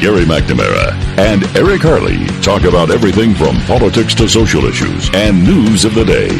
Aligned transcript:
Gary 0.00 0.24
McNamara 0.24 0.92
and 1.18 1.44
Eric 1.54 1.82
Harley 1.82 2.24
talk 2.40 2.62
about 2.62 2.90
everything 2.90 3.34
from 3.34 3.54
politics 3.66 4.14
to 4.14 4.26
social 4.30 4.64
issues 4.64 5.10
and 5.12 5.44
news 5.44 5.84
of 5.84 5.94
the 5.94 6.06
day. 6.06 6.30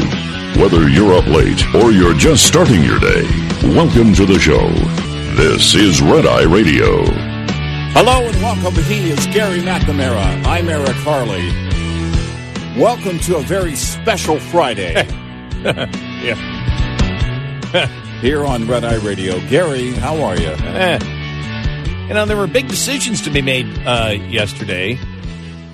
Whether 0.59 0.89
you're 0.89 1.13
up 1.13 1.27
late 1.27 1.63
or 1.75 1.91
you're 1.91 2.15
just 2.15 2.47
starting 2.47 2.81
your 2.83 2.97
day, 2.97 3.21
welcome 3.75 4.15
to 4.15 4.25
the 4.25 4.39
show. 4.39 4.67
This 5.35 5.75
is 5.75 6.01
Red 6.01 6.25
Eye 6.25 6.41
Radio. 6.41 7.03
Hello 7.93 8.27
and 8.27 8.35
welcome. 8.37 8.73
He 8.85 9.11
is 9.11 9.27
Gary 9.27 9.59
McNamara. 9.59 10.43
I'm 10.47 10.67
Eric 10.67 10.95
Harley. 11.05 11.47
Welcome 12.81 13.19
to 13.19 13.35
a 13.35 13.41
very 13.41 13.75
special 13.75 14.39
Friday. 14.39 14.93
yeah. 15.63 16.35
Here 18.21 18.43
on 18.43 18.67
Red 18.67 18.85
Eye 18.85 18.97
Radio. 19.05 19.39
Gary, 19.49 19.91
how 19.91 20.19
are 20.23 20.35
you? 20.35 20.47
Eh, 20.49 21.20
You 22.11 22.15
know, 22.15 22.25
there 22.25 22.35
were 22.35 22.45
big 22.45 22.67
decisions 22.67 23.21
to 23.21 23.29
be 23.29 23.41
made 23.41 23.67
uh, 23.87 24.09
yesterday. 24.27 24.99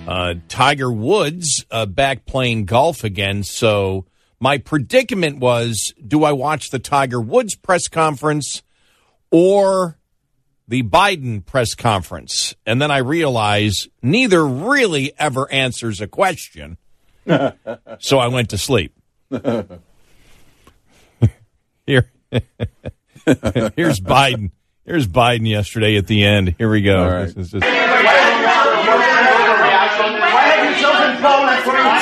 Uh, 0.07 0.35
Tiger 0.47 0.91
Woods 0.91 1.65
uh, 1.71 1.87
back 1.87 2.27
playing 2.27 2.65
golf 2.65 3.03
again. 3.03 3.41
So 3.41 4.05
my 4.39 4.59
predicament 4.59 5.39
was 5.39 5.95
do 6.07 6.23
I 6.23 6.33
watch 6.33 6.69
the 6.69 6.77
Tiger 6.77 7.19
Woods 7.19 7.55
press 7.55 7.87
conference 7.87 8.61
or 9.31 9.97
the 10.67 10.83
Biden 10.83 11.43
press 11.43 11.73
conference? 11.73 12.53
And 12.67 12.79
then 12.79 12.91
I 12.91 12.99
realized 12.99 13.89
neither 14.03 14.45
really 14.45 15.13
ever 15.17 15.51
answers 15.51 16.01
a 16.01 16.07
question. 16.07 16.77
so 17.25 18.19
I 18.19 18.27
went 18.27 18.51
to 18.51 18.59
sleep. 18.59 18.93
Here. 21.87 22.11
Here's 23.75 23.99
Biden. 23.99 24.51
Here's 24.87 25.05
Biden 25.05 25.45
yesterday 25.45 25.97
at 25.97 26.07
the 26.07 26.23
end. 26.23 26.55
Here 26.57 26.69
we 26.69 26.81
go. 26.81 27.03
All 27.03 27.11
right. 27.11 27.25
This 27.35 27.35
is 27.35 27.51
just- 27.51 27.65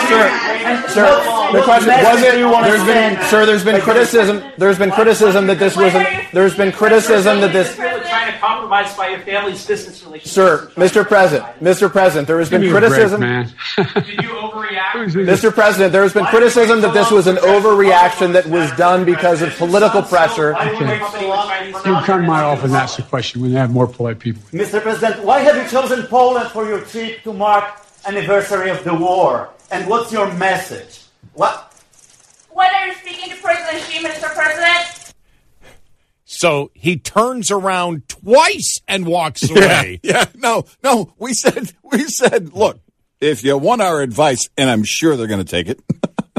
Sir, 0.05 0.29
sir, 0.89 1.51
the 1.51 1.61
question 1.63 1.89
was 2.03 2.21
it? 2.21 2.35
There's 2.35 2.83
been, 2.85 3.21
sir, 3.23 3.45
there's 3.47 3.63
been 3.65 3.81
criticism. 3.81 4.43
There's 4.57 4.77
been 4.77 4.91
criticism 4.91 5.47
that 5.47 5.57
this 5.57 5.75
wasn't. 5.75 6.07
There's 6.31 6.55
been 6.55 6.71
criticism 6.71 7.41
that 7.41 7.51
this. 7.51 7.75
trying 7.75 8.31
to 8.31 8.37
compromise 8.39 8.95
by 8.95 9.09
your 9.09 9.19
family's 9.21 9.65
business 9.65 10.03
relationship. 10.05 10.31
Sir, 10.31 10.71
Mr. 10.75 11.05
President, 11.05 11.59
Mr. 11.59 11.89
President, 11.91 12.27
there 12.27 12.37
has 12.37 12.49
been 12.51 12.69
criticism. 12.69 13.21
Did? 14.61 15.27
Mr. 15.27 15.53
President, 15.53 15.91
there 15.91 16.03
has 16.03 16.13
been 16.13 16.25
criticism 16.25 16.81
that 16.81 16.93
this 16.93 17.11
was 17.11 17.27
an 17.27 17.35
overreaction 17.37 18.33
that 18.33 18.45
was 18.47 18.71
done 18.73 19.05
because 19.05 19.41
of 19.41 19.55
political 19.57 20.01
pressure. 20.01 20.49
You 20.49 21.95
cut 22.05 22.21
my 22.21 22.41
off 22.41 22.63
and 22.63 22.73
ask 22.73 22.97
the 22.97 23.03
question 23.03 23.41
when 23.41 23.51
they 23.51 23.59
have 23.59 23.71
more 23.71 23.87
polite 23.87 24.19
people. 24.19 24.41
Mr. 24.51 24.81
President, 24.81 25.23
why 25.23 25.39
have 25.39 25.55
you 25.55 25.69
chosen 25.69 26.05
Poland 26.07 26.49
for 26.51 26.65
your 26.67 26.81
trip 26.81 27.21
to 27.23 27.33
mark 27.33 27.65
anniversary 28.05 28.69
of 28.69 28.83
the 28.83 28.93
war? 28.93 29.49
And 29.71 29.87
what's 29.89 30.11
your 30.11 30.31
message? 30.35 31.01
What? 31.33 31.73
When 32.51 32.69
are 32.73 32.87
you 32.87 32.93
speaking 32.95 33.29
to 33.35 33.41
President 33.41 33.83
Xi, 33.83 34.03
Mr. 34.03 34.33
President? 34.33 35.13
So 36.23 36.71
he 36.73 36.97
turns 36.97 37.51
around 37.51 38.07
twice 38.09 38.79
and 38.87 39.05
walks 39.05 39.49
away. 39.49 39.99
Yeah, 40.03 40.25
no, 40.35 40.65
no. 40.83 41.13
We 41.17 41.33
said, 41.33 41.71
we 41.83 42.03
said, 42.03 42.53
look, 42.53 42.79
if 43.25 43.43
you 43.43 43.57
want 43.57 43.81
our 43.81 44.01
advice, 44.01 44.47
and 44.57 44.69
I'm 44.69 44.83
sure 44.83 45.17
they're 45.17 45.27
going 45.27 45.43
to 45.43 45.45
take 45.45 45.67
it, 45.67 45.81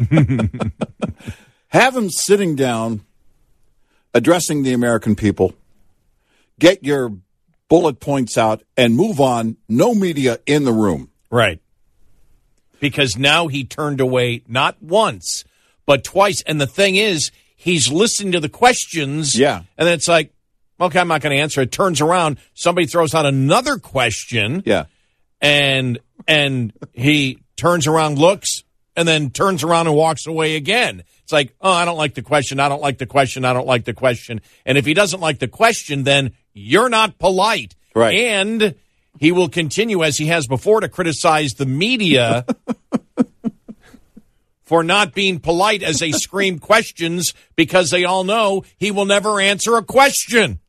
have 1.68 1.94
them 1.94 2.10
sitting 2.10 2.54
down, 2.54 3.04
addressing 4.14 4.62
the 4.62 4.72
American 4.72 5.16
people, 5.16 5.54
get 6.58 6.84
your 6.84 7.12
bullet 7.68 7.98
points 8.00 8.38
out, 8.38 8.62
and 8.76 8.94
move 8.94 9.20
on. 9.20 9.56
No 9.68 9.94
media 9.94 10.38
in 10.46 10.64
the 10.64 10.72
room. 10.72 11.10
Right. 11.30 11.60
Because 12.78 13.16
now 13.16 13.48
he 13.48 13.64
turned 13.64 14.00
away 14.00 14.42
not 14.46 14.80
once, 14.80 15.44
but 15.86 16.04
twice. 16.04 16.42
And 16.42 16.60
the 16.60 16.66
thing 16.66 16.96
is, 16.96 17.32
he's 17.56 17.90
listening 17.90 18.32
to 18.32 18.40
the 18.40 18.48
questions. 18.48 19.36
Yeah. 19.36 19.62
And 19.76 19.88
then 19.88 19.94
it's 19.94 20.08
like, 20.08 20.32
okay, 20.80 21.00
I'm 21.00 21.08
not 21.08 21.20
going 21.20 21.34
to 21.36 21.42
answer 21.42 21.62
it. 21.62 21.72
Turns 21.72 22.00
around, 22.00 22.38
somebody 22.54 22.86
throws 22.86 23.14
out 23.14 23.26
another 23.26 23.78
question. 23.78 24.62
Yeah. 24.64 24.84
And 25.40 25.98
and 26.26 26.72
he 26.92 27.38
turns 27.56 27.86
around, 27.86 28.18
looks, 28.18 28.64
and 28.96 29.06
then 29.06 29.30
turns 29.30 29.62
around 29.62 29.86
and 29.86 29.96
walks 29.96 30.26
away 30.26 30.56
again. 30.56 31.02
It's 31.22 31.32
like, 31.32 31.54
oh, 31.60 31.72
I 31.72 31.84
don't 31.84 31.98
like 31.98 32.14
the 32.14 32.22
question. 32.22 32.60
I 32.60 32.68
don't 32.68 32.80
like 32.80 32.98
the 32.98 33.06
question. 33.06 33.44
I 33.44 33.52
don't 33.52 33.66
like 33.66 33.84
the 33.84 33.94
question. 33.94 34.40
And 34.64 34.78
if 34.78 34.86
he 34.86 34.94
doesn't 34.94 35.20
like 35.20 35.38
the 35.38 35.48
question, 35.48 36.04
then 36.04 36.32
you're 36.54 36.88
not 36.88 37.18
polite. 37.18 37.74
Right. 37.94 38.18
And 38.18 38.74
he 39.18 39.32
will 39.32 39.48
continue 39.48 40.02
as 40.02 40.16
he 40.16 40.26
has 40.26 40.46
before 40.46 40.80
to 40.80 40.88
criticize 40.88 41.54
the 41.54 41.66
media 41.66 42.46
for 44.62 44.82
not 44.82 45.14
being 45.14 45.38
polite 45.38 45.82
as 45.82 45.98
they 45.98 46.12
scream 46.12 46.58
questions 46.60 47.34
because 47.54 47.90
they 47.90 48.04
all 48.04 48.24
know 48.24 48.64
he 48.76 48.90
will 48.90 49.06
never 49.06 49.40
answer 49.40 49.76
a 49.76 49.82
question 49.82 50.60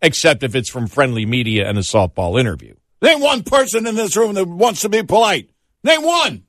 except 0.00 0.42
if 0.42 0.54
it's 0.54 0.68
from 0.68 0.86
friendly 0.86 1.26
media 1.26 1.68
and 1.68 1.76
a 1.76 1.82
softball 1.82 2.38
interview. 2.38 2.74
Name 3.00 3.20
one 3.20 3.42
person 3.42 3.86
in 3.86 3.94
this 3.94 4.16
room 4.16 4.34
that 4.34 4.46
wants 4.48 4.80
to 4.82 4.88
be 4.88 5.02
polite. 5.02 5.50
Name 5.84 6.02
one. 6.02 6.42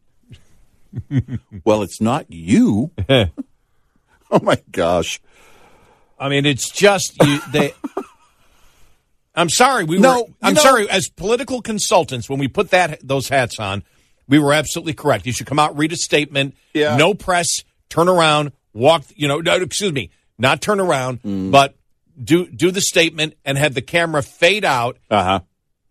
well, 1.64 1.84
it's 1.84 2.02
not 2.02 2.26
you. 2.32 2.92
oh 3.10 3.30
my 4.42 4.58
gosh. 4.72 5.22
I 6.20 6.30
mean, 6.30 6.46
it's 6.46 6.70
just 6.70 7.16
you, 7.24 7.40
they. 7.52 7.74
I'm 9.36 9.50
sorry. 9.50 9.84
We 9.86 10.00
No, 10.00 10.24
were. 10.24 10.28
I'm 10.42 10.54
know- 10.56 10.62
sorry. 10.62 10.90
As 10.90 11.08
political 11.10 11.62
consultants, 11.62 12.30
when 12.30 12.40
we 12.40 12.48
put 12.48 12.72
that 12.72 13.00
those 13.08 13.30
hats 13.30 13.60
on, 13.60 13.84
we 14.28 14.40
were 14.40 14.54
absolutely 14.54 14.94
correct. 14.94 15.26
You 15.26 15.32
should 15.32 15.48
come 15.48 15.60
out, 15.60 15.78
read 15.78 15.92
a 15.94 15.96
statement. 15.98 16.56
Yeah. 16.74 16.98
No 16.98 17.14
press. 17.14 17.64
Turn 17.90 18.08
around. 18.10 18.52
Walk. 18.74 19.04
You 19.16 19.28
know. 19.28 19.40
No, 19.40 19.56
excuse 19.56 19.94
me. 19.94 20.10
Not 20.38 20.62
turn 20.62 20.80
around, 20.80 21.22
Mm. 21.22 21.52
but 21.52 21.76
do 22.22 22.48
do 22.48 22.72
the 22.72 22.82
statement 22.82 23.36
and 23.46 23.58
have 23.58 23.74
the 23.74 23.82
camera 23.82 24.24
fade 24.24 24.66
out 24.66 24.98
Uh 25.10 25.24
huh. 25.24 25.40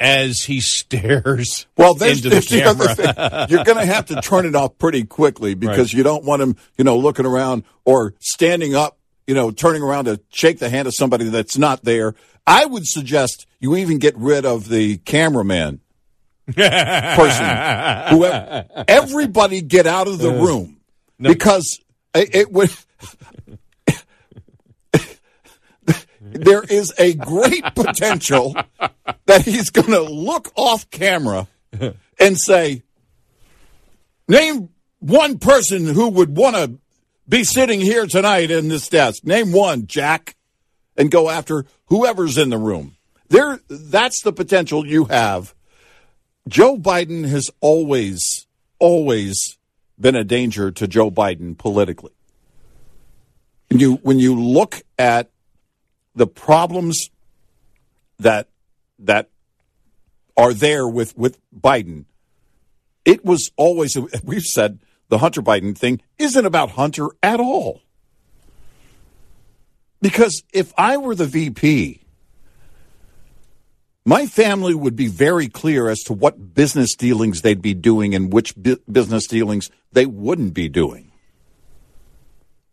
As 0.01 0.41
he 0.41 0.61
stares. 0.63 1.67
Well, 1.77 1.95
there's, 1.95 2.25
into 2.25 2.29
the 2.37 2.41
the, 2.41 2.97
camera. 3.15 3.47
You're 3.49 3.65
going 3.65 3.79
to 3.79 3.87
have 3.87 4.07
to 4.07 4.21
turn 4.21 4.47
it 4.47 4.55
off 4.55 4.79
pretty 4.79 5.05
quickly 5.05 5.55
because 5.57 5.93
Right. 5.93 5.99
you 5.99 6.03
don't 6.03 6.25
want 6.25 6.43
him, 6.43 6.57
you 6.77 6.85
know, 6.85 6.97
looking 6.99 7.27
around 7.27 7.65
or 7.85 8.15
standing 8.21 8.75
up, 8.75 8.99
you 9.27 9.35
know, 9.35 9.51
turning 9.51 9.83
around 9.83 10.07
to 10.07 10.21
shake 10.31 10.59
the 10.59 10.71
hand 10.71 10.89
of 10.89 10.95
somebody 10.95 11.25
that's 11.27 11.59
not 11.59 11.85
there. 11.85 12.15
I 12.47 12.65
would 12.65 12.87
suggest 12.87 13.47
you 13.61 13.77
even 13.77 13.99
get 13.99 14.17
rid 14.17 14.47
of 14.47 14.69
the 14.69 14.97
cameraman 14.99 15.81
person. 16.47 17.45
Whoever, 18.11 18.67
everybody 18.89 19.61
get 19.61 19.87
out 19.87 20.09
of 20.09 20.19
the 20.19 20.31
room 20.31 20.79
because 21.19 21.79
it, 22.15 22.35
it 22.35 22.53
would. 22.53 22.71
There 26.33 26.63
is 26.63 26.93
a 26.99 27.15
great 27.15 27.65
potential 27.75 28.55
that 29.27 29.43
he's 29.43 29.71
going 29.71 29.91
to 29.91 30.03
look 30.03 30.53
off 30.57 30.89
camera 30.91 31.47
and 32.19 32.39
say, 32.39 32.83
"Name 34.27 34.71
one 35.01 35.39
person 35.39 35.87
who 35.87 36.09
would 36.09 36.37
want 36.37 36.57
to 36.57 36.79
be 37.29 37.45
sitting 37.45 37.81
here 37.81 38.07
tonight 38.07 38.51
in 38.51 38.69
this 38.69 38.89
desk. 38.89 39.25
Name 39.25 39.53
one, 39.53 39.87
Jack." 39.87 40.37
And 40.97 41.11
go 41.11 41.31
after 41.31 41.65
whoever's 41.87 42.37
in 42.37 42.51
the 42.51 42.59
room. 42.59 42.97
There, 43.29 43.61
that's 43.69 44.23
the 44.23 44.33
potential 44.33 44.87
you 44.87 45.05
have. 45.05 45.55
Joe 46.49 46.79
Biden 46.79 47.29
has 47.29 47.51
always, 47.61 48.47
always 48.79 49.59
been 50.01 50.17
a 50.17 50.25
danger 50.25 50.71
to 50.71 50.89
Joe 50.89 51.11
Biden 51.11 51.57
politically. 51.57 52.13
When 53.69 53.81
you 53.81 53.95
when 53.97 54.19
you 54.19 54.41
look 54.41 54.81
at 54.99 55.31
the 56.19 56.27
problems 56.27 57.11
that 58.19 58.49
that 58.99 59.31
are 60.37 60.53
there 60.53 60.87
with 60.87 61.17
with 61.17 61.39
Biden, 61.55 62.05
it 63.05 63.25
was 63.25 63.51
always 63.57 63.97
we've 64.25 64.43
said 64.43 64.81
the 65.09 65.19
Hunter 65.19 65.41
Biden 65.43 65.77
thing 65.77 66.01
isn't 66.19 66.45
about 66.45 66.71
Hunter 66.71 67.09
at 67.23 67.41
all. 67.41 67.83
Because 70.01 70.43
if 70.53 70.73
I 70.79 70.97
were 70.97 71.15
the 71.15 71.27
VP, 71.27 72.03
my 74.05 74.27
family 74.27 74.75
would 74.75 74.95
be 74.95 75.09
very 75.09 75.49
clear 75.49 75.89
as 75.89 76.01
to 76.05 76.13
what 76.13 76.55
business 76.55 76.95
dealings 76.95 77.43
they'd 77.43 77.63
be 77.63 77.75
doing 77.75 78.15
and 78.15 78.33
which 78.33 78.55
bu- 78.55 78.79
business 78.91 79.27
dealings 79.27 79.71
they 79.93 80.07
wouldn't 80.07 80.55
be 80.55 80.69
doing. 80.69 81.11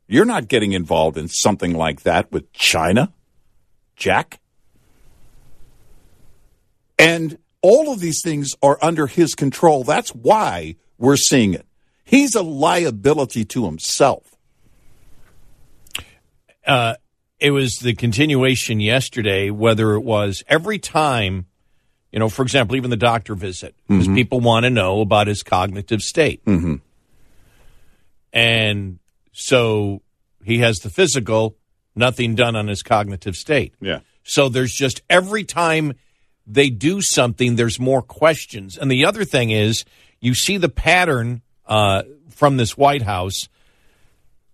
You're 0.07 0.25
not 0.25 0.48
getting 0.48 0.74
involved 0.74 1.18
in 1.18 1.27
something 1.27 1.74
like 1.74 2.03
that 2.03 2.31
with 2.31 2.53
China, 2.53 3.12
Jack. 3.95 4.39
And 6.97 7.38
all 7.62 7.92
of 7.92 8.00
these 8.00 8.21
things 8.24 8.56
are 8.62 8.77
under 8.81 9.07
his 9.07 9.36
control. 9.36 9.83
That's 9.83 10.09
why 10.12 10.75
we're 10.97 11.18
seeing 11.18 11.53
it. 11.53 11.65
He's 12.03 12.36
a 12.36 12.42
liability 12.44 13.44
to 13.45 13.65
himself. 13.65 14.36
Uh, 16.65 16.95
it 17.39 17.51
was 17.51 17.77
the 17.80 17.94
continuation 17.95 18.80
yesterday, 18.80 19.50
whether 19.50 19.94
it 19.94 20.01
was 20.01 20.44
every 20.48 20.80
time, 20.80 21.48
you 22.12 22.19
know, 22.19 22.30
for 22.30 22.44
example, 22.44 22.75
even 22.75 22.89
the 22.89 22.95
doctor 22.98 23.36
visit, 23.36 23.75
because 23.88 24.06
Mm-hmm. 24.06 24.15
people 24.15 24.39
want 24.39 24.63
to 24.63 24.69
know 24.69 25.01
about 25.01 25.27
his 25.27 25.44
cognitive 25.44 26.01
state. 26.01 26.44
Mhm. 26.45 26.81
And 28.31 29.00
so 29.31 30.01
he 30.44 30.59
has 30.59 30.77
the 30.80 30.89
physical, 30.89 31.56
nothing 31.95 32.36
done 32.36 32.56
on 32.56 32.68
his 32.68 32.83
cognitive 32.83 33.36
state. 33.36 33.74
Yeah. 33.80 34.00
So 34.24 34.50
there's 34.50 34.74
just 34.74 35.01
every 35.09 35.44
time 35.44 35.94
they 36.47 36.69
do 36.69 37.01
something, 37.01 37.56
there's 37.56 37.80
more 37.80 38.01
questions. 38.01 38.77
And 38.77 38.89
the 38.92 39.06
other 39.06 39.24
thing 39.24 39.51
is, 39.51 39.86
you 40.19 40.33
see 40.33 40.57
the 40.57 40.69
pattern 40.69 41.42
uh, 41.68 42.03
from 42.30 42.57
this 42.57 42.77
White 42.77 43.03
House, 43.03 43.47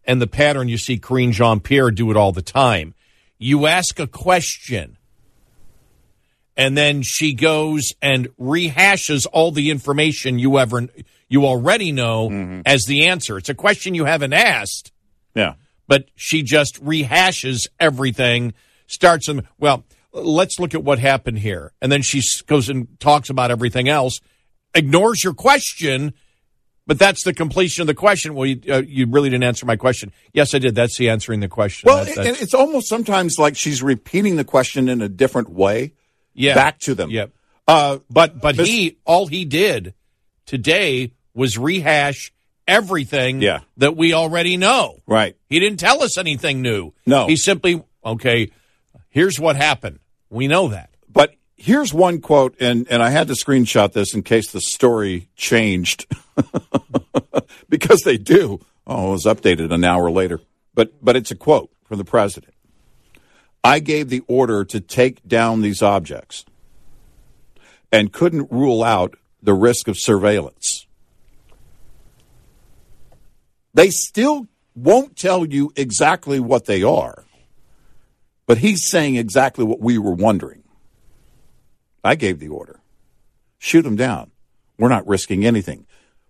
and 0.06 0.22
the 0.22 0.28
pattern 0.28 0.68
you 0.68 0.78
see 0.78 0.98
Karine 0.98 1.32
Jean 1.32 1.60
Pierre 1.60 1.92
do 1.92 2.12
it 2.12 2.18
all 2.18 2.32
the 2.32 2.42
time. 2.42 2.94
You 3.38 3.68
ask 3.68 4.00
a 4.00 4.08
question, 4.08 4.98
and 6.58 6.78
then 6.78 7.02
she 7.02 7.34
goes 7.34 7.94
and 8.02 8.28
rehashes 8.38 9.26
all 9.32 9.52
the 9.52 9.70
information 9.70 10.40
you 10.40 10.60
ever 10.60 10.88
you 11.28 11.46
already 11.46 11.92
know 11.92 12.62
as 12.66 12.84
the 12.84 13.08
answer. 13.08 13.38
It's 13.38 13.50
a 13.50 13.56
question 13.56 13.96
you 13.96 14.06
haven't 14.06 14.34
asked 14.34 14.92
Yeah. 15.34 15.54
But 15.92 16.06
she 16.16 16.42
just 16.42 16.82
rehashes 16.82 17.68
everything, 17.78 18.54
starts 18.88 19.28
them. 19.28 19.46
Well, 19.60 19.84
let's 20.14 20.58
look 20.58 20.74
at 20.74 20.86
what 20.86 21.00
happened 21.00 21.40
here. 21.40 21.74
And 21.82 21.92
then 21.92 22.02
she 22.02 22.22
goes 22.48 22.70
and 22.70 22.98
talks 23.02 23.30
about 23.30 23.52
everything 23.52 23.90
else, 23.90 24.22
ignores 24.74 25.22
your 25.22 25.34
question, 25.34 26.14
but 26.88 26.98
that's 26.98 27.26
the 27.26 27.34
completion 27.34 27.82
of 27.82 27.88
the 27.88 27.94
question. 27.94 28.36
Well, 28.36 28.46
you, 28.46 28.62
uh, 28.74 28.84
you 28.88 29.06
really 29.06 29.30
didn't 29.30 29.44
answer 29.44 29.66
my 29.66 29.76
question. 29.76 30.14
Yes, 30.32 30.56
I 30.56 30.60
did. 30.60 30.76
That's 30.76 30.98
the 30.98 31.10
answering 31.10 31.42
the 31.42 31.50
question. 31.50 31.90
Well, 31.90 32.06
That- 32.06 32.26
and 32.26 32.38
it's 32.38 32.54
almost 32.54 32.88
sometimes 32.88 33.38
like 33.38 33.58
she's 33.58 33.84
repeating 33.84 34.38
the 34.38 34.46
question 34.46 34.88
in 34.88 35.02
a 35.02 35.10
different 35.10 35.50
way 35.50 35.92
yeah. 36.34 36.56
back 36.56 36.80
to 36.80 36.96
them. 36.96 37.10
Yep. 37.10 37.34
Uh, 37.68 37.98
But 38.10 38.40
but 38.40 38.56
Miss- 38.56 38.70
he 38.70 38.98
all 39.04 39.28
he 39.28 39.44
did 39.44 39.94
today 40.46 41.12
was 41.34 41.58
rehash 41.58 42.32
everything 42.72 43.42
Yeah. 43.42 43.60
that 43.78 43.96
we 43.98 44.14
already 44.14 44.58
know. 44.58 44.98
right. 45.08 45.36
He 45.50 45.60
didn't 45.60 45.80
tell 45.80 46.02
us 46.02 46.18
anything 46.18 46.62
new. 46.62 46.94
No. 47.06 47.28
He 47.28 47.36
simply, 47.36 47.84
okay, 48.06 48.50
here's 49.10 49.40
what 49.40 49.56
happened. 49.56 50.00
We 50.30 50.48
know 50.48 50.70
that. 50.70 50.90
But 51.10 51.36
here's 51.58 51.94
one 51.94 52.22
quote, 52.22 52.56
and, 52.60 52.88
and 52.90 53.04
I 53.04 53.10
had 53.10 53.28
to 53.28 53.34
screenshot 53.34 53.92
this 53.94 54.14
in 54.14 54.24
case 54.24 54.52
the 54.52 54.62
story 54.62 55.28
changed 55.36 56.06
because 57.70 58.02
they 58.04 58.18
do. 58.18 58.60
Oh, 58.88 59.10
it 59.10 59.12
was 59.12 59.26
updated 59.26 59.72
an 59.74 59.84
hour 59.84 60.10
later. 60.10 60.40
But 60.74 61.04
but 61.04 61.16
it's 61.16 61.32
a 61.32 61.36
quote 61.36 61.70
from 61.84 61.98
the 61.98 62.06
president. 62.06 62.54
I 63.64 63.80
gave 63.80 64.10
the 64.10 64.22
order 64.28 64.64
to 64.66 64.80
take 64.80 65.28
down 65.28 65.62
these 65.62 65.82
objects 65.82 66.46
and 67.92 68.12
couldn't 68.14 68.52
rule 68.52 68.84
out 68.84 69.16
the 69.44 69.54
risk 69.54 69.88
of 69.88 69.98
surveillance. 70.00 70.88
They 73.74 73.90
still 73.90 74.48
won't 74.76 75.16
tell 75.16 75.46
you 75.46 75.72
exactly 75.76 76.40
what 76.40 76.66
they 76.66 76.84
are, 76.84 77.26
but 78.46 78.58
he's 78.58 78.90
saying 78.90 79.16
exactly 79.16 79.64
what 79.64 79.80
we 79.80 79.98
were 79.98 80.14
wondering. 80.14 80.64
I 82.04 82.16
gave 82.16 82.40
the 82.40 82.50
order. 82.50 82.80
Shoot 83.60 83.84
them 83.84 83.96
down. 83.96 84.32
We're 84.78 84.90
not 84.90 85.08
risking 85.08 85.46
anything. 85.46 85.86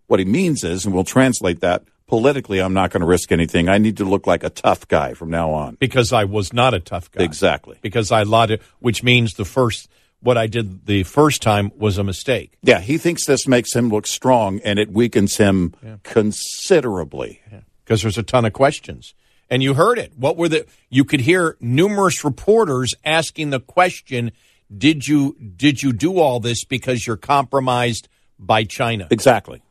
What 0.08 0.20
he 0.20 0.26
means 0.26 0.64
is, 0.64 0.86
and 0.86 0.94
we'll 0.94 1.06
translate 1.06 1.62
that 1.62 1.84
politically, 2.12 2.60
I'm 2.60 2.74
not 2.74 2.92
going 2.92 3.00
to 3.00 3.08
risk 3.08 3.32
anything. 3.32 3.70
I 3.70 3.78
need 3.78 3.96
to 3.98 4.04
look 4.04 4.28
like 4.28 4.44
a 4.44 4.50
tough 4.50 4.86
guy 4.90 5.14
from 5.14 5.30
now 5.30 5.52
on. 5.52 5.76
Because 5.76 6.12
I 6.12 6.26
was 6.26 6.52
not 6.52 6.74
a 6.74 6.82
tough 6.82 7.10
guy. 7.10 7.24
Exactly. 7.24 7.78
Because 7.82 8.12
I 8.12 8.24
lied, 8.24 8.60
which 8.80 9.02
means 9.02 9.36
the 9.36 9.46
first, 9.46 9.90
what 10.22 10.38
I 10.38 10.48
did 10.48 10.86
the 10.86 11.04
first 11.04 11.42
time 11.42 11.72
was 11.76 11.98
a 11.98 12.04
mistake. 12.04 12.58
Yeah, 12.62 12.80
he 12.80 12.98
thinks 12.98 13.26
this 13.26 13.48
makes 13.48 13.76
him 13.76 13.90
look 13.90 14.06
strong 14.08 14.60
and 14.64 14.80
it 14.80 14.92
weakens 14.92 15.38
him 15.38 15.74
considerably. 16.04 17.42
Because 17.84 18.04
there's 18.04 18.18
a 18.18 18.24
ton 18.24 18.46
of 18.46 18.54
questions. 18.54 19.14
And 19.50 19.62
you 19.62 19.74
heard 19.74 19.98
it. 19.98 20.14
What 20.16 20.38
were 20.38 20.48
the, 20.48 20.66
you 20.90 21.04
could 21.04 21.22
hear 21.22 21.58
numerous 21.60 22.24
reporters 22.24 22.94
asking 23.04 23.50
the 23.50 23.60
question, 23.60 24.32
did 24.76 25.08
you, 25.08 25.36
did 25.58 25.84
you 25.84 25.92
do 25.92 26.20
all 26.20 26.40
this 26.40 26.64
because 26.64 27.06
you're 27.06 27.18
compromised 27.18 28.08
by 28.40 28.64
China? 28.64 29.08
Exactly. 29.12 29.62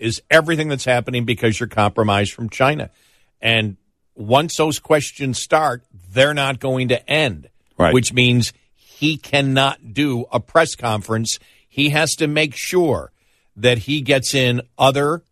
is 0.00 0.20
everything 0.30 0.68
that's 0.68 0.86
happening 0.86 1.24
because 1.24 1.60
you're 1.60 1.68
compromised 1.68 2.32
from 2.32 2.48
China. 2.48 2.90
And 3.40 3.76
once 4.16 4.56
those 4.56 4.78
questions 4.80 5.40
start, 5.40 5.84
they're 6.10 6.34
not 6.34 6.58
going 6.58 6.88
to 6.88 7.08
end. 7.08 7.48
Right. 7.78 7.94
Which 7.94 8.12
means 8.12 8.52
he 9.00 9.16
cannot 9.16 9.94
do 9.94 10.26
a 10.30 10.38
press 10.40 10.74
conference. 10.74 11.38
He 11.66 11.88
has 11.88 12.14
to 12.16 12.26
make 12.26 12.54
sure 12.54 13.12
that 13.56 13.78
he 13.78 14.02
gets 14.02 14.34
in 14.34 14.60
other 14.76 15.22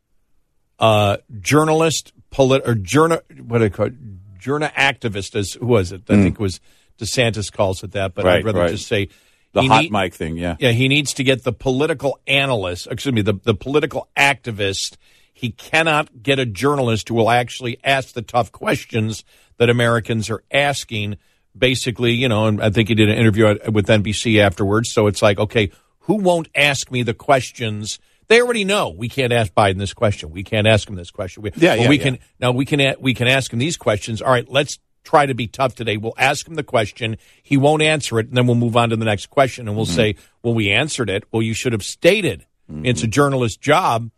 uh, 0.79 1.19
journalist, 1.39 2.13
polit- 2.31 2.67
or 2.67 2.75
journal, 2.75 3.21
what 3.47 3.59
do 3.59 3.65
they 3.65 3.71
call 3.71 3.87
it? 3.87 3.95
Journal 4.39 4.71
activist, 4.77 5.35
as 5.37 5.53
who 5.53 5.67
was 5.67 5.93
it? 5.93 6.03
I 6.09 6.15
think 6.15 6.37
it 6.37 6.41
was 6.41 6.61
DeSantis 6.99 7.53
calls 7.53 7.83
it 7.83 7.93
that, 7.93 8.15
but. 8.15 8.25
Right, 8.25 8.37
I'd 8.39 8.45
rather 8.47 8.61
right. 8.61 8.71
just 8.71 8.87
say 8.87 9.09
The 9.53 9.63
he 9.63 9.69
hot 9.69 9.83
need- 9.83 9.93
mic 9.93 10.15
thing, 10.15 10.39
yeah. 10.39 10.57
yeah, 10.59 10.71
he 10.71 10.89
needs 10.89 11.13
to 11.15 11.25
get 11.25 11.45
the 11.45 11.53
political 11.53 12.19
analyst, 12.27 12.87
excuse 12.91 13.13
me, 13.13 13.21
the, 13.23 13.35
the 13.35 13.55
political 13.55 14.09
activist. 14.17 14.97
He 15.35 15.51
cannot 15.51 16.23
get 16.23 16.39
a 16.39 16.47
journalist 16.47 17.09
who 17.11 17.17
will 17.17 17.31
actually 17.31 17.79
ask 17.85 18.15
the 18.15 18.23
tough 18.23 18.51
questions 18.51 19.25
that 19.59 19.69
Americans 19.69 20.31
are 20.31 20.43
asking. 20.51 21.19
Basically, 21.57 22.13
you 22.13 22.29
know, 22.29 22.47
and 22.47 22.63
I 22.63 22.71
think 22.71 22.89
he 22.89 22.95
did 22.95 23.09
an 23.11 23.17
interview 23.19 23.59
with 23.71 23.87
NBC 23.87 24.39
afterwards. 24.41 24.93
So 24.93 25.07
it's 25.07 25.23
like, 25.23 25.39
okay, 25.39 25.71
who 26.01 26.15
won't 26.17 26.49
ask 26.55 26.91
me 26.91 27.03
the 27.03 27.15
questions? 27.15 27.99
They 28.29 28.41
already 28.43 28.65
know 28.65 28.91
we 28.91 29.09
can't 29.09 29.33
ask 29.33 29.53
Biden 29.55 29.79
this 29.79 29.95
question. 29.95 30.31
We 30.31 30.45
can't 30.45 30.67
ask 30.67 30.89
him 30.89 30.95
this 30.97 31.11
question. 31.11 31.43
We, 31.43 31.51
Yeah, 31.57 31.75
well, 31.75 31.83
yeah, 31.85 31.89
we 31.89 31.97
yeah. 31.99 32.03
can 32.05 32.19
now 32.41 32.51
we 32.53 32.65
can 32.65 32.95
we 33.01 33.15
can 33.15 33.27
ask 33.29 33.53
him 33.53 33.59
these 33.59 33.77
questions. 33.77 34.21
All 34.23 34.31
right, 34.31 34.49
let's 34.49 34.79
try 35.03 35.25
to 35.27 35.35
be 35.35 35.47
tough 35.47 35.75
today. 35.75 35.97
We'll 35.97 36.15
ask 36.19 36.47
him 36.47 36.55
the 36.55 36.63
question. 36.63 37.17
He 37.43 37.57
won't 37.57 37.81
answer 37.83 38.19
it, 38.21 38.29
and 38.29 38.37
then 38.37 38.47
we'll 38.47 38.57
move 38.57 38.77
on 38.77 38.91
to 38.91 38.97
the 38.97 39.07
next 39.07 39.31
question, 39.31 39.67
and 39.67 39.77
we'll 39.77 39.87
Mm-hmm. 39.87 39.95
say, 39.97 40.17
"Well, 40.43 40.53
we 40.55 40.71
answered 40.71 41.09
it. 41.09 41.25
Well, 41.33 41.43
you 41.43 41.55
should 41.55 41.73
have 41.73 41.83
stated." 41.83 42.45
It's 42.85 43.03
a 43.03 43.07
journalist's 43.07 43.57
job. 43.57 44.11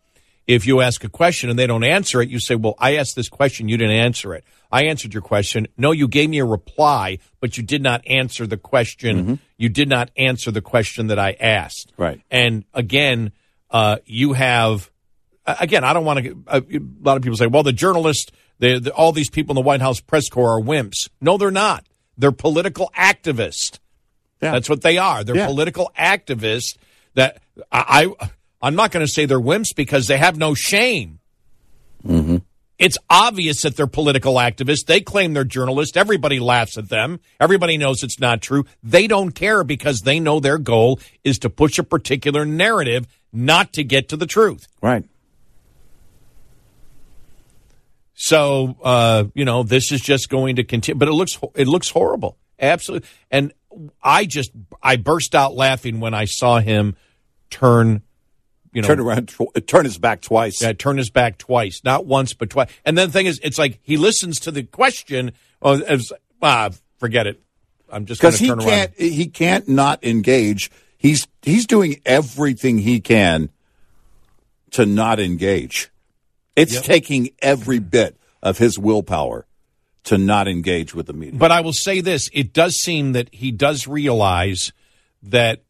If 0.47 0.67
you 0.67 0.81
ask 0.81 1.05
a 1.05 1.09
question 1.09 1.49
and 1.51 1.59
they 1.59 1.67
don't 1.67 1.85
answer 1.85 2.21
it, 2.21 2.29
you 2.29 2.41
say, 2.41 2.57
"Well, 2.57 2.75
I 2.79 2.97
asked 2.97 3.15
this 3.15 3.29
question. 3.29 3.69
You 3.69 3.77
didn't 3.77 3.97
answer 3.97 4.35
it. 4.35 4.45
I 4.73 4.85
answered 4.85 5.13
your 5.15 5.23
question. 5.23 5.69
No, 5.77 5.93
you 5.93 6.09
gave 6.09 6.29
me 6.31 6.39
a 6.39 6.45
reply, 6.45 7.19
but 7.41 7.57
you 7.57 7.63
did 7.63 7.83
not 7.83 8.03
answer 8.07 8.47
the 8.47 8.57
question. 8.57 9.39
You 9.59 9.69
did 9.69 9.89
not 9.89 10.11
answer 10.17 10.51
the 10.51 10.61
question 10.63 11.07
that 11.09 11.19
I 11.19 11.37
asked." 11.39 11.93
Mm-hmm. 11.93 12.03
Right. 12.03 12.21
And 12.31 12.65
again, 12.75 13.33
uh, 13.71 13.99
you 14.07 14.33
have 14.33 14.91
uh, 15.47 15.55
again. 15.61 15.85
I 15.85 15.93
don't 15.93 16.05
want 16.05 16.25
to. 16.25 16.43
A 16.49 16.63
lot 17.01 17.17
of 17.17 17.23
people 17.23 17.37
say, 17.37 17.47
"Well, 17.47 17.63
the 17.63 17.73
journalists, 17.73 18.33
the, 18.59 18.81
the, 18.81 18.93
all 18.93 19.13
these 19.13 19.31
people 19.31 19.53
in 19.53 19.57
the 19.63 19.67
White 19.67 19.81
House 19.81 20.01
press 20.01 20.29
corps 20.29 20.59
are 20.59 20.63
wimps." 20.63 21.09
No, 21.21 21.37
they're 21.39 21.51
not. 21.53 21.87
They're 22.19 22.33
political 22.33 22.91
activists. 22.97 23.79
Yeah. 24.43 24.53
That's 24.53 24.69
what 24.69 24.81
they 24.83 24.99
are. 24.99 25.23
They're 25.23 25.37
Yeah. 25.37 25.47
political 25.47 25.93
activists. 25.97 26.77
That 27.15 27.41
I, 27.71 28.13
I 28.21 28.31
I'm 28.63 28.75
not 28.75 28.91
going 28.91 29.05
to 29.05 29.11
say 29.11 29.27
they're 29.27 29.41
wimps 29.41 29.75
because 29.75 30.07
they 30.07 30.19
have 30.19 30.37
no 30.37 30.55
shame. 30.55 31.21
Mm-hmm. 32.07 32.37
It's 32.79 32.97
obvious 33.11 33.61
that 33.63 33.77
they're 33.77 33.87
political 33.87 34.37
activists. 34.37 34.87
They 34.87 35.03
claim 35.03 35.35
they're 35.35 35.45
journalists. 35.45 35.99
Everybody 35.99 36.41
laughs 36.41 36.79
at 36.79 36.89
them. 36.89 37.21
Everybody 37.39 37.77
knows 37.77 38.03
it's 38.03 38.19
not 38.19 38.41
true. 38.41 38.65
They 38.83 39.07
don't 39.07 39.33
care 39.33 39.63
because 39.65 40.01
they 40.01 40.19
know 40.19 40.41
their 40.41 40.57
goal 40.57 40.99
is 41.23 41.39
to 41.41 41.51
push 41.51 41.79
a 41.79 41.83
particular 41.83 42.47
narrative, 42.47 43.07
not 43.35 43.75
to 43.75 43.85
get 43.85 44.09
to 44.09 44.17
the 44.17 44.27
truth. 44.27 44.67
Right. 44.81 45.05
So 48.15 48.77
uh, 48.83 49.25
you 49.35 49.45
know, 49.45 49.63
this 49.63 49.93
is 49.93 50.01
just 50.01 50.31
going 50.31 50.57
to 50.57 50.65
continue. 50.65 50.99
But 50.99 51.09
it 51.09 51.13
looks 51.13 51.39
it 51.55 51.67
looks 51.67 51.91
horrible, 51.91 52.39
absolutely. 52.59 53.09
And 53.31 53.53
I 54.03 54.25
just 54.25 54.53
I 54.83 54.97
burst 54.97 55.35
out 55.35 55.55
laughing 55.55 56.01
when 56.01 56.15
I 56.15 56.25
saw 56.25 56.61
him 56.61 56.97
turn. 57.51 58.03
You 58.73 58.83
know, 58.83 58.89
turn 58.89 59.01
around, 59.01 59.29
tw- 59.29 59.67
turn 59.67 59.85
his 59.85 59.99
back 59.99 60.21
twice. 60.21 60.63
Yeah, 60.63 60.73
turn 60.73 60.97
his 60.97 61.11
back 61.11 61.39
twice, 61.39 61.83
not 61.83 62.07
once 62.07 62.35
but 62.35 62.51
twice. 62.51 62.71
And 62.85 62.97
then 62.97 63.09
the 63.09 63.13
thing 63.13 63.27
is, 63.27 63.41
it's 63.43 63.59
like 63.59 63.81
he 63.83 63.97
listens 63.97 64.39
to 64.41 64.51
the 64.51 64.63
question. 64.63 65.33
Oh, 65.61 65.81
as, 65.81 66.13
ah, 66.41 66.71
forget 66.99 67.27
it. 67.27 67.43
I'm 67.91 68.07
just 68.07 68.21
because 68.21 68.39
he 68.39 68.47
turn 68.47 68.61
can't. 68.61 68.93
Around. 68.99 69.11
He 69.11 69.27
can't 69.27 69.69
not 69.69 70.05
engage. 70.05 70.71
He's 70.97 71.27
he's 71.43 71.67
doing 71.67 72.01
everything 72.07 72.79
he 72.79 73.01
can 73.01 73.51
to 74.73 74.87
not 74.87 75.19
engage. 75.19 75.91
It's 76.55 76.75
Yep. 76.75 76.85
taking 76.85 77.31
every 77.41 77.79
bit 77.81 78.17
of 78.43 78.59
his 78.59 78.79
willpower 78.79 79.47
to 80.05 80.17
not 80.19 80.47
engage 80.47 80.95
with 80.95 81.07
the 81.07 81.13
media. 81.13 81.39
But 81.39 81.51
I 81.51 81.61
will 81.63 81.73
say 81.73 82.01
this: 82.01 82.29
it 82.33 82.53
does 82.53 82.77
seem 82.77 83.13
that 83.13 83.35
he 83.35 83.51
does 83.51 83.89
realize 83.89 84.73
that 85.25 85.63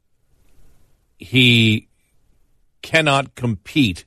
he 1.19 1.88
cannot 2.83 3.35
compete 3.35 4.05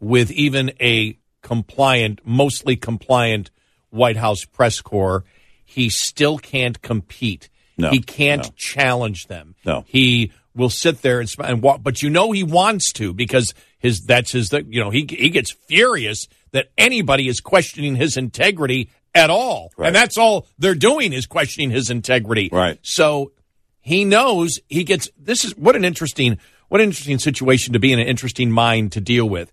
with 0.00 0.30
even 0.30 0.72
a 0.80 1.18
compliant, 1.42 2.20
mostly 2.24 2.76
compliant 2.76 3.50
White 3.90 4.16
House 4.16 4.44
press 4.44 4.80
corps. 4.80 5.24
He 5.64 5.88
still 5.88 6.38
can't 6.38 6.80
compete. 6.82 7.48
No, 7.76 7.90
he 7.90 8.00
can't 8.00 8.44
no. 8.44 8.50
challenge 8.56 9.26
them. 9.26 9.54
No. 9.64 9.84
he 9.86 10.32
will 10.54 10.70
sit 10.70 11.02
there 11.02 11.20
and, 11.20 11.32
and 11.44 11.62
walk. 11.62 11.82
But 11.82 12.02
you 12.02 12.10
know 12.10 12.32
he 12.32 12.42
wants 12.42 12.92
to 12.94 13.12
because 13.12 13.54
his 13.78 14.00
that's 14.00 14.32
his. 14.32 14.52
You 14.52 14.82
know 14.82 14.90
he 14.90 15.06
he 15.08 15.30
gets 15.30 15.52
furious 15.52 16.26
that 16.52 16.70
anybody 16.76 17.28
is 17.28 17.40
questioning 17.40 17.94
his 17.96 18.16
integrity 18.16 18.90
at 19.14 19.30
all, 19.30 19.70
Right. 19.76 19.88
and 19.88 19.96
that's 19.96 20.18
all 20.18 20.46
they're 20.58 20.74
doing 20.74 21.12
is 21.12 21.26
questioning 21.26 21.70
his 21.70 21.90
integrity. 21.90 22.48
Right. 22.52 22.78
So 22.82 23.32
he 23.80 24.04
knows 24.04 24.58
he 24.68 24.84
gets. 24.84 25.08
This 25.18 25.44
is 25.44 25.56
what 25.56 25.76
an 25.76 25.84
interesting 25.84 26.38
what 26.68 26.80
an 26.80 26.88
interesting 26.88 27.18
situation 27.18 27.72
to 27.72 27.78
be 27.78 27.92
in, 27.92 27.98
an 27.98 28.06
interesting 28.06 28.50
mind 28.50 28.92
to 28.92 29.00
deal 29.00 29.28
with. 29.28 29.52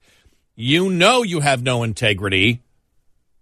You 0.55 0.89
know 0.89 1.23
you 1.23 1.41
have 1.41 1.63
no 1.63 1.83
integrity. 1.83 2.61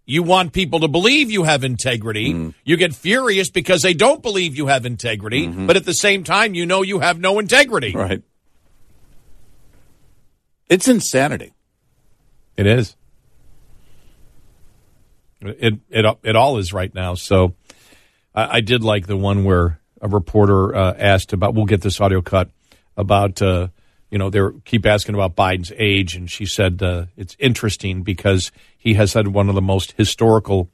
You 0.06 0.22
want 0.22 0.52
people 0.52 0.82
to 0.82 0.88
believe 0.88 1.32
you 1.32 1.44
have 1.44 1.64
integrity. 1.64 2.54
You 2.66 2.78
get 2.78 2.94
furious 2.94 3.50
because 3.50 3.82
they 3.82 3.94
don't 3.94 4.22
believe 4.22 4.58
you 4.58 4.68
have 4.68 4.86
integrity, 4.86 5.48
but 5.48 5.78
at 5.78 5.86
the 5.86 5.94
same 5.94 6.24
time, 6.24 6.54
you 6.56 6.66
know 6.66 6.82
you 6.82 7.00
have 7.00 7.20
no 7.20 7.40
integrity. 7.40 7.94
right. 7.96 8.22
It's 10.70 10.88
insanity. 10.88 11.54
It 12.58 12.66
is. 12.66 12.96
It 15.42 15.80
it 15.90 16.18
it 16.24 16.36
all 16.36 16.58
is 16.58 16.74
right 16.74 16.94
now. 16.94 17.16
So 17.16 17.56
I, 18.34 18.58
I 18.58 18.62
did 18.62 18.84
like 18.84 19.08
the 19.08 19.18
one 19.18 19.44
where 19.44 19.80
a 20.02 20.08
reporter 20.08 20.76
uh, 20.76 20.94
asked 20.98 21.34
about. 21.34 21.54
We'll 21.54 21.66
get 21.66 21.82
this 21.82 22.00
audio 22.02 22.22
cut 22.22 22.50
about. 22.98 23.42
Uh, 23.42 23.68
you 24.10 24.20
know, 24.20 24.30
they 24.30 24.42
keep 24.64 24.86
asking 24.86 25.16
about 25.16 25.36
Biden's 25.36 25.72
age, 25.76 26.16
and 26.16 26.30
she 26.30 26.46
said 26.46 26.84
uh, 26.84 27.06
it's 27.18 27.36
interesting 27.40 28.04
because 28.04 28.52
he 28.78 28.94
has 28.94 29.14
had 29.14 29.30
one 29.30 29.50
of 29.50 29.56
the 29.56 29.62
most 29.62 29.94
historical, 29.94 30.70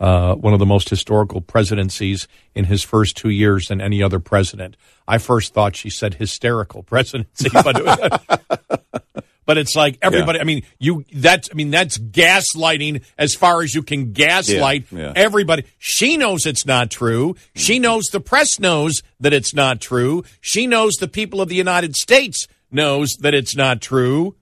uh, 0.00 0.34
one 0.36 0.54
of 0.54 0.58
the 0.58 0.64
most 0.64 0.88
historical 0.88 1.42
presidencies 1.42 2.26
in 2.54 2.64
his 2.64 2.82
first 2.82 3.14
two 3.14 3.28
years 3.28 3.68
than 3.68 3.82
any 3.82 4.02
other 4.02 4.18
president. 4.18 4.74
I 5.06 5.18
first 5.18 5.52
thought 5.52 5.76
she 5.76 5.90
said 5.90 6.14
hysterical 6.14 6.82
presidency, 6.82 7.50
but 7.52 9.02
but 9.48 9.56
it's 9.56 9.74
like 9.74 9.96
everybody. 10.02 10.38
I 10.40 10.44
mean, 10.44 10.62
you 10.78 11.06
that's 11.10 11.48
I 11.50 11.54
mean 11.54 11.70
that's 11.70 11.96
gaslighting 11.96 13.02
as 13.16 13.34
far 13.34 13.62
as 13.62 13.74
you 13.74 13.82
can 13.82 14.12
gaslight 14.12 14.84
Yeah, 14.92 14.98
yeah. 14.98 15.12
everybody. 15.16 15.64
She 15.78 16.18
knows 16.18 16.44
it's 16.44 16.66
not 16.66 16.90
true. 16.90 17.34
She 17.56 17.78
knows 17.78 18.04
the 18.12 18.20
press 18.20 18.60
knows 18.60 19.02
that 19.20 19.32
it's 19.32 19.54
not 19.54 19.80
true. 19.80 20.22
She 20.42 20.66
knows 20.66 20.96
the 20.96 21.08
people 21.08 21.40
of 21.40 21.48
the 21.48 21.54
United 21.54 21.96
States 21.96 22.46
knows 22.70 23.16
that 23.20 23.32
it's 23.32 23.56
not 23.56 23.80
true. 23.80 24.36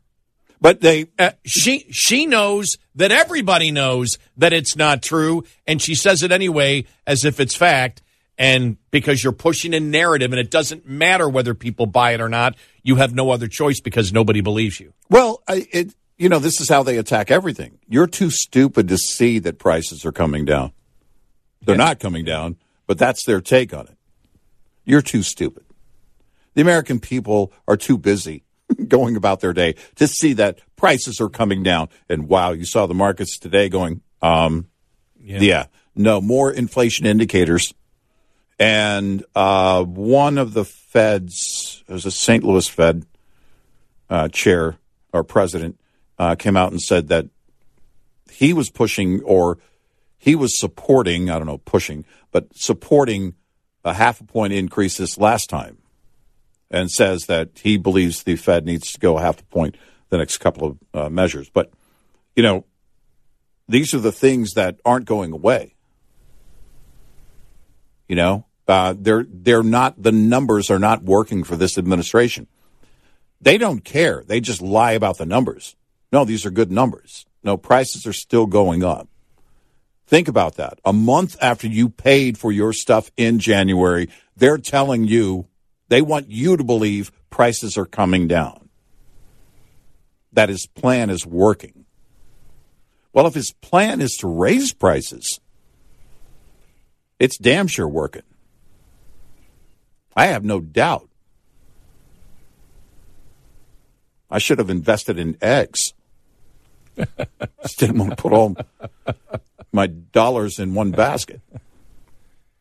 But 0.60 0.80
they 0.80 1.06
Uh, 1.20 1.30
she 1.44 1.86
she 1.92 2.26
knows 2.26 2.76
that 2.96 3.12
everybody 3.12 3.70
knows 3.70 4.18
that 4.36 4.52
it's 4.52 4.74
not 4.74 5.04
true, 5.04 5.44
and 5.68 5.80
she 5.80 5.94
says 5.94 6.24
it 6.24 6.32
anyway 6.32 6.84
as 7.06 7.24
if 7.24 7.38
it's 7.38 7.54
fact. 7.54 8.02
And 8.38 8.76
because 8.90 9.24
you're 9.24 9.32
pushing 9.32 9.72
a 9.72 9.80
narrative, 9.80 10.32
and 10.32 10.38
it 10.38 10.50
doesn't 10.50 10.86
matter 10.86 11.28
whether 11.28 11.54
people 11.54 11.86
buy 11.86 12.12
it 12.12 12.20
or 12.20 12.28
not, 12.28 12.54
you 12.82 12.96
have 12.96 13.14
no 13.14 13.30
other 13.30 13.48
choice 13.48 13.80
because 13.80 14.12
nobody 14.12 14.42
believes 14.42 14.78
you. 14.78 14.92
Well, 15.08 15.42
I, 15.48 15.66
it 15.72 15.94
you 16.18 16.28
know 16.28 16.38
this 16.38 16.60
is 16.60 16.68
how 16.68 16.82
they 16.82 16.98
attack 16.98 17.30
everything. 17.30 17.78
You're 17.88 18.06
too 18.06 18.30
stupid 18.30 18.88
to 18.88 18.98
see 18.98 19.38
that 19.40 19.58
prices 19.58 20.04
are 20.04 20.12
coming 20.12 20.44
down. 20.44 20.72
They're 21.62 21.76
not 21.76 21.98
coming 21.98 22.24
down, 22.24 22.56
but 22.86 22.98
that's 22.98 23.24
their 23.24 23.40
take 23.40 23.74
on 23.74 23.86
it. 23.86 23.96
You're 24.84 25.02
too 25.02 25.22
stupid. 25.22 25.64
The 26.54 26.62
American 26.62 27.00
people 27.00 27.52
are 27.66 27.76
too 27.76 27.98
busy 27.98 28.44
going 28.88 29.16
about 29.16 29.40
their 29.40 29.52
day 29.52 29.74
to 29.96 30.06
see 30.06 30.32
that 30.34 30.60
prices 30.76 31.20
are 31.20 31.28
coming 31.28 31.62
down. 31.62 31.88
And 32.08 32.28
wow, 32.28 32.52
you 32.52 32.64
saw 32.64 32.86
the 32.86 32.94
markets 32.94 33.38
today 33.38 33.68
going, 33.68 34.02
um, 34.22 34.68
yeah, 35.20 35.66
no 35.94 36.20
more 36.20 36.52
inflation 36.52 37.04
indicators. 37.04 37.74
And 38.58 39.24
uh, 39.34 39.84
one 39.84 40.38
of 40.38 40.54
the 40.54 40.64
Feds, 40.64 41.84
it 41.86 41.92
was 41.92 42.06
a 42.06 42.10
St. 42.10 42.42
Louis 42.42 42.66
Fed 42.66 43.04
uh, 44.08 44.28
chair 44.28 44.78
or 45.12 45.24
president, 45.24 45.78
uh, 46.18 46.34
came 46.36 46.56
out 46.56 46.72
and 46.72 46.80
said 46.80 47.08
that 47.08 47.26
he 48.30 48.52
was 48.52 48.70
pushing 48.70 49.22
or 49.22 49.58
he 50.16 50.34
was 50.34 50.58
supporting, 50.58 51.30
I 51.30 51.38
don't 51.38 51.46
know, 51.46 51.58
pushing, 51.58 52.04
but 52.32 52.56
supporting 52.56 53.34
a 53.84 53.94
half 53.94 54.20
a 54.20 54.24
point 54.24 54.52
increase 54.52 54.96
this 54.96 55.18
last 55.18 55.48
time 55.48 55.78
and 56.70 56.90
says 56.90 57.26
that 57.26 57.50
he 57.62 57.76
believes 57.76 58.22
the 58.22 58.36
Fed 58.36 58.64
needs 58.64 58.92
to 58.92 58.98
go 58.98 59.18
half 59.18 59.40
a 59.40 59.44
point 59.44 59.76
the 60.08 60.18
next 60.18 60.38
couple 60.38 60.68
of 60.68 60.78
uh, 60.94 61.08
measures. 61.08 61.48
But, 61.48 61.70
you 62.34 62.42
know, 62.42 62.64
these 63.68 63.94
are 63.94 64.00
the 64.00 64.12
things 64.12 64.54
that 64.54 64.80
aren't 64.84 65.04
going 65.04 65.32
away. 65.32 65.75
You 68.08 68.16
know, 68.16 68.46
uh, 68.68 68.94
they're 68.96 69.26
they're 69.28 69.62
not 69.62 70.02
the 70.02 70.12
numbers 70.12 70.70
are 70.70 70.78
not 70.78 71.02
working 71.02 71.44
for 71.44 71.56
this 71.56 71.78
administration. 71.78 72.46
They 73.40 73.58
don't 73.58 73.84
care. 73.84 74.24
They 74.26 74.40
just 74.40 74.62
lie 74.62 74.92
about 74.92 75.18
the 75.18 75.26
numbers. 75.26 75.76
No, 76.12 76.24
these 76.24 76.46
are 76.46 76.50
good 76.50 76.70
numbers. 76.70 77.26
No, 77.42 77.56
prices 77.56 78.06
are 78.06 78.12
still 78.12 78.46
going 78.46 78.82
up. 78.82 79.08
Think 80.06 80.28
about 80.28 80.56
that. 80.56 80.78
A 80.84 80.92
month 80.92 81.36
after 81.40 81.66
you 81.66 81.88
paid 81.88 82.38
for 82.38 82.52
your 82.52 82.72
stuff 82.72 83.10
in 83.16 83.38
January, 83.38 84.08
they're 84.36 84.58
telling 84.58 85.04
you 85.04 85.48
they 85.88 86.00
want 86.00 86.30
you 86.30 86.56
to 86.56 86.64
believe 86.64 87.12
prices 87.30 87.76
are 87.76 87.86
coming 87.86 88.28
down. 88.28 88.68
That 90.32 90.48
his 90.48 90.66
plan 90.66 91.10
is 91.10 91.26
working. 91.26 91.86
Well, 93.12 93.26
if 93.26 93.34
his 93.34 93.52
plan 93.52 94.00
is 94.00 94.16
to 94.18 94.28
raise 94.28 94.72
prices, 94.72 95.40
it's 97.18 97.38
damn 97.38 97.66
sure 97.66 97.88
working. 97.88 98.22
I 100.14 100.26
have 100.26 100.44
no 100.44 100.60
doubt. 100.60 101.08
I 104.30 104.38
should 104.38 104.58
have 104.58 104.70
invested 104.70 105.18
in 105.18 105.36
eggs. 105.40 105.92
Just 106.96 107.78
didn't 107.78 107.98
want 107.98 108.10
to 108.10 108.16
put 108.16 108.32
all 108.32 108.56
my 109.72 109.86
dollars 109.86 110.58
in 110.58 110.74
one 110.74 110.90
basket. 110.90 111.40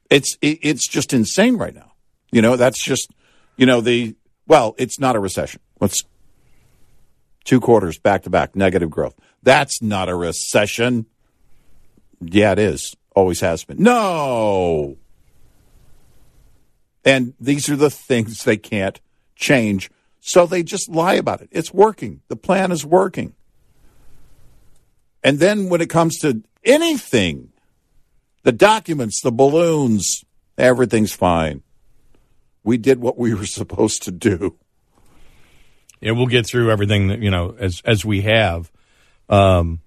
It's 0.10 0.38
it, 0.42 0.60
it's 0.62 0.88
just 0.88 1.14
insane 1.14 1.58
right 1.58 1.74
now. 1.74 1.94
You 2.32 2.42
know, 2.42 2.56
that's 2.58 2.84
just 2.84 3.10
you 3.56 3.66
know 3.66 3.82
the 3.82 4.16
well, 4.48 4.76
it's 4.78 5.00
not 5.00 5.16
a 5.16 5.20
recession. 5.20 5.62
Let's 5.80 6.02
two 7.46 7.60
quarters 7.60 7.98
back 7.98 8.24
to 8.24 8.30
back 8.30 8.56
negative 8.56 8.90
growth. 8.90 9.16
That's 9.42 9.82
not 9.82 10.10
a 10.10 10.16
recession. 10.16 11.06
Yeah, 12.20 12.52
it 12.52 12.60
is. 12.60 12.96
Always 13.16 13.40
has 13.40 13.64
been. 13.64 13.82
No. 13.82 14.98
And 17.06 17.34
these 17.40 17.70
are 17.70 17.78
the 17.78 17.90
things 17.90 18.44
they 18.44 18.58
can't 18.58 19.00
change. 19.36 19.90
So 20.20 20.46
they 20.46 20.64
just 20.64 20.90
lie 20.90 21.14
about 21.14 21.42
it. 21.42 21.50
It's 21.52 21.74
working. 21.74 22.22
The 22.28 22.36
plan 22.36 22.72
is 22.72 22.86
working. 22.86 23.34
And 25.24 25.40
then 25.40 25.70
when 25.70 25.82
it 25.82 25.90
comes 25.90 26.18
to 26.20 26.44
anything, 26.64 27.54
the 28.44 28.52
documents, 28.52 29.22
the 29.22 29.32
balloons, 29.32 30.26
everything's 30.58 31.14
fine. 31.14 31.64
We 32.64 32.78
did 32.78 33.00
what 33.00 33.18
we 33.18 33.34
were 33.34 33.46
supposed 33.46 34.04
to 34.04 34.12
do. 34.12 34.58
Yeah, 36.02 36.12
we'll 36.12 36.28
get 36.28 36.46
through 36.46 36.70
everything 36.70 37.08
that 37.08 37.20
you 37.20 37.32
know 37.32 37.56
as 37.58 37.82
as 37.86 38.04
we 38.04 38.22
have. 38.22 38.72
Um, 39.30 39.80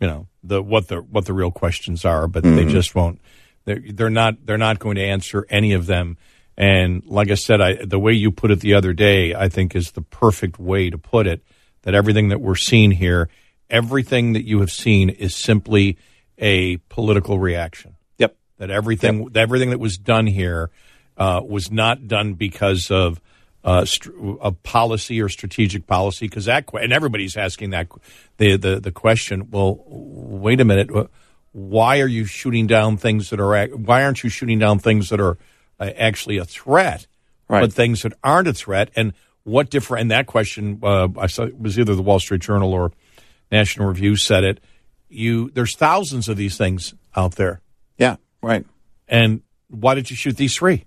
you 0.00 0.06
know 0.06 0.28
the 0.44 0.62
what 0.62 0.88
the 0.88 0.98
what 0.98 1.24
the 1.24 1.32
real 1.32 1.50
questions 1.50 2.04
are, 2.04 2.28
but 2.28 2.42
they 2.42 2.64
just 2.64 2.94
won't. 2.94 3.20
They're, 3.64 3.82
they're 3.92 4.10
not 4.10 4.44
they're 4.44 4.58
not 4.58 4.78
going 4.78 4.96
to 4.96 5.04
answer 5.04 5.46
any 5.48 5.72
of 5.72 5.86
them. 5.86 6.18
And 6.56 7.04
like 7.06 7.30
I 7.30 7.34
said, 7.34 7.60
I, 7.60 7.84
the 7.84 7.98
way 7.98 8.12
you 8.12 8.30
put 8.30 8.50
it 8.50 8.60
the 8.60 8.74
other 8.74 8.92
day, 8.92 9.34
I 9.34 9.48
think 9.48 9.74
is 9.74 9.92
the 9.92 10.02
perfect 10.02 10.58
way 10.58 10.90
to 10.90 10.98
put 10.98 11.26
it. 11.26 11.42
That 11.82 11.94
everything 11.94 12.28
that 12.28 12.40
we're 12.40 12.54
seeing 12.54 12.92
here, 12.92 13.28
everything 13.68 14.34
that 14.34 14.46
you 14.46 14.60
have 14.60 14.70
seen, 14.70 15.10
is 15.10 15.34
simply 15.34 15.98
a 16.38 16.76
political 16.88 17.38
reaction. 17.38 17.96
Yep. 18.18 18.36
That 18.58 18.70
everything 18.70 19.30
everything 19.34 19.70
that 19.70 19.80
was 19.80 19.98
done 19.98 20.26
here 20.26 20.70
uh, 21.16 21.40
was 21.44 21.70
not 21.70 22.06
done 22.06 22.34
because 22.34 22.90
of 22.90 23.20
uh, 23.64 23.86
of 24.40 24.62
policy 24.62 25.20
or 25.20 25.28
strategic 25.28 25.86
policy. 25.86 26.26
Because 26.26 26.44
that 26.44 26.68
and 26.74 26.92
everybody's 26.92 27.36
asking 27.36 27.70
that 27.70 27.88
qu- 27.88 28.00
the, 28.36 28.56
the 28.56 28.80
the 28.80 28.92
question. 28.92 29.50
Well, 29.50 29.82
wait 29.86 30.60
a 30.60 30.64
minute. 30.64 30.90
Why 31.52 32.00
are 32.00 32.06
you 32.06 32.24
shooting 32.24 32.66
down 32.66 32.96
things 32.96 33.30
that 33.30 33.40
are? 33.40 33.66
Why 33.68 34.04
aren't 34.04 34.22
you 34.22 34.30
shooting 34.30 34.58
down 34.58 34.78
things 34.78 35.08
that 35.08 35.20
are 35.20 35.38
uh, 35.80 35.90
actually 35.96 36.38
a 36.38 36.44
threat? 36.44 37.06
Right. 37.48 37.60
But 37.60 37.72
things 37.72 38.02
that 38.02 38.14
aren't 38.22 38.48
a 38.48 38.54
threat, 38.54 38.90
and 38.96 39.12
what 39.44 39.70
different? 39.70 40.02
And 40.02 40.10
that 40.10 40.26
question, 40.26 40.80
uh, 40.82 41.08
I 41.18 41.26
saw 41.26 41.44
it 41.44 41.58
was 41.58 41.78
either 41.78 41.94
the 41.94 42.02
Wall 42.02 42.18
Street 42.18 42.40
Journal 42.40 42.72
or 42.72 42.92
National 43.52 43.88
Review 43.88 44.16
said 44.16 44.44
it. 44.44 44.60
You 45.08 45.50
there's 45.50 45.76
thousands 45.76 46.28
of 46.28 46.36
these 46.36 46.56
things 46.56 46.94
out 47.14 47.36
there. 47.36 47.60
Yeah, 47.98 48.16
right. 48.42 48.66
And 49.06 49.42
why 49.68 49.94
did 49.94 50.10
you 50.10 50.16
shoot 50.16 50.36
these 50.36 50.56
three? 50.56 50.84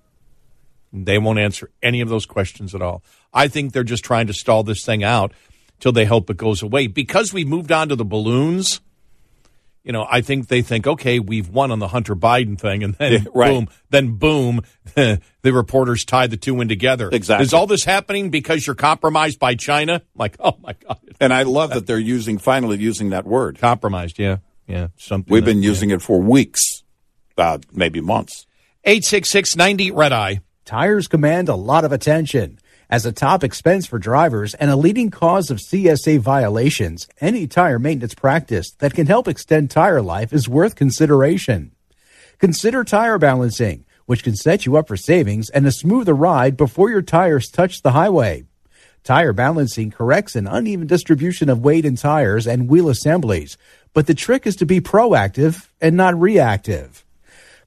They 1.05 1.17
won't 1.17 1.39
answer 1.39 1.69
any 1.83 2.01
of 2.01 2.09
those 2.09 2.25
questions 2.25 2.73
at 2.75 2.81
all. 2.81 3.03
I 3.33 3.47
think 3.47 3.73
they're 3.73 3.83
just 3.83 4.03
trying 4.03 4.27
to 4.27 4.33
stall 4.33 4.63
this 4.63 4.85
thing 4.85 5.03
out 5.03 5.31
till 5.79 5.91
they 5.91 6.05
hope 6.05 6.29
it 6.29 6.37
goes 6.37 6.61
away. 6.63 6.87
Because 6.87 7.33
we 7.33 7.45
moved 7.45 7.71
on 7.71 7.89
to 7.89 7.95
the 7.95 8.05
balloons, 8.05 8.81
you 9.83 9.91
know, 9.93 10.05
I 10.09 10.21
think 10.21 10.47
they 10.47 10.61
think, 10.61 10.85
okay, 10.87 11.19
we've 11.19 11.47
won 11.49 11.71
on 11.71 11.79
the 11.79 11.87
Hunter 11.87 12.15
Biden 12.15 12.59
thing, 12.59 12.83
and 12.83 12.95
then 12.95 13.11
Yeah, 13.13 13.19
right. 13.33 13.51
boom, 13.51 13.67
then 13.89 14.15
boom, 14.15 14.61
the 14.95 15.21
reporters 15.43 16.03
tied 16.03 16.29
the 16.31 16.37
two 16.37 16.59
in 16.61 16.67
together. 16.67 17.09
Exactly. 17.11 17.45
Is 17.45 17.53
all 17.53 17.67
this 17.67 17.83
happening 17.85 18.29
because 18.29 18.65
you're 18.67 18.75
compromised 18.75 19.39
by 19.39 19.55
China? 19.55 20.01
Like, 20.15 20.35
oh 20.39 20.57
my 20.61 20.73
God. 20.87 20.99
And 21.21 21.33
I 21.33 21.43
love 21.43 21.69
that 21.71 21.87
they're 21.87 21.97
using 21.99 22.37
finally 22.37 22.77
using 22.77 23.11
that 23.11 23.25
word. 23.25 23.59
Compromised, 23.59 24.19
yeah. 24.19 24.37
Yeah. 24.67 24.87
Something 24.97 25.31
We've 25.31 25.45
that- 25.45 25.51
been 25.51 25.63
using 25.63 25.91
it 25.91 26.01
for 26.01 26.19
weeks, 26.19 26.83
uh, 27.37 27.59
maybe 27.71 28.01
months. 28.01 28.45
866 28.83 29.55
90 29.55 29.91
Red 29.91 30.11
Eye. 30.13 30.41
Tires 30.67 31.07
command 31.07 31.47
a 31.47 31.55
lot 31.55 31.85
of 31.85 31.93
attention. 31.93 32.59
As 32.89 33.05
a 33.05 33.13
top 33.13 33.41
expense 33.41 33.87
for 33.87 33.97
drivers 33.97 34.53
and 34.53 34.69
a 34.69 34.75
leading 34.75 35.09
cause 35.09 35.49
of 35.49 35.59
CSA 35.59 36.19
violations, 36.19 37.07
any 37.21 37.47
tire 37.47 37.79
maintenance 37.79 38.13
practice 38.13 38.71
that 38.79 38.93
can 38.93 39.07
help 39.07 39.29
extend 39.29 39.71
tire 39.71 40.01
life 40.01 40.33
is 40.33 40.49
worth 40.49 40.75
consideration. 40.75 41.71
Consider 42.39 42.83
tire 42.83 43.17
balancing, 43.17 43.85
which 44.07 44.25
can 44.25 44.35
set 44.35 44.65
you 44.65 44.75
up 44.75 44.89
for 44.89 44.97
savings 44.97 45.49
and 45.49 45.65
a 45.65 45.71
smoother 45.71 46.13
ride 46.13 46.57
before 46.57 46.89
your 46.89 47.01
tires 47.01 47.47
touch 47.47 47.81
the 47.81 47.91
highway. 47.91 48.43
Tire 49.05 49.31
balancing 49.31 49.89
corrects 49.89 50.35
an 50.35 50.47
uneven 50.47 50.85
distribution 50.85 51.47
of 51.47 51.63
weight 51.63 51.85
in 51.85 51.95
tires 51.95 52.45
and 52.45 52.67
wheel 52.67 52.89
assemblies, 52.89 53.57
but 53.93 54.05
the 54.05 54.13
trick 54.13 54.45
is 54.45 54.57
to 54.57 54.65
be 54.65 54.81
proactive 54.81 55.69
and 55.79 55.95
not 55.95 56.19
reactive. 56.19 57.05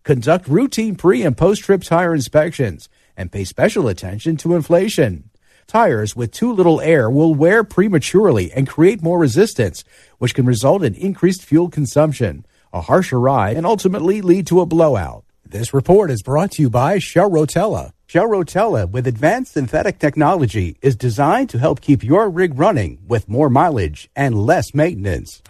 Conduct 0.02 0.48
routine 0.48 0.96
pre 0.96 1.22
and 1.22 1.36
post 1.36 1.62
trip 1.62 1.82
tire 1.82 2.14
inspections 2.14 2.88
and 3.18 3.30
pay 3.30 3.44
special 3.44 3.86
attention 3.86 4.38
to 4.38 4.54
inflation. 4.54 5.28
Tires 5.66 6.16
with 6.16 6.32
too 6.32 6.52
little 6.52 6.80
air 6.80 7.10
will 7.10 7.34
wear 7.34 7.62
prematurely 7.64 8.50
and 8.50 8.66
create 8.66 9.02
more 9.02 9.18
resistance, 9.18 9.84
which 10.16 10.34
can 10.34 10.46
result 10.46 10.82
in 10.82 10.94
increased 10.94 11.44
fuel 11.44 11.68
consumption, 11.68 12.46
a 12.72 12.80
harsher 12.80 13.20
ride, 13.20 13.58
and 13.58 13.66
ultimately 13.66 14.22
lead 14.22 14.46
to 14.46 14.60
a 14.60 14.66
blowout. 14.66 15.24
This 15.44 15.74
report 15.74 16.10
is 16.10 16.22
brought 16.22 16.52
to 16.52 16.62
you 16.62 16.70
by 16.70 16.98
Shell 16.98 17.30
Rotella. 17.30 17.92
Shell 18.06 18.28
Rotella, 18.28 18.90
with 18.90 19.06
advanced 19.06 19.52
synthetic 19.52 19.98
technology, 19.98 20.78
is 20.80 20.96
designed 20.96 21.50
to 21.50 21.58
help 21.58 21.82
keep 21.82 22.02
your 22.02 22.30
rig 22.30 22.58
running 22.58 22.98
with 23.06 23.28
more 23.28 23.50
mileage 23.50 24.08
and 24.16 24.34
less 24.34 24.72
maintenance. 24.72 25.42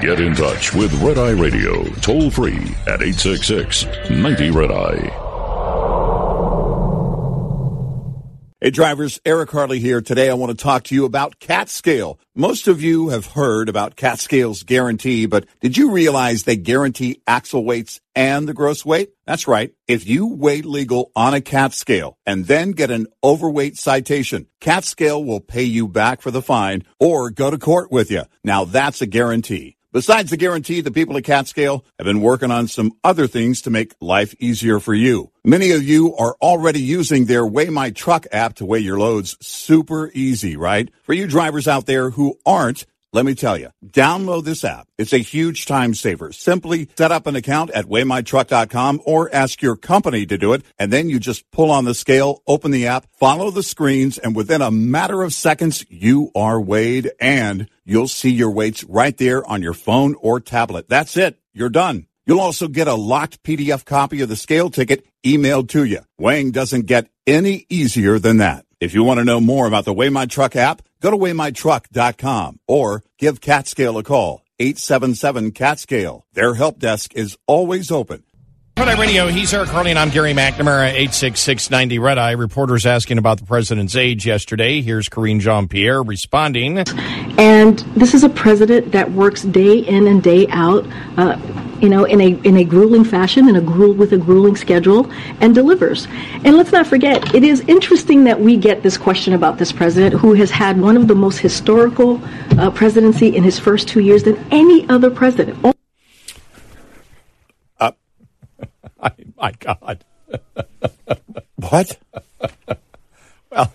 Get 0.00 0.20
in 0.20 0.34
touch 0.34 0.74
with 0.74 0.92
Red 1.02 1.18
Eye 1.18 1.30
Radio 1.30 1.84
toll 2.00 2.30
free 2.30 2.58
at 2.86 3.02
866 3.02 3.86
90 4.10 4.50
Red 4.50 4.70
Eye. 4.70 5.21
Hey 8.62 8.70
drivers, 8.70 9.20
Eric 9.26 9.50
Harley 9.50 9.80
here. 9.80 10.00
Today 10.00 10.30
I 10.30 10.34
want 10.34 10.56
to 10.56 10.62
talk 10.62 10.84
to 10.84 10.94
you 10.94 11.04
about 11.04 11.40
CatScale. 11.40 12.18
Most 12.36 12.68
of 12.68 12.80
you 12.80 13.08
have 13.08 13.26
heard 13.26 13.68
about 13.68 13.96
CatScale's 13.96 14.62
guarantee, 14.62 15.26
but 15.26 15.46
did 15.60 15.76
you 15.76 15.90
realize 15.90 16.44
they 16.44 16.54
guarantee 16.54 17.20
axle 17.26 17.64
weights 17.64 18.00
and 18.14 18.48
the 18.48 18.54
gross 18.54 18.84
weight? 18.84 19.10
That's 19.26 19.48
right. 19.48 19.72
If 19.88 20.06
you 20.06 20.28
weigh 20.28 20.62
legal 20.62 21.10
on 21.16 21.34
a 21.34 21.40
CatScale 21.40 22.14
and 22.24 22.46
then 22.46 22.70
get 22.70 22.92
an 22.92 23.08
overweight 23.24 23.78
citation, 23.78 24.46
CatScale 24.60 25.26
will 25.26 25.40
pay 25.40 25.64
you 25.64 25.88
back 25.88 26.22
for 26.22 26.30
the 26.30 26.40
fine 26.40 26.84
or 27.00 27.30
go 27.30 27.50
to 27.50 27.58
court 27.58 27.90
with 27.90 28.12
you. 28.12 28.22
Now 28.44 28.64
that's 28.64 29.02
a 29.02 29.06
guarantee. 29.06 29.76
Besides 29.92 30.30
the 30.30 30.38
guarantee, 30.38 30.80
the 30.80 30.90
people 30.90 31.18
at 31.18 31.22
CatScale 31.22 31.82
have 31.98 32.06
been 32.06 32.22
working 32.22 32.50
on 32.50 32.66
some 32.66 32.92
other 33.04 33.26
things 33.26 33.60
to 33.62 33.70
make 33.70 33.94
life 34.00 34.34
easier 34.38 34.80
for 34.80 34.94
you. 34.94 35.30
Many 35.44 35.72
of 35.72 35.82
you 35.82 36.16
are 36.16 36.34
already 36.40 36.80
using 36.80 37.26
their 37.26 37.46
Weigh 37.46 37.68
My 37.68 37.90
Truck 37.90 38.26
app 38.32 38.54
to 38.54 38.64
weigh 38.64 38.78
your 38.78 38.98
loads 38.98 39.36
super 39.46 40.10
easy, 40.14 40.56
right? 40.56 40.88
For 41.02 41.12
you 41.12 41.26
drivers 41.26 41.68
out 41.68 41.84
there 41.84 42.08
who 42.08 42.38
aren't, 42.46 42.86
let 43.14 43.26
me 43.26 43.34
tell 43.34 43.58
you, 43.58 43.68
download 43.84 44.44
this 44.44 44.64
app. 44.64 44.88
It's 44.96 45.12
a 45.12 45.18
huge 45.18 45.66
time 45.66 45.94
saver. 45.94 46.32
Simply 46.32 46.88
set 46.96 47.12
up 47.12 47.26
an 47.26 47.36
account 47.36 47.70
at 47.72 47.84
weighmytruck.com 47.84 49.02
or 49.04 49.34
ask 49.34 49.60
your 49.60 49.76
company 49.76 50.24
to 50.26 50.38
do 50.38 50.54
it. 50.54 50.62
And 50.78 50.90
then 50.90 51.10
you 51.10 51.20
just 51.20 51.50
pull 51.50 51.70
on 51.70 51.84
the 51.84 51.94
scale, 51.94 52.42
open 52.46 52.70
the 52.70 52.86
app, 52.86 53.06
follow 53.18 53.50
the 53.50 53.62
screens, 53.62 54.16
and 54.16 54.34
within 54.34 54.62
a 54.62 54.70
matter 54.70 55.22
of 55.22 55.34
seconds, 55.34 55.84
you 55.90 56.30
are 56.34 56.58
weighed 56.58 57.10
and 57.20 57.68
you'll 57.84 58.08
see 58.08 58.30
your 58.30 58.50
weights 58.50 58.82
right 58.84 59.16
there 59.18 59.46
on 59.46 59.62
your 59.62 59.74
phone 59.74 60.14
or 60.20 60.40
tablet. 60.40 60.88
That's 60.88 61.16
it. 61.18 61.38
You're 61.52 61.68
done. 61.68 62.06
You'll 62.24 62.40
also 62.40 62.68
get 62.68 62.88
a 62.88 62.94
locked 62.94 63.42
PDF 63.42 63.84
copy 63.84 64.22
of 64.22 64.28
the 64.30 64.36
scale 64.36 64.70
ticket 64.70 65.06
emailed 65.22 65.68
to 65.70 65.84
you. 65.84 66.00
Weighing 66.18 66.50
doesn't 66.50 66.86
get 66.86 67.08
any 67.26 67.66
easier 67.68 68.18
than 68.18 68.38
that. 68.38 68.64
If 68.80 68.94
you 68.94 69.04
want 69.04 69.18
to 69.18 69.24
know 69.24 69.40
more 69.40 69.66
about 69.66 69.84
the 69.84 69.92
Weigh 69.92 70.08
My 70.08 70.26
Truck 70.26 70.56
app, 70.56 70.82
go 71.02 71.10
to 71.10 71.16
weighmytruck.com 71.16 72.60
or 72.66 73.02
give 73.18 73.40
CatScale 73.40 73.98
a 73.98 74.02
call. 74.02 74.42
877-CatScale. 74.60 76.22
Their 76.32 76.54
help 76.54 76.78
desk 76.78 77.14
is 77.14 77.36
always 77.46 77.90
open. 77.90 78.22
Red 78.78 78.88
Eye 78.88 78.98
Radio, 78.98 79.28
he's 79.28 79.52
Eric 79.52 79.68
Harley, 79.68 79.90
and 79.90 79.98
I'm 79.98 80.08
Gary 80.08 80.32
McNamara, 80.32 80.92
86690 80.92 81.98
Red 81.98 82.16
Eye. 82.16 82.30
Reporters 82.30 82.86
asking 82.86 83.18
about 83.18 83.38
the 83.38 83.44
president's 83.44 83.94
age 83.96 84.24
yesterday. 84.24 84.80
Here's 84.80 85.10
Karine 85.10 85.40
Jean 85.40 85.68
Pierre 85.68 86.02
responding. 86.02 86.78
And 86.78 87.78
this 87.96 88.14
is 88.14 88.24
a 88.24 88.30
president 88.30 88.92
that 88.92 89.12
works 89.12 89.42
day 89.42 89.78
in 89.78 90.06
and 90.06 90.22
day 90.22 90.46
out, 90.48 90.86
uh, 91.18 91.36
you 91.82 91.88
know, 91.88 92.04
in 92.04 92.20
a 92.20 92.28
in 92.44 92.56
a 92.56 92.64
grueling 92.64 93.02
fashion, 93.02 93.48
in 93.48 93.56
a 93.56 93.60
gruel 93.60 93.92
with 93.92 94.12
a 94.12 94.16
grueling 94.16 94.54
schedule, 94.54 95.10
and 95.40 95.52
delivers. 95.52 96.06
And 96.44 96.56
let's 96.56 96.70
not 96.70 96.86
forget, 96.86 97.34
it 97.34 97.42
is 97.42 97.60
interesting 97.62 98.22
that 98.24 98.40
we 98.40 98.56
get 98.56 98.84
this 98.84 98.96
question 98.96 99.34
about 99.34 99.58
this 99.58 99.72
president, 99.72 100.14
who 100.14 100.34
has 100.34 100.52
had 100.52 100.80
one 100.80 100.96
of 100.96 101.08
the 101.08 101.16
most 101.16 101.38
historical 101.38 102.22
uh, 102.56 102.70
presidency 102.70 103.34
in 103.34 103.42
his 103.42 103.58
first 103.58 103.88
two 103.88 104.00
years 104.00 104.22
than 104.22 104.36
any 104.52 104.88
other 104.88 105.10
president. 105.10 105.58
Oh, 105.64 105.74
my 109.36 109.52
God. 109.58 110.04
What? 111.56 111.96
well, 113.50 113.72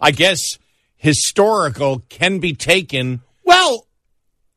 I 0.00 0.10
guess 0.10 0.58
historical 0.96 2.02
can 2.08 2.40
be 2.40 2.54
taken 2.54 3.22
well 3.44 3.85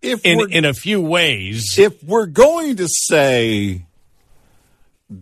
if 0.01 0.25
in, 0.25 0.51
in 0.51 0.65
a 0.65 0.73
few 0.73 1.01
ways. 1.01 1.77
If 1.77 2.03
we're 2.03 2.25
going 2.25 2.77
to 2.77 2.87
say 2.87 3.85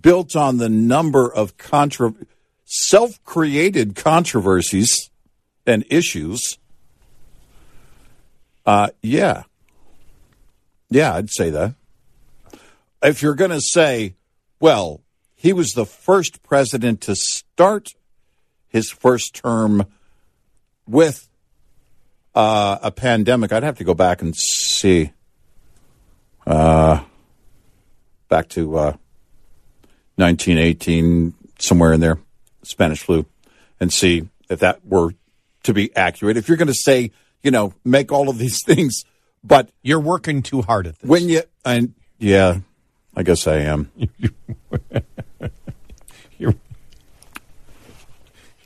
built 0.02 0.36
on 0.36 0.58
the 0.58 0.70
number 0.70 1.32
of 1.32 1.58
contra- 1.58 2.14
self-created 2.66 3.96
controversies 3.96 5.10
and 5.66 5.86
issues, 5.90 6.58
uh, 8.66 8.90
yeah, 9.02 9.44
yeah, 10.90 11.16
I'd 11.16 11.30
say 11.30 11.50
that. 11.50 11.74
If 13.02 13.22
you're 13.22 13.36
going 13.36 13.52
to 13.52 13.62
say, 13.62 14.16
well, 14.60 15.02
he 15.36 15.54
was 15.54 15.70
the 15.70 15.86
first 15.86 16.44
president 16.44 17.02
to 17.02 17.16
start 17.16 17.94
his 18.68 18.90
first 18.90 19.36
term 19.36 19.86
with 20.88 21.27
uh, 22.38 22.78
a 22.84 22.92
pandemic, 22.92 23.52
I'd 23.52 23.64
have 23.64 23.80
to 23.80 23.84
go 23.84 23.96
back 23.96 24.22
and 24.22 24.36
see. 24.36 25.12
Uh, 26.46 27.02
back 28.30 28.48
to 28.50 28.78
uh, 28.78 28.94
1918, 30.16 31.34
somewhere 31.60 31.94
in 31.94 32.00
there, 32.00 32.20
Spanish 32.64 33.02
flu, 33.02 33.26
and 33.80 33.92
see 33.92 34.30
if 34.50 34.60
that 34.60 34.86
were 34.86 35.14
to 35.64 35.74
be 35.74 35.94
accurate. 35.96 36.38
If 36.38 36.48
you're 36.48 36.58
going 36.58 36.68
to 36.68 36.74
say, 36.74 37.12
you 37.42 37.52
know, 37.52 37.74
make 37.84 38.12
all 38.12 38.30
of 38.30 38.38
these 38.38 38.64
things 38.66 39.04
But 39.44 39.70
you're 39.82 40.00
working 40.00 40.42
too 40.44 40.62
hard 40.62 40.88
at 40.88 41.00
this. 41.00 41.10
When 41.10 41.28
you 41.30 41.42
and 41.66 41.94
yeah, 42.20 42.60
I 43.16 43.24
guess 43.24 43.48
I 43.48 43.58
am. 43.60 43.92
you're 46.38 46.54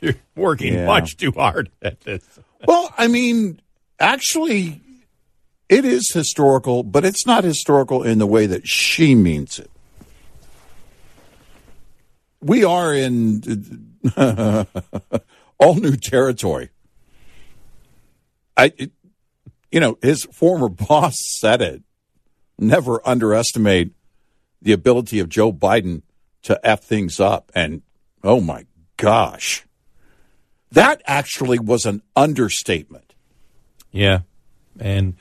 you're 0.00 0.14
working 0.36 0.74
Yeah. 0.74 0.86
much 0.86 1.16
too 1.16 1.32
hard 1.32 1.70
at 1.80 2.00
this. 2.02 2.22
Well, 2.66 2.92
I 2.98 3.06
mean, 3.08 3.60
actually, 4.02 4.80
it 5.68 5.84
is 5.84 6.10
historical, 6.12 6.82
but 6.82 7.04
it's 7.04 7.24
not 7.24 7.44
historical 7.44 8.02
in 8.02 8.18
the 8.18 8.26
way 8.26 8.46
that 8.46 8.68
she 8.68 9.14
means 9.14 9.58
it. 9.58 9.70
We 12.42 12.64
are 12.64 12.92
in 12.92 13.96
all 15.58 15.74
new 15.76 15.96
territory. 15.96 16.70
I, 18.56 18.72
it, 18.76 18.90
you 19.70 19.80
know, 19.80 19.96
his 20.02 20.24
former 20.24 20.68
boss 20.88 21.16
said 21.40 21.62
it. 21.62 21.82
Never 22.58 23.00
underestimate 23.08 23.92
the 24.60 24.72
ability 24.72 25.18
of 25.20 25.28
Joe 25.28 25.52
Biden 25.52 26.02
to 26.42 26.60
f 26.62 26.84
things 26.84 27.18
up. 27.18 27.50
And 27.54 27.82
oh 28.22 28.40
my 28.40 28.66
gosh, 28.96 29.64
that 30.70 31.02
actually 31.06 31.58
was 31.58 31.86
an 31.86 32.02
understatement. 32.14 33.11
Yeah, 33.92 34.20
and 34.80 35.14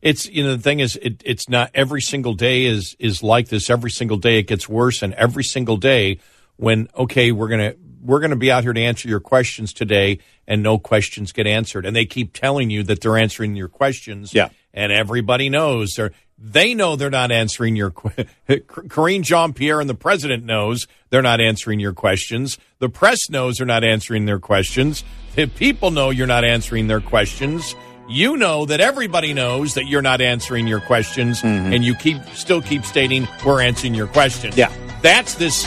it's 0.00 0.28
you 0.28 0.44
know 0.44 0.54
the 0.56 0.62
thing 0.62 0.80
is 0.80 0.96
it, 1.02 1.22
it's 1.24 1.48
not 1.48 1.70
every 1.74 2.00
single 2.02 2.34
day 2.34 2.66
is 2.66 2.94
is 2.98 3.22
like 3.22 3.48
this. 3.48 3.68
Every 3.70 3.90
single 3.90 4.16
day 4.16 4.38
it 4.38 4.46
gets 4.46 4.68
worse, 4.68 5.02
and 5.02 5.14
every 5.14 5.44
single 5.44 5.76
day 5.76 6.20
when 6.56 6.88
okay 6.96 7.32
we're 7.32 7.48
gonna 7.48 7.74
we're 8.00 8.20
gonna 8.20 8.36
be 8.36 8.50
out 8.50 8.62
here 8.62 8.72
to 8.72 8.80
answer 8.80 9.08
your 9.08 9.20
questions 9.20 9.72
today, 9.72 10.18
and 10.46 10.62
no 10.62 10.78
questions 10.78 11.32
get 11.32 11.46
answered, 11.46 11.84
and 11.84 11.96
they 11.96 12.04
keep 12.06 12.32
telling 12.32 12.70
you 12.70 12.82
that 12.84 13.00
they're 13.00 13.16
answering 13.18 13.56
your 13.56 13.68
questions. 13.68 14.32
Yeah. 14.32 14.50
and 14.72 14.92
everybody 14.92 15.48
knows 15.48 15.94
they're. 15.96 16.12
They 16.40 16.72
know 16.72 16.94
they're 16.94 17.10
not 17.10 17.32
answering 17.32 17.74
your. 17.74 17.90
que- 17.90 18.26
Karine 18.88 19.24
Jean 19.24 19.52
Pierre 19.52 19.80
and 19.80 19.90
the 19.90 19.94
president 19.94 20.44
knows 20.44 20.86
they're 21.10 21.20
not 21.22 21.40
answering 21.40 21.80
your 21.80 21.92
questions. 21.92 22.58
The 22.78 22.88
press 22.88 23.28
knows 23.28 23.56
they're 23.56 23.66
not 23.66 23.82
answering 23.82 24.26
their 24.26 24.38
questions. 24.38 25.02
The 25.34 25.46
people 25.48 25.90
know 25.90 26.10
you're 26.10 26.28
not 26.28 26.44
answering 26.44 26.86
their 26.86 27.00
questions 27.00 27.74
you 28.08 28.36
know 28.36 28.64
that 28.64 28.80
everybody 28.80 29.34
knows 29.34 29.74
that 29.74 29.86
you're 29.86 30.02
not 30.02 30.20
answering 30.20 30.66
your 30.66 30.80
questions 30.80 31.42
and 31.44 31.84
you 31.84 31.94
keep 31.94 32.16
still 32.32 32.62
keep 32.62 32.84
stating 32.84 33.28
we're 33.44 33.60
answering 33.60 33.94
your 33.94 34.06
questions 34.06 34.56
Yeah. 34.56 34.72
that's 35.02 35.34
this 35.34 35.64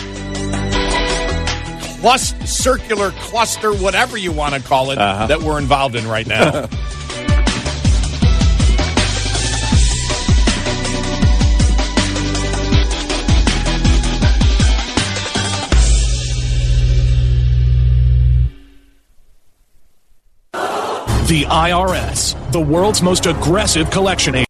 plus 2.01 2.33
circular 2.51 3.11
cluster 3.11 3.71
whatever 3.73 4.17
you 4.17 4.31
want 4.31 4.55
to 4.55 4.61
call 4.61 4.89
it 4.91 4.97
Uh-huh. 4.97 5.27
that 5.27 5.41
we're 5.41 5.59
involved 5.59 5.95
in 5.95 6.07
right 6.07 6.25
now 6.25 6.67
The 21.31 21.43
IRS, 21.43 22.51
the 22.51 22.59
world's 22.59 23.01
most 23.01 23.25
aggressive 23.25 23.89
collection 23.89 24.35
agency. 24.35 24.45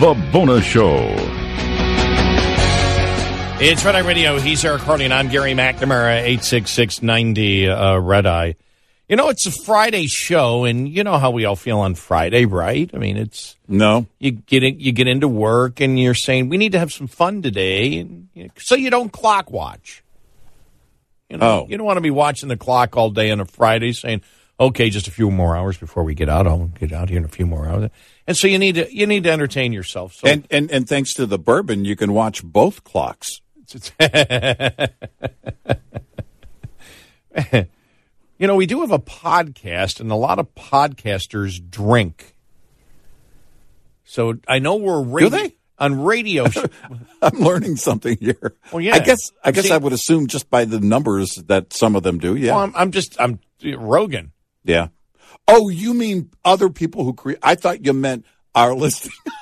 The 0.00 0.30
Bonus 0.32 0.64
Show. 0.64 1.14
it's 3.60 3.84
red 3.84 3.94
eye 3.94 3.98
radio 3.98 4.38
he's 4.38 4.64
eric 4.64 4.80
harley 4.80 5.04
and 5.04 5.12
i'm 5.12 5.28
gary 5.28 5.52
mcnamara 5.52 6.22
86690 6.22 7.68
uh, 7.68 7.98
red 7.98 8.24
eye 8.24 8.54
you 9.08 9.16
know 9.16 9.28
it's 9.30 9.46
a 9.46 9.50
friday 9.50 10.06
show 10.06 10.64
and 10.64 10.88
you 10.88 11.02
know 11.02 11.18
how 11.18 11.30
we 11.30 11.44
all 11.44 11.56
feel 11.56 11.78
on 11.80 11.94
friday 11.94 12.44
right 12.44 12.90
i 12.94 12.98
mean 12.98 13.16
it's 13.16 13.56
No. 13.66 14.06
you 14.18 14.32
get 14.32 14.62
in, 14.62 14.78
you 14.80 14.92
get 14.92 15.06
into 15.08 15.28
work 15.28 15.80
and 15.80 15.98
you're 15.98 16.14
saying 16.14 16.48
we 16.48 16.56
need 16.58 16.72
to 16.72 16.78
have 16.78 16.92
some 16.92 17.06
fun 17.08 17.42
today, 17.42 17.98
and 17.98 18.28
you 18.34 18.44
know, 18.44 18.50
so 18.58 18.74
you 18.74 18.90
don't 18.90 19.10
clock 19.12 19.50
watch. 19.50 20.02
You 21.28 21.36
know, 21.36 21.46
Oh. 21.46 21.66
you 21.68 21.76
don't 21.76 21.86
want 21.86 21.98
to 21.98 22.02
be 22.02 22.10
watching 22.10 22.48
the 22.48 22.56
clock 22.56 22.96
all 22.96 23.10
day 23.10 23.30
on 23.30 23.40
a 23.40 23.44
Friday, 23.44 23.92
saying, 23.92 24.22
"Okay, 24.58 24.88
just 24.88 25.06
a 25.08 25.10
few 25.10 25.30
more 25.30 25.54
hours 25.54 25.76
before 25.76 26.02
we 26.02 26.14
get 26.14 26.28
out. 26.30 26.46
I'll 26.46 26.68
get 26.80 26.90
out 26.92 27.10
here 27.10 27.18
in 27.18 27.24
a 27.24 27.28
few 27.28 27.44
more 27.44 27.68
hours." 27.68 27.90
And 28.26 28.34
so 28.36 28.46
you 28.48 28.58
need 28.58 28.76
to 28.76 28.88
you 28.94 29.06
need 29.06 29.24
to 29.24 29.30
entertain 29.30 29.72
yourself. 29.74 30.14
So 30.14 30.26
And, 30.28 30.46
and 30.50 30.70
and 30.70 30.88
thanks 30.88 31.12
to 31.14 31.26
the 31.26 31.38
bourbon, 31.38 31.84
you 31.84 31.96
can 31.96 32.12
watch 32.14 32.42
both 32.42 32.82
clocks. 32.84 33.40
you 38.38 38.46
know, 38.46 38.54
we 38.56 38.66
do 38.66 38.80
have 38.80 38.90
a 38.92 38.98
podcast, 38.98 40.00
and 40.00 40.10
a 40.10 40.16
lot 40.16 40.38
of 40.38 40.54
podcasters 40.54 41.60
drink. 41.70 42.36
So 44.04 44.34
I 44.46 44.58
know 44.58 44.76
we're 44.76 45.02
radio, 45.02 45.28
they? 45.28 45.56
on 45.78 46.02
radio. 46.02 46.48
sh- 46.48 46.58
I'm 47.22 47.38
learning 47.40 47.76
something 47.76 48.16
here. 48.18 48.54
Well, 48.72 48.80
yeah. 48.80 48.94
I 48.94 49.00
guess 49.00 49.20
I 49.44 49.50
guess 49.52 49.66
See- 49.66 49.72
I 49.72 49.78
would 49.78 49.92
assume 49.92 50.26
just 50.28 50.48
by 50.50 50.64
the 50.64 50.80
numbers 50.80 51.34
that 51.46 51.72
some 51.72 51.94
of 51.96 52.02
them 52.02 52.18
do. 52.18 52.34
Yeah. 52.36 52.52
Well, 52.54 52.64
I'm, 52.64 52.72
I'm 52.76 52.90
just 52.90 53.20
I'm 53.20 53.40
Rogan. 53.64 54.32
yeah. 54.64 54.88
Oh, 55.50 55.68
you 55.70 55.94
mean 55.94 56.30
other 56.44 56.68
people 56.68 57.04
who 57.04 57.14
create? 57.14 57.38
I 57.42 57.54
thought 57.54 57.84
you 57.84 57.92
meant 57.92 58.24
our 58.54 58.74
listening. 58.74 59.14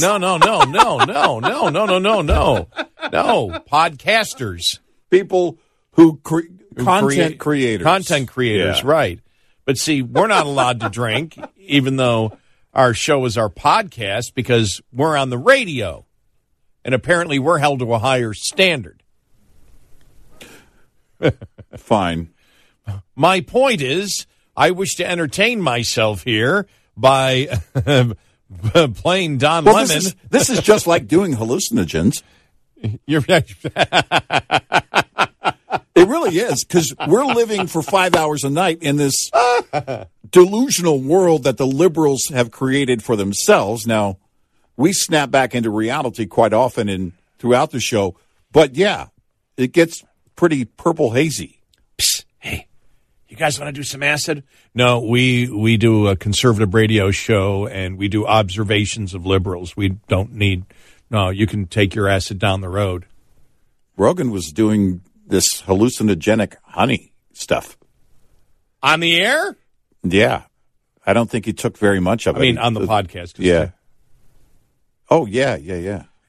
No, 0.00 0.16
no, 0.16 0.38
no, 0.38 0.62
no, 0.62 0.96
no, 1.04 1.38
no, 1.38 1.68
no, 1.68 1.86
no, 1.86 1.98
no, 1.98 2.22
no, 2.22 2.68
no. 3.12 3.62
Podcasters, 3.70 4.78
people 5.10 5.58
who 5.92 6.16
cre- 6.24 6.40
Who 6.40 6.63
content 6.76 7.38
creators, 7.38 7.84
content 7.84 8.28
creators, 8.28 8.78
Yeah. 8.80 8.86
right? 8.90 9.20
But 9.64 9.78
see, 9.78 10.02
we're 10.02 10.26
not 10.26 10.46
allowed 10.46 10.80
to 10.80 10.88
drink, 10.90 11.38
even 11.56 11.96
though 11.96 12.36
our 12.72 12.92
show 12.94 13.24
is 13.24 13.38
our 13.38 13.48
podcast, 13.48 14.34
because 14.34 14.80
we're 14.92 15.16
on 15.16 15.30
the 15.30 15.38
radio, 15.38 16.04
and 16.84 16.94
apparently 16.94 17.38
we're 17.38 17.58
held 17.58 17.78
to 17.80 17.94
a 17.94 17.98
higher 17.98 18.34
standard. 18.34 19.02
Fine. 21.76 22.30
My 23.16 23.40
point 23.40 23.80
is, 23.80 24.26
I 24.56 24.70
wish 24.72 24.96
to 24.96 25.08
entertain 25.10 25.60
myself 25.60 26.22
here 26.24 26.66
by 26.96 27.48
playing 28.94 29.38
Don 29.38 29.64
Well, 29.64 29.74
Lemon. 29.74 29.88
this 29.88 30.04
is, 30.06 30.14
this 30.30 30.50
is 30.50 30.60
just 30.60 30.86
like 30.86 31.06
doing 31.08 31.34
hallucinogens. 31.34 32.22
You're 33.06 33.22
It 35.94 36.08
really 36.08 36.38
is 36.38 36.64
because 36.64 36.92
we're 37.06 37.24
living 37.24 37.68
for 37.68 37.80
five 37.80 38.16
hours 38.16 38.42
a 38.42 38.50
night 38.50 38.82
in 38.82 38.96
this 38.96 39.30
delusional 40.30 41.00
world 41.00 41.44
that 41.44 41.56
the 41.56 41.66
liberals 41.66 42.22
have 42.30 42.50
created 42.50 43.02
for 43.02 43.14
themselves. 43.14 43.86
Now, 43.86 44.18
we 44.76 44.92
snap 44.92 45.30
back 45.30 45.54
into 45.54 45.70
reality 45.70 46.26
quite 46.26 46.52
often 46.52 46.88
in 46.88 47.12
throughout 47.38 47.70
the 47.70 47.78
show, 47.78 48.16
but 48.50 48.74
yeah, 48.74 49.06
it 49.56 49.72
gets 49.72 50.04
pretty 50.34 50.64
purple 50.64 51.12
hazy. 51.12 51.60
hey, 52.38 52.66
you 53.28 53.36
guys 53.36 53.60
want 53.60 53.68
to 53.68 53.72
do 53.72 53.84
some 53.84 54.02
acid? 54.02 54.42
No, 54.74 55.00
we 55.00 55.48
we 55.48 55.76
do 55.76 56.08
a 56.08 56.16
conservative 56.16 56.74
radio 56.74 57.12
show 57.12 57.68
and 57.68 57.96
we 57.96 58.08
do 58.08 58.26
observations 58.26 59.14
of 59.14 59.24
liberals. 59.24 59.76
We 59.76 59.90
don't 60.08 60.32
need. 60.32 60.64
No, 61.08 61.30
you 61.30 61.46
can 61.46 61.66
take 61.66 61.94
your 61.94 62.08
acid 62.08 62.40
down 62.40 62.60
the 62.62 62.68
road. 62.68 63.06
Rogan 63.96 64.32
was 64.32 64.50
doing 64.50 65.02
this 65.26 65.62
hallucinogenic 65.62 66.54
honey 66.62 67.12
stuff. 67.32 67.76
On 68.82 69.00
the 69.00 69.20
air? 69.20 69.56
Yeah, 70.02 70.42
I 71.06 71.12
don't 71.12 71.30
think 71.30 71.46
he 71.46 71.52
took 71.52 71.78
very 71.78 72.00
much 72.00 72.26
of 72.26 72.36
I 72.36 72.38
it. 72.38 72.42
I 72.42 72.46
mean, 72.46 72.58
on 72.58 72.74
the 72.74 72.80
podcast. 72.80 73.34
Yeah. 73.38 73.70
Oh 75.10 75.26
yeah, 75.26 75.56
yeah, 75.56 75.74
yeah. 75.74 75.80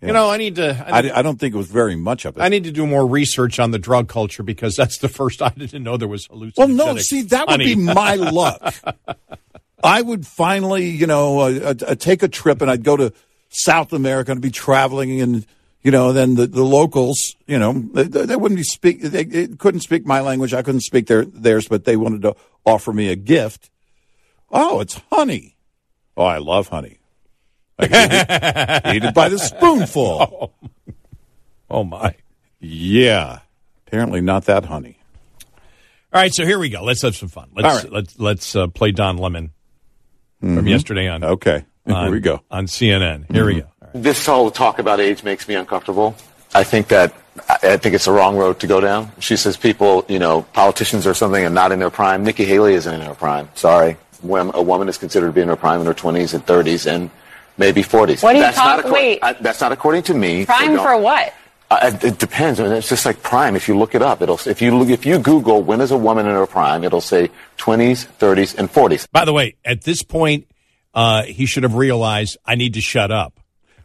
yeah. 0.02 0.08
You 0.08 0.14
know, 0.14 0.30
I 0.30 0.38
need 0.38 0.56
to. 0.56 0.86
I, 0.88 1.00
I, 1.00 1.02
need, 1.02 1.12
I 1.12 1.22
don't 1.22 1.40
think 1.40 1.56
it 1.56 1.58
was 1.58 1.68
very 1.68 1.96
much 1.96 2.26
of 2.26 2.38
it. 2.38 2.42
I 2.42 2.50
need 2.50 2.66
to 2.66 2.72
do 2.72 2.86
more 2.86 3.06
research 3.08 3.60
on 3.60 3.72
the 3.72 3.80
drug 3.80 4.08
culture 4.08 4.44
because 4.44 4.76
that's 4.76 5.00
the 5.00 5.10
first 5.10 5.42
I 5.42 5.50
didn't 5.50 5.84
know 5.84 5.98
there 5.98 6.08
was 6.08 6.28
hallucinogenic. 6.28 6.58
Well, 6.58 6.68
no, 6.68 6.98
see, 6.98 7.24
that 7.24 7.48
would 7.48 7.60
be 7.60 7.76
my 7.76 8.16
luck. 8.16 8.76
I 9.84 10.02
would 10.02 10.26
finally, 10.26 10.88
you 10.90 11.08
know, 11.08 11.40
uh, 11.40 11.44
uh, 11.64 11.86
uh, 11.88 11.96
take 11.96 12.24
a 12.24 12.28
trip 12.28 12.62
and 12.62 12.72
I'd 12.72 12.84
go 12.84 12.98
to 12.98 13.14
South 13.50 13.94
America 13.94 14.32
and 14.32 14.42
be 14.42 14.52
traveling 14.52 15.22
and, 15.22 15.46
you 15.86 15.92
know, 15.92 16.14
then 16.14 16.34
the, 16.34 16.48
the 16.48 16.64
locals, 16.64 17.36
you 17.46 17.60
know, 17.60 17.72
they, 17.74 18.06
they 18.26 18.36
wouldn't 18.36 18.58
be 18.58 18.64
speak, 18.64 19.04
they, 19.04 19.24
they 19.24 19.46
couldn't 19.50 19.82
speak 19.82 20.04
my 20.04 20.20
language. 20.20 20.52
I 20.52 20.64
couldn't 20.64 20.82
speak 20.82 21.06
their, 21.06 21.26
theirs, 21.26 21.68
but 21.68 21.86
they 21.86 21.96
wanted 21.96 22.24
to 22.24 22.36
offer 22.66 22.92
me 22.92 23.10
a 23.10 23.16
gift. 23.16 23.70
Oh, 24.50 24.80
it's 24.80 25.00
honey. 25.12 25.56
Oh, 26.18 26.26
I 26.26 26.40
love 26.40 26.70
honey. 26.70 26.98
I 27.78 27.86
eat 27.86 27.92
it, 27.92 28.96
eat 28.96 29.04
it 29.04 29.14
by 29.14 29.30
the 29.30 29.38
spoonful. 29.38 30.52
Oh 31.68 31.84
my! 31.84 32.16
Yeah, 32.60 33.40
apparently 33.88 34.22
not 34.22 34.46
that 34.46 34.66
honey. 34.66 35.00
All 36.14 36.22
right, 36.22 36.32
so 36.32 36.46
here 36.46 36.60
we 36.60 36.70
go. 36.70 36.84
Let's 36.84 37.02
have 37.02 37.16
some 37.16 37.28
fun. 37.28 37.50
Let's 37.56 37.84
right. 37.84 37.92
let's 37.92 38.20
let's 38.20 38.56
uh, 38.56 38.68
play 38.68 38.92
Don 38.92 39.18
Lemon 39.18 39.52
from 40.40 40.68
yesterday 40.68 41.08
on. 41.08 41.24
Okay, 41.24 41.66
here 41.88 41.96
on- 41.96 42.12
we 42.12 42.20
go. 42.20 42.42
on 42.52 42.68
CNN. 42.68 43.34
Here 43.34 43.48
we 43.48 43.62
go. 43.62 43.68
This 43.96 44.26
whole 44.26 44.52
talk 44.52 44.78
about 44.80 45.00
age 45.00 45.24
makes 45.24 45.48
me 45.48 45.56
uncomfortable. 45.56 46.16
I 46.54 46.66
think 46.66 46.90
that 46.90 47.14
I 47.48 47.58
I 47.64 47.78
think 47.78 47.96
it's 47.96 48.04
the 48.06 48.12
wrong 48.12 48.36
road 48.36 48.60
to 48.60 48.68
go 48.68 48.82
down. 48.82 49.10
She 49.20 49.38
says 49.38 49.56
people, 49.56 50.04
you 50.10 50.20
know, 50.20 50.42
politicians 50.52 51.08
or 51.08 51.14
something 51.14 51.44
are 51.46 51.50
not 51.50 51.72
in 51.72 51.80
their 51.80 51.90
prime. 51.90 52.26
Nikki 52.26 52.44
Haley 52.44 52.74
isn't 52.74 52.94
in 52.94 53.00
her 53.00 53.16
prime. 53.16 53.48
Sorry. 53.56 53.96
When 54.22 54.52
a 54.54 54.62
woman 54.62 54.90
is 54.90 54.98
considered 54.98 55.28
to 55.28 55.32
be 55.32 55.40
in 55.40 55.48
her 55.48 55.56
prime 55.56 55.80
in 55.80 55.86
her 55.88 55.94
20s 55.94 56.34
and 56.34 56.46
30s 56.46 56.92
and 56.94 57.10
maybe 57.58 57.84
40s. 57.84 58.22
What 58.22 58.34
do 58.34 58.40
you 58.40 58.44
that's 58.44 58.58
talk- 58.58 58.84
not 58.84 58.86
accor- 58.86 58.94
wait. 58.94 59.20
I- 59.22 59.34
that's 59.34 59.62
not 59.62 59.72
according 59.72 60.04
to 60.04 60.14
me. 60.14 60.46
Prime 60.46 60.76
So 60.76 60.84
for 60.84 60.98
what? 60.98 61.34
Uh, 61.72 61.80
it, 61.94 62.04
it 62.04 62.18
depends. 62.20 62.60
I 62.60 62.64
mean, 62.64 62.74
it's 62.74 62.90
just 62.90 63.06
like 63.06 63.24
prime. 63.24 63.56
If 63.56 63.70
you 63.70 63.78
look 63.78 63.96
it 63.96 64.02
up, 64.02 64.22
it'll 64.22 64.40
if 64.46 64.62
you 64.62 64.78
look, 64.78 64.90
if 64.90 65.06
you 65.06 65.20
Google 65.20 65.64
when 65.64 65.80
is 65.80 65.92
a 65.92 65.98
woman 65.98 66.26
in 66.26 66.34
her 66.34 66.46
prime, 66.46 66.84
it'll 66.84 67.00
say 67.00 67.30
20s, 67.58 68.08
30s, 68.20 68.58
and 68.58 68.70
40s. 68.70 69.08
By 69.12 69.24
the 69.24 69.32
way, 69.34 69.56
at 69.64 69.84
this 69.84 70.04
point, 70.04 70.48
uh, 70.94 71.24
he 71.24 71.46
should 71.46 71.64
have 71.64 71.76
realized 71.76 72.38
I 72.46 72.56
need 72.56 72.74
to 72.76 72.82
shut 72.82 73.10
up. 73.10 73.40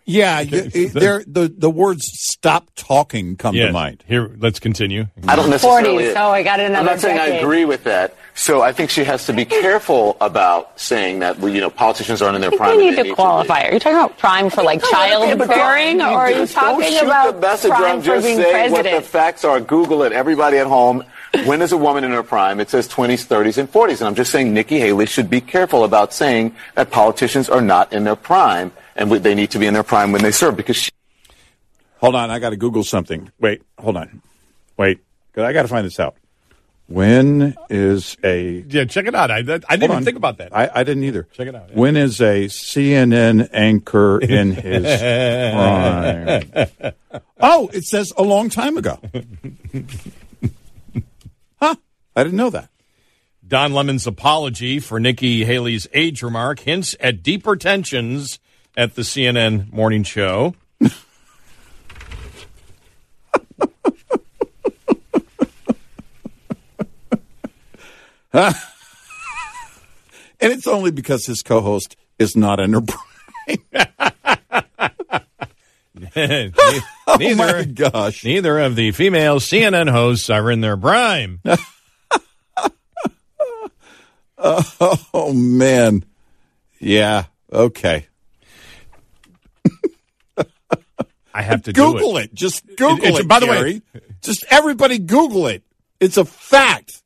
Yeah, 0.06 0.40
you, 0.40 0.88
there 0.88 1.22
the 1.26 1.52
the 1.56 1.70
words 1.70 2.02
"stop 2.12 2.68
talking" 2.74 3.36
come 3.36 3.54
Yeah. 3.54 3.66
to 3.66 3.72
mind. 3.72 4.02
Here, 4.08 4.30
let's 4.38 4.58
continue. 4.58 5.06
I 5.28 5.36
don't 5.36 5.50
necessarily. 5.50 6.04
40s. 6.04 6.14
Oh, 6.16 6.30
I 6.30 6.42
got 6.42 6.58
another 6.58 6.78
I'm 6.78 6.84
not 6.86 7.00
saying 7.00 7.18
I 7.20 7.26
agree 7.38 7.64
with 7.64 7.84
that. 7.84 8.16
So 8.34 8.62
I 8.62 8.72
think 8.72 8.90
she 8.90 9.04
has 9.04 9.26
to 9.26 9.32
be 9.32 9.44
careful 9.44 10.16
about 10.20 10.80
saying 10.80 11.20
that. 11.20 11.38
Well, 11.38 11.52
you 11.52 11.60
know, 11.60 11.70
politicians 11.70 12.22
aren't 12.22 12.34
in 12.36 12.40
their 12.40 12.50
prime. 12.50 12.76
we 12.76 12.90
need 12.90 12.96
to 13.02 13.14
qualify. 13.14 13.64
Are 13.68 13.72
you 13.74 13.78
talking 13.78 13.98
about 13.98 14.18
prime 14.18 14.50
for 14.50 14.62
like 14.62 14.82
child 14.82 15.38
but 15.38 15.48
bearing, 15.48 15.98
don't- 15.98 16.12
or 16.12 16.18
are 16.20 16.30
you 16.30 16.36
just 16.38 16.54
don't 16.54 16.80
talking 16.80 16.92
shoot 16.92 17.02
about 17.06 17.34
the 17.34 17.40
message 17.40 17.70
prime 17.70 17.82
around, 17.82 18.00
for 18.00 18.06
just 18.06 18.26
being 18.26 18.38
say 18.38 18.70
what 18.70 18.84
the 18.84 19.02
facts 19.02 19.44
are. 19.44 19.60
Google 19.60 20.02
it. 20.02 20.12
Everybody 20.12 20.56
at 20.58 20.66
home. 20.66 21.04
When 21.44 21.62
is 21.62 21.70
a 21.70 21.76
woman 21.76 22.02
in 22.02 22.10
her 22.10 22.24
prime? 22.24 22.58
It 22.58 22.70
says 22.70 22.88
20s, 22.88 23.24
30s, 23.28 23.56
and 23.58 23.70
40s. 23.70 23.98
And 24.00 24.08
I'm 24.08 24.16
just 24.16 24.32
saying 24.32 24.52
Nikki 24.52 24.80
Haley 24.80 25.06
should 25.06 25.30
be 25.30 25.40
careful 25.40 25.84
about 25.84 26.12
saying 26.12 26.56
that 26.74 26.90
politicians 26.90 27.48
are 27.48 27.60
not 27.60 27.92
in 27.92 28.02
their 28.02 28.16
prime 28.16 28.72
and 29.00 29.10
we- 29.10 29.18
they 29.18 29.34
need 29.34 29.50
to 29.50 29.58
be 29.58 29.66
in 29.66 29.74
their 29.74 29.82
prime 29.82 30.12
when 30.12 30.22
they 30.22 30.30
serve 30.30 30.56
because 30.56 30.76
she. 30.76 30.90
Hold 31.98 32.14
on, 32.14 32.30
I 32.30 32.38
got 32.38 32.50
to 32.50 32.56
Google 32.56 32.84
something. 32.84 33.30
Wait, 33.40 33.62
hold 33.78 33.96
on. 33.96 34.22
Wait, 34.76 35.00
'cause 35.34 35.42
I 35.44 35.52
got 35.52 35.62
to 35.62 35.68
find 35.68 35.84
this 35.86 35.98
out. 36.00 36.14
When 36.86 37.54
is 37.68 38.16
a 38.24 38.64
Yeah, 38.68 38.84
check 38.84 39.06
it 39.06 39.14
out. 39.14 39.30
I, 39.30 39.36
I 39.38 39.42
didn't 39.42 39.82
even 39.84 39.90
on. 39.92 40.04
think 40.04 40.16
about 40.16 40.38
that. 40.38 40.54
I, 40.56 40.68
I 40.74 40.82
didn't 40.82 41.04
either. 41.04 41.28
Check 41.32 41.46
it 41.46 41.54
out, 41.54 41.68
yeah. 41.70 41.76
When 41.78 41.96
is 41.96 42.20
a 42.20 42.46
CNN 42.46 43.48
anchor 43.52 44.18
in 44.18 44.52
his 44.52 44.84
prime? 45.52 46.92
Oh, 47.42 47.70
it 47.72 47.84
says 47.84 48.12
a 48.18 48.22
long 48.22 48.50
time 48.50 48.76
ago. 48.76 48.98
huh? 51.60 51.74
I 52.16 52.22
didn't 52.24 52.36
know 52.36 52.50
that. 52.50 52.68
Don 53.46 53.72
Lemon's 53.72 54.06
apology 54.06 54.78
for 54.78 55.00
Nikki 55.00 55.44
Haley's 55.44 55.88
age 55.94 56.22
remark 56.22 56.60
hints 56.60 56.94
at 57.00 57.22
deeper 57.22 57.56
tensions 57.56 58.38
at 58.80 58.94
the 58.94 59.02
CNN 59.02 59.70
morning 59.70 60.02
show. 60.04 60.54
And 70.42 70.50
it's 70.54 70.66
only 70.66 70.90
because 70.90 71.26
his 71.26 71.42
co-host 71.42 71.96
is 72.18 72.34
not 72.34 72.60
in 72.60 72.72
her 72.72 72.80
prime. 72.80 73.58
neither, 76.16 76.52
Oh 77.06 77.34
my 77.34 77.64
gosh! 77.64 78.24
neither 78.24 78.58
of 78.60 78.76
the 78.76 78.92
female 78.92 79.40
CNN 79.40 79.90
hosts 79.90 80.30
are 80.30 80.50
in 80.50 80.62
their 80.62 80.78
prime. 80.78 81.42
Oh 84.38 85.32
man. 85.34 86.06
Yeah. 86.78 87.24
Okay. 87.52 88.06
I 91.34 91.42
have 91.42 91.62
to 91.64 91.72
do 91.72 91.92
Google 91.92 92.16
it. 92.18 92.24
it. 92.26 92.34
Just 92.34 92.66
Google 92.76 93.04
it's- 93.04 93.18
it. 93.20 93.28
by 93.28 93.40
the 93.40 93.46
way- 93.46 93.82
just 94.22 94.44
everybody 94.50 94.98
Google 94.98 95.46
it. 95.46 95.62
It's 96.00 96.16
a 96.16 96.24
fact. 96.24 97.02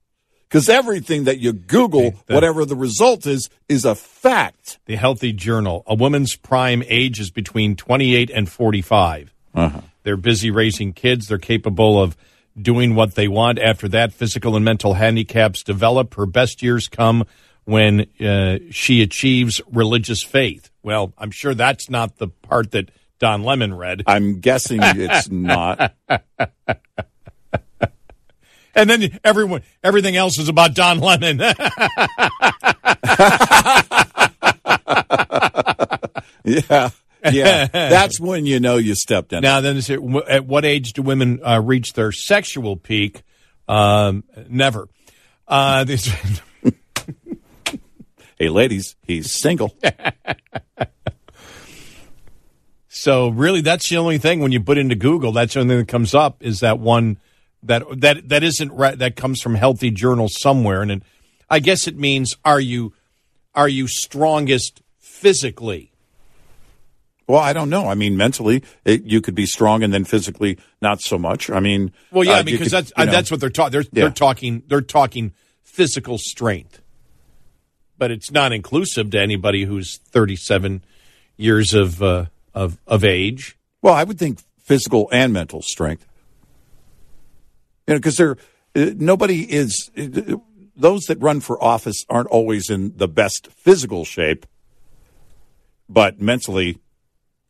Because 0.48 0.68
everything 0.68 1.24
that 1.24 1.38
you 1.40 1.52
Google, 1.52 2.14
the- 2.26 2.34
whatever 2.34 2.64
the 2.64 2.76
result 2.76 3.26
is, 3.26 3.50
is 3.68 3.84
a 3.84 3.94
fact. 3.96 4.78
The 4.86 4.94
Healthy 4.96 5.32
Journal. 5.32 5.82
A 5.86 5.94
woman's 5.96 6.36
prime 6.36 6.82
age 6.86 7.18
is 7.18 7.30
between 7.30 7.74
28 7.74 8.30
and 8.30 8.48
45. 8.48 9.34
Uh-huh. 9.54 9.80
They're 10.04 10.16
busy 10.16 10.50
raising 10.52 10.92
kids. 10.92 11.26
They're 11.26 11.38
capable 11.38 12.00
of 12.00 12.16
doing 12.60 12.94
what 12.94 13.16
they 13.16 13.26
want. 13.26 13.58
After 13.58 13.88
that, 13.88 14.12
physical 14.12 14.54
and 14.54 14.64
mental 14.64 14.94
handicaps 14.94 15.64
develop. 15.64 16.14
Her 16.14 16.26
best 16.26 16.62
years 16.62 16.86
come 16.86 17.24
when 17.64 18.06
uh, 18.24 18.58
she 18.70 19.02
achieves 19.02 19.60
religious 19.72 20.22
faith. 20.22 20.70
Well, 20.84 21.12
I'm 21.18 21.30
sure 21.32 21.54
that's 21.54 21.90
not 21.90 22.18
the 22.18 22.28
part 22.28 22.70
that 22.72 22.90
Don 23.24 23.42
Lemon 23.42 23.72
read. 23.72 24.02
I'm 24.06 24.40
guessing 24.40 24.80
it's 24.82 25.30
not. 25.30 25.94
And 28.76 28.90
then 28.90 29.20
everyone, 29.22 29.62
everything 29.84 30.16
else 30.16 30.36
is 30.36 30.48
about 30.48 30.74
Don 30.74 30.98
Lemon. 30.98 31.38
Yeah. 36.44 36.90
Yeah. 37.32 37.66
That's 37.68 38.20
when 38.20 38.44
you 38.44 38.60
know 38.60 38.76
you 38.76 38.94
stepped 38.94 39.32
in. 39.32 39.40
Now, 39.40 39.62
then, 39.62 39.78
is 39.78 39.88
it, 39.88 39.96
w- 39.96 40.20
at 40.28 40.44
what 40.44 40.66
age 40.66 40.92
do 40.92 41.00
women 41.00 41.40
uh, 41.42 41.62
reach 41.62 41.94
their 41.94 42.12
sexual 42.12 42.76
peak? 42.76 43.22
Um, 43.66 44.24
never. 44.50 44.90
Uh, 45.48 45.84
this, 45.84 46.06
hey, 48.38 48.50
ladies, 48.50 48.94
he's 49.04 49.32
single. 49.32 49.74
So, 53.04 53.28
really, 53.28 53.60
that's 53.60 53.86
the 53.90 53.98
only 53.98 54.16
thing 54.16 54.40
when 54.40 54.50
you 54.50 54.62
put 54.62 54.78
into 54.78 54.94
Google. 54.94 55.30
That's 55.30 55.52
the 55.52 55.60
only 55.60 55.74
thing 55.74 55.78
that 55.80 55.88
comes 55.88 56.14
up 56.14 56.42
is 56.42 56.60
that 56.60 56.78
one 56.78 57.18
that 57.62 57.82
that 58.00 58.30
that 58.30 58.42
isn't 58.42 58.72
right. 58.72 58.98
That 58.98 59.14
comes 59.14 59.42
from 59.42 59.56
Healthy 59.56 59.90
Journal 59.90 60.30
somewhere, 60.30 60.80
and 60.80 60.90
it, 60.90 61.02
I 61.50 61.58
guess 61.58 61.86
it 61.86 61.98
means 61.98 62.34
are 62.46 62.58
you 62.58 62.94
are 63.54 63.68
you 63.68 63.88
strongest 63.88 64.80
physically? 65.00 65.92
Well, 67.26 67.40
I 67.40 67.52
don't 67.52 67.68
know. 67.68 67.88
I 67.88 67.94
mean, 67.94 68.16
mentally, 68.16 68.64
it, 68.86 69.04
you 69.04 69.20
could 69.20 69.34
be 69.34 69.44
strong, 69.44 69.82
and 69.82 69.92
then 69.92 70.04
physically, 70.06 70.58
not 70.80 71.02
so 71.02 71.18
much. 71.18 71.50
I 71.50 71.60
mean, 71.60 71.92
Well, 72.10 72.24
yeah, 72.24 72.36
uh, 72.36 72.42
because 72.42 72.68
could, 72.68 72.72
that's 72.72 72.88
you 72.96 73.02
uh, 73.02 73.04
know, 73.04 73.12
that's 73.12 73.30
what 73.30 73.38
they're 73.38 73.50
talking. 73.50 73.72
They're 73.72 73.82
Yeah. 73.82 74.04
they're 74.04 74.10
talking. 74.12 74.62
They're 74.66 74.80
talking 74.80 75.34
physical 75.62 76.16
strength, 76.16 76.80
but 77.98 78.10
it's 78.10 78.30
not 78.30 78.54
inclusive 78.54 79.10
to 79.10 79.20
anybody 79.20 79.64
who's 79.64 79.98
thirty-seven 79.98 80.82
years 81.36 81.74
of 81.74 82.02
uh, 82.02 82.26
of 82.54 82.78
of 82.86 83.04
age. 83.04 83.56
Well, 83.82 83.94
I 83.94 84.04
would 84.04 84.18
think 84.18 84.40
physical 84.62 85.08
and 85.12 85.32
mental 85.32 85.60
strength. 85.62 86.06
You 87.86 87.94
know, 87.94 87.98
because 87.98 88.16
they're 88.16 88.36
uh, 88.76 88.90
nobody 88.96 89.42
is 89.42 89.90
uh, 89.96 90.36
those 90.76 91.04
that 91.04 91.20
run 91.20 91.40
for 91.40 91.62
office 91.62 92.04
aren't 92.08 92.28
always 92.28 92.70
in 92.70 92.96
the 92.96 93.06
best 93.08 93.48
physical 93.52 94.04
shape, 94.04 94.46
but 95.88 96.20
mentally, 96.20 96.78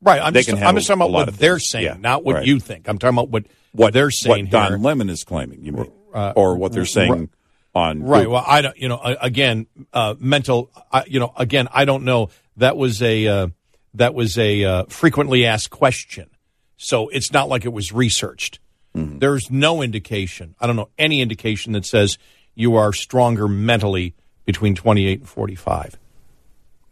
Right. 0.03 0.21
I'm 0.21 0.35
They 0.35 0.41
just, 0.43 0.59
can 0.59 0.67
I'm 0.67 0.75
just 0.75 0.87
talking 0.87 1.01
about 1.01 1.13
what 1.13 1.35
they're 1.39 1.55
things. 1.59 1.71
saying, 1.71 1.85
Yeah, 1.87 1.97
not 1.99 2.25
what 2.25 2.35
right. 2.37 2.47
you 2.47 2.61
think. 2.61 2.89
I'm 2.89 2.99
talking 2.99 3.15
about 3.17 3.31
what 3.31 3.47
what 3.73 3.93
they're 3.95 4.11
saying 4.11 4.47
what 4.47 4.51
Don 4.51 4.69
here. 4.73 4.79
Lemon 4.79 5.09
is 5.09 5.25
claiming, 5.25 5.65
you 5.65 5.73
mean, 5.73 5.91
Uh, 6.13 6.33
or 6.37 6.57
what 6.57 6.73
they're 6.73 6.85
saying 6.85 7.11
right. 7.13 7.29
on 7.75 8.03
Right. 8.03 8.19
Google. 8.19 8.33
Well, 8.35 8.45
I 8.47 8.61
don't. 8.61 8.77
You 8.77 8.89
know, 8.89 8.97
uh, 8.97 9.17
again, 9.23 9.67
uh, 9.95 10.15
mental. 10.19 10.71
I 10.93 11.05
you 11.07 11.21
know, 11.21 11.33
again, 11.37 11.69
I 11.73 11.87
don't 11.87 12.05
know. 12.05 12.29
That 12.59 12.77
was 12.77 13.01
a 13.03 13.27
uh, 13.27 13.47
that 13.95 14.15
was 14.15 14.37
a 14.39 14.65
uh, 14.65 14.85
frequently 14.87 15.47
asked 15.47 15.71
question, 15.71 16.29
so 16.77 17.09
it's 17.09 17.33
not 17.33 17.49
like 17.49 17.65
it 17.65 17.73
was 17.73 17.93
researched. 17.93 18.59
Mm-hmm. 18.95 19.19
There's 19.19 19.51
no 19.51 19.83
indication. 19.83 20.55
I 20.61 20.67
don't 20.67 20.77
know 20.77 20.91
any 20.99 21.21
indication 21.21 21.73
that 21.73 21.87
says 21.87 22.19
you 22.55 22.77
are 22.77 22.93
stronger 22.93 23.49
mentally 23.49 24.15
between 24.45 24.75
28 24.75 25.21
and 25.21 25.29
45. 25.29 25.99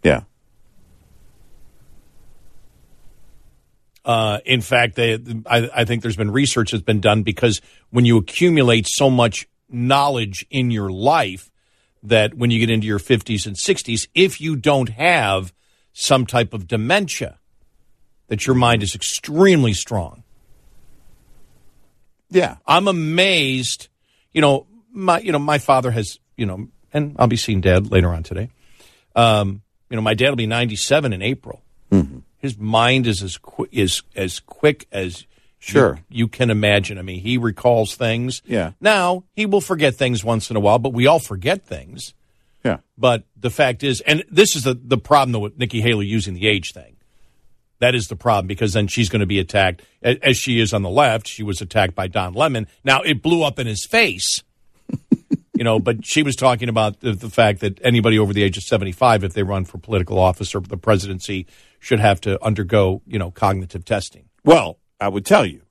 Yeah. 0.02 0.22
Uh, 4.04 4.38
in 4.44 4.60
fact, 4.60 4.96
they, 4.96 5.18
I, 5.46 5.70
I 5.74 5.84
think 5.84 6.02
there's 6.02 6.16
been 6.16 6.32
research 6.32 6.72
that's 6.72 6.82
been 6.82 7.00
done 7.00 7.22
because 7.22 7.60
when 7.90 8.04
you 8.04 8.16
accumulate 8.18 8.88
so 8.88 9.08
much 9.08 9.46
knowledge 9.70 10.44
in 10.50 10.70
your 10.72 10.90
life, 10.90 11.50
that 12.02 12.34
when 12.34 12.50
you 12.50 12.58
get 12.58 12.68
into 12.68 12.86
your 12.86 12.98
50s 12.98 13.46
and 13.46 13.54
60s, 13.54 14.08
if 14.12 14.40
you 14.40 14.56
don't 14.56 14.88
have 14.88 15.52
some 15.92 16.26
type 16.26 16.52
of 16.54 16.66
dementia, 16.66 17.38
that 18.28 18.46
your 18.46 18.56
mind 18.56 18.82
is 18.82 18.94
extremely 18.94 19.72
strong. 19.74 20.22
Yeah. 22.30 22.56
I'm 22.66 22.88
amazed. 22.88 23.88
You 24.32 24.40
know, 24.40 24.66
my 24.92 25.20
you 25.20 25.32
know 25.32 25.38
my 25.38 25.58
father 25.58 25.90
has 25.90 26.18
you 26.36 26.46
know, 26.46 26.68
and 26.92 27.14
I'll 27.18 27.26
be 27.26 27.36
seeing 27.36 27.60
Dad 27.60 27.90
later 27.90 28.08
on 28.08 28.22
today. 28.22 28.50
Um, 29.14 29.62
you 29.90 29.96
know, 29.96 30.02
my 30.02 30.14
dad 30.14 30.30
will 30.30 30.36
be 30.36 30.46
97 30.46 31.12
in 31.12 31.20
April. 31.20 31.62
Mm-hmm. 31.90 32.20
His 32.38 32.56
mind 32.58 33.06
is 33.06 33.22
as 33.22 33.36
quick 33.36 33.68
is 33.72 34.02
as 34.16 34.40
quick 34.40 34.86
as 34.90 35.26
Sure. 35.58 36.00
you, 36.08 36.22
you 36.22 36.28
can 36.28 36.50
imagine. 36.50 36.98
I 36.98 37.02
mean, 37.02 37.20
he 37.20 37.38
recalls 37.38 37.94
things. 37.94 38.42
Yeah. 38.44 38.72
Now 38.80 39.22
he 39.36 39.46
will 39.46 39.60
forget 39.60 39.94
things 39.94 40.24
once 40.24 40.50
in 40.50 40.56
a 40.56 40.60
while, 40.60 40.80
but 40.80 40.92
we 40.92 41.06
all 41.06 41.20
forget 41.20 41.64
things. 41.64 42.14
Yeah. 42.64 42.78
But 42.96 43.24
the 43.36 43.50
fact 43.50 43.82
is, 43.82 44.00
and 44.02 44.24
this 44.30 44.54
is 44.56 44.64
the 44.64 44.74
the 44.74 44.98
problem 44.98 45.42
with 45.42 45.58
Nikki 45.58 45.80
Haley 45.80 46.06
using 46.06 46.34
the 46.34 46.46
age 46.46 46.72
thing. 46.72 46.96
That 47.80 47.96
is 47.96 48.06
the 48.06 48.14
problem 48.16 48.46
because 48.46 48.74
then 48.74 48.86
she's 48.86 49.08
going 49.08 49.20
to 49.20 49.26
be 49.26 49.40
attacked 49.40 49.82
as 50.02 50.36
she 50.36 50.60
is 50.60 50.72
on 50.72 50.82
the 50.82 50.90
left. 50.90 51.26
She 51.26 51.42
was 51.42 51.60
attacked 51.60 51.96
by 51.96 52.06
Don 52.06 52.32
Lemon. 52.32 52.68
Now 52.84 53.02
it 53.02 53.22
blew 53.22 53.42
up 53.42 53.58
in 53.58 53.66
his 53.66 53.84
face, 53.84 54.44
you 55.52 55.64
know. 55.64 55.80
But 55.80 56.06
she 56.06 56.22
was 56.22 56.36
talking 56.36 56.68
about 56.68 57.00
the, 57.00 57.12
the 57.12 57.28
fact 57.28 57.58
that 57.60 57.80
anybody 57.82 58.20
over 58.20 58.32
the 58.32 58.44
age 58.44 58.56
of 58.56 58.62
seventy-five, 58.62 59.24
if 59.24 59.32
they 59.32 59.42
run 59.42 59.64
for 59.64 59.78
political 59.78 60.18
office 60.18 60.54
or 60.54 60.60
the 60.60 60.76
presidency, 60.76 61.46
should 61.80 61.98
have 61.98 62.20
to 62.20 62.42
undergo, 62.44 63.02
you 63.06 63.18
know, 63.18 63.32
cognitive 63.32 63.84
testing. 63.84 64.28
Well, 64.44 64.78
I 65.00 65.08
would 65.08 65.26
tell 65.26 65.44
you 65.44 65.62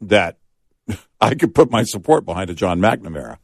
that 0.00 0.38
I 1.20 1.36
could 1.36 1.54
put 1.54 1.70
my 1.70 1.84
support 1.84 2.24
behind 2.24 2.50
a 2.50 2.54
John 2.54 2.80
McNamara. 2.80 3.38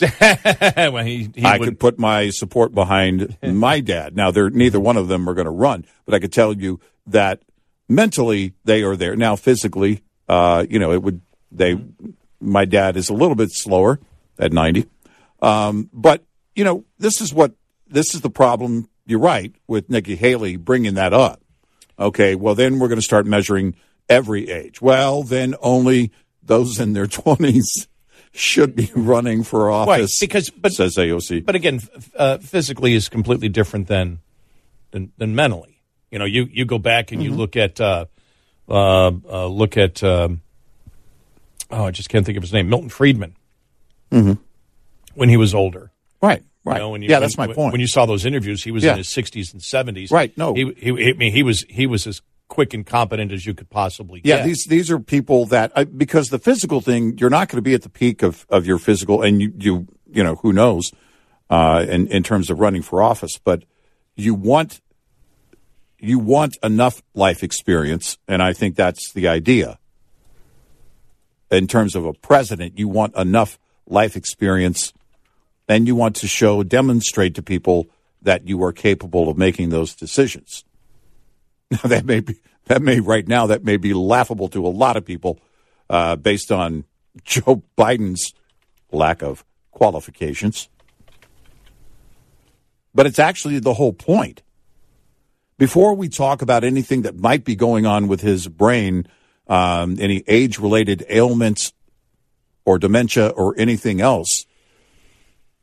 well, 0.20 1.04
he, 1.04 1.30
he 1.34 1.44
I 1.44 1.58
would, 1.58 1.68
could 1.68 1.80
put 1.80 1.98
my 1.98 2.30
support 2.30 2.74
behind 2.74 3.36
my 3.42 3.80
dad. 3.80 4.16
Now, 4.16 4.30
they're 4.30 4.50
neither 4.50 4.80
one 4.80 4.96
of 4.96 5.08
them 5.08 5.28
are 5.28 5.34
going 5.34 5.46
to 5.46 5.50
run, 5.50 5.84
but 6.04 6.14
I 6.14 6.18
could 6.18 6.32
tell 6.32 6.52
you 6.52 6.80
that 7.06 7.42
mentally 7.88 8.54
they 8.64 8.82
are 8.82 8.96
there. 8.96 9.16
Now, 9.16 9.36
physically, 9.36 10.02
uh, 10.28 10.66
you 10.68 10.78
know, 10.78 10.92
it 10.92 11.02
would 11.02 11.20
they. 11.52 11.78
My 12.40 12.64
dad 12.64 12.96
is 12.96 13.08
a 13.08 13.14
little 13.14 13.36
bit 13.36 13.50
slower 13.52 14.00
at 14.38 14.52
ninety, 14.52 14.86
um, 15.40 15.88
but 15.92 16.24
you 16.54 16.64
know, 16.64 16.84
this 16.98 17.20
is 17.20 17.32
what 17.32 17.54
this 17.86 18.14
is 18.14 18.20
the 18.20 18.30
problem. 18.30 18.88
You're 19.06 19.20
right 19.20 19.54
with 19.66 19.90
Nikki 19.90 20.16
Haley 20.16 20.56
bringing 20.56 20.94
that 20.94 21.12
up. 21.12 21.40
Okay, 21.98 22.34
well 22.34 22.54
then 22.54 22.78
we're 22.78 22.88
going 22.88 22.98
to 22.98 23.02
start 23.02 23.26
measuring 23.26 23.76
every 24.08 24.50
age. 24.50 24.82
Well, 24.82 25.22
then 25.22 25.54
only 25.60 26.10
those 26.42 26.80
in 26.80 26.92
their 26.92 27.06
twenties 27.06 27.88
should 28.34 28.74
be 28.74 28.90
running 28.96 29.44
for 29.44 29.70
office. 29.70 29.88
Right, 29.88 30.08
because 30.28 30.50
but 30.50 30.72
says 30.72 30.96
AOC. 30.96 31.44
But 31.46 31.54
again, 31.54 31.80
uh, 32.16 32.38
physically 32.38 32.94
is 32.94 33.08
completely 33.08 33.48
different 33.48 33.86
than, 33.88 34.18
than 34.90 35.12
than 35.18 35.34
mentally. 35.34 35.80
You 36.10 36.18
know, 36.18 36.24
you 36.24 36.48
you 36.52 36.64
go 36.64 36.78
back 36.78 37.12
and 37.12 37.22
you 37.22 37.30
Mm-hmm. 37.30 37.38
look 37.38 37.56
at 37.56 37.80
uh, 37.80 38.06
uh, 38.68 39.12
uh, 39.30 39.46
look 39.46 39.76
at 39.76 40.02
um, 40.02 40.40
oh, 41.70 41.84
I 41.84 41.90
just 41.90 42.08
can't 42.08 42.24
think 42.26 42.36
of 42.36 42.42
his 42.42 42.52
name, 42.52 42.68
Milton 42.68 42.88
Friedman, 42.88 43.34
Mhm. 44.12 44.38
when 45.14 45.28
he 45.28 45.36
was 45.36 45.54
older. 45.54 45.90
Right, 46.22 46.42
right. 46.64 46.74
You 46.76 46.80
know, 46.80 46.94
you, 46.96 47.02
yeah, 47.08 47.16
when- 47.16 47.20
that's 47.22 47.36
my 47.38 47.46
point. 47.52 47.72
When 47.72 47.80
you 47.80 47.86
saw 47.86 48.06
those 48.06 48.24
interviews, 48.24 48.62
he 48.64 48.70
was 48.70 48.84
Yeah. 48.84 48.92
in 48.92 48.98
his 48.98 49.08
sixties 49.08 49.52
and 49.52 49.62
seventies. 49.62 50.10
Right, 50.10 50.36
no. 50.38 50.54
he, 50.54 50.72
he, 50.76 51.10
I 51.10 51.12
mean, 51.14 51.32
he 51.32 51.42
was 51.42 51.64
he 51.68 51.86
was 51.86 52.06
as 52.06 52.20
quick 52.48 52.74
and 52.74 52.86
competent 52.86 53.32
as 53.32 53.46
you 53.46 53.54
could 53.54 53.70
possibly 53.70 54.20
Yeah, 54.24 54.38
get. 54.38 54.46
these 54.46 54.64
these 54.66 54.90
are 54.90 54.98
people 54.98 55.46
that 55.46 55.72
I, 55.74 55.84
because 55.84 56.28
the 56.28 56.38
physical 56.38 56.80
thing, 56.80 57.18
you're 57.18 57.30
not 57.30 57.48
going 57.48 57.58
to 57.58 57.62
be 57.62 57.74
at 57.74 57.82
the 57.82 57.88
peak 57.88 58.22
of, 58.22 58.46
of 58.48 58.66
your 58.66 58.78
physical, 58.78 59.22
and 59.22 59.40
you 59.40 59.52
you 59.58 59.86
you 60.10 60.22
know 60.22 60.36
who 60.36 60.52
knows, 60.52 60.92
uh, 61.50 61.84
in 61.88 62.06
in 62.08 62.22
terms 62.22 62.50
of 62.50 62.60
running 62.60 62.82
for 62.82 63.02
office, 63.02 63.38
but 63.38 63.64
you 64.16 64.34
want 64.34 64.80
you 65.98 66.18
want 66.18 66.56
enough 66.62 67.02
life 67.14 67.42
experience, 67.42 68.18
and 68.28 68.42
I 68.42 68.52
think 68.52 68.76
that's 68.76 69.12
the 69.12 69.26
idea. 69.28 69.78
In 71.50 71.66
terms 71.66 71.94
of 71.94 72.04
a 72.04 72.12
president, 72.12 72.78
you 72.78 72.88
want 72.88 73.16
enough 73.16 73.58
life 73.86 74.16
experience, 74.16 74.92
and 75.68 75.86
you 75.86 75.94
want 75.94 76.16
to 76.16 76.28
show 76.28 76.62
demonstrate 76.62 77.34
to 77.36 77.42
people 77.42 77.86
that 78.20 78.46
you 78.48 78.62
are 78.64 78.72
capable 78.72 79.28
of 79.28 79.36
making 79.38 79.70
those 79.70 79.94
decisions. 79.94 80.64
Now 81.74 81.80
that 81.88 82.04
may 82.04 82.20
be 82.20 82.40
that 82.66 82.82
may 82.82 83.00
right 83.00 83.26
now 83.26 83.46
that 83.46 83.64
may 83.64 83.76
be 83.76 83.92
laughable 83.92 84.48
to 84.48 84.66
a 84.66 84.68
lot 84.68 84.96
of 84.96 85.04
people, 85.04 85.38
uh, 85.90 86.16
based 86.16 86.50
on 86.52 86.84
Joe 87.24 87.62
Biden's 87.76 88.32
lack 88.90 89.22
of 89.22 89.44
qualifications. 89.70 90.68
But 92.94 93.06
it's 93.06 93.18
actually 93.18 93.58
the 93.58 93.74
whole 93.74 93.92
point. 93.92 94.42
Before 95.58 95.94
we 95.94 96.08
talk 96.08 96.42
about 96.42 96.64
anything 96.64 97.02
that 97.02 97.16
might 97.16 97.44
be 97.44 97.56
going 97.56 97.86
on 97.86 98.08
with 98.08 98.20
his 98.20 98.48
brain, 98.48 99.06
um, 99.46 99.96
any 100.00 100.24
age-related 100.26 101.04
ailments 101.08 101.72
or 102.64 102.78
dementia 102.78 103.28
or 103.28 103.54
anything 103.58 104.00
else, 104.00 104.46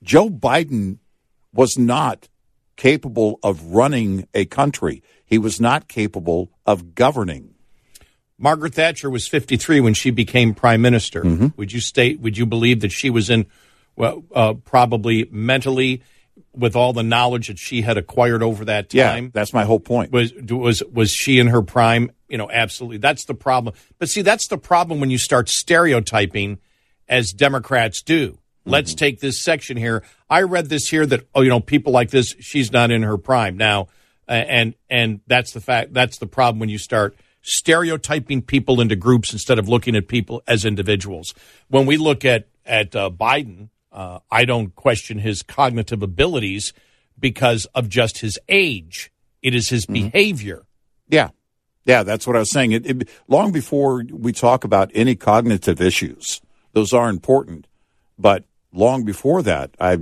Joe 0.03 0.29
Biden 0.29 0.99
was 1.53 1.77
not 1.77 2.27
capable 2.75 3.39
of 3.43 3.63
running 3.73 4.27
a 4.33 4.45
country. 4.45 5.03
He 5.31 5.37
was 5.37 5.61
not 5.61 5.87
capable 5.87 6.51
of 6.65 6.93
governing. 6.93 7.55
Margaret 8.37 8.73
Thatcher 8.73 9.09
was 9.09 9.29
53 9.29 9.79
when 9.79 9.93
she 9.93 10.11
became 10.11 10.53
prime 10.53 10.81
minister. 10.81 11.23
Mm-hmm. 11.23 11.47
Would 11.55 11.71
you 11.71 11.79
state? 11.79 12.19
Would 12.19 12.37
you 12.37 12.45
believe 12.45 12.81
that 12.81 12.91
she 12.91 13.09
was 13.09 13.29
in, 13.29 13.45
well, 13.95 14.25
uh, 14.35 14.55
probably 14.55 15.29
mentally, 15.31 16.03
with 16.53 16.75
all 16.75 16.91
the 16.91 17.01
knowledge 17.01 17.47
that 17.47 17.59
she 17.59 17.81
had 17.81 17.97
acquired 17.97 18.43
over 18.43 18.65
that 18.65 18.89
time? 18.89 19.25
Yeah, 19.25 19.29
that's 19.31 19.53
my 19.53 19.63
whole 19.63 19.79
point. 19.79 20.11
Was 20.11 20.33
was 20.33 20.83
was 20.91 21.11
she 21.11 21.39
in 21.39 21.47
her 21.47 21.61
prime? 21.61 22.11
You 22.27 22.37
know, 22.37 22.51
absolutely. 22.51 22.97
That's 22.97 23.23
the 23.23 23.33
problem. 23.33 23.73
But 23.99 24.09
see, 24.09 24.23
that's 24.23 24.47
the 24.47 24.57
problem 24.57 24.99
when 24.99 25.11
you 25.11 25.17
start 25.17 25.47
stereotyping, 25.47 26.59
as 27.07 27.31
Democrats 27.31 28.01
do. 28.01 28.37
Let's 28.65 28.93
take 28.93 29.21
this 29.21 29.41
section 29.41 29.77
here. 29.77 30.03
I 30.29 30.41
read 30.41 30.67
this 30.67 30.89
here 30.89 31.05
that 31.05 31.25
oh, 31.33 31.41
you 31.41 31.49
know, 31.49 31.61
people 31.61 31.93
like 31.93 32.09
this, 32.09 32.35
she's 32.41 32.71
not 32.71 32.91
in 32.91 33.03
her 33.03 33.17
prime 33.17 33.55
now, 33.55 33.87
and 34.27 34.75
and 34.89 35.21
that's 35.27 35.51
the 35.51 35.61
fact. 35.61 35.93
That's 35.93 36.17
the 36.17 36.27
problem 36.27 36.59
when 36.59 36.69
you 36.69 36.77
start 36.77 37.15
stereotyping 37.41 38.43
people 38.43 38.79
into 38.79 38.95
groups 38.95 39.33
instead 39.33 39.57
of 39.59 39.67
looking 39.67 39.95
at 39.95 40.07
people 40.07 40.43
as 40.47 40.65
individuals. 40.65 41.33
When 41.67 41.85
we 41.85 41.97
look 41.97 42.23
at 42.23 42.47
at 42.65 42.95
uh, 42.95 43.09
Biden, 43.09 43.69
uh, 43.91 44.19
I 44.29 44.45
don't 44.45 44.75
question 44.75 45.19
his 45.19 45.41
cognitive 45.41 46.01
abilities 46.01 46.73
because 47.19 47.65
of 47.75 47.89
just 47.89 48.19
his 48.19 48.39
age. 48.47 49.11
It 49.41 49.55
is 49.55 49.69
his 49.69 49.85
behavior. 49.85 50.63
Yeah. 51.07 51.29
Yeah, 51.83 52.03
that's 52.03 52.27
what 52.27 52.35
I 52.35 52.39
was 52.39 52.51
saying. 52.51 52.73
It, 52.73 52.85
it, 52.85 53.09
long 53.27 53.51
before 53.51 54.03
we 54.11 54.33
talk 54.33 54.63
about 54.63 54.91
any 54.93 55.15
cognitive 55.15 55.81
issues, 55.81 56.39
those 56.73 56.93
are 56.93 57.09
important. 57.09 57.65
But 58.19 58.45
long 58.71 59.03
before 59.03 59.41
that, 59.41 59.71
I, 59.79 59.93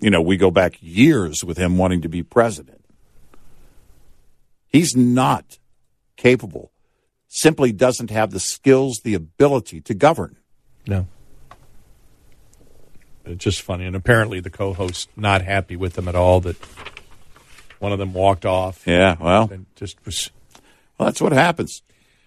you 0.00 0.10
know, 0.10 0.22
we 0.22 0.38
go 0.38 0.50
back 0.50 0.78
years 0.80 1.44
with 1.44 1.58
him 1.58 1.76
wanting 1.76 2.00
to 2.02 2.08
be 2.08 2.22
president. 2.22 2.77
He's 4.68 4.94
not 4.96 5.58
capable, 6.16 6.72
simply 7.28 7.72
doesn't 7.72 8.10
have 8.10 8.30
the 8.30 8.40
skills, 8.40 9.00
the 9.02 9.14
ability 9.14 9.80
to 9.82 9.94
govern. 9.94 10.36
No. 10.86 11.06
It's 13.24 13.44
just 13.44 13.60
funny. 13.62 13.84
And 13.84 13.94
apparently 13.96 14.40
the 14.40 14.50
co 14.50 14.72
host 14.72 15.08
not 15.16 15.42
happy 15.42 15.76
with 15.76 15.94
them 15.94 16.08
at 16.08 16.14
all 16.14 16.40
that 16.40 16.56
one 17.78 17.92
of 17.92 17.98
them 17.98 18.12
walked 18.14 18.46
off. 18.46 18.86
Yeah, 18.86 19.16
well, 19.20 19.48
and 19.52 19.66
just 19.76 20.04
was 20.04 20.30
well, 20.98 21.08
that's 21.08 21.20
what 21.20 21.32
happens. 21.32 21.82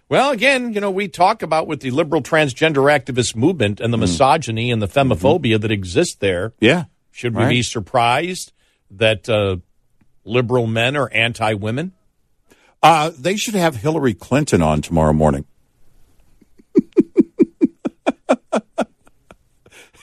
Well, 0.09 0.31
again, 0.31 0.73
you 0.73 0.81
know, 0.81 0.91
we 0.91 1.07
talk 1.07 1.41
about 1.41 1.67
with 1.67 1.79
the 1.79 1.91
liberal 1.91 2.21
transgender 2.21 2.91
activist 2.91 3.35
movement 3.35 3.79
and 3.79 3.93
the 3.93 3.97
misogyny 3.97 4.69
and 4.69 4.81
the 4.81 4.87
femophobia 4.87 5.59
that 5.61 5.71
exists 5.71 6.15
there. 6.15 6.53
Yeah. 6.59 6.85
Should 7.11 7.33
we 7.35 7.43
Right. 7.43 7.49
be 7.49 7.63
surprised 7.63 8.51
that 8.91 9.27
uh, 9.29 9.57
liberal 10.25 10.67
men 10.67 10.95
are 10.97 11.09
anti 11.13 11.53
women? 11.53 11.93
Uh, 12.83 13.11
they 13.17 13.35
should 13.35 13.55
have 13.55 13.75
Hillary 13.77 14.13
Clinton 14.13 14.61
on 14.61 14.81
tomorrow 14.81 15.13
morning. 15.13 15.45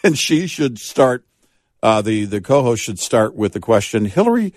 and 0.05 0.17
she 0.19 0.47
should 0.47 0.79
start, 0.79 1.25
uh, 1.83 2.01
the, 2.03 2.25
the 2.25 2.41
co 2.41 2.63
host 2.63 2.85
should 2.85 3.01
start 3.01 3.35
with 3.35 3.53
the 3.53 3.61
question 3.61 4.05
Hillary, 4.05 4.55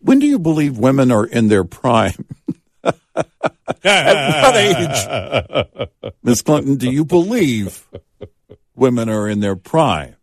when 0.00 0.18
do 0.18 0.26
you 0.26 0.38
believe 0.38 0.76
women 0.76 1.10
are 1.10 1.24
in 1.24 1.48
their 1.48 1.64
prime? 1.64 2.26
At 2.84 4.42
what 4.42 4.56
age, 4.56 5.88
Miss 6.22 6.42
Clinton, 6.42 6.76
do 6.76 6.90
you 6.90 7.04
believe 7.04 7.86
women 8.74 9.08
are 9.08 9.26
in 9.26 9.40
their 9.40 9.56
prime? 9.56 10.16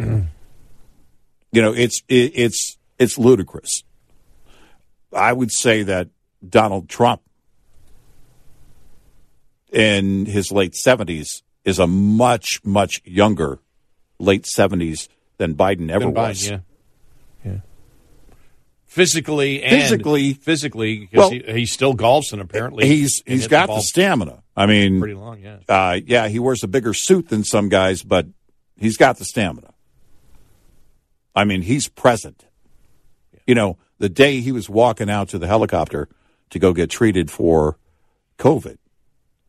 you 0.00 0.28
know, 1.52 1.72
it's 1.72 2.02
it, 2.08 2.32
it's 2.34 2.76
it's 2.98 3.18
ludicrous. 3.18 3.84
I 5.12 5.32
would 5.32 5.52
say 5.52 5.84
that 5.84 6.08
Donald 6.46 6.88
Trump 6.88 7.22
in 9.72 10.26
his 10.26 10.50
late 10.52 10.74
seventies 10.74 11.42
is 11.64 11.78
a 11.78 11.86
much 11.86 12.60
much 12.64 13.00
younger 13.04 13.58
late 14.18 14.46
seventies 14.46 15.08
than 15.36 15.54
Biden 15.54 15.90
ever 15.90 16.06
Than 16.06 16.14
Biden, 16.14 16.28
was. 16.28 16.48
yeah. 16.50 16.58
Yeah. 17.44 17.58
Physically 18.86 19.62
and 19.62 19.82
Physically- 19.82 20.32
physically, 20.32 20.98
because 21.00 21.18
Well, 21.18 21.30
he, 21.30 21.42
he 21.60 21.66
still 21.66 21.94
golfs 21.94 22.32
and 22.32 22.40
apparently 22.40 22.86
He's 22.86 23.22
he's 23.26 23.46
got 23.46 23.66
ball 23.68 23.76
the 23.76 23.82
stamina. 23.82 24.42
I 24.56 24.66
mean, 24.66 24.98
pretty 24.98 25.14
long, 25.14 25.40
yeah. 25.40 25.58
Uh, 25.68 26.00
yeah, 26.04 26.28
he 26.28 26.38
wears 26.38 26.64
a 26.64 26.68
bigger 26.68 26.94
suit 26.94 27.28
than 27.28 27.44
some 27.44 27.68
guys, 27.68 28.02
but 28.02 28.26
he's 28.76 28.96
got 28.96 29.18
the 29.18 29.24
stamina. 29.24 29.72
I 31.36 31.44
mean, 31.44 31.62
he's 31.62 31.86
present. 31.88 32.46
You 33.46 33.54
know, 33.54 33.76
the 33.98 34.08
day 34.08 34.40
he 34.40 34.50
was 34.50 34.68
walking 34.68 35.08
out 35.08 35.28
to 35.28 35.38
the 35.38 35.46
helicopter 35.46 36.08
to 36.50 36.58
go 36.58 36.72
get 36.72 36.90
treated 36.90 37.30
for 37.30 37.78
COVID, 38.38 38.78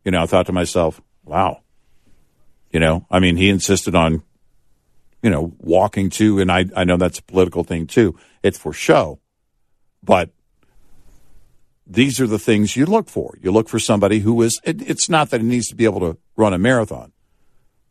you 0.04 0.10
know, 0.10 0.22
I 0.22 0.26
thought 0.26 0.46
to 0.46 0.52
myself, 0.52 1.00
wow. 1.24 1.62
You 2.70 2.80
know, 2.80 3.06
I 3.10 3.18
mean, 3.18 3.36
he 3.36 3.48
insisted 3.48 3.94
on, 3.94 4.22
you 5.22 5.30
know, 5.30 5.52
walking 5.58 6.10
to, 6.10 6.38
and 6.38 6.50
I, 6.50 6.66
I 6.76 6.84
know 6.84 6.96
that's 6.96 7.18
a 7.18 7.22
political 7.22 7.64
thing 7.64 7.86
too. 7.86 8.16
It's 8.42 8.58
for 8.58 8.72
show, 8.72 9.20
but 10.02 10.30
these 11.86 12.20
are 12.20 12.26
the 12.26 12.38
things 12.38 12.76
you 12.76 12.86
look 12.86 13.08
for. 13.08 13.36
You 13.40 13.50
look 13.50 13.68
for 13.68 13.80
somebody 13.80 14.20
who 14.20 14.40
is, 14.42 14.60
it, 14.64 14.88
it's 14.88 15.08
not 15.08 15.30
that 15.30 15.40
it 15.40 15.44
needs 15.44 15.68
to 15.68 15.74
be 15.74 15.84
able 15.84 16.00
to 16.00 16.18
run 16.36 16.54
a 16.54 16.58
marathon, 16.58 17.12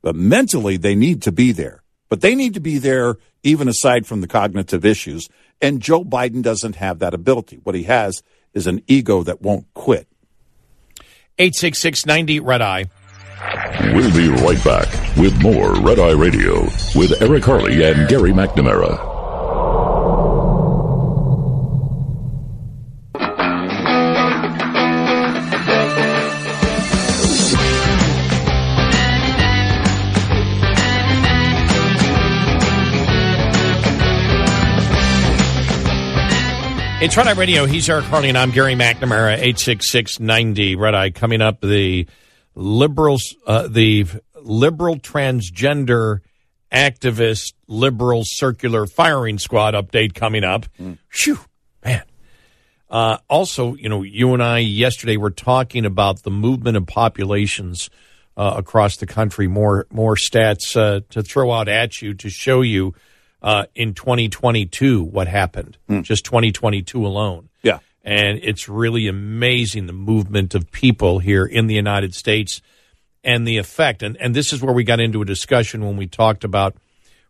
but 0.01 0.15
mentally 0.15 0.77
they 0.77 0.95
need 0.95 1.21
to 1.23 1.31
be 1.31 1.51
there. 1.51 1.83
But 2.07 2.21
they 2.21 2.33
need 2.33 2.53
to 2.55 2.59
be 2.59 2.79
there 2.79 3.17
even 3.43 3.67
aside 3.67 4.07
from 4.07 4.21
the 4.21 4.27
cognitive 4.27 4.85
issues. 4.85 5.29
And 5.61 5.81
Joe 5.81 6.03
Biden 6.03 6.41
doesn't 6.41 6.77
have 6.77 6.99
that 6.99 7.13
ability. 7.13 7.57
What 7.57 7.75
he 7.75 7.83
has 7.83 8.23
is 8.53 8.67
an 8.67 8.81
ego 8.87 9.23
that 9.23 9.41
won't 9.41 9.65
quit. 9.73 10.07
86690 11.37 12.39
Red 12.41 12.61
Eye. 12.61 12.85
We'll 13.93 14.13
be 14.13 14.29
right 14.43 14.61
back 14.63 14.87
with 15.17 15.41
more 15.41 15.79
Red 15.81 15.99
Eye 15.99 16.11
Radio 16.11 16.63
with 16.95 17.21
Eric 17.21 17.45
Harley 17.45 17.83
and 17.83 18.09
Gary 18.09 18.31
McNamara. 18.31 19.18
It's 37.01 37.15
Red 37.15 37.27
Eye 37.27 37.31
Radio. 37.31 37.65
He's 37.65 37.89
Eric 37.89 38.03
Harley, 38.05 38.27
and 38.27 38.37
I'm 38.37 38.51
Gary 38.51 38.75
McNamara. 38.75 39.37
Eight 39.37 39.57
six 39.57 39.89
six 39.89 40.19
ninety 40.19 40.75
Red 40.75 40.93
Eye 40.93 41.11
coming 41.11 41.41
up. 41.41 41.61
The 41.61 42.07
liberals, 42.55 43.37
uh, 43.47 43.69
the 43.69 44.05
liberal 44.43 44.97
transgender 44.97 46.19
activist 46.73 47.53
liberal 47.67 48.23
circular 48.25 48.85
firing 48.85 49.39
squad 49.39 49.75
update 49.75 50.13
coming 50.13 50.43
up. 50.43 50.65
Mm. 50.77 50.97
Phew, 51.07 51.39
man. 51.85 52.03
Uh, 52.89 53.19
also, 53.29 53.75
you 53.75 53.87
know, 53.87 54.03
you 54.03 54.33
and 54.33 54.43
I 54.43 54.57
yesterday 54.57 55.15
were 55.15 55.31
talking 55.31 55.85
about 55.85 56.23
the 56.23 56.31
movement 56.31 56.75
of 56.75 56.85
populations 56.85 57.89
uh, 58.35 58.55
across 58.57 58.97
the 58.97 59.07
country. 59.07 59.47
More 59.47 59.87
more 59.89 60.15
stats 60.15 60.75
uh, 60.75 60.99
to 61.11 61.23
throw 61.23 61.53
out 61.53 61.69
at 61.69 62.01
you 62.01 62.13
to 62.15 62.29
show 62.29 62.59
you 62.59 62.93
uh, 63.41 63.65
in 63.75 63.93
2022 63.93 65.03
what 65.03 65.27
happened, 65.27 65.77
mm. 65.89 66.03
just 66.03 66.25
2022 66.25 67.05
alone. 67.05 67.49
Yeah. 67.63 67.79
And 68.03 68.39
it's 68.41 68.69
really 68.69 69.07
amazing 69.07 69.87
the 69.87 69.93
movement 69.93 70.55
of 70.55 70.71
people 70.71 71.19
here 71.19 71.45
in 71.45 71.67
the 71.67 71.75
United 71.75 72.15
States 72.15 72.61
and 73.23 73.47
the 73.47 73.57
effect. 73.57 74.03
And, 74.03 74.17
and 74.17 74.35
this 74.35 74.53
is 74.53 74.61
where 74.61 74.73
we 74.73 74.83
got 74.83 74.99
into 74.99 75.21
a 75.21 75.25
discussion 75.25 75.85
when 75.85 75.97
we 75.97 76.07
talked 76.07 76.43
about, 76.43 76.75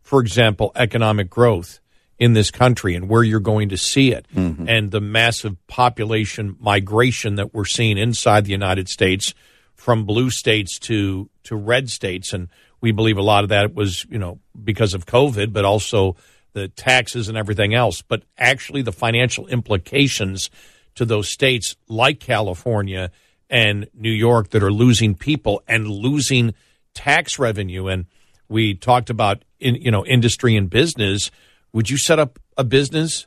for 0.02 0.20
example, 0.20 0.72
economic 0.76 1.28
growth 1.28 1.80
in 2.18 2.34
this 2.34 2.50
country 2.50 2.94
and 2.94 3.08
where 3.08 3.22
you're 3.22 3.40
going 3.40 3.70
to 3.70 3.78
see 3.78 4.12
it 4.12 4.26
mm-hmm. 4.34 4.68
and 4.68 4.90
the 4.90 5.00
massive 5.00 5.56
population 5.66 6.56
migration 6.60 7.36
that 7.36 7.54
we're 7.54 7.64
seeing 7.64 7.96
inside 7.96 8.44
the 8.44 8.52
United 8.52 8.88
States 8.88 9.34
from 9.74 10.04
blue 10.04 10.28
states 10.28 10.78
to, 10.78 11.30
to 11.44 11.56
red 11.56 11.88
states. 11.88 12.34
And 12.34 12.48
we 12.80 12.92
believe 12.92 13.18
a 13.18 13.22
lot 13.22 13.44
of 13.44 13.50
that 13.50 13.74
was, 13.74 14.04
you 14.10 14.18
know, 14.18 14.40
because 14.62 14.94
of 14.94 15.06
COVID, 15.06 15.52
but 15.52 15.64
also 15.64 16.16
the 16.52 16.68
taxes 16.68 17.28
and 17.28 17.36
everything 17.36 17.74
else. 17.74 18.02
But 18.02 18.22
actually, 18.38 18.82
the 18.82 18.92
financial 18.92 19.46
implications 19.46 20.50
to 20.94 21.04
those 21.04 21.28
states 21.28 21.76
like 21.88 22.20
California 22.20 23.10
and 23.48 23.88
New 23.94 24.10
York 24.10 24.50
that 24.50 24.62
are 24.62 24.72
losing 24.72 25.14
people 25.14 25.62
and 25.68 25.88
losing 25.88 26.54
tax 26.94 27.38
revenue. 27.38 27.86
And 27.86 28.06
we 28.48 28.74
talked 28.74 29.10
about, 29.10 29.44
in, 29.58 29.76
you 29.76 29.90
know, 29.90 30.04
industry 30.04 30.56
and 30.56 30.68
business. 30.68 31.30
Would 31.72 31.90
you 31.90 31.96
set 31.96 32.18
up 32.18 32.38
a 32.56 32.64
business? 32.64 33.26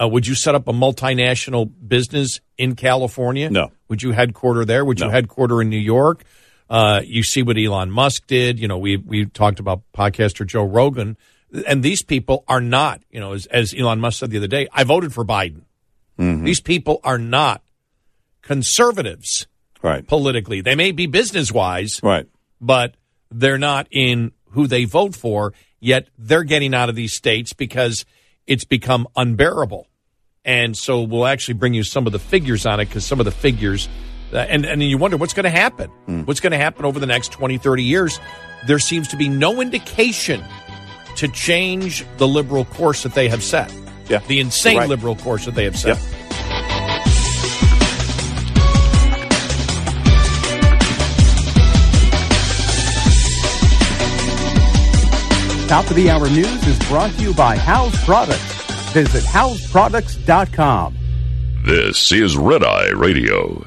Uh, 0.00 0.08
would 0.08 0.26
you 0.26 0.34
set 0.34 0.54
up 0.54 0.68
a 0.68 0.72
multinational 0.72 1.70
business 1.86 2.40
in 2.58 2.74
California? 2.74 3.50
No. 3.50 3.72
Would 3.88 4.02
you 4.02 4.12
headquarter 4.12 4.64
there? 4.64 4.84
Would 4.84 5.00
no. 5.00 5.06
you 5.06 5.12
headquarter 5.12 5.60
in 5.62 5.70
New 5.70 5.78
York? 5.78 6.24
Uh, 6.68 7.00
you 7.04 7.22
see 7.22 7.42
what 7.42 7.56
Elon 7.56 7.90
Musk 7.90 8.26
did. 8.26 8.58
You 8.58 8.68
know, 8.68 8.78
we 8.78 8.96
we 8.96 9.26
talked 9.26 9.60
about 9.60 9.82
podcaster 9.94 10.46
Joe 10.46 10.64
Rogan, 10.64 11.16
and 11.66 11.82
these 11.82 12.02
people 12.02 12.44
are 12.48 12.60
not. 12.60 13.00
You 13.10 13.20
know, 13.20 13.32
as, 13.32 13.46
as 13.46 13.74
Elon 13.76 14.00
Musk 14.00 14.20
said 14.20 14.30
the 14.30 14.38
other 14.38 14.46
day, 14.46 14.68
I 14.72 14.84
voted 14.84 15.12
for 15.12 15.24
Biden. 15.24 15.62
Mm-hmm. 16.18 16.44
These 16.44 16.60
people 16.60 17.00
are 17.04 17.18
not 17.18 17.62
conservatives, 18.42 19.46
right? 19.82 20.06
Politically, 20.06 20.60
they 20.60 20.74
may 20.74 20.92
be 20.92 21.06
business 21.06 21.52
wise, 21.52 22.00
right, 22.02 22.26
but 22.60 22.94
they're 23.30 23.58
not 23.58 23.86
in 23.90 24.32
who 24.50 24.66
they 24.66 24.84
vote 24.84 25.14
for. 25.14 25.52
Yet 25.78 26.08
they're 26.18 26.42
getting 26.42 26.74
out 26.74 26.88
of 26.88 26.96
these 26.96 27.12
states 27.12 27.52
because 27.52 28.06
it's 28.46 28.64
become 28.64 29.06
unbearable. 29.14 29.86
And 30.44 30.76
so 30.76 31.02
we'll 31.02 31.26
actually 31.26 31.54
bring 31.54 31.74
you 31.74 31.82
some 31.82 32.06
of 32.06 32.12
the 32.12 32.18
figures 32.18 32.66
on 32.66 32.80
it 32.80 32.86
because 32.86 33.04
some 33.04 33.18
of 33.18 33.24
the 33.24 33.32
figures 33.32 33.88
and, 34.32 34.64
and 34.64 34.82
you 34.82 34.98
wonder 34.98 35.16
what's 35.16 35.34
going 35.34 35.44
to 35.44 35.50
happen. 35.50 35.90
Mm. 36.08 36.26
What's 36.26 36.40
going 36.40 36.52
to 36.52 36.58
happen 36.58 36.84
over 36.84 36.98
the 36.98 37.06
next 37.06 37.32
20, 37.32 37.58
30 37.58 37.82
years? 37.82 38.20
There 38.66 38.78
seems 38.78 39.08
to 39.08 39.16
be 39.16 39.28
no 39.28 39.60
indication 39.60 40.42
to 41.16 41.28
change 41.28 42.04
the 42.18 42.28
liberal 42.28 42.64
course 42.64 43.02
that 43.04 43.14
they 43.14 43.28
have 43.28 43.42
set. 43.42 43.72
Yeah. 44.08 44.18
The 44.26 44.40
insane 44.40 44.78
right. 44.78 44.88
liberal 44.88 45.16
course 45.16 45.44
that 45.46 45.54
they 45.54 45.64
have 45.64 45.76
set. 45.76 45.98
Yep. 45.98 46.26
Top 55.68 55.90
of 55.90 55.96
the 55.96 56.08
hour 56.10 56.30
news 56.30 56.64
is 56.68 56.78
brought 56.88 57.12
to 57.14 57.22
you 57.22 57.34
by 57.34 57.56
House 57.56 58.04
Products. 58.04 58.40
Visit 58.92 59.24
houseproducts.com. 59.24 60.96
This 61.64 62.12
is 62.12 62.36
Red 62.36 62.62
Eye 62.62 62.90
Radio 62.90 63.66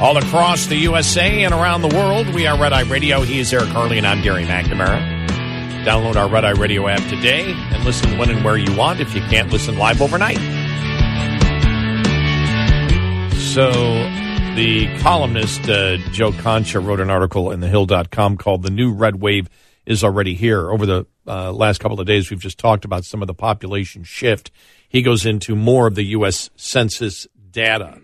All 0.00 0.16
across 0.16 0.66
the 0.66 0.76
USA 0.76 1.44
and 1.44 1.54
around 1.54 1.82
the 1.82 1.96
world, 1.96 2.34
we 2.34 2.48
are 2.48 2.60
Red 2.60 2.72
Eye 2.72 2.82
Radio. 2.82 3.22
He 3.22 3.38
is 3.38 3.52
Eric 3.54 3.68
Harley, 3.68 3.96
and 3.96 4.06
I'm 4.06 4.22
Gary 4.22 4.44
McNamara. 4.44 5.28
Download 5.84 6.16
our 6.16 6.28
Red 6.28 6.44
Eye 6.44 6.50
Radio 6.50 6.88
app 6.88 7.08
today 7.08 7.52
and 7.52 7.84
listen 7.84 8.18
when 8.18 8.28
and 8.28 8.44
where 8.44 8.56
you 8.56 8.74
want 8.76 9.00
if 9.00 9.14
you 9.14 9.20
can't 9.22 9.50
listen 9.52 9.78
live 9.78 10.02
overnight. 10.02 10.38
So, 13.38 13.70
the 14.56 14.88
columnist 14.98 15.68
uh, 15.68 15.98
Joe 16.10 16.32
Concha 16.32 16.80
wrote 16.80 16.98
an 16.98 17.08
article 17.08 17.52
in 17.52 17.60
thehill.com 17.60 18.36
called 18.36 18.64
The 18.64 18.70
New 18.70 18.92
Red 18.92 19.20
Wave 19.20 19.48
is 19.86 20.02
Already 20.02 20.34
Here. 20.34 20.70
Over 20.70 20.86
the 20.86 21.06
uh, 21.26 21.52
last 21.52 21.78
couple 21.78 22.00
of 22.00 22.06
days, 22.06 22.30
we've 22.30 22.40
just 22.40 22.58
talked 22.58 22.84
about 22.84 23.04
some 23.04 23.22
of 23.22 23.28
the 23.28 23.34
population 23.34 24.02
shift. 24.02 24.50
He 24.88 25.02
goes 25.02 25.24
into 25.24 25.54
more 25.54 25.86
of 25.86 25.94
the 25.94 26.04
U.S. 26.06 26.50
Census 26.56 27.28
data. 27.52 28.00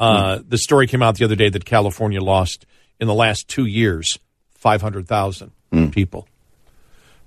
Uh, 0.00 0.40
The 0.48 0.58
story 0.58 0.86
came 0.86 1.02
out 1.02 1.16
the 1.16 1.24
other 1.24 1.36
day 1.36 1.50
that 1.50 1.64
California 1.64 2.20
lost 2.20 2.66
in 2.98 3.06
the 3.06 3.14
last 3.14 3.48
two 3.48 3.66
years 3.66 4.18
500,000 4.54 5.52
mm. 5.72 5.92
people. 5.92 6.28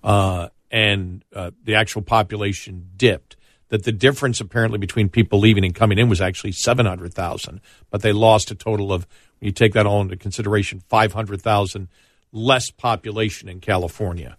Uh, 0.03 0.49
and 0.71 1.23
uh, 1.33 1.51
the 1.63 1.75
actual 1.75 2.01
population 2.01 2.89
dipped. 2.97 3.37
That 3.69 3.85
the 3.85 3.91
difference 3.91 4.39
apparently 4.39 4.77
between 4.77 5.09
people 5.09 5.39
leaving 5.39 5.65
and 5.65 5.73
coming 5.73 5.97
in 5.97 6.07
was 6.07 6.21
actually 6.21 6.51
700,000, 6.51 7.59
but 7.89 8.03
they 8.03 8.11
lost 8.11 8.51
a 8.51 8.55
total 8.55 8.93
of, 8.93 9.07
when 9.39 9.47
you 9.47 9.51
take 9.51 9.73
that 9.73 9.87
all 9.87 10.01
into 10.01 10.15
consideration, 10.15 10.83
500,000 10.89 11.87
less 12.31 12.69
population 12.69 13.49
in 13.49 13.59
California. 13.61 14.37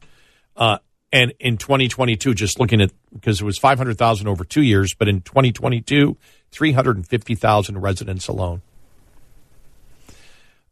Uh, 0.57 0.78
and 1.12 1.32
in 1.41 1.57
2022, 1.57 2.35
just 2.35 2.61
looking 2.61 2.80
at, 2.80 2.93
because 3.12 3.41
it 3.41 3.45
was 3.45 3.59
500,000 3.59 4.28
over 4.28 4.45
two 4.45 4.62
years, 4.62 4.95
but 4.95 5.09
in 5.09 5.20
2022, 5.20 6.16
350,000 6.55 7.79
residents 7.79 8.29
alone. 8.29 8.63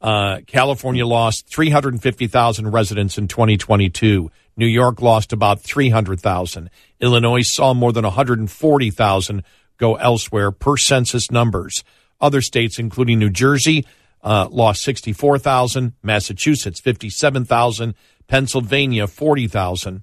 Uh, 0.00 0.40
California 0.46 1.06
lost 1.06 1.46
350,000 1.48 2.70
residents 2.70 3.18
in 3.18 3.28
2022. 3.28 4.30
New 4.56 4.66
York 4.66 5.00
lost 5.00 5.32
about 5.32 5.60
300,000. 5.60 6.70
Illinois 7.00 7.42
saw 7.42 7.74
more 7.74 7.92
than 7.92 8.04
140,000 8.04 9.44
go 9.78 9.94
elsewhere 9.96 10.50
per 10.50 10.76
census 10.76 11.30
numbers. 11.30 11.82
Other 12.20 12.40
states, 12.40 12.78
including 12.78 13.18
New 13.18 13.30
Jersey, 13.30 13.84
uh, 14.22 14.48
lost 14.50 14.82
64,000. 14.82 15.94
Massachusetts, 16.02 16.80
57,000. 16.80 17.94
Pennsylvania, 18.28 19.06
40,000. 19.06 20.02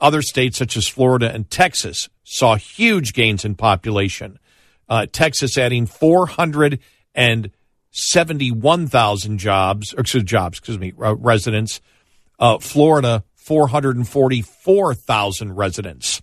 Other 0.00 0.22
states, 0.22 0.58
such 0.58 0.76
as 0.76 0.88
Florida 0.88 1.30
and 1.30 1.48
Texas, 1.50 2.08
saw 2.24 2.56
huge 2.56 3.12
gains 3.12 3.44
in 3.44 3.54
population. 3.54 4.38
Uh, 4.88 5.06
Texas 5.10 5.58
adding 5.58 5.86
400 5.86 6.80
and 7.14 7.50
71,000 7.90 9.38
jobs, 9.38 9.94
excuse, 9.96 10.24
jobs, 10.24 10.58
excuse 10.58 10.78
me, 10.78 10.92
residents. 10.96 11.80
Uh, 12.38 12.58
Florida, 12.58 13.24
444,000 13.34 15.56
residents. 15.56 16.20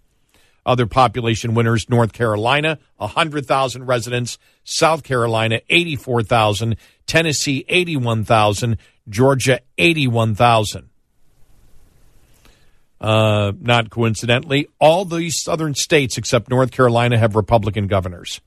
Other 0.65 0.85
population 0.85 1.53
winners 1.53 1.89
North 1.89 2.13
Carolina, 2.13 2.79
100,000 2.97 3.85
residents. 3.85 4.37
South 4.65 5.03
Carolina, 5.03 5.61
84,000. 5.69 6.75
Tennessee, 7.05 7.63
81,000. 7.69 8.77
Georgia, 9.07 9.61
81,000. 9.77 10.89
Uh, 12.99 13.51
not 13.59 13.89
coincidentally, 13.89 14.67
all 14.79 15.05
these 15.05 15.41
southern 15.41 15.75
states 15.75 16.17
except 16.17 16.49
North 16.49 16.71
Carolina 16.71 17.17
have 17.17 17.35
Republican 17.35 17.87
governors. 17.87 18.41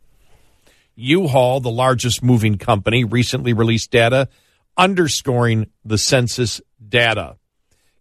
U-Haul, 0.97 1.61
the 1.61 1.71
largest 1.71 2.23
moving 2.23 2.59
company, 2.59 3.05
recently 3.05 3.53
released 3.53 3.91
data 3.91 4.29
underscoring 4.77 5.71
the 5.85 5.99
census 5.99 6.61
data. 6.87 7.37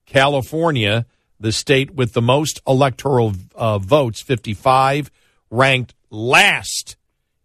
California, 0.05 1.05
the 1.39 1.51
state 1.51 1.93
with 1.93 2.13
the 2.13 2.21
most 2.21 2.61
electoral 2.67 3.33
uh, 3.55 3.77
votes, 3.77 4.21
55, 4.21 5.11
ranked 5.51 5.93
last 6.09 6.97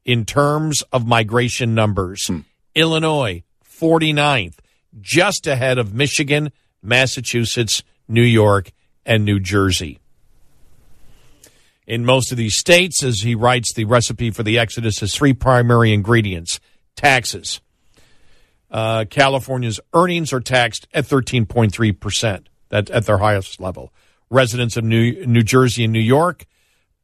in 0.05 0.24
terms 0.24 0.82
of 0.92 1.07
migration 1.07 1.74
numbers. 1.74 2.30
Illinois, 2.74 3.42
49th, 3.64 4.59
just 5.00 5.46
ahead 5.46 5.78
of 5.78 5.94
Michigan, 5.94 6.50
Massachusetts, 6.82 7.82
New 8.09 8.22
York, 8.22 8.70
and 9.05 9.24
New 9.24 9.40
Jersey. 9.40 10.00
In 11.86 12.05
most 12.05 12.32
of 12.32 12.38
these 12.38 12.57
states, 12.57 13.02
as 13.02 13.20
he 13.20 13.34
writes, 13.34 13.72
the 13.74 13.84
recipe 13.84 14.30
for 14.30 14.42
the 14.42 14.59
Exodus 14.59 15.00
has 15.00 15.14
three 15.14 15.34
primary 15.34 15.92
ingredients 15.92 16.61
taxes. 16.96 17.61
Uh, 18.70 19.05
California's 19.09 19.80
earnings 19.92 20.32
are 20.32 20.40
taxed 20.40 20.88
at 20.94 21.05
13.3%. 21.05 22.46
That's 22.70 22.90
at 22.90 23.07
their 23.07 23.18
highest 23.18 23.61
level. 23.61 23.92
Residents 24.30 24.76
of 24.76 24.84
New, 24.84 25.26
New 25.26 25.42
Jersey 25.42 25.84
and 25.84 25.92
New 25.92 26.00
York, 26.00 26.46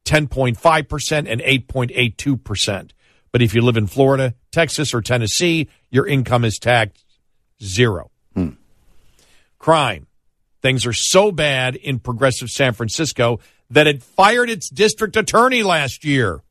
10.5% 0.05 1.31
and 1.31 1.41
8.82%. 1.41 2.91
But 3.33 3.43
if 3.43 3.55
you 3.55 3.63
live 3.63 3.77
in 3.77 3.87
Florida, 3.87 4.35
Texas, 4.51 4.93
or 4.93 5.01
Tennessee, 5.03 5.69
your 5.91 6.07
income 6.07 6.45
is 6.45 6.59
taxed 6.59 7.05
zero. 7.63 8.11
Crime. 9.61 10.07
Things 10.63 10.87
are 10.87 10.93
so 10.93 11.33
bad 11.33 11.77
in 11.77 11.99
progressive 11.99 12.51
San 12.51 12.73
Francisco 12.73 13.41
that 13.71 13.87
it 13.87 14.03
fired 14.03 14.51
its 14.51 14.69
district 14.69 15.17
attorney 15.17 15.63
last 15.63 16.05
year. 16.05 16.43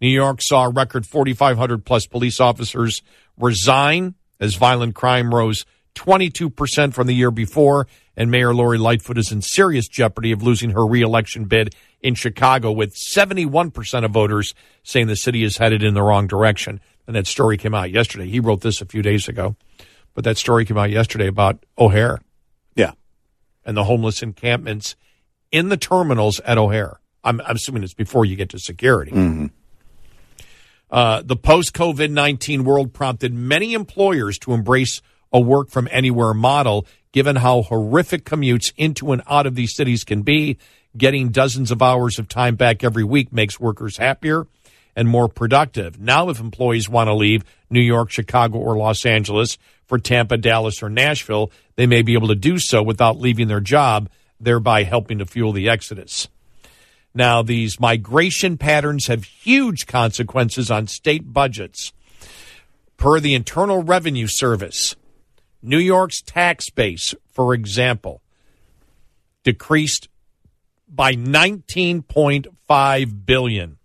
New 0.00 0.08
York 0.08 0.40
saw 0.40 0.64
a 0.64 0.70
record 0.70 1.06
4,500 1.06 1.84
plus 1.84 2.06
police 2.06 2.40
officers 2.40 3.02
resign 3.36 4.14
as 4.40 4.54
violent 4.54 4.94
crime 4.94 5.34
rose 5.34 5.66
22% 5.94 6.94
from 6.94 7.08
the 7.08 7.14
year 7.14 7.32
before, 7.32 7.88
and 8.16 8.30
Mayor 8.30 8.54
Lori 8.54 8.78
Lightfoot 8.78 9.18
is 9.18 9.32
in 9.32 9.42
serious 9.42 9.88
jeopardy 9.88 10.30
of 10.30 10.42
losing 10.42 10.70
her 10.70 10.86
reelection 10.86 11.46
bid 11.46 11.74
in 12.00 12.14
Chicago, 12.14 12.70
with 12.70 12.94
71% 12.94 14.04
of 14.04 14.10
voters 14.12 14.54
saying 14.84 15.08
the 15.08 15.16
city 15.16 15.42
is 15.42 15.56
headed 15.56 15.82
in 15.82 15.94
the 15.94 16.02
wrong 16.02 16.28
direction. 16.28 16.80
And 17.08 17.16
that 17.16 17.26
story 17.26 17.56
came 17.56 17.74
out 17.74 17.90
yesterday. 17.90 18.28
He 18.28 18.38
wrote 18.38 18.60
this 18.60 18.80
a 18.80 18.86
few 18.86 19.02
days 19.02 19.26
ago, 19.26 19.56
but 20.14 20.22
that 20.22 20.38
story 20.38 20.64
came 20.64 20.78
out 20.78 20.90
yesterday 20.90 21.26
about 21.26 21.64
O'Hare. 21.76 22.20
And 23.68 23.76
the 23.76 23.84
homeless 23.84 24.22
encampments 24.22 24.96
in 25.52 25.68
the 25.68 25.76
terminals 25.76 26.40
at 26.40 26.56
O'Hare. 26.56 27.00
I'm, 27.22 27.40
I'm 27.42 27.56
assuming 27.56 27.82
it's 27.82 27.92
before 27.92 28.24
you 28.24 28.34
get 28.34 28.48
to 28.50 28.58
security. 28.58 29.12
Uh, 30.90 31.20
the 31.22 31.36
post 31.36 31.74
COVID 31.74 32.10
19 32.10 32.64
world 32.64 32.94
prompted 32.94 33.34
many 33.34 33.74
employers 33.74 34.38
to 34.38 34.54
embrace 34.54 35.02
a 35.30 35.38
work 35.38 35.68
from 35.68 35.86
anywhere 35.90 36.32
model, 36.32 36.86
given 37.12 37.36
how 37.36 37.60
horrific 37.60 38.24
commutes 38.24 38.72
into 38.78 39.12
and 39.12 39.20
out 39.28 39.44
of 39.46 39.54
these 39.54 39.74
cities 39.76 40.02
can 40.02 40.22
be. 40.22 40.56
Getting 40.96 41.28
dozens 41.28 41.70
of 41.70 41.82
hours 41.82 42.18
of 42.18 42.26
time 42.28 42.56
back 42.56 42.82
every 42.82 43.04
week 43.04 43.30
makes 43.34 43.60
workers 43.60 43.98
happier 43.98 44.46
and 44.96 45.06
more 45.06 45.28
productive. 45.28 46.00
Now, 46.00 46.30
if 46.30 46.40
employees 46.40 46.88
want 46.88 47.08
to 47.08 47.14
leave 47.14 47.44
New 47.68 47.82
York, 47.82 48.10
Chicago, 48.10 48.58
or 48.58 48.76
Los 48.76 49.04
Angeles 49.04 49.58
for 49.88 49.98
Tampa, 49.98 50.36
Dallas, 50.36 50.80
or 50.82 50.90
Nashville, 50.90 51.50
they 51.74 51.86
may 51.86 52.02
be 52.02 52.12
able 52.12 52.28
to 52.28 52.36
do 52.36 52.58
so 52.58 52.82
without 52.82 53.18
leaving 53.18 53.48
their 53.48 53.60
job, 53.60 54.10
thereby 54.38 54.84
helping 54.84 55.18
to 55.18 55.26
fuel 55.26 55.52
the 55.52 55.68
exodus. 55.68 56.28
Now, 57.14 57.42
these 57.42 57.80
migration 57.80 58.58
patterns 58.58 59.08
have 59.08 59.24
huge 59.24 59.86
consequences 59.86 60.70
on 60.70 60.86
state 60.86 61.32
budgets. 61.32 61.92
Per 62.98 63.18
the 63.18 63.34
Internal 63.34 63.82
Revenue 63.82 64.28
Service, 64.28 64.94
New 65.62 65.78
York's 65.78 66.20
tax 66.20 66.68
base, 66.70 67.14
for 67.32 67.54
example, 67.54 68.20
decreased 69.42 70.08
by 70.88 71.14
19.5 71.14 73.26
billion 73.26 73.78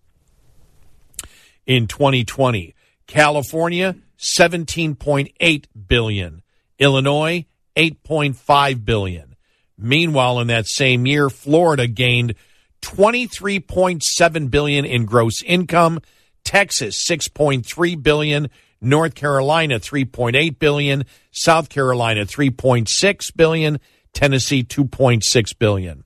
in 1.66 1.88
2020. 1.88 2.76
California 3.08 3.96
17.8 4.18 5.66
billion. 5.88 6.42
Illinois 6.80 7.46
8.5 7.76 8.86
billion. 8.86 9.36
Meanwhile, 9.78 10.40
in 10.40 10.48
that 10.48 10.68
same 10.68 11.06
year, 11.06 11.30
Florida 11.30 11.88
gained 11.88 12.36
23.7 12.82 14.52
billion 14.52 14.86
in 14.86 15.06
gross 15.06 15.42
income, 15.44 16.00
Texas 16.44 17.04
6.3 17.10 18.04
billion, 18.04 18.50
North 18.82 19.16
Carolina 19.16 19.80
3.8 19.80 20.60
billion, 20.60 21.06
South 21.32 21.70
Carolina 21.70 22.26
3.6 22.26 23.36
billion, 23.36 23.80
Tennessee 24.14 24.64
2.6 24.64 25.58
billion. 25.58 26.04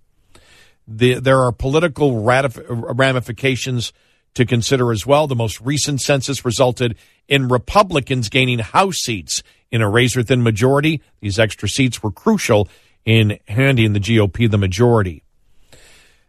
The, 0.87 1.15
there 1.15 1.41
are 1.41 1.51
political 1.51 2.21
ramifications 2.21 3.91
to 4.35 4.45
consider 4.45 4.91
as 4.91 5.05
well. 5.05 5.27
The 5.27 5.35
most 5.35 5.59
recent 5.59 5.99
census 5.99 6.45
resulted 6.45 6.95
in 7.27 7.49
Republicans 7.49 8.29
gaining 8.29 8.59
House 8.59 8.97
seats 8.97 9.43
in 9.71 9.81
a 9.81 9.89
razor 9.89 10.23
thin 10.23 10.43
majority. 10.43 11.01
These 11.19 11.39
extra 11.39 11.67
seats 11.69 12.01
were 12.01 12.11
crucial 12.11 12.67
in 13.05 13.39
handing 13.47 13.93
the 13.93 13.99
GOP 13.99 14.49
the 14.49 14.57
majority. 14.57 15.23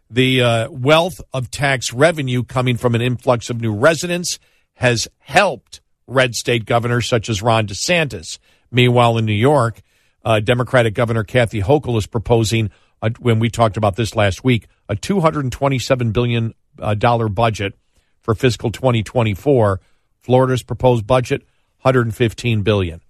The 0.09 0.41
uh, 0.41 0.71
wealth 0.71 1.21
of 1.33 1.51
tax 1.51 1.93
revenue 1.93 2.43
coming 2.43 2.77
from 2.77 2.95
an 2.95 3.01
influx 3.01 3.49
of 3.49 3.61
new 3.61 3.73
residents 3.73 4.39
has 4.73 5.07
helped 5.19 5.81
red 6.07 6.35
state 6.35 6.65
governors 6.65 7.07
such 7.07 7.29
as 7.29 7.41
Ron 7.41 7.67
DeSantis. 7.67 8.39
Meanwhile, 8.71 9.17
in 9.17 9.25
New 9.25 9.33
York, 9.33 9.81
uh, 10.25 10.39
Democratic 10.39 10.93
Governor 10.93 11.23
Kathy 11.23 11.61
Hochul 11.61 11.97
is 11.97 12.07
proposing, 12.07 12.71
when 13.19 13.39
we 13.39 13.49
talked 13.49 13.77
about 13.77 13.95
this 13.95 14.15
last 14.15 14.43
week, 14.43 14.67
a 14.87 14.95
$227 14.95 16.13
billion 16.13 16.53
uh, 16.79 16.95
budget 17.29 17.75
for 18.21 18.33
fiscal 18.35 18.71
2024. 18.71 19.79
Florida's 20.17 20.63
proposed 20.63 21.05
budget, 21.05 21.41
115 21.81 22.61
billion. 22.61 23.01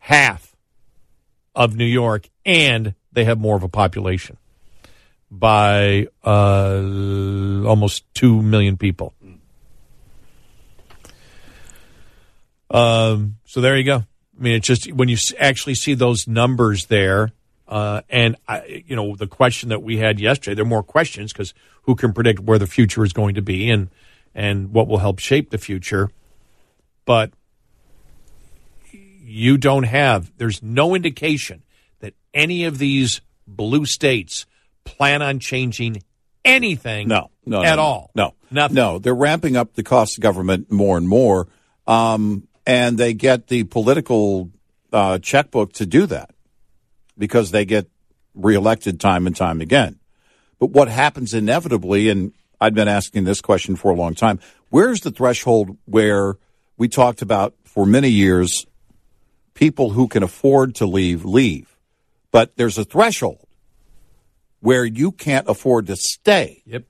Half 0.00 0.54
of 1.54 1.76
New 1.76 1.84
York, 1.84 2.28
and 2.44 2.94
they 3.12 3.24
have 3.24 3.38
more 3.38 3.56
of 3.56 3.62
a 3.62 3.68
population 3.68 4.36
by 5.30 6.08
uh, 6.24 7.62
almost 7.66 8.04
2 8.14 8.42
million 8.42 8.76
people. 8.76 9.14
Um, 12.70 13.36
so 13.44 13.60
there 13.60 13.76
you 13.76 13.84
go. 13.84 13.96
I 13.96 14.42
mean, 14.42 14.54
it's 14.54 14.66
just 14.66 14.92
when 14.92 15.08
you 15.08 15.16
actually 15.38 15.74
see 15.74 15.94
those 15.94 16.26
numbers 16.26 16.86
there, 16.86 17.32
uh, 17.68 18.02
and 18.08 18.36
I, 18.48 18.84
you 18.86 18.96
know, 18.96 19.14
the 19.14 19.26
question 19.26 19.68
that 19.68 19.82
we 19.82 19.98
had 19.98 20.18
yesterday. 20.18 20.54
There 20.54 20.64
are 20.64 20.68
more 20.68 20.82
questions 20.82 21.32
because 21.32 21.54
who 21.82 21.94
can 21.94 22.12
predict 22.12 22.40
where 22.40 22.58
the 22.58 22.66
future 22.66 23.04
is 23.04 23.12
going 23.12 23.34
to 23.34 23.42
be 23.42 23.70
and 23.70 23.88
and 24.34 24.72
what 24.72 24.88
will 24.88 24.98
help 24.98 25.18
shape 25.18 25.50
the 25.50 25.58
future. 25.58 26.10
But 27.04 27.32
you 29.30 29.56
don't 29.56 29.84
have. 29.84 30.32
There's 30.36 30.62
no 30.62 30.94
indication 30.94 31.62
that 32.00 32.14
any 32.34 32.64
of 32.64 32.78
these 32.78 33.20
blue 33.46 33.86
states 33.86 34.46
plan 34.84 35.22
on 35.22 35.38
changing 35.38 36.02
anything. 36.44 37.08
No, 37.08 37.30
no, 37.46 37.62
at 37.62 37.76
no, 37.76 37.82
all. 37.82 38.10
No, 38.14 38.34
Nothing. 38.50 38.74
No, 38.74 38.98
they're 38.98 39.14
ramping 39.14 39.56
up 39.56 39.74
the 39.74 39.82
cost 39.82 40.18
of 40.18 40.22
government 40.22 40.72
more 40.72 40.98
and 40.98 41.08
more, 41.08 41.46
um, 41.86 42.48
and 42.66 42.98
they 42.98 43.14
get 43.14 43.46
the 43.46 43.64
political 43.64 44.50
uh, 44.92 45.18
checkbook 45.18 45.72
to 45.74 45.86
do 45.86 46.06
that 46.06 46.30
because 47.16 47.52
they 47.52 47.64
get 47.64 47.88
reelected 48.34 48.98
time 48.98 49.26
and 49.26 49.36
time 49.36 49.60
again. 49.60 50.00
But 50.58 50.70
what 50.70 50.88
happens 50.88 51.32
inevitably, 51.32 52.08
and 52.08 52.32
I've 52.60 52.74
been 52.74 52.88
asking 52.88 53.24
this 53.24 53.40
question 53.40 53.76
for 53.76 53.92
a 53.92 53.94
long 53.94 54.14
time: 54.14 54.40
Where's 54.68 55.02
the 55.02 55.12
threshold 55.12 55.78
where 55.84 56.36
we 56.76 56.88
talked 56.88 57.22
about 57.22 57.54
for 57.64 57.86
many 57.86 58.08
years? 58.08 58.66
People 59.60 59.90
who 59.90 60.08
can 60.08 60.22
afford 60.22 60.74
to 60.76 60.86
leave 60.86 61.24
leave, 61.24 61.76
but 62.32 62.56
there's 62.56 62.78
a 62.78 62.84
threshold 62.84 63.46
where 64.60 64.84
you 64.84 65.12
can't 65.12 65.48
afford 65.48 65.86
to 65.86 65.96
stay. 65.96 66.62
Yep. 66.66 66.84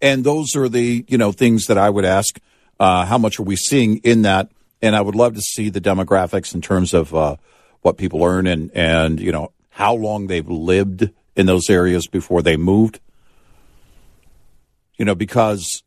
And 0.00 0.24
those 0.24 0.54
are 0.54 0.68
the, 0.68 1.04
you 1.08 1.18
know, 1.18 1.32
things 1.32 1.66
that 1.66 1.78
I 1.78 1.88
would 1.90 2.04
ask 2.04 2.38
Uh, 2.78 3.06
how 3.06 3.16
much 3.16 3.40
are 3.40 3.48
we 3.48 3.56
seeing 3.56 4.00
in 4.04 4.22
that? 4.22 4.50
And 4.82 4.94
I 4.94 5.00
would 5.00 5.14
love 5.14 5.34
to 5.34 5.40
see 5.40 5.70
the 5.70 5.80
demographics 5.80 6.54
in 6.54 6.60
terms 6.60 6.92
of 6.92 7.14
uh, 7.14 7.36
what 7.80 7.96
people 7.96 8.20
earn 8.22 8.46
and 8.46 8.70
and 8.74 9.18
you 9.18 9.32
know 9.32 9.48
how 9.70 9.96
long 9.96 10.28
they've 10.28 10.46
lived 10.46 11.08
in 11.34 11.46
those 11.46 11.72
areas 11.72 12.06
before 12.06 12.42
they 12.42 12.58
moved. 12.58 13.00
You 14.98 15.06
know, 15.06 15.14
because 15.14 15.82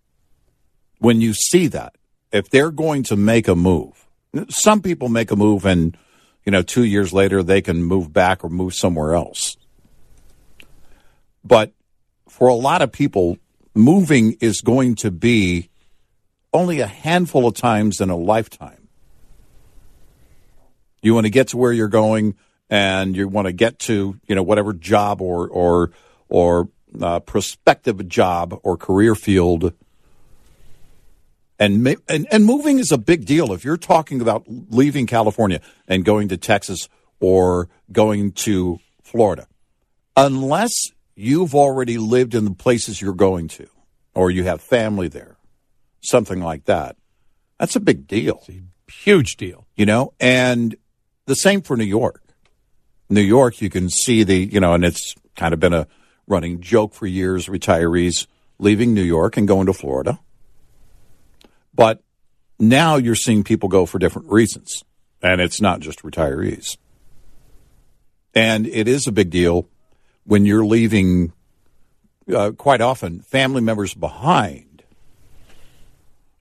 when 0.98 1.22
you 1.22 1.34
see 1.34 1.70
that, 1.70 1.94
if 2.32 2.50
they're 2.50 2.74
going 2.74 3.04
to 3.04 3.16
make 3.16 3.48
a 3.48 3.56
move, 3.56 4.09
some 4.50 4.82
people 4.82 5.10
make 5.10 5.32
a 5.32 5.36
move 5.36 5.66
and 5.66 5.98
you 6.46 6.52
know 6.52 6.62
two 6.62 6.84
years 6.84 7.14
later 7.14 7.44
they 7.44 7.62
can 7.62 7.84
move 7.84 8.14
back 8.14 8.44
or 8.44 8.50
move 8.50 8.74
somewhere 8.74 9.14
else. 9.14 9.58
But 11.44 11.74
for 12.28 12.48
a 12.48 12.54
lot 12.54 12.82
of 12.82 12.92
people, 12.92 13.38
moving 13.74 14.34
is 14.40 14.62
going 14.62 14.96
to 14.96 15.12
be 15.12 15.70
only 16.54 16.80
a 16.80 16.88
handful 16.88 17.48
of 17.48 17.56
times 17.56 18.02
in 18.02 18.10
a 18.10 18.16
lifetime. 18.16 18.88
You 21.02 21.14
want 21.14 21.26
to 21.26 21.32
get 21.32 21.50
to 21.50 21.58
where 21.58 21.72
you're 21.72 21.88
going, 21.88 22.36
and 22.70 23.16
you 23.16 23.28
want 23.28 23.48
to 23.48 23.54
get 23.54 23.80
to 23.80 24.20
you 24.28 24.36
know 24.36 24.44
whatever 24.44 24.74
job 24.74 25.22
or 25.22 25.48
or 25.48 25.92
or 26.28 26.70
uh, 27.02 27.20
prospective 27.22 28.08
job 28.08 28.60
or 28.64 28.78
career 28.78 29.16
field. 29.16 29.74
And, 31.60 31.97
and 32.07 32.26
and 32.32 32.45
moving 32.45 32.80
is 32.80 32.91
a 32.91 32.97
big 32.97 33.26
deal. 33.26 33.51
If 33.51 33.66
you're 33.66 33.76
talking 33.76 34.22
about 34.22 34.45
leaving 34.47 35.05
California 35.07 35.60
and 35.89 36.05
going 36.05 36.30
to 36.30 36.38
Texas 36.38 36.88
or 37.20 37.68
going 37.91 38.32
to 38.32 38.80
Florida, 39.03 39.45
unless 40.16 40.72
you've 41.16 41.53
already 41.53 41.97
lived 41.97 42.34
in 42.34 42.45
the 42.45 42.51
places 42.51 43.01
you're 43.01 43.14
going 43.14 43.49
to, 43.49 43.68
or 44.16 44.32
you 44.32 44.45
have 44.45 44.62
family 44.62 45.10
there, 45.10 45.36
something 45.99 46.39
like 46.39 46.64
that. 46.66 46.95
That's 47.60 47.76
a 47.76 47.82
big 47.82 48.07
deal. 48.07 48.41
A 48.47 48.62
huge 48.89 49.36
deal. 49.36 49.68
You 49.76 49.86
know, 49.86 50.14
and 50.18 50.78
the 51.26 51.36
same 51.36 51.62
for 51.62 51.76
New 51.76 51.84
York. 51.84 52.24
New 53.10 53.22
York, 53.22 53.62
you 53.62 53.70
can 53.70 53.89
see 53.89 54.24
the, 54.24 54.38
you 54.38 54.60
know, 54.60 54.74
and 54.74 54.86
it's 54.86 55.14
kind 55.36 55.53
of 55.53 55.60
been 55.60 55.74
a 55.74 55.88
running 56.28 56.62
joke 56.62 56.93
for 56.93 57.05
years 57.05 57.47
retirees 57.47 58.28
leaving 58.60 58.93
New 58.93 59.03
York 59.03 59.36
and 59.36 59.47
going 59.47 59.66
to 59.66 59.74
Florida. 59.74 60.20
But 61.80 62.04
now 62.60 62.98
you're 62.98 63.16
seeing 63.16 63.46
people 63.46 63.70
go 63.70 63.86
for 63.86 64.00
different 64.00 64.30
reasons, 64.30 64.84
and 65.22 65.40
it's 65.40 65.62
not 65.62 65.80
just 65.80 66.04
retirees. 66.04 66.76
And 68.36 68.68
it 68.68 68.90
is 68.90 69.08
a 69.08 69.14
big 69.14 69.30
deal 69.30 69.70
when 70.26 70.46
you're 70.46 70.66
leaving, 70.66 71.32
uh, 72.36 72.52
quite 72.52 72.82
often, 72.82 73.22
family 73.22 73.62
members 73.62 73.94
behind. 73.94 74.84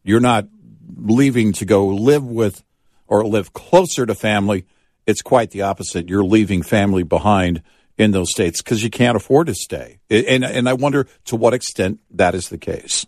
You're 0.03 0.19
not 0.19 0.49
leaving 0.97 1.53
to 1.53 1.65
go 1.65 1.87
live 1.87 2.25
with 2.25 2.65
or 3.07 3.25
live 3.25 3.53
closer 3.53 4.07
to 4.07 4.17
family. 4.17 4.67
It's 5.07 5.23
quite 5.23 5.53
the 5.53 5.63
opposite. 5.63 6.09
You're 6.09 6.25
leaving 6.25 6.65
family 6.65 7.05
behind 7.05 7.63
in 7.97 8.11
those 8.11 8.33
states 8.33 8.61
because 8.61 8.83
you 8.83 8.91
can't 8.91 9.17
afford 9.17 9.47
to 9.47 9.55
stay. 9.55 10.01
And, 10.11 10.45
and 10.45 10.69
I 10.69 10.73
wonder 10.73 11.07
to 11.27 11.37
what 11.37 11.55
extent 11.55 12.01
that 12.11 12.35
is 12.35 12.49
the 12.49 12.59
case. 12.59 13.07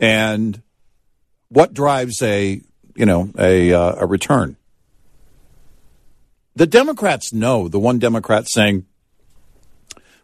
And 0.00 0.62
what 1.48 1.74
drives 1.74 2.22
a, 2.22 2.60
you 2.96 3.06
know, 3.06 3.30
a, 3.38 3.72
uh, 3.72 3.94
a 3.98 4.06
return? 4.06 4.56
The 6.56 6.66
Democrats 6.66 7.32
know, 7.32 7.68
the 7.68 7.78
one 7.78 7.98
Democrat 7.98 8.48
saying 8.48 8.86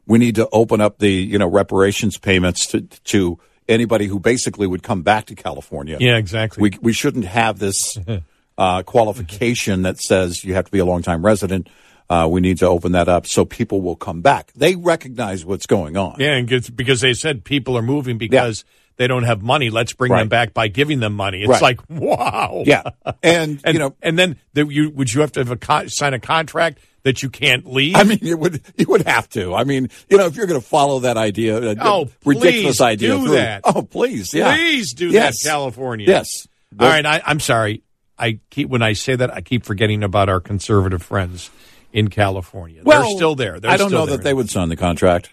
we 0.06 0.18
need 0.18 0.36
to 0.36 0.48
open 0.50 0.80
up 0.80 0.98
the, 0.98 1.10
you 1.10 1.38
know, 1.38 1.46
reparations 1.46 2.18
payments 2.18 2.66
to, 2.68 2.80
to 2.80 3.38
anybody 3.68 4.06
who 4.06 4.18
basically 4.18 4.66
would 4.66 4.82
come 4.82 5.02
back 5.02 5.26
to 5.26 5.34
California. 5.34 5.98
Yeah, 6.00 6.16
exactly. 6.16 6.62
We, 6.62 6.78
we 6.80 6.92
shouldn't 6.92 7.26
have 7.26 7.58
this 7.58 7.98
uh, 8.58 8.82
qualification 8.82 9.82
that 9.82 9.98
says 9.98 10.44
you 10.44 10.54
have 10.54 10.64
to 10.64 10.72
be 10.72 10.78
a 10.78 10.84
longtime 10.84 11.24
resident. 11.24 11.68
Uh, 12.08 12.28
we 12.30 12.40
need 12.40 12.58
to 12.58 12.66
open 12.66 12.92
that 12.92 13.08
up 13.08 13.26
so 13.26 13.44
people 13.44 13.80
will 13.80 13.96
come 13.96 14.22
back. 14.22 14.52
They 14.54 14.76
recognize 14.76 15.44
what's 15.44 15.66
going 15.66 15.96
on. 15.96 16.16
Yeah, 16.20 16.36
and 16.36 16.76
because 16.76 17.00
they 17.00 17.14
said 17.14 17.42
people 17.42 17.76
are 17.76 17.82
moving 17.82 18.16
because 18.16 18.64
they 18.96 19.06
don't 19.06 19.24
have 19.24 19.42
money. 19.42 19.70
Let's 19.70 19.92
bring 19.92 20.12
them 20.12 20.28
back 20.28 20.54
by 20.54 20.68
giving 20.68 21.00
them 21.00 21.14
money. 21.14 21.40
It's 21.42 21.48
Right. 21.48 21.62
like 21.62 21.80
wow. 21.88 22.62
Yeah, 22.66 22.82
and, 23.22 23.60
and 23.64 23.74
you 23.74 23.78
know, 23.78 23.94
and 24.02 24.18
then 24.18 24.36
the, 24.54 24.66
you 24.66 24.90
would 24.90 25.12
you 25.12 25.20
have 25.20 25.32
to 25.32 25.40
have 25.40 25.50
a 25.50 25.56
con- 25.56 25.88
sign 25.88 26.14
a 26.14 26.18
contract 26.20 26.78
that 27.02 27.22
you 27.22 27.30
can't 27.30 27.66
leave? 27.66 27.94
I 27.96 28.02
mean, 28.02 28.18
you 28.22 28.36
would 28.36 28.60
you 28.76 28.86
would 28.88 29.06
have 29.06 29.28
to. 29.30 29.54
I 29.54 29.64
mean, 29.64 29.88
you 30.08 30.16
know, 30.18 30.26
if 30.26 30.36
you're 30.36 30.46
going 30.46 30.60
to 30.60 30.66
follow 30.66 31.00
that 31.00 31.16
idea, 31.16 31.58
uh, 31.72 31.74
Oh, 31.80 32.08
ridiculous 32.24 32.78
please 32.78 32.80
idea, 32.80 33.08
do 33.10 33.22
through- 33.26 33.34
that. 33.36 33.60
Oh, 33.64 33.82
please, 33.82 34.32
yeah, 34.34 34.54
Please 34.56 34.92
do 34.94 35.08
Yes. 35.10 35.42
that, 35.42 35.48
California. 35.50 36.06
Yes. 36.08 36.48
All 36.78 36.88
right, 36.88 37.06
I, 37.06 37.22
I'm 37.24 37.40
sorry. 37.40 37.82
I 38.18 38.40
keep 38.50 38.68
when 38.70 38.82
I 38.82 38.94
say 38.94 39.14
that 39.14 39.32
I 39.32 39.40
keep 39.42 39.64
forgetting 39.64 40.02
about 40.02 40.28
our 40.28 40.40
conservative 40.40 41.02
friends 41.02 41.50
in 41.92 42.08
California. 42.08 42.80
Well, 42.84 43.02
They're 43.02 43.10
still 43.16 43.34
there. 43.34 43.60
They're 43.60 43.70
I 43.70 43.76
don't 43.76 43.92
know 43.92 44.06
that 44.06 44.22
they 44.22 44.32
would 44.34 44.50
sign 44.50 44.68
the 44.70 44.76
contract. 44.76 45.30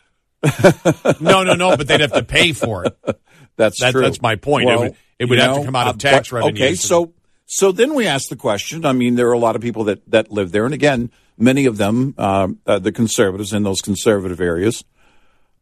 no, 1.22 1.44
no, 1.44 1.54
no. 1.56 1.76
But 1.78 1.88
they'd 1.88 2.02
have 2.02 2.14
to 2.14 2.24
pay 2.24 2.52
for 2.54 2.86
it. 2.86 2.98
That's 3.56 3.80
That- 3.80 3.92
true. 3.92 4.02
that's 4.02 4.22
my 4.22 4.36
point. 4.36 4.70
It 4.70 4.78
would- 4.80 4.96
it 5.20 5.26
would 5.26 5.40
have 5.40 5.58
to 5.58 5.64
come 5.66 5.76
out 5.76 5.88
of 5.88 5.96
uh, 5.96 5.98
tax 6.00 6.30
but- 6.30 6.38
revenues. 6.38 6.62
Okay, 6.62 6.76
so 6.76 7.14
so 7.46 7.72
then 7.72 7.94
we 7.94 8.08
ask 8.08 8.30
the 8.30 8.36
question. 8.36 8.86
I 8.86 8.94
mean, 8.94 9.16
there 9.16 9.28
are 9.30 9.34
a 9.34 9.38
lot 9.40 9.56
of 9.56 9.62
people 9.62 9.84
that 9.86 10.02
that 10.10 10.32
live 10.32 10.52
there, 10.52 10.66
and 10.66 10.74
again, 10.74 11.12
many 11.38 11.66
of 11.66 11.78
them, 11.78 12.14
um, 12.18 12.60
uh, 12.66 12.80
the 12.80 12.92
conservatives 12.92 13.54
in 13.54 13.64
those 13.64 13.82
conservative 13.82 14.42
areas, 14.42 14.84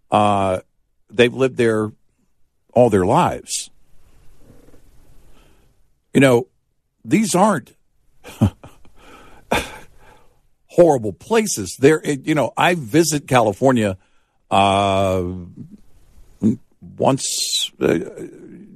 uh, 0.10 0.60
they've 1.10 1.34
lived 1.34 1.58
there 1.58 1.92
all 2.74 2.90
their 2.90 3.06
lives. 3.06 3.70
You 6.14 6.22
know, 6.22 6.48
these 7.04 7.36
aren't 7.36 7.76
horrible 10.68 11.14
places. 11.14 11.76
There, 11.80 12.02
you 12.06 12.36
know, 12.36 12.54
I 12.58 12.76
visit 12.76 13.28
California 13.28 13.98
uh, 14.50 15.24
once. 17.02 17.72
Uh, 17.82 18.00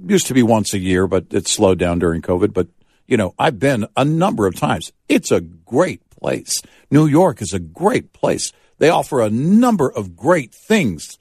used 0.08 0.28
to 0.28 0.34
be 0.34 0.44
once 0.44 0.74
a 0.74 0.80
year, 0.80 1.08
but 1.08 1.28
it 1.32 1.48
slowed 1.48 1.80
down 1.80 2.00
during 2.00 2.22
COVID. 2.22 2.54
But 2.54 2.68
you 3.08 3.18
know, 3.18 3.36
I've 3.38 3.60
been 3.60 3.88
a 3.96 4.04
number 4.04 4.48
of 4.48 4.56
times. 4.56 4.92
It's 5.08 5.32
a 5.32 5.42
great 5.42 6.02
place. 6.10 6.62
New 6.90 7.06
York 7.06 7.42
is 7.42 7.54
a 7.54 7.60
great 7.60 8.14
place. 8.14 8.52
They 8.80 8.90
offer 8.90 9.22
a 9.22 9.30
number 9.30 9.90
of 9.90 10.18
great 10.18 10.54
things, 10.54 11.18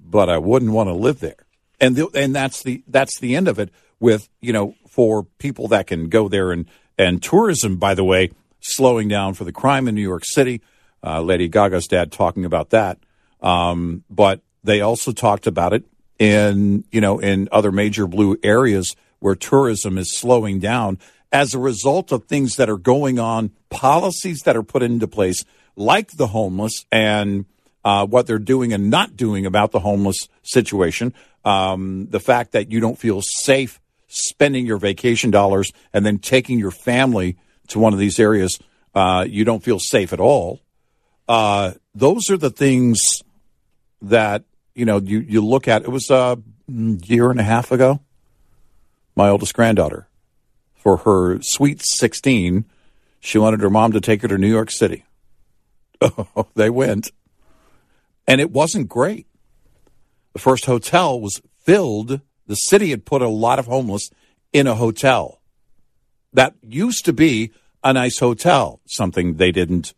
but 0.00 0.28
I 0.28 0.38
wouldn't 0.38 0.72
want 0.72 0.88
to 0.88 0.94
live 0.94 1.20
there. 1.20 1.44
And 1.78 1.94
the, 1.94 2.08
and 2.14 2.34
that's 2.34 2.62
the 2.62 2.82
that's 2.88 3.20
the 3.20 3.36
end 3.36 3.46
of 3.46 3.58
it. 3.58 3.70
With 4.00 4.28
you 4.40 4.54
know, 4.54 4.74
for 4.88 5.24
people 5.38 5.68
that 5.68 5.86
can 5.86 6.08
go 6.08 6.28
there 6.28 6.52
and 6.52 6.66
and 6.98 7.22
tourism, 7.22 7.76
by 7.76 7.94
the 7.94 8.04
way, 8.04 8.30
slowing 8.60 9.08
down 9.08 9.34
for 9.34 9.44
the 9.44 9.52
crime 9.52 9.86
in 9.88 9.94
New 9.94 10.02
York 10.02 10.24
City. 10.24 10.62
Uh, 11.02 11.20
Lady 11.22 11.48
Gaga's 11.48 11.88
dad 11.88 12.12
talking 12.12 12.44
about 12.44 12.70
that. 12.70 12.98
Um, 13.42 14.04
but 14.10 14.42
they 14.62 14.82
also 14.82 15.12
talked 15.12 15.46
about 15.46 15.72
it 15.72 15.84
in 16.20 16.84
you 16.92 17.00
know 17.00 17.18
in 17.18 17.48
other 17.50 17.72
major 17.72 18.06
blue 18.06 18.36
areas 18.44 18.94
where 19.18 19.34
tourism 19.34 19.98
is 19.98 20.16
slowing 20.16 20.60
down 20.60 20.98
as 21.32 21.54
a 21.54 21.58
result 21.58 22.12
of 22.12 22.24
things 22.24 22.56
that 22.56 22.68
are 22.68 22.76
going 22.76 23.18
on, 23.18 23.50
policies 23.70 24.42
that 24.42 24.56
are 24.56 24.62
put 24.62 24.82
into 24.82 25.06
place, 25.06 25.44
like 25.76 26.12
the 26.12 26.28
homeless 26.28 26.84
and 26.90 27.46
uh, 27.84 28.04
what 28.06 28.26
they're 28.26 28.38
doing 28.38 28.72
and 28.72 28.90
not 28.90 29.16
doing 29.16 29.46
about 29.46 29.70
the 29.70 29.80
homeless 29.80 30.28
situation. 30.42 31.14
Um, 31.44 32.08
the 32.10 32.20
fact 32.20 32.52
that 32.52 32.70
you 32.70 32.80
don't 32.80 32.98
feel 32.98 33.22
safe 33.22 33.80
spending 34.08 34.66
your 34.66 34.76
vacation 34.78 35.30
dollars 35.30 35.72
and 35.92 36.04
then 36.04 36.18
taking 36.18 36.58
your 36.58 36.72
family 36.72 37.38
to 37.68 37.78
one 37.78 37.92
of 37.92 37.98
these 37.98 38.18
areas, 38.18 38.58
uh, 38.94 39.24
you 39.28 39.44
don't 39.44 39.62
feel 39.62 39.78
safe 39.78 40.12
at 40.12 40.20
all. 40.20 40.60
Uh, 41.28 41.72
those 41.94 42.28
are 42.28 42.36
the 42.36 42.50
things 42.50 43.22
that 44.02 44.44
you 44.74 44.84
know 44.84 44.98
you 44.98 45.20
you 45.20 45.44
look 45.44 45.68
at. 45.68 45.82
It 45.82 45.90
was 45.90 46.10
a 46.10 46.38
year 46.68 47.30
and 47.30 47.40
a 47.40 47.44
half 47.44 47.72
ago. 47.72 48.00
My 49.16 49.28
oldest 49.28 49.54
granddaughter, 49.54 50.08
for 50.74 50.98
her 50.98 51.40
sweet 51.42 51.82
sixteen, 51.82 52.64
she 53.18 53.38
wanted 53.38 53.60
her 53.60 53.70
mom 53.70 53.92
to 53.92 54.00
take 54.00 54.22
her 54.22 54.28
to 54.28 54.38
New 54.38 54.50
York 54.50 54.70
City. 54.70 55.04
Oh, 56.02 56.46
they 56.54 56.70
went, 56.70 57.12
and 58.26 58.40
it 58.40 58.50
wasn't 58.50 58.88
great. 58.88 59.26
The 60.32 60.38
first 60.38 60.64
hotel 60.64 61.20
was 61.20 61.42
filled. 61.58 62.20
The 62.46 62.54
city 62.54 62.88
had 62.88 63.04
put 63.04 63.20
a 63.20 63.28
lot 63.28 63.58
of 63.58 63.66
homeless 63.66 64.10
in 64.50 64.66
a 64.66 64.74
hotel 64.74 65.40
that 66.32 66.54
used 66.62 67.04
to 67.04 67.12
be 67.12 67.52
a 67.82 67.92
nice 67.92 68.18
hotel, 68.18 68.80
something 68.86 69.34
they 69.34 69.52
didn't 69.52 69.94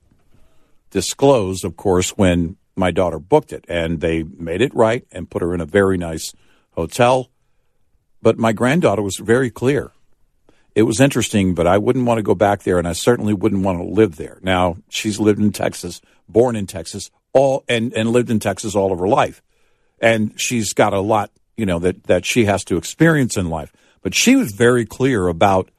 disclose, 0.90 1.64
of 1.64 1.76
course, 1.76 2.10
when 2.16 2.56
my 2.76 2.90
daughter 2.90 3.18
booked 3.18 3.52
it. 3.52 3.64
And 3.68 4.00
they 4.00 4.22
made 4.22 4.60
it 4.60 4.74
right 4.74 5.06
and 5.12 5.30
put 5.30 5.42
her 5.42 5.54
in 5.54 5.60
a 5.60 5.66
very 5.66 5.98
nice 5.98 6.32
hotel. 6.72 7.30
But 8.20 8.38
my 8.38 8.52
granddaughter 8.52 9.02
was 9.02 9.16
very 9.16 9.50
clear. 9.50 9.90
It 10.74 10.82
was 10.82 11.00
interesting, 11.00 11.54
but 11.54 11.66
I 11.66 11.76
wouldn't 11.78 12.06
want 12.06 12.18
to 12.18 12.22
go 12.22 12.34
back 12.34 12.62
there, 12.62 12.78
and 12.78 12.88
I 12.88 12.94
certainly 12.94 13.34
wouldn't 13.34 13.62
want 13.62 13.78
to 13.78 13.84
live 13.84 14.16
there. 14.16 14.38
Now, 14.42 14.76
she's 14.88 15.20
lived 15.20 15.38
in 15.38 15.52
Texas, 15.52 16.00
born 16.28 16.56
in 16.56 16.66
Texas, 16.66 17.10
all 17.34 17.62
and, 17.68 17.92
and 17.92 18.10
lived 18.10 18.30
in 18.30 18.40
Texas 18.40 18.74
all 18.74 18.92
of 18.92 18.98
her 18.98 19.08
life. 19.08 19.42
And 20.00 20.40
she's 20.40 20.72
got 20.72 20.94
a 20.94 21.00
lot 21.00 21.30
you 21.56 21.66
know 21.66 21.78
that 21.78 22.04
that 22.04 22.24
she 22.24 22.44
has 22.46 22.64
to 22.64 22.76
experience 22.76 23.36
in 23.36 23.48
life. 23.48 23.72
But 24.02 24.14
she 24.14 24.36
was 24.36 24.52
very 24.52 24.84
clear 24.84 25.28
about 25.28 25.70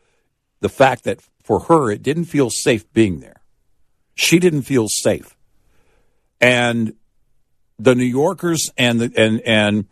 the 0.62 0.70
fact 0.70 1.04
that 1.04 1.20
for 1.44 1.62
her 1.62 1.92
it 1.92 2.02
didn't 2.02 2.26
feel 2.26 2.50
safe 2.50 2.92
being 2.94 3.20
there. 3.20 3.42
She 4.16 4.40
didn't 4.40 4.62
feel 4.62 4.88
safe, 4.88 5.33
and 6.44 6.94
the 7.80 7.96
New 7.96 8.04
Yorkers 8.04 8.70
and 8.78 9.00
the 9.00 9.12
and 9.16 9.42
and 9.42 9.86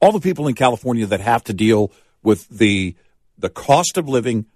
all 0.00 0.12
the 0.12 0.20
people 0.20 0.46
in 0.46 0.54
California 0.54 1.06
that 1.06 1.20
have 1.20 1.42
to 1.44 1.52
deal 1.54 1.90
with 2.22 2.48
the 2.48 2.94
the 3.38 3.48
cost 3.48 3.96
of 3.96 4.08
living, 4.08 4.46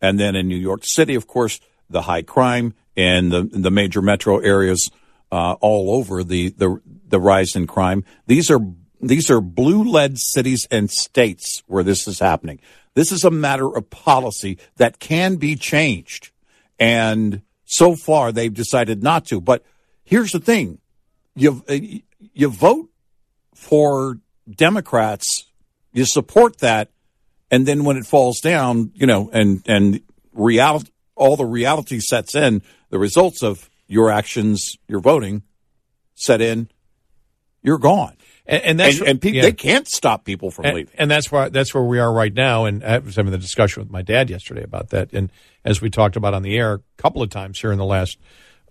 and 0.00 0.20
then 0.20 0.36
in 0.36 0.48
New 0.48 0.56
York 0.56 0.82
City, 0.84 1.14
of 1.14 1.26
course, 1.26 1.58
the 1.88 2.02
high 2.02 2.22
crime 2.22 2.74
and 2.96 3.32
the 3.32 3.42
the 3.44 3.70
major 3.70 4.02
metro 4.02 4.38
areas 4.38 4.90
uh, 5.32 5.54
all 5.60 5.96
over 5.96 6.22
the 6.22 6.50
the 6.50 6.80
the 7.08 7.18
rise 7.18 7.56
in 7.56 7.66
crime. 7.66 8.04
These 8.26 8.50
are 8.50 8.60
these 9.00 9.30
are 9.30 9.40
blue 9.40 9.82
led 9.84 10.18
cities 10.18 10.68
and 10.70 10.90
states 10.90 11.62
where 11.66 11.82
this 11.82 12.06
is 12.06 12.18
happening. 12.18 12.60
This 12.94 13.10
is 13.10 13.24
a 13.24 13.30
matter 13.30 13.74
of 13.74 13.88
policy 13.88 14.58
that 14.76 14.98
can 14.98 15.36
be 15.36 15.56
changed, 15.56 16.30
and 16.78 17.40
so 17.64 17.96
far 17.96 18.32
they've 18.32 18.52
decided 18.52 19.02
not 19.02 19.24
to. 19.26 19.40
But 19.40 19.64
here's 20.04 20.32
the 20.32 20.40
thing: 20.40 20.78
you 21.34 21.64
uh, 21.68 21.76
you 22.18 22.48
vote 22.48 22.88
for 23.54 24.18
Democrats, 24.50 25.46
you 25.92 26.04
support 26.04 26.58
that, 26.58 26.90
and 27.50 27.66
then 27.66 27.84
when 27.84 27.96
it 27.96 28.06
falls 28.06 28.40
down, 28.40 28.92
you 28.94 29.06
know, 29.06 29.30
and 29.32 29.62
and 29.66 30.00
reality, 30.32 30.90
all 31.14 31.36
the 31.36 31.44
reality 31.44 32.00
sets 32.00 32.34
in, 32.34 32.62
the 32.90 32.98
results 32.98 33.42
of 33.42 33.68
your 33.86 34.10
actions, 34.10 34.76
your 34.88 35.00
voting, 35.00 35.42
set 36.14 36.40
in, 36.40 36.68
you're 37.62 37.78
gone. 37.78 38.16
And, 38.44 38.62
and 38.62 38.80
that's 38.80 38.98
and, 38.98 39.08
and 39.08 39.22
pe- 39.22 39.30
yeah. 39.30 39.42
they 39.42 39.52
can't 39.52 39.86
stop 39.86 40.24
people 40.24 40.50
from 40.50 40.64
and, 40.64 40.74
leaving. 40.74 40.94
and 40.98 41.10
that's 41.10 41.30
where 41.30 41.48
that's 41.48 41.72
where 41.72 41.84
we 41.84 41.98
are 41.98 42.12
right 42.12 42.34
now. 42.34 42.64
And 42.64 42.82
I 42.82 42.98
was 42.98 43.16
having 43.16 43.30
the 43.30 43.38
discussion 43.38 43.82
with 43.82 43.90
my 43.90 44.02
dad 44.02 44.30
yesterday 44.30 44.64
about 44.64 44.90
that. 44.90 45.12
And 45.12 45.30
as 45.64 45.80
we 45.80 45.90
talked 45.90 46.16
about 46.16 46.34
on 46.34 46.42
the 46.42 46.56
air 46.56 46.74
a 46.74 46.80
couple 46.96 47.22
of 47.22 47.30
times 47.30 47.60
here 47.60 47.70
in 47.70 47.78
the 47.78 47.84
last 47.84 48.18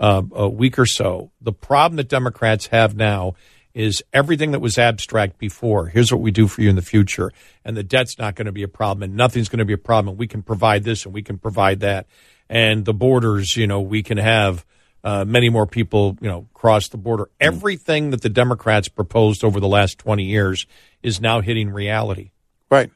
uh, 0.01 0.23
a 0.33 0.49
week 0.49 0.79
or 0.79 0.87
so, 0.87 1.31
the 1.39 1.53
problem 1.53 1.95
that 1.97 2.09
Democrats 2.09 2.67
have 2.67 2.95
now 2.95 3.35
is 3.73 4.03
everything 4.11 4.51
that 4.51 4.59
was 4.59 4.77
abstract 4.77 5.37
before. 5.37 5.87
Here's 5.87 6.11
what 6.11 6.21
we 6.21 6.31
do 6.31 6.47
for 6.47 6.61
you 6.61 6.69
in 6.69 6.75
the 6.75 6.81
future, 6.81 7.31
and 7.63 7.77
the 7.77 7.83
debt's 7.83 8.17
not 8.17 8.35
going 8.35 8.47
to 8.47 8.51
be 8.51 8.63
a 8.63 8.67
problem, 8.67 9.03
and 9.03 9.15
nothing's 9.15 9.47
going 9.47 9.59
to 9.59 9.65
be 9.65 9.73
a 9.73 9.77
problem. 9.77 10.13
And 10.13 10.19
we 10.19 10.27
can 10.27 10.41
provide 10.41 10.83
this, 10.83 11.05
and 11.05 11.13
we 11.13 11.21
can 11.21 11.37
provide 11.37 11.81
that, 11.81 12.07
and 12.49 12.83
the 12.83 12.95
borders. 12.95 13.55
You 13.55 13.67
know, 13.67 13.79
we 13.79 14.03
can 14.03 14.17
have. 14.17 14.65
Uh, 15.03 15.25
many 15.25 15.49
more 15.49 15.65
people, 15.65 16.15
you 16.21 16.29
know, 16.29 16.47
cross 16.53 16.89
the 16.89 16.97
border. 16.97 17.27
Everything 17.39 18.11
that 18.11 18.21
the 18.21 18.29
Democrats 18.29 18.87
proposed 18.87 19.43
over 19.43 19.59
the 19.59 19.67
last 19.67 19.97
20 19.97 20.25
years 20.25 20.67
is 21.01 21.19
now 21.19 21.41
hitting 21.41 21.71
reality. 21.71 22.29
Right. 22.69 22.91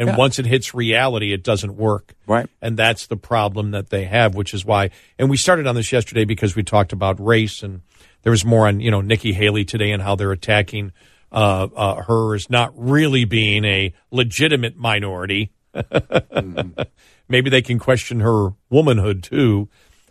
And 0.00 0.08
Yeah. 0.08 0.16
once 0.16 0.38
it 0.38 0.46
hits 0.46 0.72
reality, 0.74 1.34
it 1.34 1.44
doesn't 1.44 1.76
work. 1.76 2.14
Right. 2.26 2.48
And 2.62 2.74
that's 2.74 3.06
the 3.06 3.18
problem 3.18 3.72
that 3.72 3.90
they 3.90 4.06
have, 4.06 4.34
which 4.34 4.54
is 4.54 4.64
why. 4.64 4.88
And 5.18 5.28
we 5.28 5.36
started 5.36 5.66
on 5.66 5.74
this 5.74 5.92
yesterday 5.92 6.24
because 6.24 6.56
we 6.56 6.62
talked 6.62 6.94
about 6.94 7.20
race, 7.24 7.62
and 7.62 7.82
there 8.22 8.30
was 8.30 8.42
more 8.42 8.66
on, 8.66 8.80
you 8.80 8.90
know, 8.90 9.02
Nikki 9.02 9.34
Haley 9.34 9.66
today 9.66 9.90
and 9.90 10.02
how 10.02 10.14
they're 10.16 10.32
attacking 10.32 10.92
uh, 11.30 11.68
uh, 11.76 12.02
her 12.04 12.34
as 12.34 12.48
not 12.48 12.72
really 12.76 13.26
being 13.26 13.64
a 13.66 13.92
legitimate 14.10 14.76
minority. 14.76 15.52
Maybe 17.28 17.50
they 17.50 17.62
can 17.62 17.78
question 17.78 18.20
her 18.20 18.50
womanhood 18.70 19.22
too, 19.22 19.68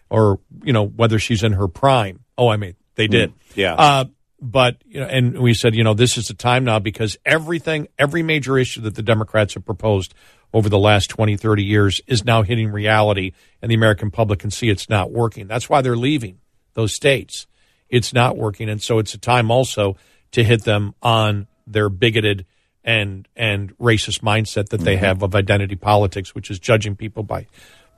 or 0.09 0.39
you 0.63 0.71
know 0.71 0.85
whether 0.85 1.19
she's 1.19 1.43
in 1.43 1.53
her 1.53 1.67
prime. 1.67 2.21
Oh, 2.37 2.47
I 2.47 2.57
mean 2.57 2.75
they 2.95 3.07
did. 3.07 3.33
Yeah. 3.55 3.73
Uh, 3.73 4.05
but 4.41 4.77
you 4.85 4.99
know, 4.99 5.05
and 5.07 5.39
we 5.39 5.53
said, 5.53 5.75
you 5.75 5.83
know, 5.83 5.93
this 5.93 6.17
is 6.17 6.27
the 6.27 6.33
time 6.33 6.63
now 6.63 6.79
because 6.79 7.17
everything, 7.25 7.87
every 7.97 8.23
major 8.23 8.57
issue 8.57 8.81
that 8.81 8.95
the 8.95 9.03
Democrats 9.03 9.53
have 9.53 9.65
proposed 9.65 10.13
over 10.53 10.69
the 10.69 10.79
last 10.79 11.09
20, 11.09 11.37
30 11.37 11.63
years 11.63 12.01
is 12.07 12.25
now 12.25 12.41
hitting 12.41 12.71
reality, 12.71 13.33
and 13.61 13.69
the 13.69 13.75
American 13.75 14.09
public 14.09 14.39
can 14.39 14.49
see 14.49 14.69
it's 14.69 14.89
not 14.89 15.11
working. 15.11 15.47
That's 15.47 15.69
why 15.69 15.81
they're 15.81 15.95
leaving 15.95 16.39
those 16.73 16.93
states. 16.93 17.45
It's 17.89 18.13
not 18.13 18.37
working, 18.37 18.69
and 18.69 18.81
so 18.81 18.99
it's 18.99 19.13
a 19.13 19.17
time 19.17 19.51
also 19.51 19.97
to 20.31 20.43
hit 20.43 20.63
them 20.63 20.95
on 21.01 21.47
their 21.65 21.89
bigoted 21.89 22.45
and 22.83 23.27
and 23.35 23.77
racist 23.77 24.21
mindset 24.21 24.69
that 24.69 24.81
they 24.81 24.95
have 24.97 25.21
of 25.21 25.35
identity 25.35 25.75
politics, 25.75 26.33
which 26.33 26.49
is 26.49 26.59
judging 26.59 26.95
people 26.95 27.23
by 27.23 27.47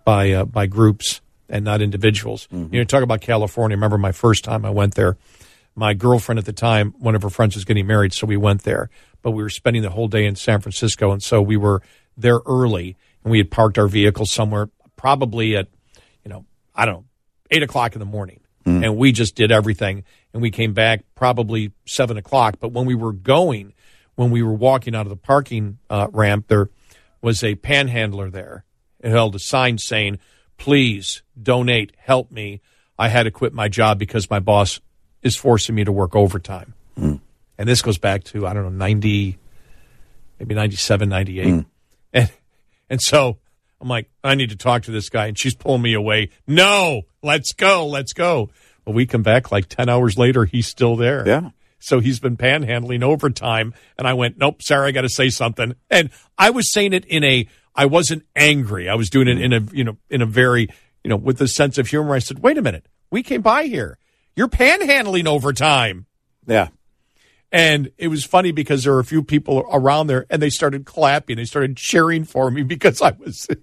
by 0.04 0.32
uh, 0.32 0.46
by 0.46 0.66
groups 0.66 1.22
and 1.50 1.64
not 1.66 1.82
individuals. 1.82 2.48
You 2.72 2.80
know, 2.80 2.84
talk 2.86 3.04
about 3.04 3.22
California. 3.22 3.78
Remember 3.78 3.98
my 3.98 4.12
first 4.12 4.44
time 4.44 4.66
I 4.66 4.70
went 4.70 4.96
there. 4.96 5.18
My 5.76 5.93
girlfriend 5.93 6.39
at 6.39 6.45
the 6.45 6.53
time, 6.53 6.93
one 6.99 7.15
of 7.15 7.22
her 7.22 7.30
friends 7.30 7.55
was 7.55 7.65
getting 7.65 7.88
married, 7.88 8.13
so 8.13 8.28
we 8.28 8.38
went 8.38 8.63
there. 8.63 8.89
But 9.22 9.32
we 9.32 9.43
were 9.43 9.49
spending 9.49 9.82
the 9.84 9.89
whole 9.89 10.07
day 10.07 10.26
in 10.26 10.36
San 10.36 10.61
Francisco, 10.61 11.11
and 11.11 11.24
so 11.24 11.41
we 11.41 11.57
were 11.57 11.82
there 12.17 12.39
early, 12.45 12.97
and 13.24 13.32
we 13.32 13.38
had 13.38 13.49
parked 13.51 13.78
our 13.78 13.88
vehicle 13.88 14.26
somewhere, 14.26 14.69
probably 14.97 15.55
at, 15.55 15.67
you 16.26 16.30
know, 16.30 16.45
I 16.76 16.86
don't 16.86 16.95
know, 16.95 17.05
eight 17.51 17.63
o'clock 17.63 17.93
in 17.93 17.99
the 17.99 18.05
morning, 18.05 18.41
and 18.84 18.97
we 18.97 19.11
just 19.11 19.36
did 19.36 19.51
everything, 19.51 20.03
and 20.34 20.41
we 20.41 20.51
came 20.51 20.74
back 20.74 21.03
probably 21.15 21.72
seven 21.86 22.17
o'clock. 22.17 22.57
But 22.59 22.72
when 22.74 22.86
we 22.86 22.95
were 22.95 23.13
going, 23.13 23.74
when 24.15 24.30
we 24.30 24.43
were 24.43 24.53
walking 24.53 24.93
out 24.95 25.05
of 25.05 25.09
the 25.09 25.15
parking 25.15 25.80
uh, 25.89 26.07
ramp, 26.11 26.47
there 26.47 26.69
was 27.22 27.43
a 27.43 27.55
panhandler 27.55 28.30
there. 28.30 28.65
It 28.99 29.09
held 29.09 29.36
a 29.36 29.39
sign 29.39 29.78
saying, 29.78 30.19
"Please 30.57 31.24
donate, 31.41 31.93
help 31.97 32.32
me. 32.32 32.61
I 32.99 33.07
had 33.07 33.24
to 33.24 33.32
quit 33.32 33.53
my 33.53 33.67
job 33.67 33.97
because 33.97 34.30
my 34.30 34.39
boss 34.39 34.80
is 35.24 35.36
forcing 35.36 35.76
me 35.76 35.84
to 35.84 35.91
work 35.91 36.15
overtime." 36.15 36.74
Hmm. 36.97 37.15
And 37.57 37.69
this 37.69 37.82
goes 37.82 37.97
back 37.97 38.24
to 38.26 38.47
I 38.47 38.53
don't 38.53 38.63
know 38.63 38.69
ninety, 38.69 39.38
maybe 40.39 40.55
97, 40.55 41.09
98. 41.09 41.47
Hmm. 41.47 41.59
and 42.13 42.32
and 42.89 43.01
so 43.01 43.38
I'm 43.82 43.88
like, 43.88 44.09
I 44.24 44.36
need 44.36 44.51
to 44.51 44.55
talk 44.55 44.84
to 44.84 44.91
this 44.91 45.09
guy, 45.09 45.28
and 45.28 45.38
she's 45.38 45.55
pulling 45.55 45.82
me 45.82 45.93
away. 45.93 46.30
No, 46.45 47.03
let's 47.24 47.53
go, 47.53 47.88
let's 47.88 48.13
go. 48.13 48.49
But 48.86 48.93
we 48.93 49.05
come 49.05 49.24
back 49.24 49.51
like 49.51 49.67
ten 49.67 49.89
hours 49.89 50.17
later, 50.17 50.45
he's 50.45 50.67
still 50.67 50.95
there. 50.95 51.28
Yeah. 51.28 51.49
So 51.80 51.99
he's 51.99 52.19
been 52.19 52.38
panhandling 52.38 53.01
overtime, 53.01 53.74
and 53.97 54.07
I 54.07 54.13
went, 54.13 54.38
nope, 54.38 54.61
sorry, 54.61 54.89
I 54.89 54.91
got 54.91 55.01
to 55.01 55.09
say 55.09 55.30
something. 55.30 55.74
And 55.89 56.11
I 56.38 56.51
was 56.51 56.72
saying 56.72 56.93
it 56.93 57.05
in 57.05 57.24
a, 57.24 57.47
I 57.74 57.88
wasn't 57.88 58.24
angry. 58.36 58.88
I 58.88 58.93
was 58.93 59.09
doing 59.09 59.28
it 59.28 59.38
hmm. 59.38 59.43
in 59.43 59.53
a, 59.53 59.61
you 59.72 59.84
know, 59.84 59.97
in 60.09 60.22
a 60.22 60.28
very, 60.28 60.69
you 61.03 61.09
know, 61.09 61.15
with 61.15 61.41
a 61.41 61.47
sense 61.47 61.80
of 61.80 61.88
humor. 61.88 62.13
I 62.13 62.19
said, 62.19 62.39
wait 62.39 62.59
a 62.59 62.61
minute, 62.61 62.86
we 63.09 63.24
came 63.24 63.41
by 63.41 63.63
here. 63.63 63.97
You're 64.36 64.48
panhandling 64.48 65.28
overtime. 65.28 66.06
Yeah. 66.48 66.70
And 67.52 67.92
it 67.98 68.08
was 68.08 68.24
funny 68.24 68.52
because 68.52 68.84
there 68.86 68.94
were 68.94 69.00
a 69.00 69.06
few 69.06 69.24
people 69.24 69.66
around 69.72 70.08
there, 70.08 70.26
and 70.30 70.42
they 70.42 70.50
started 70.50 70.86
clapping. 70.86 71.36
They 71.36 71.44
started 71.46 71.76
cheering 71.76 72.24
for 72.24 72.50
me 72.50 72.64
because 72.64 73.02
I 73.02 73.12
was. 73.12 73.48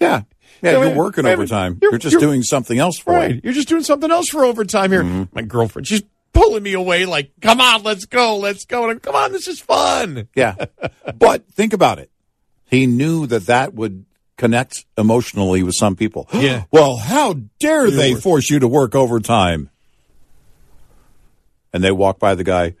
Yeah. 0.00 0.22
Yeah, 0.62 0.72
So, 0.72 0.82
you're 0.82 0.96
working 0.96 1.26
overtime. 1.26 1.78
You're- 1.80 1.92
You're, 1.92 1.98
just 2.00 2.14
you're- 2.14 2.26
doing 2.26 2.42
something 2.42 2.76
else 2.76 2.98
for 2.98 3.12
Right. 3.12 3.36
it. 3.36 3.44
You're 3.44 3.52
just 3.52 3.68
doing 3.68 3.84
something 3.84 4.10
else 4.10 4.28
for 4.28 4.44
overtime 4.44 4.90
here. 4.90 5.04
Mm-hmm. 5.04 5.22
My 5.32 5.42
girlfriend, 5.42 5.86
she's 5.86 6.02
pulling 6.32 6.64
me 6.64 6.72
away 6.72 7.06
like, 7.06 7.30
come 7.40 7.60
on, 7.60 7.84
let's 7.84 8.04
go, 8.06 8.36
let's 8.38 8.64
go. 8.64 8.82
And 8.82 8.90
I'm, 8.90 8.98
come 8.98 9.14
on, 9.14 9.30
this 9.30 9.46
is 9.46 9.60
fun. 9.60 10.26
Yeah. 10.34 10.56
but 11.18 11.46
think 11.52 11.72
about 11.72 12.00
it. 12.00 12.10
He 12.64 12.86
knew 12.88 13.28
that 13.28 13.46
that 13.46 13.74
would 13.74 14.04
connect 14.36 14.86
emotionally 14.98 15.62
with 15.62 15.76
some 15.76 15.94
people. 15.94 16.28
Yeah. 16.32 16.64
Well, 16.72 16.96
how 16.96 17.34
dare 17.60 17.88
they 17.88 18.16
force 18.16 18.50
you 18.50 18.58
to 18.58 18.66
work 18.66 18.96
overtime? 18.96 19.70
And 21.72 21.82
they 21.82 21.92
walk 21.92 22.18
by 22.18 22.34
the 22.34 22.44
guy 22.44 22.74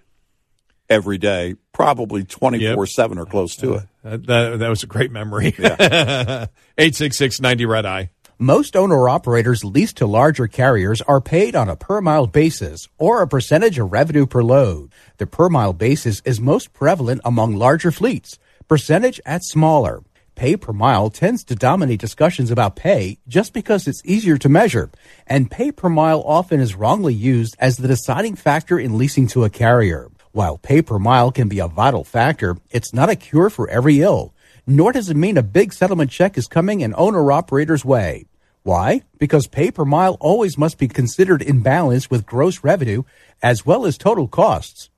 every 0.88 1.18
day, 1.18 1.56
probably 1.72 2.24
24 2.24 2.86
7 2.86 3.18
or 3.18 3.26
close 3.26 3.56
to 3.56 3.74
uh, 3.74 3.76
it. 3.76 3.88
That, 4.02 4.26
that, 4.26 4.58
that 4.58 4.68
was 4.68 4.82
a 4.82 4.86
great 4.86 5.10
memory. 5.10 5.54
866 5.58 7.40
90 7.40 7.66
Red 7.66 7.86
Eye. 7.86 8.10
Most 8.38 8.74
owner 8.74 9.08
operators 9.08 9.64
leased 9.64 9.98
to 9.98 10.06
larger 10.06 10.48
carriers 10.48 11.00
are 11.02 11.20
paid 11.20 11.54
on 11.54 11.68
a 11.68 11.76
per 11.76 12.00
mile 12.00 12.26
basis 12.26 12.88
or 12.98 13.22
a 13.22 13.28
percentage 13.28 13.78
of 13.78 13.92
revenue 13.92 14.26
per 14.26 14.42
load. 14.42 14.90
The 15.18 15.28
per 15.28 15.48
mile 15.48 15.72
basis 15.72 16.20
is 16.24 16.40
most 16.40 16.72
prevalent 16.72 17.20
among 17.24 17.54
larger 17.54 17.92
fleets, 17.92 18.40
percentage 18.66 19.20
at 19.24 19.44
smaller. 19.44 20.02
Pay 20.34 20.56
per 20.56 20.72
mile 20.72 21.10
tends 21.10 21.44
to 21.44 21.54
dominate 21.54 22.00
discussions 22.00 22.50
about 22.50 22.74
pay 22.74 23.18
just 23.28 23.52
because 23.52 23.86
it's 23.86 24.02
easier 24.04 24.38
to 24.38 24.48
measure, 24.48 24.90
and 25.26 25.50
pay 25.50 25.70
per 25.70 25.88
mile 25.88 26.22
often 26.26 26.58
is 26.58 26.74
wrongly 26.74 27.14
used 27.14 27.54
as 27.58 27.76
the 27.76 27.86
deciding 27.86 28.34
factor 28.34 28.78
in 28.78 28.96
leasing 28.98 29.26
to 29.28 29.44
a 29.44 29.50
carrier. 29.50 30.10
While 30.32 30.56
pay 30.56 30.80
per 30.80 30.98
mile 30.98 31.30
can 31.30 31.48
be 31.48 31.58
a 31.58 31.68
vital 31.68 32.02
factor, 32.02 32.56
it's 32.70 32.94
not 32.94 33.10
a 33.10 33.16
cure 33.16 33.50
for 33.50 33.68
every 33.68 34.00
ill, 34.00 34.34
nor 34.66 34.90
does 34.92 35.10
it 35.10 35.16
mean 35.16 35.36
a 35.36 35.42
big 35.42 35.72
settlement 35.72 36.10
check 36.10 36.38
is 36.38 36.48
coming 36.48 36.82
an 36.82 36.94
owner 36.96 37.30
operator's 37.30 37.84
way. 37.84 38.24
Why? 38.62 39.02
Because 39.18 39.46
pay 39.46 39.70
per 39.70 39.84
mile 39.84 40.16
always 40.18 40.56
must 40.56 40.78
be 40.78 40.88
considered 40.88 41.42
in 41.42 41.62
balance 41.62 42.10
with 42.10 42.26
gross 42.26 42.64
revenue 42.64 43.02
as 43.42 43.66
well 43.66 43.84
as 43.84 43.98
total 43.98 44.28
costs. 44.28 44.88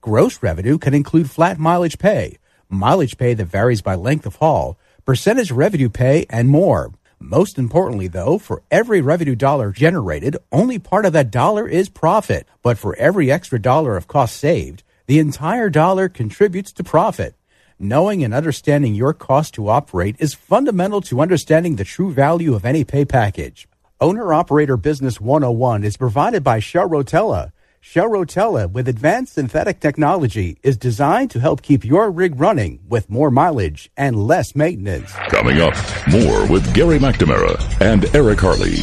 Gross 0.00 0.42
revenue 0.42 0.78
can 0.78 0.94
include 0.94 1.30
flat 1.30 1.58
mileage 1.58 1.98
pay, 1.98 2.38
mileage 2.70 3.18
pay 3.18 3.34
that 3.34 3.44
varies 3.44 3.82
by 3.82 3.94
length 3.94 4.26
of 4.26 4.36
haul, 4.36 4.78
percentage 5.04 5.50
revenue 5.50 5.88
pay, 5.88 6.24
and 6.30 6.48
more. 6.48 6.92
Most 7.18 7.58
importantly, 7.58 8.08
though, 8.08 8.38
for 8.38 8.62
every 8.70 9.02
revenue 9.02 9.34
dollar 9.34 9.72
generated, 9.72 10.36
only 10.50 10.78
part 10.78 11.04
of 11.04 11.12
that 11.12 11.30
dollar 11.30 11.68
is 11.68 11.88
profit. 11.90 12.48
But 12.62 12.78
for 12.78 12.96
every 12.96 13.30
extra 13.30 13.60
dollar 13.60 13.96
of 13.96 14.08
cost 14.08 14.36
saved, 14.36 14.82
The 15.10 15.18
entire 15.18 15.70
dollar 15.70 16.08
contributes 16.08 16.70
to 16.74 16.84
profit. 16.84 17.34
Knowing 17.80 18.22
and 18.22 18.32
understanding 18.32 18.94
your 18.94 19.12
cost 19.12 19.54
to 19.54 19.68
operate 19.68 20.14
is 20.20 20.34
fundamental 20.34 21.00
to 21.00 21.20
understanding 21.20 21.74
the 21.74 21.82
true 21.82 22.12
value 22.12 22.54
of 22.54 22.64
any 22.64 22.84
pay 22.84 23.04
package. 23.04 23.66
Owner 24.00 24.32
Operator 24.32 24.76
Business 24.76 25.20
101 25.20 25.82
is 25.82 25.96
provided 25.96 26.44
by 26.44 26.60
Shell 26.60 26.88
Rotella. 26.90 27.50
Shell 27.82 28.10
Rotella 28.10 28.70
with 28.70 28.88
advanced 28.88 29.32
synthetic 29.32 29.80
technology 29.80 30.58
is 30.62 30.76
designed 30.76 31.30
to 31.30 31.40
help 31.40 31.62
keep 31.62 31.82
your 31.82 32.10
rig 32.10 32.38
running 32.38 32.78
with 32.86 33.08
more 33.08 33.30
mileage 33.30 33.90
and 33.96 34.16
less 34.16 34.54
maintenance. 34.54 35.10
Coming 35.30 35.62
up, 35.62 35.74
more 36.10 36.46
with 36.46 36.74
Gary 36.74 36.98
McNamara 36.98 37.58
and 37.80 38.04
Eric 38.14 38.40
Harley. 38.40 38.80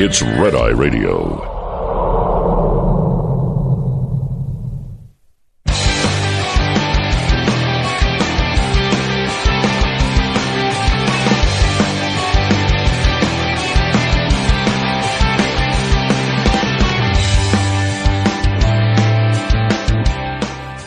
It's 0.00 0.22
Red 0.22 0.54
Eye 0.54 0.70
Radio. 0.70 1.55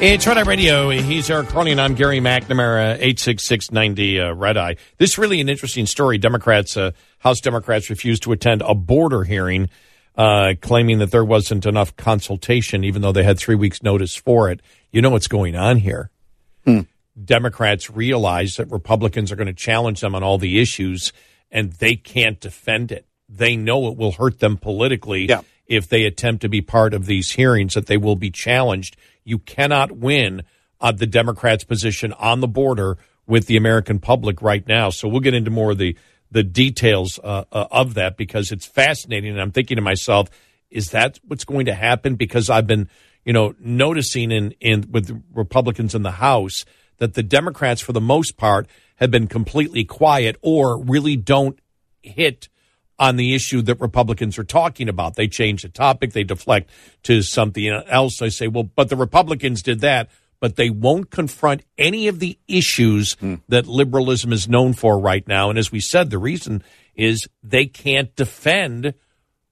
It's 0.02 0.26
Red 0.26 0.38
Eye 0.38 0.43
Radio. 0.43 0.89
He's 0.91 1.30
Eric 1.30 1.54
and 1.54 1.82
I'm 1.82 1.93
Gary 1.93 2.22
McNamara, 2.22 2.97
86690 3.02 4.20
uh, 4.22 4.34
Red 4.34 4.56
Eye. 4.56 4.78
This 4.97 5.12
is 5.12 5.18
really 5.18 5.41
an 5.41 5.50
interesting 5.50 5.86
story. 5.86 6.18
Democrats, 6.18 6.78
uh, 6.78 6.91
House 7.18 7.41
Democrats 7.41 7.89
refused 7.89 8.24
to 8.24 8.32
attend 8.32 8.62
a 8.62 8.74
border 8.74 9.26
hearing, 9.26 9.70
uh, 10.16 10.54
claiming 10.62 11.00
that 11.00 11.12
there 11.12 11.26
wasn't 11.26 11.66
enough 11.66 11.97
consultation, 11.97 12.86
even 12.86 13.02
though 13.02 13.12
they 13.12 13.24
had 13.24 13.38
three 13.38 13.56
weeks' 13.56 13.84
notice 13.84 14.16
for 14.16 14.50
it. 14.50 14.62
You 14.93 15.02
know 15.02 15.10
what's 15.10 15.28
going 15.28 15.58
on 15.58 15.78
here. 15.78 16.10
Hmm. 16.64 16.82
Democrats 17.22 17.89
realize 17.89 18.56
that 18.56 18.72
Republicans 18.72 19.34
are 19.34 19.36
going 19.36 19.47
to 19.47 19.54
challenge 19.54 20.00
them 20.00 20.16
on 20.16 20.24
all 20.24 20.38
the 20.38 20.62
issues, 20.62 21.12
and 21.52 21.74
they 21.74 21.97
can't 21.97 22.39
defend 22.39 22.93
it. 22.93 23.06
They 23.28 23.58
know 23.58 23.88
it 23.89 23.97
will 23.97 24.14
hurt 24.14 24.39
them 24.39 24.56
politically 24.56 25.26
Yeah. 25.28 25.41
if 25.68 25.89
they 25.89 26.06
attempt 26.06 26.41
to 26.43 26.47
be 26.50 26.62
part 26.62 26.93
of 26.93 27.06
these 27.06 27.32
hearings, 27.32 27.74
that 27.74 27.88
they 27.88 27.97
will 27.97 28.16
be 28.16 28.32
challenged. 28.32 28.95
You 29.30 29.40
cannot 29.40 29.92
win 29.92 30.44
uh, 30.82 30.92
the 30.92 31.08
Democrats' 31.08 31.64
position 31.64 32.14
on 32.14 32.42
the 32.42 32.48
border 32.48 32.98
with 33.28 33.46
the 33.46 33.58
American 33.58 34.00
public 34.00 34.42
right 34.42 34.68
now. 34.68 34.90
So 34.90 35.08
we'll 35.08 35.20
get 35.20 35.34
into 35.34 35.52
more 35.52 35.72
of 35.72 35.78
the 35.78 35.96
the 36.32 36.44
details 36.44 37.20
uh, 37.24 37.46
uh, 37.52 37.68
of 37.72 37.96
that 37.96 38.16
because 38.16 38.52
it's 38.52 38.66
fascinating. 38.66 39.32
And 39.32 39.42
I'm 39.42 39.52
thinking 39.52 39.78
to 39.78 39.82
myself, 39.82 40.30
is 40.70 40.92
that 40.92 41.20
what's 41.28 41.44
going 41.44 41.66
to 41.66 41.74
happen? 41.74 42.16
Because 42.16 42.52
I've 42.52 42.68
been, 42.68 42.88
you 43.26 43.34
know, 43.34 43.56
noticing 43.60 44.32
in 44.32 44.52
in 44.60 44.90
with 44.92 45.24
Republicans 45.34 45.96
in 45.96 46.04
the 46.04 46.12
House 46.12 46.66
that 46.98 47.14
the 47.14 47.24
Democrats, 47.24 47.82
for 47.82 47.94
the 47.94 48.02
most 48.02 48.38
part, 48.38 48.68
have 48.98 49.12
been 49.12 49.28
completely 49.28 49.86
quiet 49.86 50.36
or 50.42 50.82
really 50.84 51.16
don't 51.16 51.60
hit 52.02 52.50
on 53.00 53.16
the 53.16 53.34
issue 53.34 53.62
that 53.64 53.80
Republicans 53.80 54.38
are 54.38 54.43
talking 54.43 54.89
about. 54.89 55.16
They 55.16 55.28
change 55.28 55.62
the 55.62 55.70
topic, 55.70 56.14
they 56.14 56.24
deflect 56.24 56.70
to 57.04 57.22
something 57.22 57.68
else. 57.68 58.18
They 58.20 58.30
say, 58.30 58.47
well, 58.47 58.64
but 58.64 58.89
the 58.89 58.97
Republicans 58.97 59.64
did 59.64 59.80
that, 59.80 60.10
but 60.39 60.58
they 60.58 60.70
won't 60.70 61.10
confront 61.10 61.64
any 61.78 62.08
of 62.08 62.20
the 62.20 62.38
issues 62.47 63.14
hmm. 63.14 63.36
that 63.47 63.68
liberalism 63.68 64.34
is 64.34 64.50
known 64.50 64.74
for 64.74 65.00
right 65.00 65.28
now. 65.28 65.50
And 65.50 65.58
as 65.58 65.72
we 65.72 65.80
said, 65.80 66.10
the 66.10 66.18
reason 66.18 66.64
is 66.95 67.28
they 67.41 67.66
can't 67.66 68.14
defend 68.16 68.93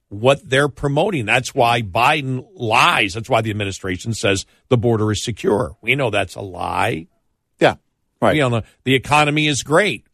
what 0.10 0.50
they're 0.50 0.70
promoting. 0.70 1.26
That's 1.26 1.54
why 1.54 1.82
Biden 1.82 2.46
lies. 2.54 3.14
That's 3.14 3.30
why 3.30 3.42
the 3.42 3.50
administration 3.50 4.14
says 4.14 4.46
the 4.70 4.78
border 4.78 5.12
is 5.12 5.24
secure. 5.24 5.76
We 5.82 5.96
know 5.96 6.10
that's 6.10 6.36
a 6.36 6.42
lie. 6.42 7.08
Yeah, 7.60 7.76
right. 8.22 8.34
We 8.34 8.42
all 8.42 8.50
know 8.50 8.62
the 8.84 8.96
economy 8.96 9.48
is 9.48 9.64
great. 9.64 10.06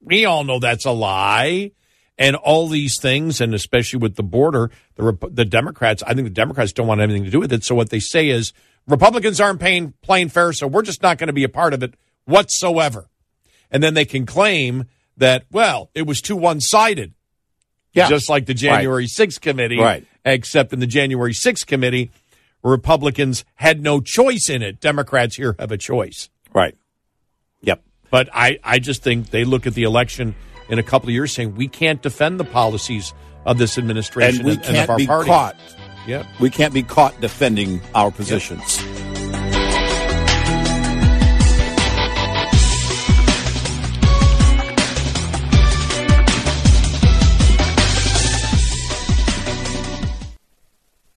We 0.00 0.24
all 0.24 0.44
know 0.44 0.58
that's 0.58 0.84
a 0.84 0.92
lie. 0.92 1.72
And 2.16 2.36
all 2.36 2.68
these 2.68 3.00
things, 3.00 3.40
and 3.40 3.54
especially 3.54 3.98
with 3.98 4.14
the 4.14 4.22
border, 4.22 4.70
the 4.94 5.18
the 5.30 5.44
Democrats, 5.44 6.02
I 6.04 6.14
think 6.14 6.26
the 6.26 6.30
Democrats 6.30 6.72
don't 6.72 6.86
want 6.86 7.00
anything 7.00 7.24
to 7.24 7.30
do 7.30 7.40
with 7.40 7.52
it. 7.52 7.64
So 7.64 7.74
what 7.74 7.90
they 7.90 7.98
say 7.98 8.28
is 8.28 8.52
Republicans 8.86 9.40
aren't 9.40 9.58
paying 9.60 9.94
playing 10.00 10.28
fair, 10.28 10.52
so 10.52 10.68
we're 10.68 10.82
just 10.82 11.02
not 11.02 11.18
going 11.18 11.26
to 11.26 11.32
be 11.32 11.42
a 11.42 11.48
part 11.48 11.74
of 11.74 11.82
it 11.82 11.94
whatsoever. 12.24 13.08
And 13.70 13.82
then 13.82 13.94
they 13.94 14.04
can 14.04 14.26
claim 14.26 14.84
that 15.16 15.44
well, 15.50 15.90
it 15.94 16.06
was 16.06 16.20
too 16.20 16.36
one 16.36 16.60
sided. 16.60 17.14
Yeah. 17.92 18.08
just 18.08 18.28
like 18.28 18.46
the 18.46 18.54
January 18.54 19.06
6th 19.06 19.40
committee. 19.40 19.78
Right. 19.78 20.04
Except 20.24 20.72
in 20.72 20.80
the 20.80 20.86
January 20.86 21.32
6th 21.32 21.64
committee, 21.64 22.10
Republicans 22.64 23.44
had 23.54 23.80
no 23.80 24.00
choice 24.00 24.48
in 24.50 24.62
it. 24.62 24.80
Democrats 24.80 25.36
here 25.36 25.54
have 25.60 25.70
a 25.70 25.78
choice. 25.78 26.28
Right. 26.52 26.76
Yep. 27.60 27.82
But 28.10 28.30
I, 28.32 28.58
I 28.64 28.80
just 28.80 29.02
think 29.02 29.30
they 29.30 29.44
look 29.44 29.66
at 29.68 29.74
the 29.74 29.84
election 29.84 30.34
in 30.68 30.78
a 30.78 30.82
couple 30.82 31.08
of 31.08 31.14
years 31.14 31.32
saying 31.32 31.54
we 31.56 31.68
can't 31.68 32.02
defend 32.02 32.40
the 32.40 32.44
policies 32.44 33.12
of 33.46 33.58
this 33.58 33.76
administration 33.78 34.40
And 34.40 34.46
we 34.46 34.52
and, 34.54 34.62
can't 34.62 34.90
our 34.90 34.96
be 34.96 35.06
party. 35.06 35.28
caught. 35.28 35.56
Yep. 36.06 36.26
We 36.40 36.50
can't 36.50 36.74
be 36.74 36.82
caught 36.82 37.18
defending 37.20 37.80
our 37.94 38.10
positions. 38.10 38.82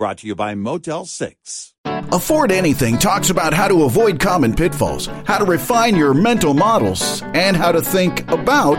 Brought 0.00 0.16
to 0.18 0.26
you 0.26 0.34
by 0.34 0.54
Motel 0.54 1.04
6. 1.04 1.74
Afford 1.84 2.52
Anything 2.52 2.96
talks 2.96 3.28
about 3.28 3.52
how 3.52 3.68
to 3.68 3.82
avoid 3.82 4.18
common 4.18 4.54
pitfalls, 4.54 5.08
how 5.26 5.36
to 5.36 5.44
refine 5.44 5.94
your 5.94 6.14
mental 6.14 6.54
models, 6.54 7.20
and 7.34 7.54
how 7.54 7.70
to 7.70 7.82
think 7.82 8.26
about 8.32 8.78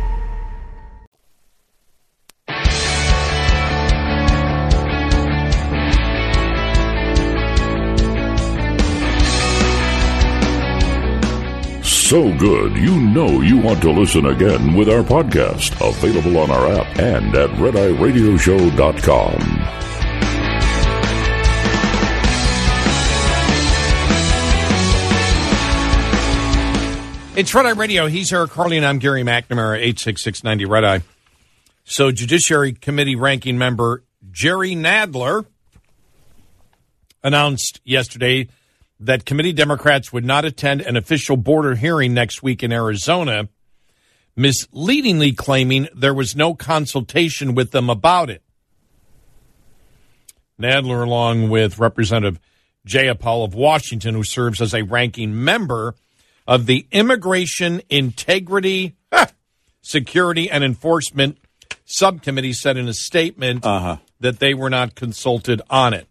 So 12.11 12.37
good, 12.37 12.75
you 12.75 12.99
know 12.99 13.39
you 13.39 13.57
want 13.57 13.81
to 13.83 13.89
listen 13.89 14.25
again 14.25 14.73
with 14.73 14.89
our 14.89 15.01
podcast, 15.01 15.71
available 15.79 16.39
on 16.39 16.51
our 16.51 16.67
app 16.73 16.99
and 16.99 17.33
at 17.33 17.49
redeyeradioshow.com. 17.51 19.37
It's 27.37 27.55
Red 27.55 27.65
Eye 27.65 27.69
Radio. 27.69 28.07
He's 28.07 28.33
Eric 28.33 28.51
Harley, 28.51 28.75
and 28.75 28.85
I'm 28.85 28.99
Gary 28.99 29.23
McNamara, 29.23 29.77
86690 29.77 30.65
Red 30.65 30.83
Eye. 30.83 31.01
So, 31.85 32.11
Judiciary 32.11 32.73
Committee 32.73 33.15
ranking 33.15 33.57
member 33.57 34.03
Jerry 34.29 34.75
Nadler 34.75 35.45
announced 37.23 37.79
yesterday 37.85 38.49
that 39.01 39.25
committee 39.25 39.51
Democrats 39.51 40.13
would 40.13 40.23
not 40.23 40.45
attend 40.45 40.81
an 40.81 40.95
official 40.95 41.35
border 41.35 41.75
hearing 41.75 42.13
next 42.13 42.43
week 42.43 42.61
in 42.61 42.71
Arizona, 42.71 43.49
misleadingly 44.35 45.33
claiming 45.33 45.87
there 45.95 46.13
was 46.13 46.35
no 46.35 46.53
consultation 46.53 47.55
with 47.55 47.71
them 47.71 47.89
about 47.89 48.29
it. 48.29 48.43
Nadler, 50.59 51.03
along 51.03 51.49
with 51.49 51.79
Representative 51.79 52.39
Jayapal 52.87 53.43
of 53.43 53.55
Washington, 53.55 54.13
who 54.13 54.23
serves 54.23 54.61
as 54.61 54.73
a 54.73 54.83
ranking 54.83 55.43
member 55.43 55.95
of 56.47 56.67
the 56.67 56.85
Immigration 56.91 57.81
Integrity, 57.89 58.95
Security, 59.81 60.49
and 60.49 60.63
Enforcement 60.63 61.39
Subcommittee, 61.85 62.53
said 62.53 62.77
in 62.77 62.87
a 62.87 62.93
statement 62.93 63.65
uh-huh. 63.65 63.97
that 64.19 64.39
they 64.39 64.53
were 64.53 64.69
not 64.69 64.93
consulted 64.93 65.61
on 65.71 65.95
it. 65.95 66.07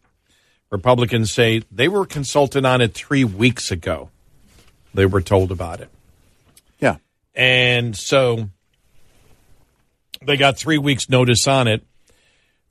Republicans 0.70 1.32
say 1.32 1.62
they 1.70 1.88
were 1.88 2.06
consulted 2.06 2.64
on 2.64 2.80
it 2.80 2.94
three 2.94 3.24
weeks 3.24 3.70
ago. 3.70 4.10
They 4.94 5.06
were 5.06 5.20
told 5.20 5.52
about 5.52 5.80
it. 5.80 5.90
Yeah. 6.78 6.96
And 7.34 7.96
so 7.96 8.50
they 10.22 10.36
got 10.36 10.58
three 10.58 10.78
weeks' 10.78 11.08
notice 11.08 11.46
on 11.46 11.68
it. 11.68 11.82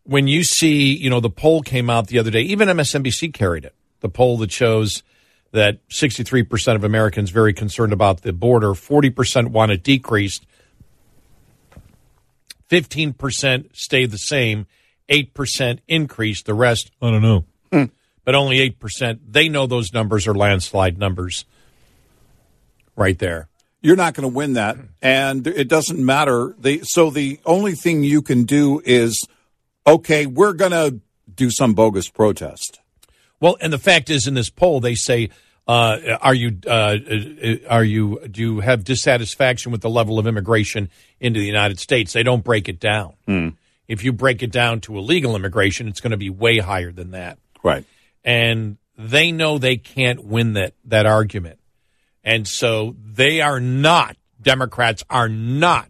When 0.04 0.28
you 0.28 0.44
see, 0.44 0.96
you 0.96 1.10
know, 1.10 1.20
the 1.20 1.30
poll 1.30 1.62
came 1.62 1.90
out 1.90 2.08
the 2.08 2.20
other 2.20 2.32
day, 2.32 2.42
even 2.42 2.68
MSNBC 2.68 3.34
carried 3.34 3.66
it. 3.66 3.76
The 4.00 4.10
poll 4.10 4.38
that 4.38 4.52
shows 4.52 5.04
that 5.52 5.88
63% 5.90 6.76
of 6.76 6.84
Americans 6.84 7.32
very 7.32 7.54
concerned 7.54 7.94
about 7.94 8.22
the 8.22 8.34
border, 8.34 8.70
40% 8.70 9.50
want 9.50 9.72
it 9.72 9.84
decreased, 9.84 10.46
15% 12.70 13.70
stay 13.74 14.06
the 14.06 14.18
same, 14.18 14.68
8% 15.10 15.80
increase, 15.88 16.44
the 16.44 16.54
rest, 16.54 16.92
I 17.02 17.12
don't 17.12 17.22
know. 17.22 17.46
But 18.30 18.36
only 18.36 18.60
8%. 18.70 19.22
They 19.28 19.50
know 19.50 19.66
those 19.66 19.92
numbers 19.92 20.28
are 20.28 20.36
landslide 20.36 21.00
numbers 21.00 21.46
right 22.96 23.18
there. 23.18 23.50
You're 23.82 23.96
not 23.96 24.14
going 24.14 24.30
to 24.30 24.36
win 24.36 24.54
that, 24.54 24.78
and 25.02 25.48
it 25.48 25.68
doesn't 25.68 25.98
matter. 25.98 26.54
The, 26.60 26.82
so 26.84 27.10
the 27.10 27.40
only 27.44 27.74
thing 27.74 28.04
you 28.04 28.22
can 28.22 28.44
do 28.44 28.84
is, 28.86 29.28
okay, 29.88 30.28
we're 30.28 30.54
going 30.54 30.74
to 30.74 31.00
do 31.34 31.50
some 31.50 31.74
bogus 31.74 32.08
protest. 32.08 32.80
Well, 33.40 33.58
and 33.62 33.74
the 33.74 33.80
fact 33.80 34.12
is, 34.12 34.28
in 34.28 34.36
this 34.36 34.52
poll, 34.52 34.80
they 34.80 34.94
say, 34.94 35.32
uh, 35.68 35.98
"Are 36.22 36.36
you 36.36 36.56
uh, 36.68 36.98
are 37.68 37.84
you 37.84 38.28
do 38.30 38.42
you 38.42 38.60
have 38.60 38.84
dissatisfaction 38.84 39.72
with 39.72 39.82
the 39.82 39.90
level 39.90 40.20
of 40.20 40.28
immigration 40.28 40.92
into 41.20 41.40
the 41.40 41.48
United 41.48 41.80
States?" 41.80 42.14
They 42.14 42.22
don't 42.22 42.44
break 42.44 42.70
it 42.70 42.80
down. 42.80 43.14
Hmm. 43.26 43.48
If 43.88 44.04
you 44.04 44.14
break 44.14 44.44
it 44.44 44.52
down 44.52 44.82
to 44.82 45.00
illegal 45.00 45.36
immigration, 45.36 45.88
it's 45.88 46.00
going 46.00 46.12
to 46.12 46.18
be 46.18 46.30
way 46.30 46.60
higher 46.60 46.92
than 46.92 47.10
that. 47.10 47.40
Right. 47.64 47.86
And 48.24 48.78
they 48.98 49.32
know 49.32 49.58
they 49.58 49.78
can't 49.78 50.26
win 50.26 50.54
that 50.54 50.74
that 50.86 51.06
argument, 51.06 51.60
and 52.24 52.48
so 52.48 52.96
they 53.02 53.42
are 53.42 53.60
not. 53.60 54.18
Democrats 54.42 55.04
are 55.10 55.30
not. 55.30 55.90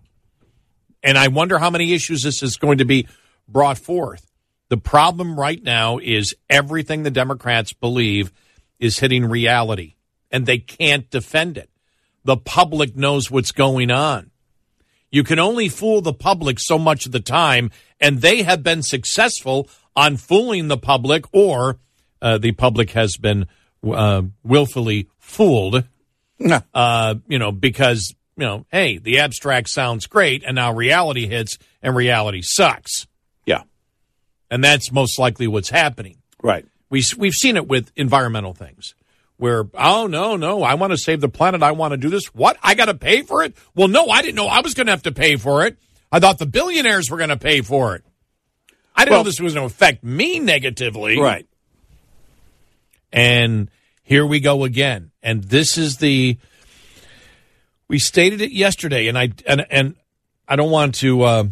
And 1.01 1.17
I 1.17 1.27
wonder 1.29 1.57
how 1.57 1.69
many 1.69 1.93
issues 1.93 2.23
this 2.23 2.43
is 2.43 2.57
going 2.57 2.79
to 2.79 2.85
be 2.85 3.07
brought 3.47 3.77
forth. 3.77 4.25
The 4.69 4.77
problem 4.77 5.39
right 5.39 5.61
now 5.63 5.97
is 5.97 6.35
everything 6.49 7.01
the 7.03 7.11
Democrats 7.11 7.73
believe 7.73 8.31
is 8.79 8.99
hitting 8.99 9.25
reality, 9.25 9.95
and 10.29 10.45
they 10.45 10.59
can't 10.59 11.09
defend 11.09 11.57
it. 11.57 11.69
The 12.23 12.37
public 12.37 12.95
knows 12.95 13.31
what's 13.31 13.51
going 13.51 13.89
on. 13.89 14.29
You 15.11 15.23
can 15.23 15.39
only 15.39 15.69
fool 15.69 16.01
the 16.01 16.13
public 16.13 16.59
so 16.59 16.77
much 16.77 17.07
of 17.07 17.11
the 17.11 17.19
time, 17.19 17.71
and 17.99 18.21
they 18.21 18.43
have 18.43 18.61
been 18.61 18.83
successful 18.83 19.67
on 19.95 20.17
fooling 20.17 20.67
the 20.67 20.77
public, 20.77 21.25
or 21.33 21.79
uh, 22.21 22.37
the 22.37 22.51
public 22.51 22.91
has 22.91 23.17
been 23.17 23.47
uh, 23.89 24.23
willfully 24.43 25.09
fooled. 25.17 25.83
Uh, 26.73 27.15
you 27.27 27.37
know, 27.37 27.51
because 27.51 28.15
you 28.37 28.45
know, 28.45 28.65
hey, 28.71 28.97
the 28.97 29.19
abstract 29.19 29.67
sounds 29.67 30.07
great, 30.07 30.43
and 30.45 30.55
now 30.55 30.73
reality 30.73 31.27
hits, 31.27 31.57
and 31.81 31.93
reality 31.95 32.41
sucks. 32.41 33.07
Yeah. 33.45 33.63
And 34.49 34.63
that's 34.63 34.91
most 34.91 35.19
likely 35.19 35.47
what's 35.47 35.69
happening. 35.69 36.17
Right. 36.41 36.65
We, 36.89 37.03
we've 37.17 37.33
seen 37.33 37.57
it 37.57 37.67
with 37.67 37.91
environmental 37.97 38.53
things 38.53 38.95
where, 39.35 39.67
oh, 39.73 40.07
no, 40.07 40.37
no, 40.37 40.63
I 40.63 40.75
want 40.75 40.91
to 40.91 40.97
save 40.97 41.19
the 41.19 41.27
planet. 41.29 41.61
I 41.61 41.73
want 41.73 41.91
to 41.91 41.97
do 41.97 42.09
this. 42.09 42.27
What? 42.27 42.57
I 42.63 42.75
got 42.75 42.85
to 42.85 42.93
pay 42.93 43.21
for 43.23 43.43
it? 43.43 43.55
Well, 43.75 43.89
no, 43.89 44.07
I 44.07 44.21
didn't 44.21 44.35
know 44.35 44.47
I 44.47 44.61
was 44.61 44.73
going 44.73 44.87
to 44.87 44.91
have 44.93 45.03
to 45.03 45.11
pay 45.11 45.35
for 45.35 45.65
it. 45.65 45.77
I 46.09 46.21
thought 46.21 46.39
the 46.39 46.45
billionaires 46.45 47.11
were 47.11 47.17
going 47.17 47.29
to 47.29 47.37
pay 47.37 47.59
for 47.61 47.95
it. 47.95 48.05
I 48.95 49.01
didn't 49.03 49.11
Well- 49.11 49.19
know 49.23 49.29
this 49.29 49.41
was 49.41 49.53
going 49.53 49.67
to 49.67 49.73
affect 49.73 50.03
me 50.05 50.39
negatively. 50.39 51.19
Right. 51.19 51.45
And 53.11 53.69
here 54.03 54.25
we 54.25 54.39
go 54.39 54.63
again. 54.63 55.11
And 55.21 55.43
this 55.43 55.77
is 55.77 55.97
the 55.97 56.37
we 57.87 57.99
stated 57.99 58.41
it 58.41 58.51
yesterday 58.51 59.07
and 59.07 59.17
I 59.17 59.31
and 59.47 59.65
and 59.69 59.95
I 60.47 60.55
don't 60.55 60.71
want 60.71 60.95
to 60.95 61.21
uh, 61.23 61.43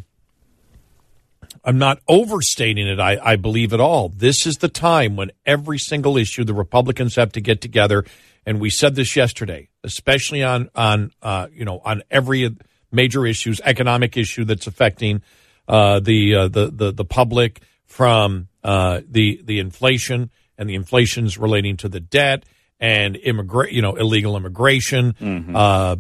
I'm 1.64 1.78
not 1.78 2.00
overstating 2.08 2.88
it, 2.88 3.00
I, 3.00 3.18
I 3.22 3.36
believe 3.36 3.74
at 3.74 3.82
all. 3.82 4.10
This 4.10 4.46
is 4.46 4.56
the 4.56 4.70
time 4.70 5.16
when 5.16 5.32
every 5.46 5.78
single 5.78 6.18
issue 6.18 6.44
the 6.44 6.54
Republicans 6.54 7.16
have 7.16 7.32
to 7.34 7.42
get 7.42 7.62
together 7.62 8.06
and 8.48 8.62
we 8.62 8.70
said 8.70 8.96
this 8.96 9.16
yesterday, 9.18 9.68
especially 9.84 10.42
on 10.42 10.70
on 10.74 11.12
uh, 11.22 11.48
you 11.52 11.66
know 11.66 11.82
on 11.84 12.02
every 12.10 12.56
major 12.92 13.26
issues, 13.26 13.60
economic 13.66 14.16
issue 14.16 14.46
that's 14.46 14.68
affecting 14.68 15.22
uh, 15.68 16.00
the, 16.00 16.34
uh, 16.34 16.48
the 16.48 16.68
the 16.68 16.92
the 16.94 17.06
public 17.06 17.62
from 17.86 18.48
uh, 18.64 19.02
the 19.06 19.42
the 19.44 19.60
inflation 19.60 20.32
and 20.58 20.70
the 20.70 20.76
inflation's 20.76 21.38
relating 21.38 21.78
to 21.78 21.90
the 21.90 22.00
debt 22.00 22.44
and 22.80 23.16
immigrate, 23.16 23.74
you 23.74 23.82
know, 23.82 23.96
illegal 23.96 24.38
immigration, 24.38 25.16
uh, 25.56 25.96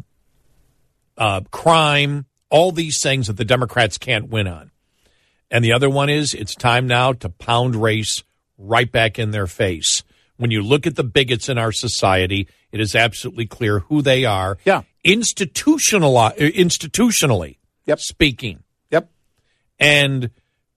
uh, 1.17 1.41
crime, 1.51 2.25
all 2.49 2.71
these 2.71 3.01
things 3.01 3.27
that 3.27 3.37
the 3.37 3.45
Democrats 3.45 3.97
can't 3.97 4.29
win 4.29 4.47
on. 4.47 4.71
And 5.49 5.63
the 5.63 5.73
other 5.73 5.89
one 5.89 6.09
is 6.09 6.33
it's 6.33 6.55
time 6.55 6.87
now 6.87 7.13
to 7.13 7.29
pound 7.29 7.75
race 7.75 8.23
right 8.57 8.91
back 8.91 9.17
in 9.17 9.31
their 9.31 9.47
face. 9.47 10.03
When 10.37 10.51
you 10.51 10.61
look 10.61 10.85
at 10.85 10.95
the 10.95 11.03
bigots 11.03 11.49
in 11.49 11.57
our 11.57 11.71
society, 11.71 12.47
it 12.71 12.79
is 12.79 12.95
absolutely 12.95 13.47
clear 13.47 13.79
who 13.79 14.01
they 14.01 14.25
are. 14.25 14.57
Yeah. 14.65 14.83
Institutional, 15.03 16.13
institutionally 16.13 17.57
Yep. 17.85 17.99
speaking. 18.01 18.63
Yep. 18.91 19.09
And 19.79 20.29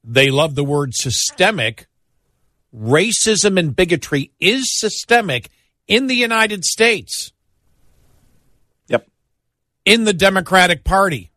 they 0.02 0.30
love 0.30 0.54
the 0.54 0.64
word 0.64 0.94
systemic. 0.94 1.86
Racism 2.74 3.58
and 3.58 3.74
bigotry 3.74 4.32
is 4.38 4.78
systemic 4.78 5.50
in 5.88 6.06
the 6.06 6.14
United 6.14 6.64
States. 6.64 7.32
Yep. 8.88 9.08
In 9.84 10.04
the 10.04 10.12
Democratic 10.12 10.84
Party. 10.84 11.30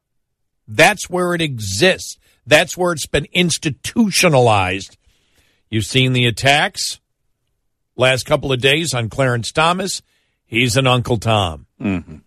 That's 0.68 1.10
where 1.10 1.34
it 1.34 1.42
exists. 1.42 2.18
That's 2.46 2.78
where 2.78 2.94
it's 2.94 3.08
been 3.08 3.28
institutionalized. 3.32 4.98
You've 5.70 5.86
seen 5.86 6.14
the 6.14 6.26
attacks 6.26 7.00
last 7.96 8.26
couple 8.26 8.52
of 8.52 8.62
days 8.62 8.94
on 8.94 9.10
Clarence 9.10 9.52
Thomas. 9.52 10.02
He's 10.46 10.78
an 10.78 10.88
Uncle 10.88 11.18
Tom. 11.18 11.66
Mm-hmm. 11.82 12.18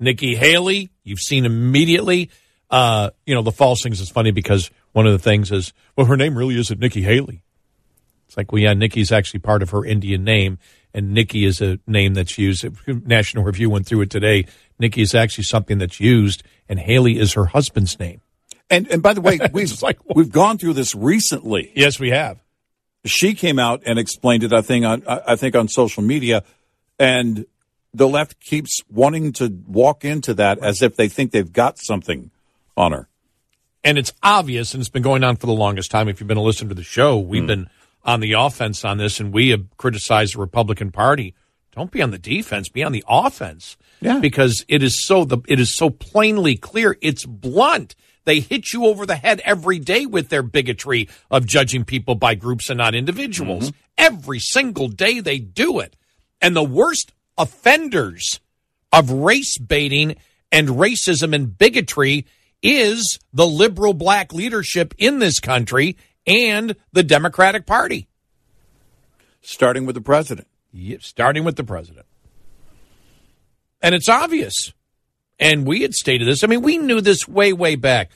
Nikki 0.00 0.36
Haley, 0.36 0.90
you've 1.02 1.20
seen 1.20 1.44
immediately. 1.44 2.30
Uh, 2.70 3.10
you 3.26 3.34
know, 3.34 3.42
the 3.42 3.52
false 3.52 3.82
things 3.82 4.00
is 4.00 4.10
funny 4.10 4.30
because 4.30 4.70
one 4.92 5.06
of 5.06 5.12
the 5.12 5.18
things 5.18 5.50
is, 5.50 5.72
well, 5.96 6.06
her 6.06 6.16
name 6.16 6.36
really 6.36 6.58
isn't 6.58 6.80
Nikki 6.80 7.02
Haley. 7.02 7.42
It's 8.28 8.36
like, 8.36 8.52
well, 8.52 8.60
yeah, 8.60 8.74
Nikki's 8.74 9.10
actually 9.10 9.40
part 9.40 9.62
of 9.62 9.70
her 9.70 9.86
Indian 9.86 10.22
name, 10.22 10.58
and 10.92 11.14
Nikki 11.14 11.46
is 11.46 11.62
a 11.62 11.78
name 11.86 12.12
that's 12.12 12.36
used. 12.36 12.66
National 12.86 13.42
Review 13.42 13.70
went 13.70 13.86
through 13.86 14.02
it 14.02 14.10
today. 14.10 14.44
Nikki 14.78 15.00
is 15.00 15.14
actually 15.14 15.44
something 15.44 15.78
that's 15.78 15.98
used, 15.98 16.42
and 16.68 16.78
Haley 16.78 17.18
is 17.18 17.32
her 17.32 17.46
husband's 17.46 17.98
name. 17.98 18.20
And 18.68 18.86
and 18.88 19.02
by 19.02 19.14
the 19.14 19.22
way, 19.22 19.38
we've 19.52 19.80
like, 19.80 19.98
we've 20.14 20.30
gone 20.30 20.58
through 20.58 20.74
this 20.74 20.94
recently. 20.94 21.72
Yes, 21.74 21.98
we 21.98 22.10
have. 22.10 22.38
She 23.06 23.32
came 23.32 23.58
out 23.58 23.82
and 23.86 23.98
explained 23.98 24.44
it. 24.44 24.52
I 24.52 24.60
think 24.60 24.84
on 24.84 25.02
I 25.08 25.22
I 25.28 25.36
think 25.36 25.56
on 25.56 25.68
social 25.68 26.02
media, 26.02 26.44
and 26.98 27.46
the 27.94 28.08
left 28.08 28.38
keeps 28.40 28.82
wanting 28.90 29.32
to 29.34 29.48
walk 29.66 30.04
into 30.04 30.34
that 30.34 30.58
as 30.58 30.82
if 30.82 30.96
they 30.96 31.08
think 31.08 31.32
they've 31.32 31.50
got 31.50 31.78
something 31.78 32.30
on 32.76 32.92
her. 32.92 33.08
and 33.82 33.96
it's 33.96 34.12
obvious, 34.22 34.74
and 34.74 34.82
it's 34.82 34.90
been 34.90 35.02
going 35.02 35.24
on 35.24 35.36
for 35.36 35.46
the 35.46 35.52
longest 35.54 35.90
time. 35.90 36.08
If 36.08 36.20
you've 36.20 36.28
been 36.28 36.36
a 36.36 36.42
listener 36.42 36.68
to 36.68 36.74
the 36.74 36.82
show, 36.82 37.18
we've 37.18 37.40
hmm. 37.40 37.46
been 37.46 37.70
on 38.08 38.20
the 38.20 38.32
offense 38.32 38.86
on 38.86 38.96
this, 38.96 39.20
and 39.20 39.34
we 39.34 39.50
have 39.50 39.66
criticized 39.76 40.34
the 40.34 40.40
Republican 40.40 40.90
Party. 40.90 41.34
Don't 41.72 41.90
be 41.90 42.00
on 42.00 42.10
the 42.10 42.18
defense; 42.18 42.70
be 42.70 42.82
on 42.82 42.92
the 42.92 43.04
offense. 43.06 43.76
Yeah. 44.00 44.20
because 44.20 44.64
it 44.68 44.82
is 44.82 45.04
so 45.04 45.24
the 45.24 45.38
it 45.46 45.60
is 45.60 45.74
so 45.74 45.90
plainly 45.90 46.56
clear. 46.56 46.96
It's 47.02 47.26
blunt. 47.26 47.94
They 48.24 48.40
hit 48.40 48.72
you 48.72 48.86
over 48.86 49.04
the 49.04 49.16
head 49.16 49.40
every 49.44 49.78
day 49.78 50.06
with 50.06 50.28
their 50.28 50.42
bigotry 50.42 51.08
of 51.30 51.46
judging 51.46 51.84
people 51.84 52.14
by 52.14 52.34
groups 52.34 52.70
and 52.70 52.78
not 52.78 52.94
individuals. 52.94 53.70
Mm-hmm. 53.70 53.78
Every 53.98 54.38
single 54.38 54.88
day 54.88 55.20
they 55.20 55.38
do 55.38 55.80
it, 55.80 55.94
and 56.40 56.56
the 56.56 56.64
worst 56.64 57.12
offenders 57.36 58.40
of 58.90 59.10
race 59.10 59.58
baiting 59.58 60.16
and 60.50 60.68
racism 60.68 61.34
and 61.34 61.58
bigotry 61.58 62.26
is 62.62 63.18
the 63.34 63.46
liberal 63.46 63.92
black 63.92 64.32
leadership 64.32 64.94
in 64.96 65.18
this 65.18 65.40
country 65.40 65.96
and 66.28 66.76
the 66.92 67.02
Democratic 67.02 67.66
Party. 67.66 68.06
Starting 69.40 69.86
with 69.86 69.94
the 69.94 70.00
president. 70.00 70.46
Yep, 70.72 71.02
starting 71.02 71.44
with 71.44 71.56
the 71.56 71.64
president. 71.64 72.06
And 73.80 73.94
it's 73.94 74.08
obvious. 74.08 74.72
And 75.38 75.66
we 75.66 75.82
had 75.82 75.94
stated 75.94 76.26
this. 76.28 76.44
I 76.44 76.48
mean, 76.48 76.62
we 76.62 76.78
knew 76.78 77.00
this 77.00 77.26
way, 77.26 77.52
way 77.52 77.76
back 77.76 78.10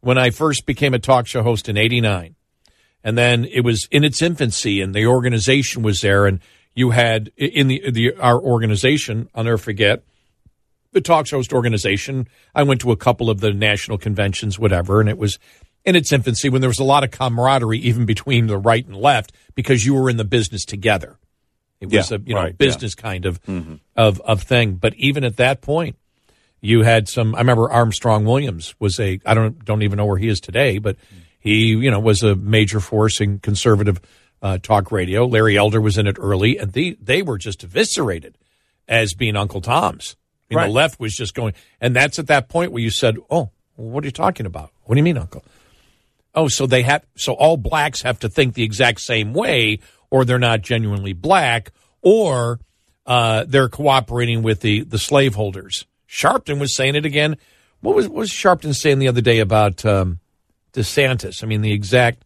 when 0.00 0.18
I 0.18 0.30
first 0.30 0.66
became 0.66 0.94
a 0.94 0.98
talk 0.98 1.26
show 1.26 1.42
host 1.42 1.68
in 1.68 1.76
89. 1.76 2.36
And 3.02 3.16
then 3.16 3.44
it 3.44 3.62
was 3.62 3.88
in 3.90 4.04
its 4.04 4.22
infancy 4.22 4.80
and 4.80 4.94
the 4.94 5.06
organization 5.06 5.82
was 5.82 6.00
there. 6.02 6.26
And 6.26 6.40
you 6.74 6.90
had 6.90 7.32
in 7.36 7.68
the, 7.68 7.90
the 7.90 8.14
our 8.16 8.38
organization, 8.38 9.28
I'll 9.34 9.44
never 9.44 9.58
forget, 9.58 10.04
the 10.92 11.00
talk 11.00 11.26
show 11.26 11.38
host 11.38 11.52
organization. 11.52 12.28
I 12.54 12.62
went 12.62 12.80
to 12.82 12.92
a 12.92 12.96
couple 12.96 13.30
of 13.30 13.40
the 13.40 13.52
national 13.52 13.98
conventions, 13.98 14.58
whatever, 14.58 15.00
and 15.00 15.08
it 15.08 15.18
was 15.18 15.38
in 15.88 15.96
its 15.96 16.12
infancy 16.12 16.48
when 16.48 16.60
there 16.60 16.68
was 16.68 16.78
a 16.78 16.84
lot 16.84 17.02
of 17.04 17.10
camaraderie 17.10 17.78
even 17.78 18.04
between 18.06 18.46
the 18.46 18.58
right 18.58 18.86
and 18.86 18.96
left 18.96 19.32
because 19.54 19.84
you 19.86 19.94
were 19.94 20.08
in 20.10 20.16
the 20.18 20.24
business 20.24 20.64
together. 20.64 21.16
It 21.80 21.86
was 21.86 22.10
Yeah, 22.10 22.16
a 22.16 22.20
you 22.20 22.34
know 22.34 22.42
right, 22.42 22.58
business 22.58 22.94
kind 22.94 23.24
of 23.24 23.40
of 23.96 24.20
of 24.20 24.42
thing. 24.42 24.74
But 24.74 24.94
even 24.96 25.24
at 25.24 25.36
that 25.36 25.60
point, 25.60 25.96
you 26.60 26.82
had 26.82 27.08
some. 27.08 27.34
I 27.34 27.38
remember 27.38 27.70
Armstrong 27.70 28.24
Williams 28.24 28.74
was 28.78 28.98
a. 29.00 29.20
I 29.24 29.34
don't 29.34 29.64
don't 29.64 29.82
even 29.82 29.96
know 29.96 30.06
where 30.06 30.18
he 30.18 30.28
is 30.28 30.40
today, 30.40 30.78
but 30.78 30.96
he 31.38 31.68
you 31.68 31.90
know 31.90 32.00
was 32.00 32.22
a 32.22 32.34
major 32.34 32.80
force 32.80 33.20
in 33.20 33.38
conservative 33.38 34.00
uh, 34.42 34.58
talk 34.58 34.90
radio. 34.92 35.24
Larry 35.24 35.56
Elder 35.56 35.80
was 35.80 35.96
in 35.98 36.06
it 36.08 36.16
early, 36.18 36.58
and 36.58 36.72
they 36.72 36.96
they 37.00 37.22
were 37.22 37.38
just 37.38 37.62
eviscerated 37.62 38.36
as 38.88 39.14
being 39.14 39.36
Uncle 39.36 39.60
Toms. 39.60 40.16
I 40.50 40.54
mean, 40.54 40.56
Right. 40.58 40.66
The 40.66 40.72
left 40.72 40.98
was 40.98 41.14
just 41.14 41.34
going, 41.34 41.54
and 41.80 41.94
that's 41.94 42.18
at 42.18 42.26
that 42.26 42.48
point 42.48 42.72
where 42.72 42.82
you 42.82 42.90
said, 42.90 43.18
"Oh, 43.30 43.50
what 43.76 44.02
are 44.02 44.06
you 44.08 44.10
talking 44.12 44.46
about? 44.46 44.72
What 44.84 44.96
do 44.96 44.98
you 44.98 45.04
mean, 45.04 45.18
Uncle?" 45.18 45.44
Oh, 46.38 46.46
so 46.46 46.68
they 46.68 46.82
have 46.82 47.04
so 47.16 47.32
all 47.32 47.56
blacks 47.56 48.02
have 48.02 48.20
to 48.20 48.28
think 48.28 48.54
the 48.54 48.62
exact 48.62 49.00
same 49.00 49.34
way, 49.34 49.80
or 50.08 50.24
they're 50.24 50.38
not 50.38 50.62
genuinely 50.62 51.12
black, 51.12 51.72
or 52.00 52.60
uh, 53.06 53.44
they're 53.48 53.68
cooperating 53.68 54.44
with 54.44 54.60
the 54.60 54.84
the 54.84 55.00
slaveholders. 55.00 55.84
Sharpton 56.08 56.60
was 56.60 56.76
saying 56.76 56.94
it 56.94 57.04
again. 57.04 57.38
What 57.80 57.96
was 57.96 58.06
what 58.06 58.18
was 58.18 58.30
Sharpton 58.30 58.72
saying 58.72 59.00
the 59.00 59.08
other 59.08 59.20
day 59.20 59.40
about 59.40 59.84
um, 59.84 60.20
DeSantis? 60.74 61.42
I 61.42 61.48
mean, 61.48 61.60
the 61.60 61.72
exact 61.72 62.22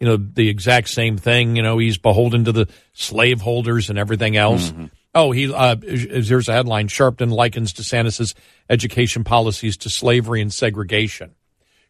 you 0.00 0.06
know 0.06 0.16
the 0.16 0.48
exact 0.48 0.88
same 0.88 1.18
thing. 1.18 1.54
You 1.54 1.62
know, 1.62 1.76
he's 1.76 1.98
beholden 1.98 2.46
to 2.46 2.52
the 2.52 2.66
slaveholders 2.94 3.90
and 3.90 3.98
everything 3.98 4.38
else. 4.38 4.70
Oh, 5.14 5.32
he 5.32 5.52
uh, 5.52 5.76
here's 5.82 6.48
a 6.48 6.52
headline: 6.52 6.88
Sharpton 6.88 7.30
likens 7.30 7.74
DeSantis's 7.74 8.34
education 8.70 9.22
policies 9.22 9.76
to 9.76 9.90
slavery 9.90 10.40
and 10.40 10.50
segregation. 10.50 11.34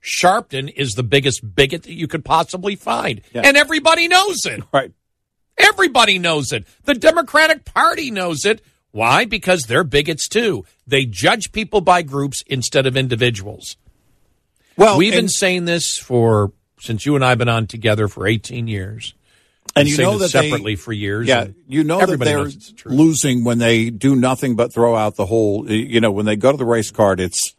Sharpton 0.05 0.71
is 0.77 0.91
the 0.93 1.03
biggest 1.03 1.55
bigot 1.55 1.85
that 1.85 1.95
you 1.95 2.07
could 2.07 2.25
possibly 2.25 2.77
find, 2.77 3.23
and 3.33 3.57
everybody 3.57 4.07
knows 4.07 4.45
it. 4.45 4.63
Right. 4.73 4.93
Everybody 5.57 6.19
knows 6.19 6.53
it. 6.53 6.67
The 6.85 6.95
Democratic 6.95 7.65
Party 7.65 8.11
knows 8.11 8.45
it. 8.45 8.61
Why? 8.91 9.25
Because 9.25 9.63
they're 9.63 9.85
bigots 9.85 10.29
too. 10.29 10.65
They 10.87 11.05
judge 11.07 11.53
people 11.53 11.81
by 11.81 12.03
groups 12.03 12.43
instead 12.47 12.87
of 12.87 12.97
individuals. 12.97 13.77
Well, 14.77 14.99
we've 14.99 15.13
been 15.15 15.29
saying 15.29 15.65
this 15.65 15.97
for 15.97 16.53
since 16.81 17.07
you 17.07 17.15
and 17.15 17.25
I 17.25 17.31
have 17.31 17.39
been 17.39 17.49
on 17.49 17.67
together 17.67 18.09
for 18.09 18.27
18 18.27 18.67
years, 18.69 19.15
And 19.77 19.89
you 19.89 19.97
know 19.97 20.19
that 20.19 20.33
they- 20.33 20.43
separately 20.51 20.77
for 20.77 20.93
years. 20.93 21.27
Yeah, 21.27 21.47
you 21.67 21.83
know 21.85 22.05
that 22.05 22.19
they're 22.19 22.39
knows 22.39 22.57
it's 22.57 22.69
the 22.71 22.75
truth. 22.77 22.95
losing 22.95 23.45
when 23.45 23.59
they 23.59 23.91
do 23.91 24.15
nothing 24.17 24.55
but 24.57 24.73
throw 24.75 24.95
out 24.97 25.17
the 25.17 25.27
whole. 25.27 25.71
You 25.71 26.01
know, 26.01 26.11
when 26.11 26.27
they 26.27 26.37
go 26.37 26.51
to 26.53 26.59
the 26.59 26.65
race 26.67 26.91
card, 26.91 27.21
it's 27.21 27.55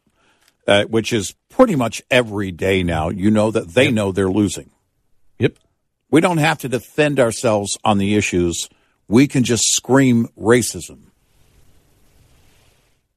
uh, 0.67 0.85
which 0.85 1.13
is 1.13 1.35
pretty 1.49 1.75
much 1.75 2.01
every 2.09 2.51
day 2.51 2.83
now. 2.83 3.09
You 3.09 3.31
know 3.31 3.51
that 3.51 3.69
they 3.69 3.91
know 3.91 4.11
they're 4.11 4.29
losing. 4.29 4.69
Yep. 5.39 5.57
We 6.09 6.21
don't 6.21 6.37
have 6.37 6.59
to 6.59 6.69
defend 6.69 7.19
ourselves 7.19 7.77
on 7.83 7.97
the 7.97 8.15
issues. 8.15 8.69
We 9.07 9.27
can 9.27 9.43
just 9.43 9.73
scream 9.73 10.27
racism. 10.37 11.11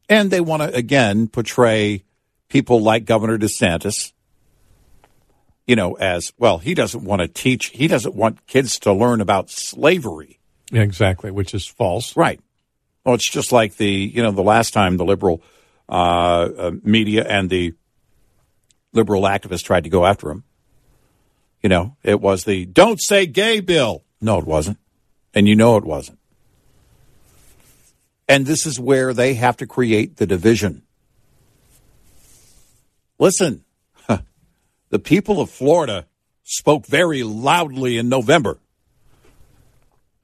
And 0.09 0.31
they 0.31 0.41
want 0.41 0.63
to 0.63 0.75
again 0.75 1.29
portray 1.29 2.05
people 2.49 2.81
like 2.81 3.05
Governor 3.05 3.39
DeSantis, 3.39 4.13
you 5.67 5.77
know, 5.77 5.95
as 5.95 6.33
well. 6.39 6.59
He 6.59 6.75
doesn't 6.75 7.05
want 7.05 7.21
to 7.21 7.29
teach. 7.29 7.67
He 7.67 7.89
doesn't 7.89 8.15
want 8.15 8.47
kids 8.47 8.79
to 8.81 8.93
learn 8.93 9.21
about 9.21 9.51
slavery. 9.51 10.39
Exactly, 10.73 11.31
which 11.31 11.55
is 11.55 11.67
false. 11.67 12.17
Right. 12.17 12.41
Well, 13.05 13.15
it's 13.15 13.31
just 13.31 13.53
like 13.53 13.77
the 13.77 13.91
you 13.91 14.23
know 14.23 14.33
the 14.33 14.43
last 14.43 14.73
time 14.73 14.97
the 14.97 15.05
liberal 15.05 15.43
uh, 15.89 15.93
uh, 15.93 16.71
media 16.83 17.25
and 17.27 17.49
the 17.49 17.75
liberal 18.93 19.23
activists 19.23 19.65
tried 19.65 19.85
to 19.85 19.91
go 19.91 20.05
after 20.05 20.31
him. 20.31 20.45
You 21.63 21.69
know, 21.69 21.97
it 22.03 22.21
was 22.21 22.45
the 22.45 22.67
"Don't 22.67 23.01
say 23.01 23.27
gay" 23.27 23.61
bill. 23.61 24.05
No, 24.21 24.39
it 24.39 24.47
wasn't, 24.47 24.79
and 25.35 25.49
you 25.49 25.57
know 25.57 25.77
it 25.77 25.85
wasn't. 25.85 26.19
And 28.29 28.47
this 28.47 28.67
is 28.67 28.79
where 28.79 29.15
they 29.15 29.35
have 29.35 29.57
to 29.59 29.67
create 29.67 30.17
the 30.17 30.27
division. 30.27 30.83
Listen, 33.19 33.65
the 34.91 34.99
people 34.99 35.41
of 35.41 35.51
Florida 35.51 36.07
spoke 36.45 36.87
very 36.87 37.23
loudly 37.23 37.99
in 37.99 38.09
November. 38.09 38.59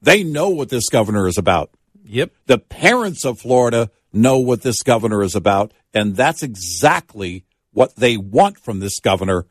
They 0.01 0.23
know 0.23 0.49
what 0.49 0.69
this 0.69 0.89
governor 0.89 1.27
is 1.27 1.37
about. 1.37 1.71
Yep. 2.03 2.31
The 2.45 2.59
parents 2.59 3.25
of 3.25 3.39
Florida 3.39 3.89
know 4.15 4.39
what 4.39 4.61
this 4.61 4.81
governor 4.81 5.21
is 5.21 5.35
about, 5.35 5.73
and 5.93 6.15
that's 6.15 6.41
exactly 6.41 7.45
what 7.71 7.95
they 7.95 8.17
want 8.17 8.57
from 8.57 8.79
this 8.79 8.99
governor. 8.99 9.45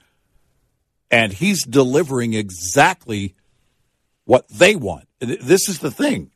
And 1.11 1.33
he's 1.33 1.65
delivering 1.65 2.35
exactly 2.35 3.35
what 4.25 4.49
they 4.49 4.75
want. 4.75 5.07
This 5.21 5.69
is 5.69 5.79
the 5.79 5.91
thing. 5.91 6.31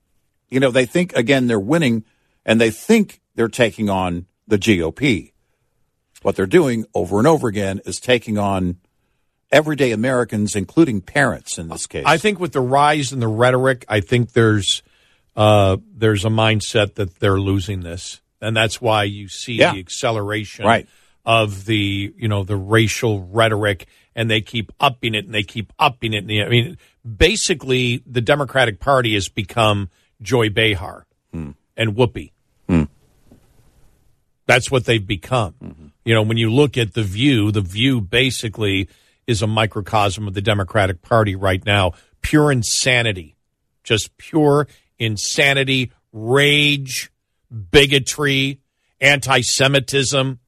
You 0.51 0.61
know, 0.61 0.71
they 0.71 0.87
think, 0.87 1.15
again, 1.17 1.47
they're 1.47 1.59
winning, 1.59 2.05
and 2.45 2.61
they 2.61 2.71
think 2.71 3.21
they're 3.35 3.49
taking 3.49 3.91
on 3.91 4.27
the 4.47 4.59
GOP. 4.59 5.33
What 6.23 6.37
they're 6.37 6.47
doing 6.47 6.85
over 6.95 7.19
and 7.19 7.27
over 7.27 7.49
again 7.49 7.81
is 7.87 7.99
taking 7.99 8.39
on 8.39 8.79
everyday 9.51 9.93
Americans, 9.93 10.55
including 10.55 11.01
parents 11.01 11.59
in 11.59 11.69
this 11.69 11.87
case. 11.87 12.05
I 12.07 12.19
think 12.19 12.39
with 12.41 12.53
the 12.53 12.61
rise 12.61 13.13
in 13.13 13.21
the 13.21 13.29
rhetoric, 13.29 13.85
I 13.89 14.01
think 14.01 14.33
there's 14.33 14.83
uh, 15.39 15.77
there's 15.95 16.25
a 16.25 16.29
mindset 16.29 16.97
that 16.97 17.21
they're 17.21 17.39
losing 17.39 17.81
this, 17.81 18.21
and 18.41 18.57
that's 18.57 18.81
why 18.81 19.05
you 19.05 19.29
see 19.29 19.55
Yeah. 19.55 19.73
the 19.73 19.79
acceleration 19.79 20.65
Right. 20.65 20.89
of 21.25 21.65
the 21.65 22.13
you 22.17 22.27
know 22.27 22.43
the 22.43 22.57
racial 22.57 23.23
rhetoric, 23.31 23.87
and 24.17 24.29
they 24.29 24.41
keep 24.41 24.73
upping 24.81 25.15
it 25.15 25.27
and 25.27 25.33
they 25.33 25.45
keep 25.45 25.73
upping 25.79 26.13
it. 26.13 26.19
And 26.19 26.29
the, 26.29 26.43
I 26.43 26.49
mean, 26.49 26.77
basically, 27.07 28.03
the 28.05 28.21
Democratic 28.21 28.81
Party 28.81 29.15
has 29.15 29.29
become 29.29 29.91
Joy 30.21 30.51
Behar 30.51 31.07
hmm. 31.33 31.51
and 31.77 31.95
Whoopi. 31.95 32.33
Hmm. 32.69 32.85
That's 34.47 34.73
what 34.73 34.87
they've 34.87 35.07
become. 35.07 35.55
Mm-hmm. 35.63 35.87
You 36.05 36.15
know, 36.15 36.23
when 36.23 36.39
you 36.39 36.51
look 36.51 36.77
at 36.77 36.95
the 36.95 37.05
view, 37.05 37.53
the 37.53 37.61
view 37.61 38.01
basically 38.01 38.89
is 39.27 39.41
a 39.41 39.47
microcosm 39.47 40.27
of 40.27 40.35
the 40.35 40.43
Democratic 40.43 41.03
Party 41.03 41.37
right 41.37 41.65
now. 41.65 41.93
Pure 42.23 42.51
insanity, 42.51 43.37
just 43.85 44.17
pure 44.17 44.67
insanity, 44.99 45.93
rage, 46.13 47.11
bigotry, 47.71 48.61
anti 49.01 49.41
Semitism. 49.41 50.39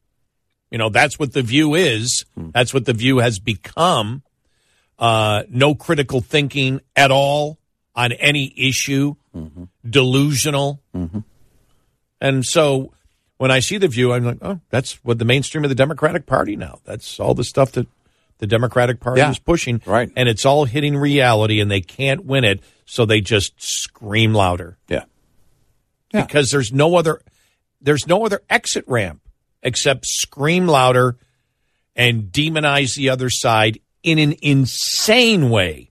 You 0.71 0.79
know, 0.79 0.89
that's 0.89 1.19
what 1.19 1.33
the 1.33 1.43
view 1.43 1.75
is. 1.75 2.25
Hmm. 2.35 2.51
That's 2.51 2.73
what 2.73 2.85
the 2.85 2.93
view 2.93 3.19
has 3.19 3.39
become. 3.39 4.23
Uh, 4.99 5.45
no 5.49 5.75
critical 5.75 6.21
thinking 6.21 6.81
at 6.95 7.11
all 7.11 7.59
on 7.95 8.13
any 8.13 8.53
issue, 8.57 9.15
mm-hmm. 9.35 9.65
delusional. 9.89 10.81
Mm-hmm. 10.95 11.21
And 12.21 12.45
so 12.45 12.93
when 13.39 13.51
I 13.51 13.61
see 13.61 13.79
the 13.79 13.89
view, 13.89 14.13
I'm 14.13 14.25
like, 14.25 14.39
oh, 14.43 14.61
that's 14.69 15.03
what 15.03 15.19
the 15.19 15.25
mainstream 15.25 15.65
of 15.65 15.71
the 15.71 15.75
Democratic 15.75 16.27
Party 16.27 16.57
now. 16.57 16.81
That's 16.85 17.19
all 17.19 17.35
the 17.35 17.45
stuff 17.45 17.73
that 17.73 17.87
the 18.41 18.47
Democratic 18.47 18.99
Party 19.01 19.21
Yeah. 19.21 19.31
is 19.31 19.39
pushing. 19.39 19.81
Right. 19.87 20.11
And 20.17 20.29
it's 20.29 20.45
all 20.45 20.65
hitting 20.65 20.97
reality 20.97 21.61
and 21.61 21.71
they 21.71 21.81
can't 21.81 22.25
win 22.25 22.43
it. 22.45 22.61
So 22.87 23.05
they 23.07 23.21
just 23.21 23.53
scream 23.59 24.35
louder. 24.35 24.77
Yeah. 24.89 25.05
Because 26.13 26.51
there's 26.51 26.73
no 26.73 26.97
other, 26.97 27.23
there's 27.81 28.07
no 28.09 28.25
other 28.27 28.43
exit 28.51 28.85
ramp 28.89 29.21
except 29.63 30.07
scream 30.07 30.67
louder 30.67 31.17
and 31.95 32.25
demonize 32.33 32.97
the 32.97 33.11
other 33.11 33.31
side 33.31 33.79
in 34.03 34.19
an 34.19 34.35
insane 34.43 35.51
way. 35.51 35.91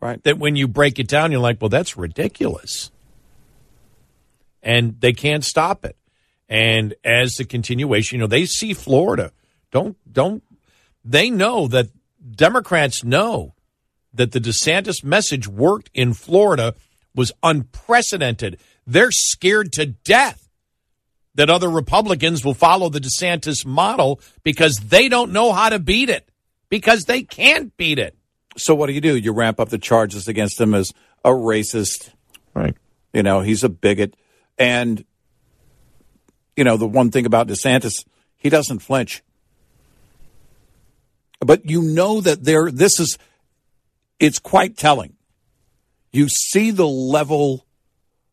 Right. 0.00 0.22
That 0.24 0.38
when 0.38 0.54
you 0.54 0.68
break 0.68 0.98
it 0.98 1.08
down, 1.08 1.32
you're 1.32 1.40
like, 1.40 1.60
well, 1.60 1.70
that's 1.70 1.96
ridiculous. 1.96 2.90
And 4.62 5.00
they 5.00 5.12
can't 5.12 5.44
stop 5.44 5.84
it. 5.84 5.96
And 6.48 6.94
as 7.04 7.36
the 7.36 7.44
continuation, 7.44 8.16
you 8.16 8.20
know, 8.20 8.26
they 8.26 8.44
see 8.46 8.74
Florida. 8.74 9.32
Don't, 9.72 9.96
don't, 10.12 10.42
they 11.04 11.30
know 11.30 11.68
that 11.68 11.88
Democrats 12.34 13.04
know 13.04 13.54
that 14.12 14.32
the 14.32 14.40
DeSantis 14.40 15.04
message 15.04 15.46
worked 15.46 15.90
in 15.92 16.14
Florida 16.14 16.74
was 17.14 17.32
unprecedented. 17.42 18.58
They're 18.86 19.10
scared 19.10 19.72
to 19.72 19.86
death 19.86 20.48
that 21.34 21.50
other 21.50 21.68
Republicans 21.68 22.44
will 22.44 22.54
follow 22.54 22.88
the 22.88 23.00
DeSantis 23.00 23.66
model 23.66 24.20
because 24.42 24.76
they 24.76 25.08
don't 25.08 25.32
know 25.32 25.52
how 25.52 25.68
to 25.68 25.78
beat 25.78 26.08
it 26.08 26.28
because 26.68 27.04
they 27.04 27.22
can't 27.22 27.76
beat 27.76 27.98
it. 27.98 28.16
So 28.56 28.74
what 28.74 28.86
do 28.86 28.92
you 28.92 29.00
do? 29.00 29.16
You 29.16 29.32
ramp 29.32 29.58
up 29.58 29.68
the 29.68 29.78
charges 29.78 30.28
against 30.28 30.60
him 30.60 30.74
as 30.74 30.92
a 31.24 31.30
racist. 31.30 32.10
Right. 32.54 32.76
You 33.12 33.22
know, 33.22 33.40
he's 33.40 33.64
a 33.64 33.68
bigot. 33.68 34.14
And, 34.58 35.04
you 36.56 36.62
know, 36.62 36.76
the 36.76 36.86
one 36.86 37.10
thing 37.10 37.26
about 37.26 37.48
DeSantis, 37.48 38.04
he 38.36 38.48
doesn't 38.48 38.78
flinch. 38.78 39.22
But 41.40 41.68
you 41.68 41.82
know 41.82 42.20
that 42.20 42.44
there, 42.44 42.70
this 42.70 43.00
is, 43.00 43.18
it's 44.18 44.38
quite 44.38 44.76
telling. 44.76 45.14
You 46.12 46.28
see 46.28 46.70
the 46.70 46.86
level 46.86 47.66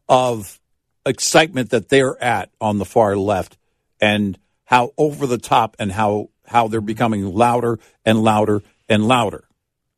of 0.07 0.60
excitement 1.06 1.72
that 1.72 1.90
they're 1.90 2.22
at 2.23 2.52
on 2.60 2.78
the 2.78 2.86
far 2.86 3.15
left 3.15 3.57
and 3.99 4.38
how 4.65 4.91
over 4.98 5.26
the 5.26 5.38
top 5.38 5.76
and 5.80 5.91
how, 5.91 6.30
how 6.45 6.68
they're 6.68 6.82
becoming 6.82 7.34
louder 7.34 7.80
and 8.06 8.22
louder 8.23 8.61
and 8.88 9.07
louder 9.07 9.45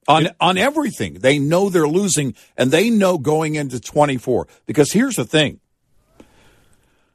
on 0.07 0.29
on 0.39 0.57
everything. 0.57 1.15
They 1.15 1.39
know 1.39 1.69
they're 1.69 1.87
losing, 1.87 2.35
and 2.57 2.71
they 2.71 2.89
know 2.89 3.17
going 3.17 3.55
into 3.55 3.79
24. 3.79 4.47
Because 4.65 4.91
here's 4.91 5.15
the 5.15 5.25
thing: 5.25 5.59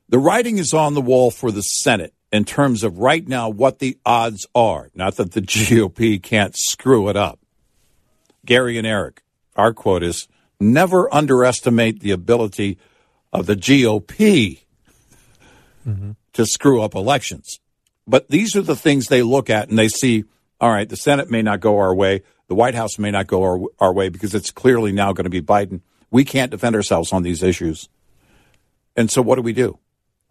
the 0.09 0.19
writing 0.19 0.59
is 0.59 0.73
on 0.73 0.95
the 0.95 1.01
wall 1.01 1.31
for 1.31 1.51
the 1.51 1.63
Senate 1.63 2.15
in 2.33 2.45
terms 2.45 2.83
of 2.83 2.99
right 2.99 3.27
now 3.27 3.49
what 3.49 3.79
the 3.79 3.99
odds 4.05 4.47
are. 4.55 4.91
Not 4.95 5.17
that 5.17 5.33
the 5.33 5.41
GOP 5.43 6.23
can't 6.23 6.57
screw 6.57 7.09
it 7.09 7.17
up. 7.17 7.39
Gary 8.45 8.79
and 8.79 8.87
Eric, 8.87 9.23
our 9.57 9.73
quote 9.73 10.03
is: 10.03 10.29
never 10.61 11.13
underestimate 11.13 12.01
the 12.01 12.13
ability 12.13 12.79
of 13.33 13.47
the 13.47 13.57
GOP 13.57 14.63
mm-hmm. 15.87 16.13
to 16.33 16.47
screw 16.47 16.83
up 16.83 16.95
elections. 16.95 17.61
But 18.07 18.29
these 18.29 18.57
are 18.57 18.63
the 18.63 18.77
things 18.77 19.09
they 19.09 19.23
look 19.23 19.51
at 19.51 19.69
and 19.69 19.79
they 19.79 19.89
see. 19.89 20.25
All 20.61 20.71
right, 20.71 20.89
the 20.89 20.97
Senate 20.97 21.31
may 21.31 21.43
not 21.43 21.61
go 21.61 21.79
our 21.79 21.95
way 21.95 22.23
the 22.49 22.55
White 22.55 22.75
House 22.75 22.99
may 22.99 23.11
not 23.11 23.27
go 23.27 23.43
our, 23.43 23.61
our 23.79 23.93
way 23.93 24.09
because 24.09 24.35
it's 24.35 24.51
clearly 24.51 24.91
now 24.91 25.13
going 25.13 25.25
to 25.25 25.31
be 25.31 25.43
Biden. 25.43 25.83
We 26.11 26.25
can't 26.25 26.51
defend 26.51 26.75
ourselves 26.75 27.13
on 27.13 27.23
these 27.23 27.43
issues. 27.43 27.89
And 28.97 29.11
so 29.11 29.23
what 29.23 29.37
do 29.37 29.43
we 29.43 29.53
do? 29.53 29.79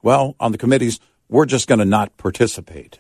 Well, 0.02 0.36
on 0.40 0.52
the 0.52 0.58
committees, 0.58 1.00
we're 1.30 1.46
just 1.46 1.68
going 1.68 1.80
to 1.80 1.86
not 1.86 2.18
participate. 2.18 3.00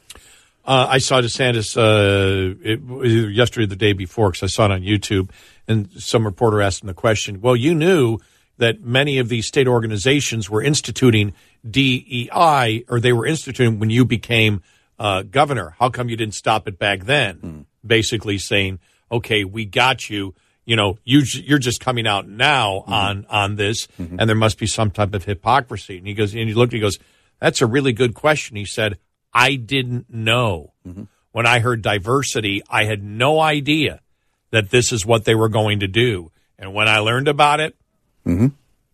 Uh, 0.65 0.85
I 0.89 0.97
saw 0.97 1.21
DeSantis 1.21 1.77
uh, 1.77 2.55
it, 2.61 3.31
yesterday, 3.31 3.65
the 3.65 3.77
day 3.77 3.93
before, 3.93 4.31
because 4.31 4.43
I 4.43 4.47
saw 4.47 4.65
it 4.65 4.71
on 4.71 4.81
YouTube, 4.81 5.29
and 5.67 5.89
some 5.93 6.25
reporter 6.25 6.61
asked 6.61 6.83
him 6.83 6.87
the 6.87 6.93
question. 6.93 7.39
Well, 7.39 7.55
you 7.55 7.73
knew 7.73 8.19
that 8.57 8.81
many 8.81 9.19
of 9.19 9.29
these 9.29 9.47
state 9.47 9.67
organizations 9.67 10.49
were 10.49 10.61
instituting 10.61 11.33
DEI, 11.69 12.83
or 12.89 12.99
they 12.99 13.13
were 13.13 13.25
instituting 13.25 13.79
when 13.79 13.89
you 13.89 14.03
became 14.03 14.61
uh, 14.99 15.21
governor. 15.23 15.75
How 15.79 15.89
come 15.89 16.09
you 16.09 16.17
didn't 16.17 16.35
stop 16.35 16.67
it 16.67 16.77
back 16.77 17.05
then? 17.05 17.37
Mm. 17.37 17.65
Basically 17.85 18.37
saying, 18.37 18.79
okay, 19.11 19.45
we 19.45 19.65
got 19.65 20.09
you. 20.09 20.35
You 20.65 20.75
know, 20.75 20.97
you 21.05 21.21
you're 21.21 21.59
just 21.59 21.79
coming 21.79 22.05
out 22.05 22.27
now 22.27 22.79
mm-hmm. 22.79 22.93
on 22.93 23.25
on 23.29 23.55
this, 23.55 23.87
mm-hmm. 23.99 24.17
and 24.19 24.27
there 24.27 24.35
must 24.35 24.57
be 24.59 24.67
some 24.67 24.91
type 24.91 25.13
of 25.13 25.23
hypocrisy. 25.23 25.97
And 25.97 26.05
he 26.05 26.13
goes, 26.13 26.33
and 26.33 26.49
he 26.49 26.53
looked, 26.53 26.73
he 26.73 26.81
goes, 26.81 26.99
that's 27.39 27.61
a 27.61 27.67
really 27.67 27.93
good 27.93 28.13
question. 28.13 28.57
He 28.57 28.65
said, 28.65 28.97
I 29.33 29.55
didn't 29.55 30.09
know 30.09 30.73
mm-hmm. 30.87 31.03
when 31.31 31.45
I 31.45 31.59
heard 31.59 31.81
diversity, 31.81 32.63
I 32.69 32.85
had 32.85 33.03
no 33.03 33.39
idea 33.39 34.01
that 34.51 34.69
this 34.69 34.91
is 34.91 35.05
what 35.05 35.25
they 35.25 35.35
were 35.35 35.49
going 35.49 35.81
to 35.81 35.87
do. 35.87 36.31
And 36.57 36.73
when 36.73 36.87
I 36.87 36.99
learned 36.99 37.27
about 37.27 37.59
it, 37.59 37.75
mm-hmm. 38.25 38.47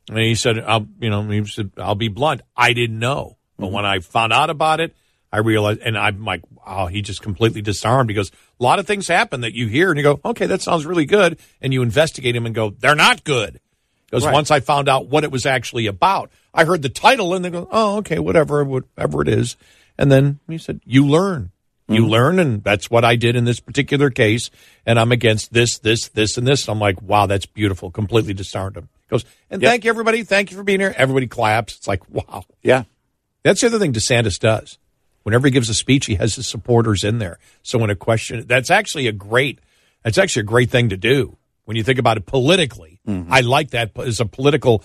and 0.10 0.20
he 0.20 0.36
said, 0.36 0.60
I'll, 0.60 0.88
you 1.00 1.10
know, 1.10 1.24
he 1.30 1.46
said, 1.46 1.72
I'll 1.78 1.96
be 1.96 2.10
blunt, 2.10 2.42
I 2.56 2.74
didn't 2.74 3.00
know. 3.00 3.38
But 3.58 3.68
mm-hmm. 3.68 3.76
when 3.76 3.86
I 3.86 4.00
found 4.00 4.34
out 4.34 4.50
about 4.50 4.80
it, 4.80 4.96
I 5.32 5.40
realized, 5.40 5.80
and 5.80 5.98
I'm 5.98 6.24
like, 6.24 6.44
wow, 6.52 6.86
he 6.88 7.02
just 7.02 7.24
completely 7.24 7.62
disarmed. 7.62 8.10
He 8.10 8.16
goes, 8.16 8.32
a 8.60 8.64
lot 8.64 8.78
of 8.78 8.86
things 8.86 9.08
happen 9.08 9.42
that 9.42 9.56
you 9.56 9.68
hear 9.68 9.90
and 9.90 9.98
you 9.98 10.04
go, 10.04 10.20
okay, 10.24 10.46
that 10.46 10.62
sounds 10.62 10.86
really 10.86 11.06
good. 11.06 11.40
And 11.60 11.74
you 11.74 11.82
investigate 11.82 12.36
them 12.36 12.46
and 12.46 12.54
go, 12.54 12.70
they're 12.70 12.94
not 12.94 13.24
good. 13.24 13.60
Because 14.14 14.28
right. 14.28 14.34
once 14.34 14.52
I 14.52 14.60
found 14.60 14.90
out 14.90 15.08
what 15.08 15.24
it 15.24 15.32
was 15.32 15.48
actually 15.48 15.88
about, 15.88 16.30
I 16.54 16.66
heard 16.66 16.84
the 16.84 16.90
title 16.90 17.34
and 17.34 17.44
they 17.44 17.50
go, 17.50 17.68
oh, 17.72 17.98
okay, 17.98 18.20
whatever, 18.20 18.64
whatever 18.64 19.24
it 19.24 19.28
is. 19.28 19.58
And 19.98 20.12
then 20.12 20.40
he 20.48 20.60
said, 20.60 20.82
you 20.86 21.08
learn. 21.08 21.50
You 21.88 22.02
mm-hmm. 22.02 22.12
learn, 22.12 22.38
and 22.38 22.64
that's 22.64 22.92
what 22.92 23.04
I 23.04 23.16
did 23.16 23.36
in 23.36 23.46
this 23.46 23.60
particular 23.60 24.12
case. 24.12 24.52
And 24.86 25.00
I'm 25.00 25.12
against 25.12 25.52
this, 25.52 25.80
this, 25.80 26.10
this, 26.10 26.38
and 26.38 26.46
this. 26.46 26.70
I'm 26.70 26.78
like, 26.78 27.02
wow, 27.02 27.26
that's 27.26 27.48
beautiful. 27.48 27.90
Completely 27.90 28.36
disarmed 28.36 28.78
him. 28.78 28.88
He 29.02 29.08
goes, 29.10 29.26
and 29.50 29.60
yep. 29.64 29.72
thank 29.72 29.84
you, 29.84 29.90
everybody. 29.90 30.22
Thank 30.22 30.52
you 30.52 30.58
for 30.58 30.64
being 30.64 30.80
here. 30.80 30.94
Everybody 30.96 31.26
claps. 31.26 31.78
It's 31.78 31.88
like, 31.88 32.08
wow. 32.08 32.44
Yeah. 32.62 32.84
That's 33.42 33.62
the 33.62 33.68
other 33.68 33.80
thing 33.80 33.94
DeSantis 33.94 34.38
does. 34.38 34.78
Whenever 35.24 35.48
he 35.48 35.52
gives 35.52 35.70
a 35.70 35.74
speech, 35.74 36.06
he 36.06 36.16
has 36.16 36.36
his 36.36 36.48
supporters 36.48 37.04
in 37.04 37.18
there. 37.18 37.40
So 37.64 37.80
when 37.80 37.90
a 37.90 37.96
question, 37.96 38.46
that's 38.46 38.70
actually 38.70 39.08
a 39.08 39.12
great, 39.12 39.58
that's 40.04 40.20
actually 40.20 40.42
a 40.42 40.46
great 40.46 40.70
thing 40.70 40.90
to 40.90 40.98
do 40.98 41.36
when 41.66 41.78
you 41.78 41.84
think 41.84 42.00
about 42.00 42.18
it 42.18 42.26
politically. 42.26 43.00
Mm-hmm. 43.08 43.32
I 43.32 43.42
like 43.42 43.72
that 43.72 43.98
as 44.00 44.20
a 44.20 44.26
political, 44.26 44.84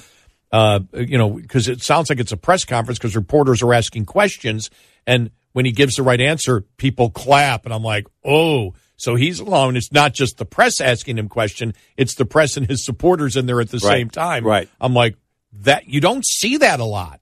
uh, 0.53 0.81
you 0.93 1.19
know, 1.19 1.31
because 1.31 1.69
it 1.69 1.83
sounds 1.83 2.11
like 2.11 2.19
it's 2.19 2.33
a 2.33 2.37
press 2.37 2.65
conference 2.65 2.99
because 2.99 3.17
reporters 3.17 3.63
are 3.63 3.75
asking 3.75 4.07
questions, 4.07 4.71
and 5.07 5.31
when 5.53 5.65
he 5.65 5.73
gives 5.73 5.97
the 5.97 6.03
right 6.03 6.21
answer, 6.21 6.63
people 6.77 7.11
clap, 7.11 7.65
and 7.65 7.75
I'm 7.75 7.83
like, 7.83 8.07
oh. 8.25 8.75
So 9.01 9.15
he's 9.15 9.39
alone. 9.39 9.77
It's 9.77 9.93
not 9.93 10.13
just 10.13 10.39
the 10.39 10.45
press 10.45 10.81
asking 10.81 11.19
him 11.19 11.29
question; 11.29 11.73
it's 11.97 12.17
the 12.17 12.25
press 12.25 12.57
and 12.57 12.67
his 12.67 12.85
supporters 12.85 13.37
in 13.37 13.47
there 13.47 13.61
at 13.61 13.71
the 13.71 13.79
right. 13.79 13.93
same 13.93 14.11
time. 14.11 14.45
Right. 14.45 14.69
I'm 14.81 14.93
like 14.93 15.15
that. 15.53 15.87
You 15.87 16.01
don't 16.01 16.27
see 16.27 16.57
that 16.57 16.81
a 16.81 16.85
lot. 16.85 17.21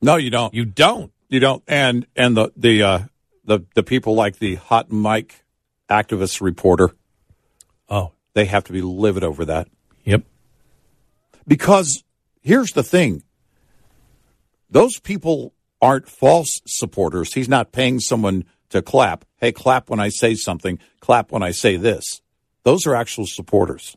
No, 0.00 0.16
you 0.16 0.30
don't. 0.30 0.54
You 0.54 0.64
don't. 0.64 1.12
You 1.28 1.40
don't, 1.40 1.62
and 1.66 2.06
and 2.16 2.36
the 2.36 2.50
the 2.56 2.82
uh, 2.82 2.98
the 3.44 3.60
the 3.74 3.82
people 3.82 4.14
like 4.14 4.38
the 4.38 4.56
hot 4.56 4.90
mic 4.90 5.44
activist 5.88 6.40
reporter. 6.40 6.90
Oh, 7.88 8.12
they 8.34 8.46
have 8.46 8.64
to 8.64 8.72
be 8.72 8.82
livid 8.82 9.24
over 9.24 9.44
that. 9.44 9.68
Yep. 10.04 10.22
Because 11.46 12.04
here's 12.40 12.72
the 12.72 12.82
thing: 12.82 13.22
those 14.70 14.98
people 14.98 15.54
aren't 15.80 16.08
false 16.08 16.60
supporters. 16.66 17.34
He's 17.34 17.48
not 17.48 17.72
paying 17.72 18.00
someone 18.00 18.44
to 18.70 18.82
clap. 18.82 19.24
Hey, 19.36 19.52
clap 19.52 19.90
when 19.90 20.00
I 20.00 20.08
say 20.08 20.34
something. 20.34 20.78
Clap 21.00 21.32
when 21.32 21.42
I 21.42 21.50
say 21.50 21.76
this. 21.76 22.22
Those 22.62 22.86
are 22.86 22.94
actual 22.94 23.26
supporters, 23.26 23.96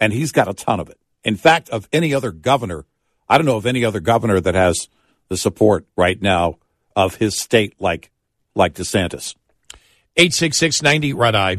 and 0.00 0.12
he's 0.12 0.32
got 0.32 0.48
a 0.48 0.54
ton 0.54 0.80
of 0.80 0.90
it. 0.90 0.98
In 1.24 1.36
fact, 1.36 1.68
of 1.70 1.88
any 1.92 2.12
other 2.12 2.32
governor, 2.32 2.84
I 3.28 3.38
don't 3.38 3.46
know 3.46 3.56
of 3.56 3.66
any 3.66 3.84
other 3.84 4.00
governor 4.00 4.40
that 4.40 4.54
has 4.54 4.88
the 5.28 5.36
support 5.36 5.86
right 5.96 6.20
now 6.20 6.58
of 6.96 7.16
his 7.16 7.38
state 7.38 7.74
like 7.80 8.10
like 8.54 8.74
DeSantis. 8.74 9.34
866 10.16 10.82
90 10.82 11.12
Red 11.14 11.34
Eye. 11.34 11.56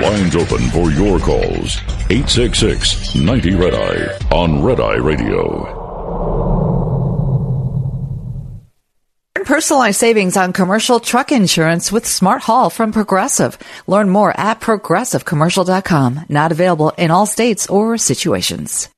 Lines 0.00 0.34
open 0.36 0.70
for 0.70 0.90
your 0.90 1.18
calls. 1.18 1.76
866 2.10 3.14
90 3.14 3.54
Red 3.54 3.74
Eye 3.74 4.18
on 4.30 4.62
Red 4.62 4.80
Eye 4.80 4.96
Radio. 4.96 5.82
Personalized 9.44 10.00
savings 10.00 10.38
on 10.38 10.54
commercial 10.54 11.00
truck 11.00 11.30
insurance 11.30 11.92
with 11.92 12.06
Smart 12.06 12.42
Haul 12.42 12.70
from 12.70 12.92
Progressive. 12.92 13.58
Learn 13.86 14.08
more 14.08 14.32
at 14.40 14.60
progressivecommercial.com. 14.60 16.24
Not 16.30 16.50
available 16.50 16.92
in 16.96 17.10
all 17.10 17.26
states 17.26 17.66
or 17.66 17.98
situations. 17.98 18.88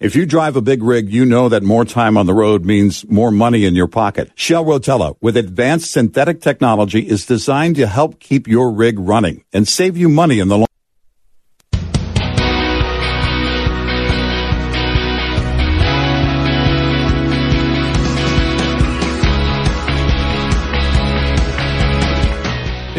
If 0.00 0.16
you 0.16 0.26
drive 0.26 0.56
a 0.56 0.60
big 0.60 0.82
rig, 0.82 1.12
you 1.12 1.24
know 1.24 1.48
that 1.48 1.62
more 1.62 1.84
time 1.84 2.16
on 2.16 2.26
the 2.26 2.34
road 2.34 2.64
means 2.64 3.08
more 3.08 3.30
money 3.30 3.64
in 3.64 3.76
your 3.76 3.86
pocket. 3.86 4.32
Shell 4.34 4.64
Rotella, 4.64 5.16
with 5.20 5.36
advanced 5.36 5.92
synthetic 5.92 6.40
technology, 6.40 7.08
is 7.08 7.24
designed 7.24 7.76
to 7.76 7.86
help 7.86 8.18
keep 8.18 8.48
your 8.48 8.72
rig 8.72 8.98
running 8.98 9.44
and 9.52 9.68
save 9.68 9.96
you 9.96 10.08
money 10.08 10.40
in 10.40 10.48
the 10.48 10.58
long 10.58 10.73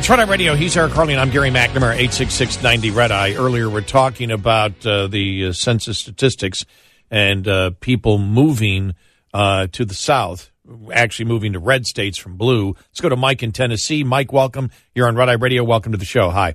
It's 0.05 0.09
Red 0.11 0.19
Eye 0.19 0.29
Radio. 0.29 0.53
He's 0.53 0.77
Eric 0.77 0.93
Harley, 0.93 1.13
and 1.13 1.19
I'm 1.19 1.31
Gary 1.31 1.49
McNamara, 1.49 1.95
86690 1.95 2.91
Red 2.91 3.11
Eye. 3.11 3.33
Earlier, 3.33 3.67
we're 3.67 3.81
talking 3.81 4.29
about 4.29 4.85
uh, 4.85 5.07
the 5.07 5.47
uh, 5.47 5.51
census 5.51 5.97
statistics 5.97 6.63
and 7.09 7.47
uh, 7.47 7.71
people 7.79 8.19
moving 8.19 8.93
uh, 9.33 9.65
to 9.71 9.83
the 9.83 9.95
south, 9.95 10.51
actually 10.93 11.25
moving 11.25 11.53
to 11.53 11.59
red 11.59 11.87
states 11.87 12.19
from 12.19 12.37
blue. 12.37 12.75
Let's 12.77 13.01
go 13.01 13.09
to 13.09 13.15
Mike 13.15 13.41
in 13.41 13.51
Tennessee. 13.51 14.03
Mike, 14.03 14.31
welcome. 14.31 14.69
You're 14.93 15.07
on 15.07 15.15
Red 15.15 15.27
Eye 15.27 15.33
Radio. 15.33 15.63
Welcome 15.63 15.91
to 15.93 15.97
the 15.97 16.05
show. 16.05 16.29
Hi. 16.29 16.53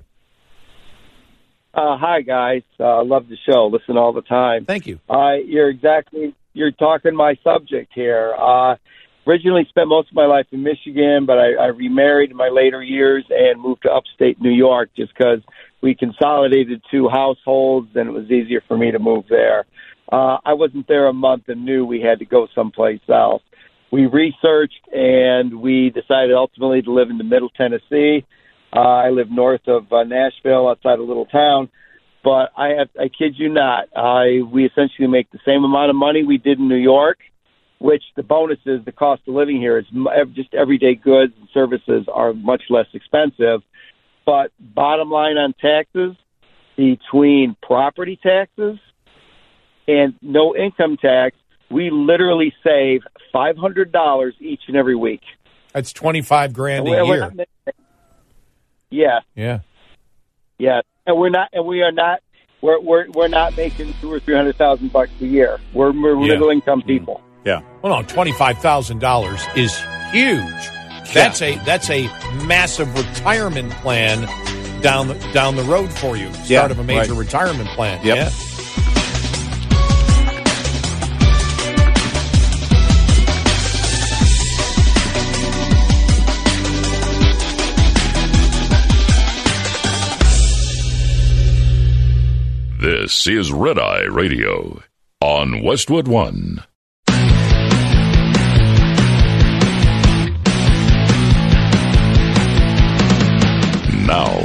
Uh, 1.73 1.97
hi, 1.97 2.21
guys. 2.21 2.61
I 2.79 3.01
love 3.01 3.27
the 3.27 3.35
show. 3.45 3.67
Listen 3.67 3.97
all 3.97 4.13
the 4.13 4.21
time. 4.21 4.63
Thank 4.63 4.87
you. 4.87 5.01
you're 5.45 5.69
exactly, 5.69 6.33
you're 6.53 6.71
talking 6.71 7.13
my 7.13 7.35
subject 7.43 7.91
here 7.93 8.33
originally 9.27 9.65
spent 9.69 9.87
most 9.87 10.09
of 10.09 10.15
my 10.15 10.25
life 10.25 10.47
in 10.51 10.63
Michigan, 10.63 11.25
but 11.25 11.37
I, 11.37 11.53
I 11.53 11.65
remarried 11.67 12.31
in 12.31 12.37
my 12.37 12.49
later 12.49 12.81
years 12.81 13.25
and 13.29 13.61
moved 13.61 13.83
to 13.83 13.91
upstate 13.91 14.41
New 14.41 14.51
York 14.51 14.89
just 14.95 15.13
because 15.15 15.39
we 15.81 15.95
consolidated 15.95 16.81
two 16.89 17.09
households 17.09 17.89
and 17.95 18.09
it 18.09 18.11
was 18.11 18.29
easier 18.31 18.61
for 18.67 18.77
me 18.77 18.91
to 18.91 18.99
move 18.99 19.25
there. 19.29 19.65
Uh, 20.11 20.37
I 20.43 20.53
wasn't 20.53 20.87
there 20.87 21.07
a 21.07 21.13
month 21.13 21.43
and 21.47 21.63
knew 21.65 21.85
we 21.85 22.01
had 22.01 22.19
to 22.19 22.25
go 22.25 22.47
someplace 22.53 23.01
else. 23.09 23.43
we 23.91 24.05
researched 24.05 24.87
and 24.93 25.61
we 25.61 25.89
decided 25.89 26.33
ultimately 26.33 26.81
to 26.81 26.91
live 26.91 27.09
in 27.09 27.17
the 27.17 27.23
Middle 27.23 27.49
Tennessee. 27.49 28.25
Uh, 28.73 28.79
I 28.79 29.09
live 29.09 29.29
north 29.29 29.67
of 29.67 29.91
uh, 29.91 30.03
Nashville, 30.03 30.67
outside 30.69 30.99
a 30.99 31.03
little 31.03 31.25
town. 31.25 31.69
But 32.23 32.51
I 32.55 32.69
have, 32.77 32.89
I 32.99 33.09
kid 33.09 33.33
you 33.37 33.49
not, 33.49 33.89
I 33.95 34.41
we 34.49 34.65
essentially 34.65 35.07
make 35.07 35.31
the 35.31 35.39
same 35.45 35.63
amount 35.63 35.89
of 35.89 35.95
money 35.95 36.23
we 36.23 36.37
did 36.37 36.59
in 36.59 36.67
New 36.67 36.75
York, 36.75 37.17
which 37.81 38.03
the 38.15 38.21
bonus 38.21 38.59
is 38.67 38.85
the 38.85 38.91
cost 38.91 39.23
of 39.27 39.33
living 39.33 39.57
here 39.57 39.79
is 39.79 39.85
just 40.35 40.53
everyday 40.53 40.93
goods 40.93 41.33
and 41.39 41.49
services 41.51 42.05
are 42.13 42.31
much 42.31 42.61
less 42.69 42.85
expensive. 42.93 43.61
But 44.23 44.51
bottom 44.59 45.09
line 45.09 45.37
on 45.37 45.53
taxes, 45.59 46.15
between 46.77 47.55
property 47.63 48.19
taxes 48.21 48.77
and 49.87 50.13
no 50.21 50.55
income 50.55 50.97
tax, 50.97 51.35
we 51.71 51.89
literally 51.89 52.53
save 52.63 53.01
five 53.33 53.57
hundred 53.57 53.91
dollars 53.91 54.35
each 54.39 54.61
and 54.67 54.77
every 54.77 54.95
week. 54.95 55.21
That's 55.73 55.91
twenty 55.91 56.21
five 56.21 56.53
grand 56.53 56.87
a 56.87 56.91
And 56.91 57.09
we're- 57.09 57.21
we're 57.21 57.31
year. 57.33 57.45
Yeah, 58.91 59.19
Yeah. 59.35 59.59
yeah, 60.59 60.81
and 61.07 61.17
we're 61.17 61.29
not, 61.29 61.49
and 61.53 61.65
we 61.65 61.81
are 61.81 61.91
not, 61.93 62.19
we're 62.61 62.79
we're 62.79 63.09
we're 63.09 63.27
not 63.29 63.57
making 63.57 63.93
two 64.01 64.13
or 64.13 64.19
three 64.19 64.35
hundred 64.35 64.57
thousand 64.57 64.93
bucks 64.93 65.11
a 65.19 65.25
year. 65.25 65.59
We're 65.73 65.91
we're 65.91 66.19
Yeah. 66.21 66.33
middle 66.33 66.49
income 66.51 66.83
mm. 66.83 66.87
people. 66.87 67.21
Yeah. 67.45 67.61
Well, 67.81 68.01
no, 68.01 68.07
twenty 68.07 68.31
five 68.33 68.57
thousand 68.59 68.99
dollars 68.99 69.41
is 69.55 69.75
huge. 70.11 70.69
That's 71.13 71.41
a 71.41 71.55
that's 71.65 71.89
a 71.89 72.07
massive 72.45 72.93
retirement 72.95 73.71
plan 73.73 74.21
down 74.81 75.07
the, 75.09 75.15
down 75.33 75.55
the 75.55 75.63
road 75.63 75.91
for 75.91 76.15
you. 76.15 76.31
Start 76.33 76.49
Yeah, 76.49 76.65
of 76.67 76.79
a 76.79 76.83
major 76.83 77.13
right. 77.13 77.19
retirement 77.19 77.69
plan. 77.69 78.05
Yep. 78.05 78.17
Yeah. 78.17 78.29
This 92.79 93.27
is 93.27 93.51
Red 93.51 93.77
Eye 93.77 94.05
Radio 94.05 94.81
on 95.21 95.61
Westwood 95.63 96.07
One. 96.07 96.63
Now, 104.11 104.41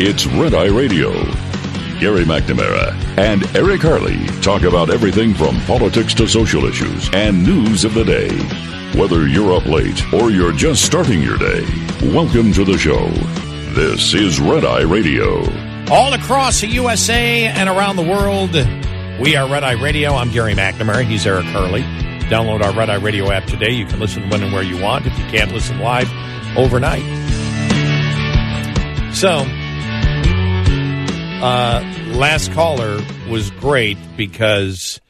it's 0.00 0.26
Red 0.26 0.52
Eye 0.52 0.66
Radio. 0.66 1.12
Gary 2.00 2.24
McNamara 2.24 2.92
and 3.16 3.46
Eric 3.56 3.82
Harley 3.82 4.26
talk 4.42 4.62
about 4.62 4.90
everything 4.90 5.32
from 5.32 5.60
politics 5.60 6.12
to 6.14 6.26
social 6.26 6.64
issues 6.64 7.08
and 7.12 7.46
news 7.46 7.84
of 7.84 7.94
the 7.94 8.02
day. 8.02 8.36
Whether 8.98 9.28
you're 9.28 9.54
up 9.54 9.66
late 9.66 10.12
or 10.12 10.32
you're 10.32 10.50
just 10.50 10.84
starting 10.84 11.22
your 11.22 11.38
day, 11.38 11.64
welcome 12.12 12.52
to 12.54 12.64
the 12.64 12.76
show. 12.76 13.06
This 13.76 14.12
is 14.12 14.40
Red 14.40 14.64
Eye 14.64 14.82
Radio. 14.82 15.38
All 15.88 16.12
across 16.12 16.60
the 16.60 16.66
USA 16.66 17.44
and 17.44 17.68
around 17.68 17.94
the 17.94 18.02
world, 18.02 18.54
we 19.20 19.36
are 19.36 19.48
Red 19.48 19.62
Eye 19.62 19.80
Radio. 19.80 20.14
I'm 20.14 20.32
Gary 20.32 20.54
McNamara. 20.54 21.04
He's 21.04 21.24
Eric 21.24 21.44
Harley. 21.44 21.82
Download 22.28 22.60
our 22.60 22.74
Red 22.74 22.90
Eye 22.90 22.96
Radio 22.96 23.30
app 23.30 23.44
today. 23.44 23.70
You 23.70 23.86
can 23.86 24.00
listen 24.00 24.28
when 24.30 24.42
and 24.42 24.52
where 24.52 24.64
you 24.64 24.82
want 24.82 25.06
if 25.06 25.16
you 25.16 25.26
can't 25.26 25.52
listen 25.52 25.78
live 25.78 26.10
overnight. 26.56 27.15
So, 29.16 29.46
uh, 31.42 31.82
last 32.08 32.52
caller 32.52 33.00
was 33.30 33.50
great 33.52 33.96
because, 34.14 35.00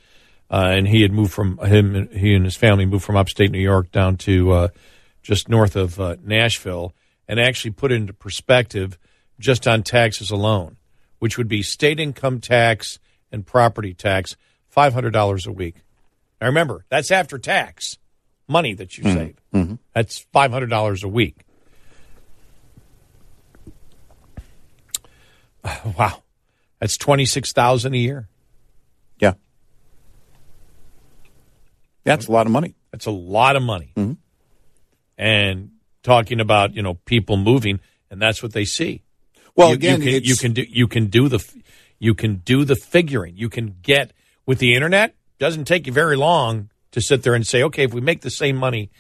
uh, 0.49 0.69
and 0.71 0.87
he 0.87 1.03
had 1.03 1.11
moved 1.11 1.33
from 1.33 1.59
him, 1.59 2.09
he 2.13 2.33
and 2.33 2.45
his 2.45 2.55
family 2.55 2.87
moved 2.87 3.05
from 3.05 3.17
upstate 3.17 3.51
New 3.51 3.59
York 3.59 3.91
down 3.91 4.17
to 4.19 4.53
uh, 4.53 4.69
just 5.25 5.49
north 5.49 5.75
of 5.75 5.99
uh, 5.99 6.15
Nashville, 6.23 6.95
and 7.27 7.41
actually 7.41 7.73
put 7.73 7.91
into 7.91 8.13
perspective 8.13 8.97
just 9.41 9.67
on 9.67 9.83
taxes 9.83 10.31
alone, 10.31 10.77
which 11.19 11.37
would 11.37 11.49
be 11.49 11.63
state 11.63 11.99
income 11.99 12.39
tax 12.39 13.01
and 13.33 13.45
property 13.45 13.93
tax, 13.93 14.37
five 14.69 14.95
hundred 14.95 15.15
dollars 15.15 15.49
a 15.49 15.53
week. 15.53 15.83
Now 16.41 16.47
remember, 16.47 16.85
that's 16.91 17.11
after 17.11 17.39
tax 17.39 17.99
money 18.47 18.73
that 18.75 18.97
you 18.97 19.03
save. 19.13 19.37
That's 19.95 20.21
five 20.33 20.53
hundred 20.53 20.71
dollars 20.71 21.03
a 21.03 21.09
week. 21.09 21.43
Wow, 25.99 26.23
that's 26.81 26.97
twenty 26.97 27.27
six 27.27 27.53
thousand 27.53 27.95
a 27.95 27.99
year. 27.99 28.29
Yeah. 29.19 29.35
That's 32.05 32.29
a 32.29 32.33
lot 32.33 32.47
of 32.47 32.53
money. 32.53 32.75
That's 32.93 33.07
a 33.07 33.11
lot 33.11 33.57
of 33.57 33.63
money. 33.63 33.93
Mm-hmm. 33.97 34.13
And 35.19 35.71
talking 36.03 36.41
about 36.41 36.75
you 36.75 36.83
know 36.83 36.95
people 36.95 37.37
moving, 37.37 37.81
and 38.11 38.21
that's 38.21 38.43
what 38.43 38.53
they 38.53 38.65
see. 38.65 39.03
Well, 39.55 39.71
You- 39.71 39.75
again, 39.75 40.03
you 40.03 40.21
can, 40.21 40.25
you 40.25 40.37
can 40.37 40.53
do 40.53 40.63
you 40.69 40.89
can 40.89 41.07
do 41.07 41.29
the 41.29 41.45
you 41.99 42.15
can 42.15 42.37
do 42.37 42.65
the 42.65 42.77
figuring. 42.77 43.37
You 43.37 43.49
can 43.49 43.77
get 43.83 44.13
with 44.45 44.59
the 44.59 44.75
internet. 44.75 45.15
Doesn't 45.39 45.65
take 45.65 45.87
you 45.87 45.93
very 45.93 46.17
long 46.17 46.71
to 46.93 47.01
sit 47.01 47.23
there 47.23 47.35
and 47.35 47.47
say, 47.47 47.63
okay, 47.65 47.85
if 47.85 47.93
we 47.93 48.01
make 48.01 48.21
the 48.23 48.31
same 48.31 48.57
money 48.57 48.91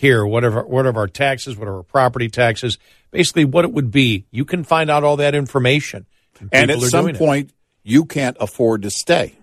here, 0.00 0.24
whatever 0.24 0.62
what 0.62 0.86
are 0.86 0.96
our 0.96 1.06
taxes, 1.06 1.56
what 1.56 1.68
are 1.68 1.76
our 1.76 1.82
property 1.82 2.28
taxes, 2.28 2.78
basically 3.10 3.44
what 3.44 3.64
it 3.64 3.72
would 3.72 3.90
be. 3.90 4.24
You 4.30 4.44
can 4.44 4.64
find 4.64 4.90
out 4.90 5.04
all 5.04 5.16
that 5.18 5.34
information. 5.34 6.06
And 6.52 6.70
at 6.70 6.80
some 6.80 7.04
doing 7.04 7.14
it. 7.14 7.18
point, 7.18 7.52
you 7.82 8.06
can't 8.06 8.36
afford 8.40 8.82
to 8.82 8.90
stay. 8.90 9.34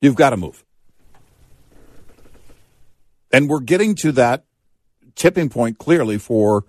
You've 0.00 0.14
got 0.14 0.30
to 0.30 0.36
move. 0.36 0.64
And 3.32 3.48
we're 3.48 3.60
getting 3.60 3.96
to 3.96 4.12
that 4.12 4.44
tipping 5.16 5.48
point 5.48 5.78
clearly 5.78 6.16
for 6.18 6.64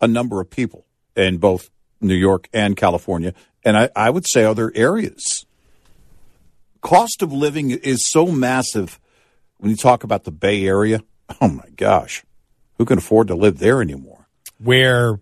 a 0.00 0.06
number 0.06 0.40
of 0.40 0.48
people 0.48 0.86
in 1.16 1.38
both 1.38 1.70
New 2.00 2.14
York 2.14 2.48
and 2.52 2.76
California, 2.76 3.34
and 3.64 3.76
I, 3.76 3.90
I 3.96 4.10
would 4.10 4.26
say 4.28 4.44
other 4.44 4.70
areas. 4.74 5.44
Cost 6.80 7.22
of 7.22 7.32
living 7.32 7.70
is 7.70 8.06
so 8.06 8.26
massive 8.26 9.00
when 9.56 9.70
you 9.70 9.76
talk 9.76 10.04
about 10.04 10.24
the 10.24 10.30
Bay 10.30 10.66
Area. 10.66 11.00
Oh 11.40 11.48
my 11.48 11.68
gosh, 11.76 12.22
who 12.78 12.84
can 12.84 12.98
afford 12.98 13.28
to 13.28 13.34
live 13.34 13.58
there 13.58 13.80
anymore? 13.82 14.26
where 14.58 15.18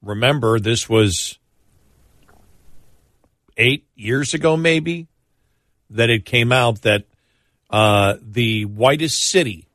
remember 0.00 0.60
this 0.60 0.88
was 0.88 1.38
eight 3.56 3.84
years 3.96 4.32
ago 4.32 4.56
maybe 4.56 5.08
that 5.90 6.08
it 6.08 6.24
came 6.24 6.52
out 6.52 6.82
that 6.82 7.04
uh, 7.68 8.14
the 8.22 8.64
whitest 8.64 9.24
city 9.26 9.66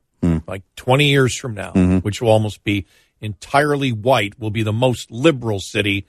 like 0.48 0.64
20 0.78 1.10
years 1.10 1.36
from 1.38 1.54
now 1.56 1.72
which 2.02 2.22
will 2.22 2.30
almost 2.30 2.64
be 2.64 2.86
entirely 3.20 3.92
white 3.92 4.40
will 4.40 4.50
be 4.50 4.64
the 4.64 4.72
most 4.74 5.12
liberal 5.12 5.60
city 5.60 6.06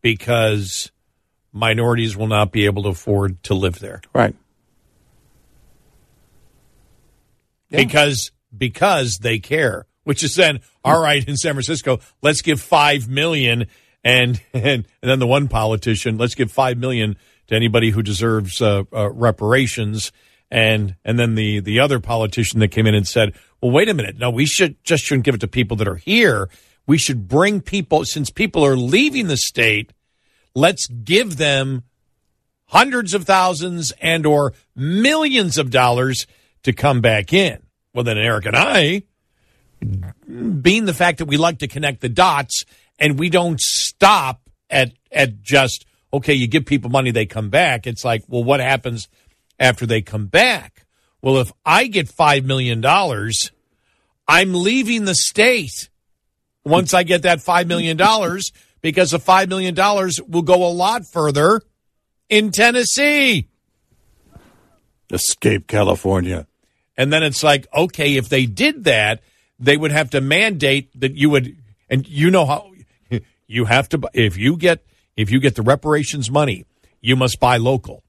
because 0.00 0.92
minorities 1.52 2.16
will 2.16 2.28
not 2.28 2.52
be 2.52 2.66
able 2.66 2.84
to 2.84 2.90
afford 2.90 3.42
to 3.42 3.54
live 3.54 3.78
there 3.80 4.00
Right. 4.14 4.34
because 7.70 8.30
because 8.56 9.18
they 9.18 9.38
care. 9.38 9.86
Which 10.04 10.22
is 10.22 10.34
then 10.34 10.60
all 10.84 11.00
right 11.00 11.26
in 11.26 11.36
San 11.36 11.54
Francisco. 11.54 12.00
Let's 12.20 12.42
give 12.42 12.60
five 12.60 13.08
million, 13.08 13.66
and 14.02 14.40
and 14.52 14.64
and 14.64 14.86
then 15.00 15.18
the 15.18 15.26
one 15.26 15.48
politician, 15.48 16.18
let's 16.18 16.34
give 16.34 16.52
five 16.52 16.76
million 16.76 17.16
to 17.46 17.54
anybody 17.54 17.90
who 17.90 18.02
deserves 18.02 18.60
uh, 18.60 18.84
uh, 18.92 19.10
reparations, 19.10 20.12
and 20.50 20.96
and 21.04 21.18
then 21.18 21.34
the 21.36 21.60
the 21.60 21.80
other 21.80 22.00
politician 22.00 22.60
that 22.60 22.68
came 22.68 22.86
in 22.86 22.94
and 22.94 23.08
said, 23.08 23.32
well, 23.60 23.72
wait 23.72 23.88
a 23.88 23.94
minute, 23.94 24.18
no, 24.18 24.30
we 24.30 24.44
should 24.44 24.82
just 24.84 25.04
shouldn't 25.04 25.24
give 25.24 25.34
it 25.34 25.40
to 25.40 25.48
people 25.48 25.76
that 25.78 25.88
are 25.88 25.96
here. 25.96 26.50
We 26.86 26.98
should 26.98 27.26
bring 27.28 27.62
people 27.62 28.04
since 28.04 28.28
people 28.28 28.64
are 28.64 28.76
leaving 28.76 29.28
the 29.28 29.38
state. 29.38 29.92
Let's 30.54 30.86
give 30.86 31.38
them 31.38 31.84
hundreds 32.66 33.14
of 33.14 33.24
thousands 33.24 33.92
and 34.02 34.26
or 34.26 34.52
millions 34.76 35.56
of 35.56 35.70
dollars 35.70 36.26
to 36.62 36.72
come 36.72 37.00
back 37.00 37.32
in. 37.32 37.63
Well, 37.94 38.04
then 38.04 38.18
Eric 38.18 38.46
and 38.46 38.56
I, 38.56 39.04
being 39.80 40.84
the 40.84 40.94
fact 40.94 41.18
that 41.18 41.26
we 41.26 41.36
like 41.36 41.58
to 41.58 41.68
connect 41.68 42.00
the 42.00 42.08
dots 42.08 42.64
and 42.98 43.18
we 43.18 43.30
don't 43.30 43.60
stop 43.60 44.40
at 44.68 44.92
at 45.12 45.42
just 45.42 45.86
okay, 46.12 46.34
you 46.34 46.46
give 46.46 46.64
people 46.64 46.90
money, 46.90 47.10
they 47.10 47.26
come 47.26 47.50
back. 47.50 47.86
It's 47.86 48.04
like, 48.04 48.22
well, 48.28 48.44
what 48.44 48.60
happens 48.60 49.08
after 49.58 49.84
they 49.84 50.00
come 50.00 50.26
back? 50.26 50.86
Well, 51.20 51.38
if 51.38 51.52
I 51.64 51.86
get 51.86 52.08
five 52.08 52.44
million 52.44 52.80
dollars, 52.80 53.50
I'm 54.28 54.54
leaving 54.54 55.04
the 55.04 55.14
state 55.14 55.88
once 56.64 56.94
I 56.94 57.02
get 57.02 57.22
that 57.22 57.40
five 57.40 57.66
million 57.66 57.96
dollars 57.96 58.52
because 58.80 59.10
the 59.12 59.18
five 59.18 59.48
million 59.48 59.74
dollars 59.74 60.20
will 60.20 60.42
go 60.42 60.66
a 60.66 60.72
lot 60.72 61.06
further 61.06 61.62
in 62.28 62.50
Tennessee. 62.50 63.48
Escape 65.10 65.66
California. 65.66 66.46
And 66.96 67.12
then 67.12 67.22
it's 67.22 67.42
like, 67.42 67.66
okay, 67.74 68.16
if 68.16 68.28
they 68.28 68.46
did 68.46 68.84
that, 68.84 69.22
they 69.58 69.76
would 69.76 69.92
have 69.92 70.10
to 70.10 70.20
mandate 70.20 70.98
that 71.00 71.14
you 71.14 71.30
would, 71.30 71.56
and 71.88 72.06
you 72.08 72.30
know 72.30 72.46
how 72.46 72.70
you 73.46 73.64
have 73.64 73.88
to, 73.90 74.00
if 74.12 74.36
you 74.36 74.56
get, 74.56 74.84
if 75.16 75.30
you 75.30 75.40
get 75.40 75.54
the 75.54 75.62
reparations 75.62 76.30
money, 76.30 76.64
you 77.00 77.16
must 77.16 77.40
buy 77.40 77.56
local. 77.56 78.02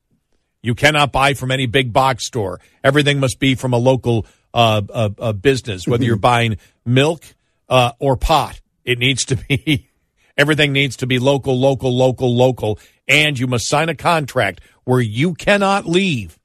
You 0.62 0.74
cannot 0.74 1.12
buy 1.12 1.36
from 1.36 1.52
any 1.52 1.68
big 1.68 1.94
box 1.94 2.26
store. 2.26 2.60
Everything 2.84 3.20
must 3.20 3.40
be 3.40 3.54
from 3.54 3.74
a 3.74 3.78
local 3.78 4.26
uh, 4.54 4.82
uh, 4.90 5.10
uh, 5.20 5.34
business, 5.34 5.88
whether 5.88 6.04
you're 6.04 6.16
buying 6.16 6.58
milk 6.86 7.24
uh, 7.70 7.92
or 8.00 8.16
pot. 8.16 8.60
It 8.84 8.98
needs 8.98 9.26
to 9.26 9.36
be, 9.36 9.90
everything 10.38 10.74
needs 10.74 10.98
to 10.98 11.08
be 11.08 11.20
local, 11.20 11.60
local, 11.60 11.96
local, 11.96 12.36
local. 12.36 12.80
And 13.08 13.38
you 13.38 13.48
must 13.48 13.68
sign 13.68 13.90
a 13.90 13.96
contract 13.96 14.62
where 14.86 15.02
you 15.02 15.34
cannot 15.34 15.86
leave 15.86 16.40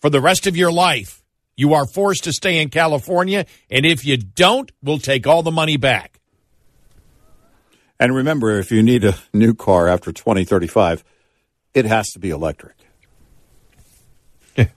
for 0.00 0.10
the 0.10 0.20
rest 0.20 0.46
of 0.46 0.56
your 0.56 0.72
life. 0.72 1.22
You 1.56 1.74
are 1.74 1.86
forced 1.86 2.24
to 2.24 2.32
stay 2.32 2.62
in 2.62 2.70
California, 2.70 3.44
and 3.68 3.84
if 3.84 4.04
you 4.04 4.16
don't, 4.16 4.70
we'll 4.82 4.98
take 4.98 5.26
all 5.26 5.42
the 5.42 5.50
money 5.50 5.76
back. 5.76 6.20
And 7.98 8.14
remember, 8.14 8.58
if 8.58 8.70
you 8.70 8.82
need 8.82 9.04
a 9.04 9.16
new 9.32 9.54
car 9.54 9.88
after 9.88 10.12
2035, 10.12 11.02
it 11.74 11.84
has 11.84 12.10
to 12.10 12.20
be 12.20 12.30
electric. 12.30 12.76
I 14.56 14.68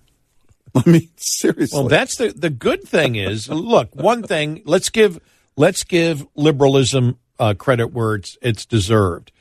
mean, 0.86 1.10
seriously. 1.18 1.78
Well, 1.78 1.88
that's 1.88 2.18
the 2.18 2.30
the 2.30 2.50
good 2.50 2.84
thing 2.84 3.16
is, 3.16 3.48
look, 3.48 3.96
one 3.96 4.24
thing. 4.24 4.64
Let's 4.66 4.90
give 4.90 5.20
let's 5.56 5.84
give 5.84 6.26
liberalism 6.36 7.20
uh, 7.40 7.54
credit 7.54 7.88
where 7.94 8.16
it's 8.16 8.38
it's 8.42 8.66
deserved. 8.66 9.32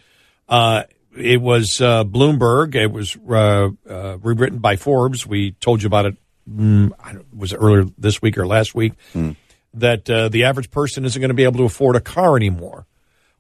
Uh, 0.49 0.83
it 1.17 1.41
was 1.41 1.81
uh, 1.81 2.05
Bloomberg. 2.05 2.75
It 2.75 2.93
was 2.93 3.17
uh, 3.29 3.71
uh, 3.89 4.19
rewritten 4.19 4.59
by 4.59 4.77
Forbes. 4.77 5.27
We 5.27 5.53
told 5.53 5.83
you 5.83 5.87
about 5.87 6.07
it. 6.07 6.17
Mm, 6.49 6.93
was 7.35 7.53
it 7.53 7.57
earlier 7.57 7.85
this 7.99 8.21
week 8.21 8.39
or 8.39 8.47
last 8.47 8.75
week? 8.75 8.95
Hmm. 9.13 9.33
That 9.75 10.11
uh, 10.11 10.29
the 10.29 10.45
average 10.45 10.71
person 10.71 11.05
isn't 11.05 11.21
going 11.21 11.29
to 11.29 11.35
be 11.35 11.45
able 11.45 11.59
to 11.59 11.65
afford 11.65 11.95
a 11.95 12.01
car 12.01 12.37
anymore. 12.37 12.87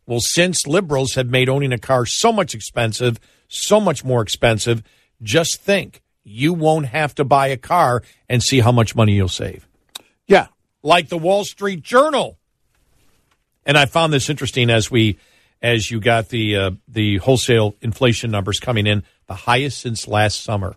Well, 0.07 0.21
since 0.21 0.67
liberals 0.67 1.15
have 1.15 1.29
made 1.29 1.49
owning 1.49 1.73
a 1.73 1.79
car 1.79 2.07
so 2.07 2.33
much 2.33 2.55
expensive, 2.55 3.19
so 3.49 3.81
much 3.81 4.05
more 4.05 4.23
expensive, 4.23 4.83
just 5.23 5.61
think 5.61 6.03
you 6.25 6.53
won't 6.53 6.87
have 6.87 7.15
to 7.17 7.25
buy 7.25 7.49
a 7.49 7.57
car 7.57 8.03
and 8.29 8.43
see 8.43 8.61
how 8.61 8.73
much 8.73 8.95
money 8.95 9.15
you'll 9.15 9.29
save. 9.29 9.67
Yeah. 10.27 10.49
Like 10.83 11.09
the 11.09 11.19
Wall 11.19 11.45
Street 11.45 11.83
Journal. 11.83 12.39
And 13.67 13.77
I 13.77 13.87
found 13.87 14.13
this 14.13 14.31
interesting 14.31 14.71
as 14.71 14.91
we 14.91 15.19
as 15.63 15.91
you 15.91 16.01
got 16.01 16.29
the 16.29 16.57
uh, 16.57 16.71
the 16.89 17.19
wholesale 17.19 17.77
inflation 17.81 18.31
numbers 18.31 18.61
coming 18.61 18.87
in, 18.87 19.03
the 19.27 19.35
highest 19.35 19.81
since 19.81 20.09
last 20.09 20.43
summer, 20.43 20.77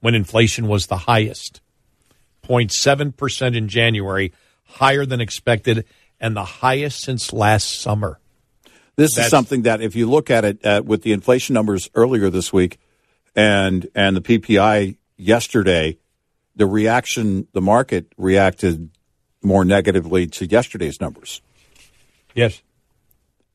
when 0.00 0.14
inflation 0.14 0.68
was 0.68 0.86
the 0.86 0.96
highest, 0.96 1.60
0.7 2.46 3.16
percent 3.16 3.56
in 3.56 3.68
January, 3.68 4.32
higher 4.64 5.04
than 5.04 5.20
expected, 5.20 5.84
and 6.20 6.36
the 6.36 6.44
highest 6.44 7.00
since 7.00 7.32
last 7.32 7.80
summer. 7.80 8.18
This 8.96 9.14
That's- 9.14 9.26
is 9.26 9.30
something 9.30 9.62
that, 9.62 9.80
if 9.80 9.96
you 9.96 10.08
look 10.08 10.30
at 10.30 10.44
it 10.44 10.64
uh, 10.64 10.82
with 10.84 11.02
the 11.02 11.12
inflation 11.12 11.54
numbers 11.54 11.88
earlier 11.94 12.30
this 12.30 12.52
week, 12.52 12.78
and 13.34 13.88
and 13.94 14.16
the 14.16 14.20
PPI 14.20 14.96
yesterday, 15.16 15.98
the 16.54 16.66
reaction, 16.66 17.48
the 17.52 17.62
market 17.62 18.12
reacted 18.16 18.90
more 19.42 19.64
negatively 19.64 20.26
to 20.28 20.46
yesterday's 20.46 21.00
numbers. 21.00 21.40
Yes. 22.34 22.62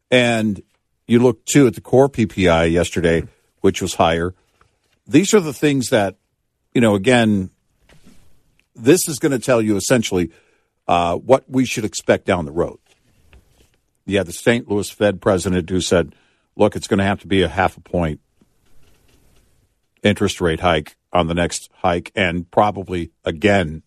And 0.10 0.62
you 1.08 1.20
look 1.20 1.46
too 1.46 1.68
at 1.68 1.76
the 1.76 1.82
core 1.82 2.10
PPI 2.10 2.72
yesterday, 2.72 3.24
which 3.62 3.82
was 3.82 3.96
higher. 3.96 4.34
These 5.06 5.34
are 5.34 5.40
the 5.40 5.54
things 5.54 5.90
that, 5.90 6.16
you 6.74 6.82
know, 6.82 6.96
again, 6.96 7.50
this 8.76 9.08
is 9.08 9.20
going 9.20 9.32
to 9.32 9.40
tell 9.40 9.62
you 9.62 9.76
essentially 9.76 10.32
uh, 10.88 11.16
what 11.16 11.50
we 11.50 11.66
should 11.66 11.86
expect 11.86 12.26
down 12.26 12.46
the 12.46 12.52
road. 12.52 12.80
Yeah, 14.06 14.24
the 14.24 14.32
St. 14.32 14.70
Louis 14.70 14.90
Fed 14.90 15.22
president 15.22 15.70
who 15.70 15.82
said, 15.82 16.16
look, 16.56 16.76
it's 16.76 16.88
going 16.88 17.00
to 17.00 17.04
have 17.04 17.20
to 17.22 17.28
be 17.28 17.42
a 17.42 17.48
half 17.48 17.78
a 17.78 17.82
point 17.82 18.22
interest 20.04 20.40
rate 20.40 20.62
hike 20.62 20.96
on 21.12 21.28
the 21.28 21.34
next 21.34 21.70
hike 21.74 22.12
and 22.16 22.50
probably 22.52 23.12
again 23.26 23.84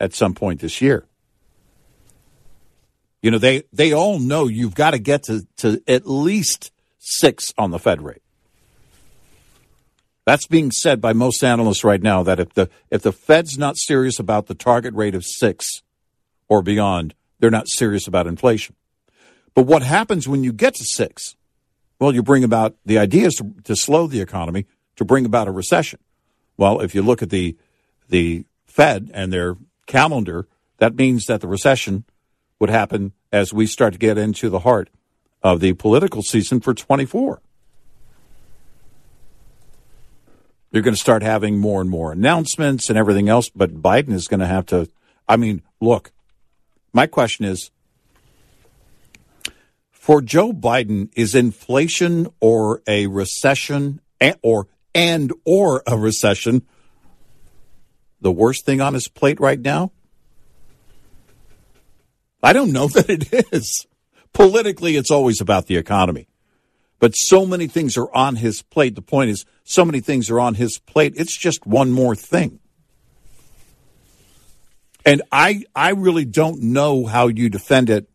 at 0.00 0.14
some 0.14 0.34
point 0.34 0.60
this 0.60 0.80
year. 0.80 1.06
You 3.22 3.30
know, 3.30 3.38
they, 3.38 3.62
they 3.72 3.92
all 3.92 4.18
know 4.18 4.48
you've 4.48 4.74
got 4.74 4.90
to 4.90 4.98
get 4.98 5.22
to, 5.24 5.46
to 5.58 5.80
at 5.86 6.06
least 6.06 6.72
six 6.98 7.54
on 7.56 7.70
the 7.70 7.78
Fed 7.78 8.02
rate. 8.02 8.22
That's 10.24 10.46
being 10.46 10.70
said 10.70 11.00
by 11.00 11.12
most 11.12 11.42
analysts 11.42 11.84
right 11.84 12.02
now 12.02 12.22
that 12.22 12.38
if 12.38 12.54
the 12.54 12.70
if 12.90 13.02
the 13.02 13.12
Fed's 13.12 13.58
not 13.58 13.76
serious 13.76 14.20
about 14.20 14.46
the 14.46 14.54
target 14.54 14.94
rate 14.94 15.16
of 15.16 15.24
six 15.24 15.82
or 16.48 16.62
beyond, 16.62 17.14
they're 17.40 17.50
not 17.50 17.68
serious 17.68 18.06
about 18.06 18.28
inflation. 18.28 18.76
But 19.54 19.66
what 19.66 19.82
happens 19.82 20.28
when 20.28 20.44
you 20.44 20.52
get 20.52 20.74
to 20.76 20.84
six? 20.84 21.34
Well, 21.98 22.14
you 22.14 22.22
bring 22.22 22.44
about 22.44 22.76
the 22.86 22.98
idea 22.98 23.26
is 23.26 23.34
to, 23.36 23.52
to 23.64 23.74
slow 23.74 24.06
the 24.06 24.20
economy 24.20 24.66
to 24.96 25.04
bring 25.04 25.26
about 25.26 25.48
a 25.48 25.52
recession. 25.52 25.98
Well, 26.56 26.80
if 26.80 26.94
you 26.94 27.02
look 27.02 27.22
at 27.22 27.30
the 27.30 27.56
the 28.08 28.44
Fed 28.66 29.10
and 29.12 29.32
their 29.32 29.56
calendar, 29.86 30.46
that 30.78 30.94
means 30.94 31.24
that 31.26 31.40
the 31.40 31.48
recession 31.48 32.04
would 32.62 32.70
happen 32.70 33.12
as 33.32 33.52
we 33.52 33.66
start 33.66 33.92
to 33.92 33.98
get 33.98 34.16
into 34.16 34.48
the 34.48 34.60
heart 34.60 34.88
of 35.42 35.58
the 35.58 35.72
political 35.72 36.22
season 36.22 36.60
for 36.60 36.72
24. 36.72 37.42
You're 40.70 40.82
going 40.84 40.94
to 40.94 41.00
start 41.00 41.24
having 41.24 41.58
more 41.58 41.80
and 41.80 41.90
more 41.90 42.12
announcements 42.12 42.88
and 42.88 42.96
everything 42.96 43.28
else, 43.28 43.48
but 43.48 43.82
Biden 43.82 44.12
is 44.12 44.28
going 44.28 44.38
to 44.38 44.46
have 44.46 44.64
to. 44.66 44.88
I 45.28 45.36
mean, 45.36 45.62
look, 45.80 46.12
my 46.92 47.08
question 47.08 47.46
is 47.46 47.72
for 49.90 50.22
Joe 50.22 50.52
Biden, 50.52 51.10
is 51.16 51.34
inflation 51.34 52.28
or 52.38 52.80
a 52.86 53.08
recession 53.08 54.00
and, 54.20 54.36
or 54.40 54.68
and 54.94 55.32
or 55.44 55.82
a 55.84 55.98
recession 55.98 56.62
the 58.20 58.30
worst 58.30 58.64
thing 58.64 58.80
on 58.80 58.94
his 58.94 59.08
plate 59.08 59.40
right 59.40 59.58
now? 59.58 59.90
I 62.42 62.52
don't 62.52 62.72
know 62.72 62.86
that 62.88 63.08
it 63.08 63.52
is. 63.52 63.86
Politically, 64.32 64.96
it's 64.96 65.10
always 65.10 65.40
about 65.40 65.66
the 65.66 65.76
economy. 65.76 66.28
But 66.98 67.16
so 67.16 67.44
many 67.44 67.66
things 67.66 67.96
are 67.96 68.14
on 68.14 68.36
his 68.36 68.62
plate. 68.62 68.94
The 68.94 69.02
point 69.02 69.30
is, 69.30 69.44
so 69.64 69.84
many 69.84 70.00
things 70.00 70.30
are 70.30 70.38
on 70.38 70.54
his 70.54 70.78
plate. 70.78 71.14
It's 71.16 71.36
just 71.36 71.66
one 71.66 71.90
more 71.90 72.14
thing. 72.14 72.60
And 75.04 75.22
I, 75.32 75.64
I 75.74 75.90
really 75.90 76.24
don't 76.24 76.62
know 76.62 77.06
how 77.06 77.26
you 77.26 77.48
defend 77.48 77.90
it, 77.90 78.08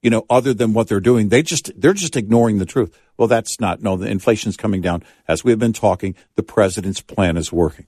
you 0.00 0.08
know, 0.08 0.24
other 0.30 0.54
than 0.54 0.72
what 0.72 0.88
they're 0.88 0.98
doing. 0.98 1.28
They 1.28 1.42
just, 1.42 1.78
they're 1.78 1.92
just 1.92 2.16
ignoring 2.16 2.58
the 2.58 2.64
truth. 2.64 2.98
Well, 3.18 3.28
that's 3.28 3.60
not, 3.60 3.82
no, 3.82 3.98
the 3.98 4.08
inflation's 4.08 4.56
coming 4.56 4.80
down. 4.80 5.02
As 5.28 5.44
we've 5.44 5.58
been 5.58 5.74
talking, 5.74 6.14
the 6.34 6.42
president's 6.42 7.02
plan 7.02 7.36
is 7.36 7.52
working. 7.52 7.86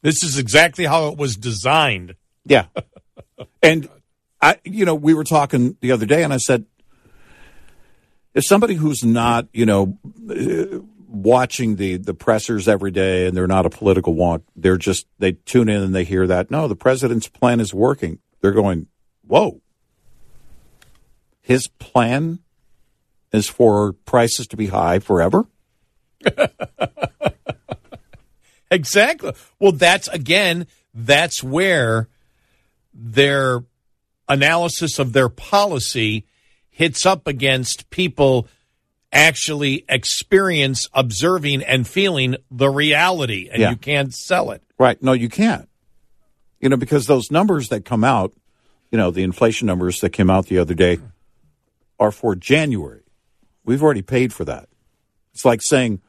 This 0.00 0.22
is 0.22 0.38
exactly 0.38 0.86
how 0.86 1.08
it 1.08 1.18
was 1.18 1.36
designed. 1.36 2.14
Yeah. 2.46 2.66
and 3.62 3.86
I, 4.42 4.56
you 4.64 4.84
know, 4.84 4.94
we 4.94 5.14
were 5.14 5.24
talking 5.24 5.76
the 5.80 5.92
other 5.92 6.06
day 6.06 6.22
and 6.22 6.32
I 6.32 6.38
said, 6.38 6.64
if 8.34 8.44
somebody 8.44 8.74
who's 8.74 9.04
not, 9.04 9.48
you 9.52 9.66
know, 9.66 9.98
uh, 10.30 10.80
watching 11.08 11.76
the, 11.76 11.96
the 11.96 12.14
pressers 12.14 12.68
every 12.68 12.90
day 12.90 13.26
and 13.26 13.36
they're 13.36 13.46
not 13.46 13.66
a 13.66 13.70
political 13.70 14.14
wonk, 14.14 14.42
they're 14.56 14.78
just, 14.78 15.06
they 15.18 15.32
tune 15.32 15.68
in 15.68 15.82
and 15.82 15.94
they 15.94 16.04
hear 16.04 16.26
that, 16.26 16.50
no, 16.50 16.68
the 16.68 16.76
president's 16.76 17.28
plan 17.28 17.60
is 17.60 17.74
working. 17.74 18.18
They're 18.40 18.52
going, 18.52 18.86
whoa. 19.26 19.60
His 21.40 21.66
plan 21.66 22.38
is 23.32 23.48
for 23.48 23.92
prices 23.92 24.46
to 24.48 24.56
be 24.56 24.68
high 24.68 25.00
forever? 25.00 25.46
Exactly. 28.70 29.32
Well, 29.58 29.72
that's 29.72 30.08
again, 30.08 30.66
that's 30.94 31.42
where 31.42 32.08
their 32.94 33.64
analysis 34.30 34.98
of 34.98 35.12
their 35.12 35.28
policy 35.28 36.24
hits 36.70 37.04
up 37.04 37.26
against 37.26 37.90
people 37.90 38.48
actually 39.12 39.84
experience 39.88 40.88
observing 40.94 41.62
and 41.62 41.86
feeling 41.86 42.36
the 42.50 42.70
reality 42.70 43.48
and 43.52 43.60
Yeah. 43.60 43.70
you 43.70 43.76
can't 43.76 44.14
sell 44.14 44.52
it. 44.52 44.62
Right. 44.78 45.02
No, 45.02 45.12
you 45.12 45.28
can't. 45.28 45.68
You 46.60 46.68
know, 46.68 46.76
because 46.76 47.06
those 47.06 47.30
numbers 47.30 47.68
that 47.68 47.84
come 47.84 48.04
out, 48.04 48.32
you 48.92 48.98
know, 48.98 49.10
the 49.10 49.22
inflation 49.24 49.66
numbers 49.66 50.00
that 50.00 50.10
came 50.10 50.30
out 50.30 50.46
the 50.46 50.58
other 50.58 50.74
day 50.74 50.98
are 51.98 52.12
for 52.12 52.34
January. 52.36 53.02
We've 53.64 53.82
already 53.82 54.02
paid 54.02 54.32
for 54.32 54.44
that. 54.44 54.68
It's 55.34 55.44
like 55.44 55.60
saying, 55.62 56.00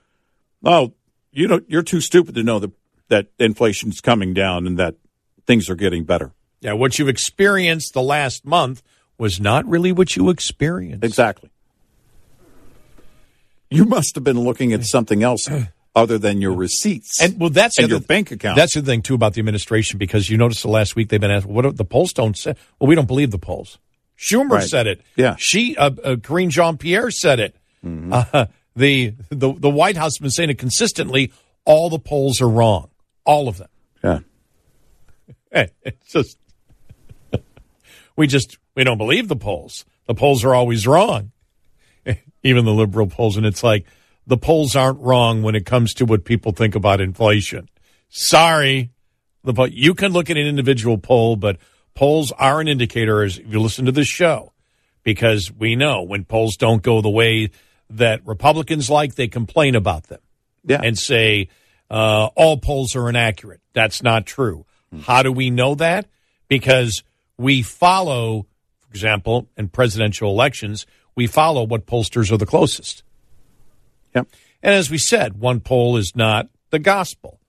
"Oh, 0.63 0.93
you 1.31 1.47
know, 1.47 1.61
you're 1.67 1.83
too 1.83 2.01
stupid 2.01 2.35
to 2.35 2.43
know 2.43 2.59
that 2.59 2.71
that 3.09 3.27
inflation's 3.39 3.99
coming 3.99 4.33
down 4.33 4.65
and 4.67 4.77
that 4.79 4.95
things 5.47 5.69
are 5.69 5.75
getting 5.75 6.03
better." 6.05 6.33
Yeah, 6.61 6.73
what 6.73 6.97
you've 6.99 7.09
experienced 7.09 7.93
the 7.93 8.01
last 8.03 8.45
month 8.45 8.81
was 9.17 9.39
not 9.39 9.65
really 9.67 9.91
what 9.91 10.15
you 10.15 10.29
experienced. 10.29 11.03
Exactly. 11.03 11.49
You 13.69 13.85
must 13.85 14.15
have 14.15 14.23
been 14.23 14.39
looking 14.39 14.73
at 14.73 14.83
something 14.83 15.23
else 15.23 15.47
other 15.95 16.17
than 16.17 16.41
your 16.41 16.53
receipts 16.53 17.21
And 17.21 17.39
well, 17.39 17.49
that's 17.49 17.77
and 17.77 17.87
your 17.89 17.97
other- 17.97 18.05
bank 18.05 18.31
account. 18.31 18.55
That's 18.57 18.73
the 18.73 18.81
thing 18.81 19.01
too 19.01 19.15
about 19.15 19.33
the 19.33 19.39
administration 19.39 19.97
because 19.97 20.29
you 20.29 20.37
notice 20.37 20.61
the 20.61 20.67
last 20.69 20.95
week 20.95 21.09
they've 21.09 21.19
been 21.21 21.31
asked, 21.31 21.45
"What 21.45 21.65
are, 21.65 21.71
the 21.71 21.85
polls 21.85 22.13
don't 22.13 22.37
say?" 22.37 22.53
Well, 22.79 22.87
we 22.87 22.95
don't 22.95 23.07
believe 23.07 23.31
the 23.31 23.37
polls. 23.39 23.77
Schumer 24.17 24.51
Right. 24.51 24.69
said 24.69 24.87
it. 24.87 25.01
Yeah. 25.15 25.35
She, 25.39 25.75
uh, 25.77 25.89
uh, 26.03 26.15
Karine 26.17 26.49
Jean 26.49 26.77
Pierre 26.77 27.11
said 27.11 27.39
it. 27.39 27.55
Mm-hmm. 27.85 28.13
Uh, 28.13 28.45
the 28.75 29.13
the 29.29 29.53
the 29.53 29.69
White 29.69 29.97
House 29.97 30.13
has 30.13 30.19
been 30.19 30.29
saying 30.31 30.49
it 30.49 30.57
consistently. 30.59 31.31
All 31.65 31.89
the 31.89 31.99
polls 31.99 32.41
are 32.41 32.49
wrong, 32.49 32.89
all 33.25 33.47
of 33.47 33.57
them. 33.57 33.69
Yeah. 34.03 34.19
Hey, 35.51 35.69
it's 35.83 36.11
just 36.11 36.37
we 38.15 38.27
just 38.27 38.57
we 38.75 38.83
don't 38.83 38.97
believe 38.97 39.27
the 39.27 39.35
polls. 39.35 39.85
The 40.07 40.13
polls 40.15 40.43
are 40.43 40.53
always 40.55 40.85
wrong, 40.87 41.31
even 42.43 42.65
the 42.65 42.73
liberal 42.73 43.07
polls, 43.07 43.37
and 43.37 43.45
it's 43.45 43.63
like 43.63 43.85
the 44.27 44.37
polls 44.37 44.75
aren't 44.75 44.99
wrong 44.99 45.41
when 45.43 45.55
it 45.55 45.65
comes 45.65 45.93
to 45.95 46.05
what 46.05 46.25
people 46.25 46.51
think 46.51 46.75
about 46.75 47.01
inflation. 47.01 47.69
Sorry, 48.09 48.91
the 49.43 49.53
po- 49.53 49.65
you 49.65 49.93
can 49.93 50.11
look 50.11 50.29
at 50.29 50.37
an 50.37 50.45
individual 50.45 50.97
poll, 50.97 51.35
but 51.35 51.57
polls 51.93 52.31
are 52.33 52.59
an 52.59 52.67
indicator. 52.67 53.23
As 53.23 53.37
if 53.37 53.47
you 53.51 53.59
listen 53.59 53.85
to 53.85 53.91
this 53.91 54.07
show, 54.07 54.51
because 55.03 55.51
we 55.51 55.75
know 55.75 56.01
when 56.03 56.25
polls 56.25 56.57
don't 56.57 56.81
go 56.83 57.01
the 57.01 57.09
way 57.09 57.51
that 57.89 58.25
Republicans 58.25 58.89
like, 58.89 59.15
they 59.15 59.27
complain 59.27 59.75
about 59.75 60.03
them 60.03 60.19
Yeah. 60.65 60.81
and 60.83 60.97
say 60.97 61.49
uh, 61.89 62.29
all 62.35 62.57
polls 62.57 62.95
are 62.95 63.09
inaccurate. 63.09 63.59
That's 63.73 64.01
not 64.01 64.25
true. 64.25 64.65
How 65.03 65.23
do 65.23 65.31
we 65.31 65.49
know 65.49 65.75
that? 65.75 66.07
Because 66.49 67.03
we 67.41 67.63
follow, 67.63 68.45
for 68.79 68.89
example, 68.89 69.49
in 69.57 69.67
presidential 69.67 70.29
elections, 70.29 70.85
we 71.15 71.25
follow 71.25 71.63
what 71.63 71.87
pollsters 71.87 72.31
are 72.31 72.37
the 72.37 72.45
closest. 72.45 73.03
Yep. 74.15 74.27
And 74.61 74.75
as 74.75 74.91
we 74.91 74.99
said, 74.99 75.39
one 75.39 75.59
poll 75.59 75.97
is 75.97 76.15
not 76.15 76.49
the 76.69 76.79
gospel, 76.79 77.39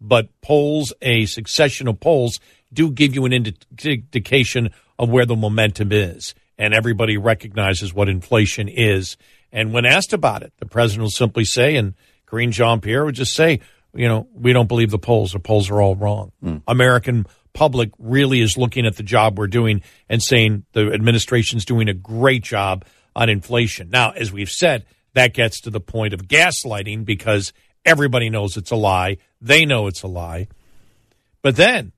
but 0.00 0.28
polls, 0.42 0.92
a 1.00 1.24
succession 1.24 1.88
of 1.88 1.98
polls, 1.98 2.40
do 2.72 2.90
give 2.90 3.14
you 3.14 3.24
an 3.24 3.32
indi- 3.32 3.56
indication 3.84 4.70
of 4.98 5.08
where 5.08 5.26
the 5.26 5.36
momentum 5.36 5.92
is. 5.92 6.34
And 6.58 6.74
everybody 6.74 7.16
recognizes 7.16 7.94
what 7.94 8.08
inflation 8.08 8.68
is. 8.68 9.16
And 9.50 9.72
when 9.72 9.86
asked 9.86 10.12
about 10.12 10.42
it, 10.42 10.52
the 10.58 10.66
president 10.66 11.02
will 11.02 11.10
simply 11.10 11.44
say, 11.44 11.76
and 11.76 11.94
Karine 12.26 12.52
Jean 12.52 12.80
Pierre 12.80 13.04
would 13.04 13.14
just 13.14 13.34
say, 13.34 13.60
you 13.94 14.08
know, 14.08 14.28
we 14.34 14.52
don't 14.52 14.68
believe 14.68 14.90
the 14.90 14.98
polls. 14.98 15.32
The 15.32 15.38
polls 15.38 15.70
are 15.70 15.80
all 15.80 15.96
wrong. 15.96 16.32
Hmm. 16.42 16.58
American 16.68 17.26
public 17.52 17.90
really 17.98 18.40
is 18.40 18.56
looking 18.56 18.86
at 18.86 18.96
the 18.96 19.02
job 19.02 19.38
we're 19.38 19.46
doing 19.46 19.82
and 20.08 20.22
saying 20.22 20.64
the 20.72 20.92
administration's 20.92 21.64
doing 21.64 21.88
a 21.88 21.94
great 21.94 22.42
job 22.42 22.84
on 23.14 23.28
inflation. 23.28 23.90
Now, 23.90 24.12
as 24.12 24.32
we've 24.32 24.50
said, 24.50 24.86
that 25.14 25.34
gets 25.34 25.60
to 25.62 25.70
the 25.70 25.80
point 25.80 26.14
of 26.14 26.28
gaslighting 26.28 27.04
because 27.04 27.52
everybody 27.84 28.30
knows 28.30 28.56
it's 28.56 28.70
a 28.70 28.76
lie. 28.76 29.18
They 29.40 29.66
know 29.66 29.86
it's 29.86 30.02
a 30.02 30.08
lie. 30.08 30.48
But 31.42 31.56
then 31.56 31.92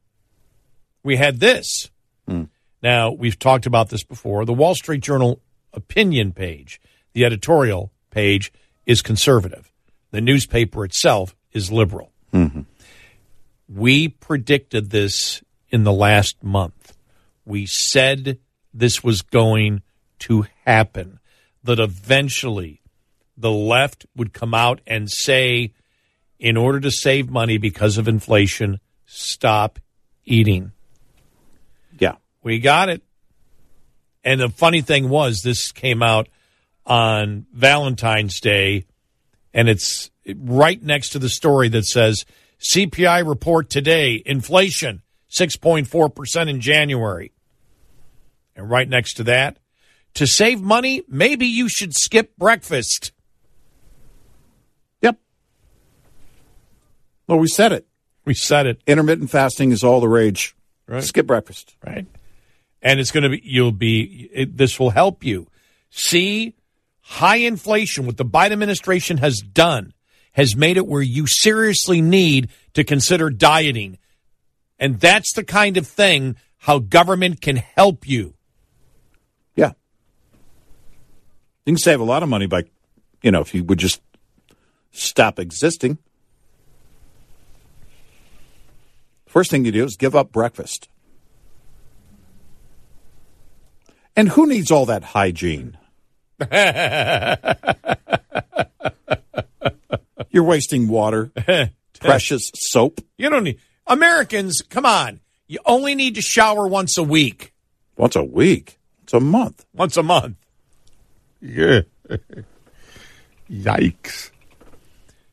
we 1.03 1.17
had 1.17 1.39
this. 1.39 1.91
Hmm. 2.27 2.45
Now, 2.83 3.13
we've 3.13 3.39
talked 3.39 3.67
about 3.67 3.91
this 3.91 4.03
before. 4.03 4.45
The 4.45 4.53
Wall 4.53 4.75
Street 4.75 5.03
Journal 5.03 5.41
opinion 5.73 6.33
page, 6.33 6.81
the 7.13 7.25
editorial 7.25 7.93
page, 8.11 8.53
is 8.87 9.03
conservative. 9.03 9.73
The 10.11 10.21
newspaper 10.21 10.85
itself 10.85 11.35
is 11.53 11.73
liberal. 11.73 12.13
Mm-hmm. 12.33 12.63
We 13.69 14.09
predicted 14.09 14.91
this 14.91 15.43
in 15.71 15.85
the 15.85 15.93
last 15.93 16.43
month. 16.43 16.97
We 17.45 17.67
said 17.67 18.39
this 18.73 19.03
was 19.03 19.23
going 19.23 19.83
to 20.21 20.47
happen, 20.65 21.21
that 21.63 21.79
eventually 21.79 22.81
the 23.37 23.51
left 23.51 24.07
would 24.15 24.33
come 24.33 24.55
out 24.55 24.81
and 24.87 25.11
say, 25.11 25.73
in 26.39 26.57
order 26.57 26.81
to 26.81 26.91
save 26.91 27.31
money 27.31 27.59
because 27.59 27.99
of 27.99 28.09
inflation, 28.09 28.81
stop 29.07 29.79
eating. 30.25 30.73
Yeah. 31.99 32.17
We 32.43 32.59
got 32.59 32.89
it. 32.89 33.03
And 34.23 34.41
the 34.41 34.49
funny 34.49 34.81
thing 34.81 35.09
was, 35.09 35.41
this 35.43 35.73
came 35.73 36.03
out 36.03 36.29
on 36.87 37.47
Valentine's 37.53 38.41
Day, 38.41 38.87
and 39.53 39.69
it's 39.69 40.11
right 40.37 40.83
next 40.83 41.11
to 41.11 41.19
the 41.19 41.29
story 41.29 41.69
that 41.71 41.85
says 41.85 42.25
CPI 42.61 43.27
report 43.27 43.71
today, 43.71 44.23
inflation 44.25 45.03
6.4% 45.31 46.49
in 46.49 46.61
January. 46.61 47.33
And 48.57 48.71
right 48.71 48.89
next 48.89 49.15
to 49.15 49.25
that, 49.25 49.59
to 50.15 50.27
save 50.27 50.61
money, 50.61 51.03
maybe 51.09 51.47
you 51.47 51.69
should 51.69 51.93
skip 51.93 52.37
breakfast. 52.37 53.13
Yep. 55.03 55.19
Well, 57.27 57.39
we 57.39 57.49
said 57.49 57.73
it. 57.73 57.87
We 58.25 58.35
said 58.35 58.67
it. 58.67 58.81
Intermittent 58.87 59.31
fasting 59.31 59.73
is 59.73 59.83
all 59.83 60.01
the 60.01 60.09
rage. 60.09 60.57
Right. 60.87 61.03
Skip 61.03 61.27
breakfast. 61.27 61.75
Right. 61.85 62.07
And 62.81 63.01
it's 63.01 63.11
going 63.11 63.25
to 63.25 63.31
be, 63.31 63.43
you'll 63.45 63.73
be, 63.73 64.31
it, 64.33 64.57
this 64.57 64.79
will 64.79 64.91
help 64.91 65.25
you. 65.25 65.49
See, 65.91 66.55
high 67.01 67.37
inflation, 67.37 68.07
what 68.07 68.17
the 68.17 68.25
Biden 68.25 68.53
administration 68.53 69.19
has 69.19 69.41
done, 69.41 69.93
has 70.35 70.55
made 70.55 70.77
it 70.77 70.87
where 70.87 71.03
you 71.03 71.27
seriously 71.27 72.01
need 72.01 72.51
to 72.75 72.85
consider 72.85 73.31
dieting. 73.31 73.99
And 74.79 75.01
that's 75.01 75.33
the 75.33 75.45
kind 75.45 75.77
of 75.77 75.87
thing 75.87 76.37
how 76.59 76.79
government 76.79 77.41
can 77.41 77.57
help 77.57 78.07
you. 78.07 78.35
Yeah. 79.55 79.73
You 81.65 81.73
can 81.73 81.79
save 81.79 82.01
a 82.01 82.05
lot 82.05 82.23
of 82.23 82.29
money 82.29 82.47
by, 82.47 82.65
you 83.23 83.31
know, 83.31 83.41
if 83.41 83.55
you 83.55 83.65
would 83.65 83.79
just 83.79 84.01
stop 84.91 85.39
existing. 85.39 85.99
First 89.27 89.51
thing 89.51 89.65
you 89.65 89.73
do 89.73 89.85
is 89.85 89.97
give 89.97 90.15
up 90.15 90.33
breakfast. 90.33 90.89
And 94.17 94.29
who 94.29 94.47
needs 94.47 94.71
all 94.71 94.87
that 94.87 95.03
hygiene? 95.03 95.77
You're 100.35 100.43
wasting 100.43 100.89
water, 100.89 101.31
precious 102.01 102.51
soap. 102.57 103.01
You 103.17 103.31
don't 103.31 103.45
need, 103.45 103.61
Americans, 103.87 104.63
come 104.69 104.85
on. 104.85 105.21
You 105.47 105.61
only 105.65 105.95
need 105.95 106.17
to 106.17 106.23
shower 106.23 106.67
once 106.67 106.99
a 106.99 107.05
week. 107.05 107.53
Once 107.97 108.17
a 108.17 108.25
week. 108.25 108.81
It's 109.05 109.13
a 109.13 109.21
month. 109.21 109.65
Once 109.73 109.97
a 109.97 110.03
month. 110.03 110.37
Yeah. 111.41 111.83
Yikes. 113.49 114.33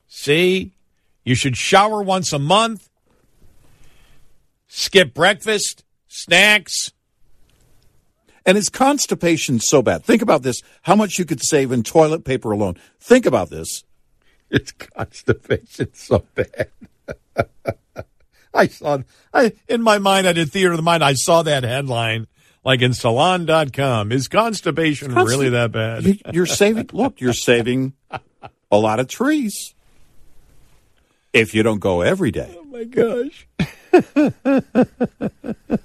See, 0.07 0.73
you 1.25 1.33
should 1.33 1.57
shower 1.57 2.03
once 2.03 2.31
a 2.31 2.37
month, 2.37 2.87
skip 4.67 5.15
breakfast, 5.15 5.83
snacks. 6.09 6.91
And 8.45 8.55
is 8.55 8.69
constipation 8.69 9.59
so 9.59 9.81
bad? 9.81 10.03
Think 10.03 10.21
about 10.21 10.43
this. 10.43 10.61
How 10.83 10.95
much 10.95 11.17
you 11.17 11.25
could 11.25 11.43
save 11.43 11.71
in 11.71 11.81
toilet 11.81 12.23
paper 12.23 12.51
alone. 12.51 12.77
Think 12.99 13.25
about 13.25 13.49
this. 13.49 13.83
It's 14.53 14.71
constipation 14.73 15.93
so 15.93 16.25
bad. 16.35 16.67
I 18.53 18.67
saw, 18.67 18.99
I, 19.33 19.53
in 19.69 19.81
my 19.81 19.97
mind, 19.97 20.27
I 20.27 20.33
did 20.33 20.51
theater 20.51 20.71
of 20.71 20.77
the 20.77 20.83
mind. 20.83 21.03
I 21.05 21.13
saw 21.13 21.41
that 21.43 21.63
headline 21.63 22.27
like 22.65 22.81
in 22.81 22.93
salon.com. 22.93 24.11
Is 24.11 24.27
constipation 24.27 25.13
Consti- 25.13 25.27
really 25.27 25.49
that 25.49 25.71
bad? 25.71 26.03
You- 26.03 26.17
You're 26.33 26.45
saving, 26.45 26.89
look, 26.91 27.21
you're 27.21 27.31
saving 27.33 27.93
a 28.69 28.77
lot 28.77 28.99
of 28.99 29.07
trees 29.07 29.73
if 31.31 31.55
you 31.55 31.63
don't 31.63 31.79
go 31.79 32.01
every 32.01 32.31
day. 32.31 32.53
oh 32.59 32.65
my 32.65 32.83
gosh. 32.83 33.47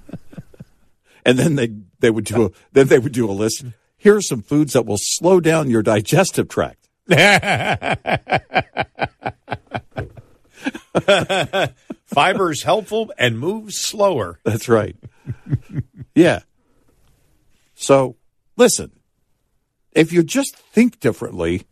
And 1.25 1.37
then 1.37 1.55
they, 1.55 1.73
they 1.99 2.09
would 2.09 2.23
do 2.23 2.45
a, 2.45 2.49
then 2.71 2.87
they 2.87 2.99
would 2.99 3.11
do 3.11 3.29
a 3.29 3.33
list. 3.33 3.65
Here 3.97 4.15
are 4.15 4.21
some 4.21 4.41
foods 4.41 4.71
that 4.71 4.85
will 4.85 4.97
slow 4.97 5.41
down 5.41 5.69
your 5.69 5.83
digestive 5.83 6.47
tract. 6.47 6.86
Fiber 12.05 12.51
is 12.51 12.63
helpful 12.63 13.13
and 13.17 13.39
moves 13.39 13.77
slower. 13.77 14.39
That's 14.43 14.67
right. 14.67 14.95
yeah. 16.15 16.41
So 17.75 18.17
listen, 18.57 18.91
if 19.93 20.11
you 20.11 20.23
just 20.23 20.55
think 20.55 20.99
differently, 20.99 21.63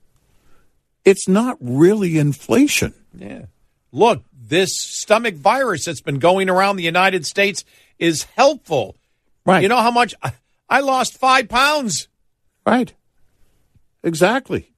it's 1.04 1.28
not 1.28 1.58
really 1.60 2.18
inflation. 2.18 2.94
Yeah. 3.14 3.46
Look, 3.92 4.24
this 4.34 4.78
stomach 4.78 5.36
virus 5.36 5.86
that's 5.86 6.02
been 6.02 6.20
going 6.20 6.50
around 6.50 6.78
the 6.78 6.84
United 6.84 7.26
States 7.26 7.66
is 8.00 8.24
helpful. 8.24 8.96
Right. 9.46 9.62
You 9.62 9.70
know 9.70 9.82
how 9.82 9.92
much 9.92 10.16
I, 10.22 10.34
I 10.70 10.80
lost 10.82 11.18
five 11.18 11.50
pounds. 11.50 12.08
Right. 12.66 12.94
Exactly. 14.04 14.72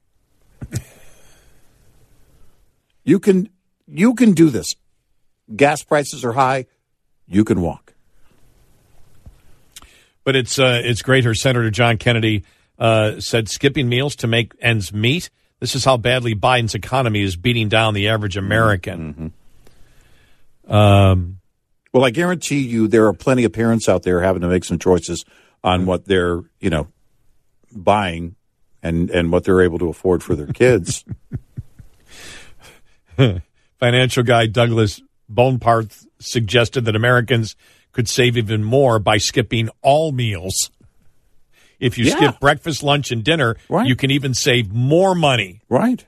You 3.08 3.20
can 3.20 3.50
you 3.88 4.14
can 4.14 4.34
do 4.34 4.50
this. 4.50 4.76
Gas 5.56 5.82
prices 5.82 6.26
are 6.26 6.34
high. 6.34 6.66
You 7.26 7.46
can 7.46 7.62
walk. 7.62 7.94
But 10.26 10.36
it's 10.36 10.60
uh, 10.60 10.82
it's 10.84 11.02
great. 11.02 11.24
Her 11.24 11.34
Senator 11.34 11.72
John 11.72 11.98
Kennedy 11.98 12.44
uh, 12.78 13.22
said 13.22 13.48
skipping 13.48 13.88
meals 13.88 14.18
to 14.18 14.28
make 14.28 14.54
ends 14.60 14.92
meet. 14.92 15.30
This 15.62 15.74
is 15.74 15.86
how 15.86 15.96
badly 15.96 16.36
Biden's 16.36 16.76
economy 16.76 17.22
is 17.22 17.38
beating 17.38 17.70
down 17.70 17.94
the 17.94 18.10
average 18.10 18.36
American. 18.38 19.34
Um, 20.68 21.40
Well, 21.94 22.04
I 22.04 22.10
guarantee 22.10 22.60
you 22.60 22.90
there 22.90 23.08
are 23.08 23.14
plenty 23.14 23.46
of 23.46 23.54
parents 23.54 23.88
out 23.88 24.04
there 24.04 24.22
having 24.22 24.42
to 24.42 24.50
make 24.50 24.66
some 24.66 24.78
choices 24.80 25.24
on 25.64 25.86
what 25.86 26.06
they're, 26.06 26.42
you 26.60 26.70
know, 26.70 26.90
buying 27.74 28.36
and 28.84 29.10
and 29.10 29.32
what 29.32 29.46
they're 29.46 29.62
able 29.62 29.80
to 29.80 29.88
afford 29.88 30.24
for 30.24 30.36
their 30.36 30.48
kids. 30.48 31.06
Financial 33.80 34.24
guy 34.24 34.48
Douglas 34.48 35.02
Boneparth 35.32 36.06
suggested 36.20 36.86
that 36.86 36.96
Americans 36.96 37.56
could 37.92 38.08
save 38.08 38.38
even 38.38 38.64
more 38.64 39.00
by 39.00 39.18
skipping 39.18 39.70
all 39.82 40.12
meals. 40.12 40.70
If 41.80 41.98
you 41.98 42.06
Yeah. 42.06 42.16
skip 42.16 42.40
breakfast, 42.40 42.82
lunch, 42.84 43.12
and 43.12 43.24
dinner, 43.24 43.56
you 43.86 43.96
can 43.96 44.10
even 44.12 44.34
save 44.34 44.72
more 44.72 45.14
money. 45.16 45.62
Right. 45.70 46.06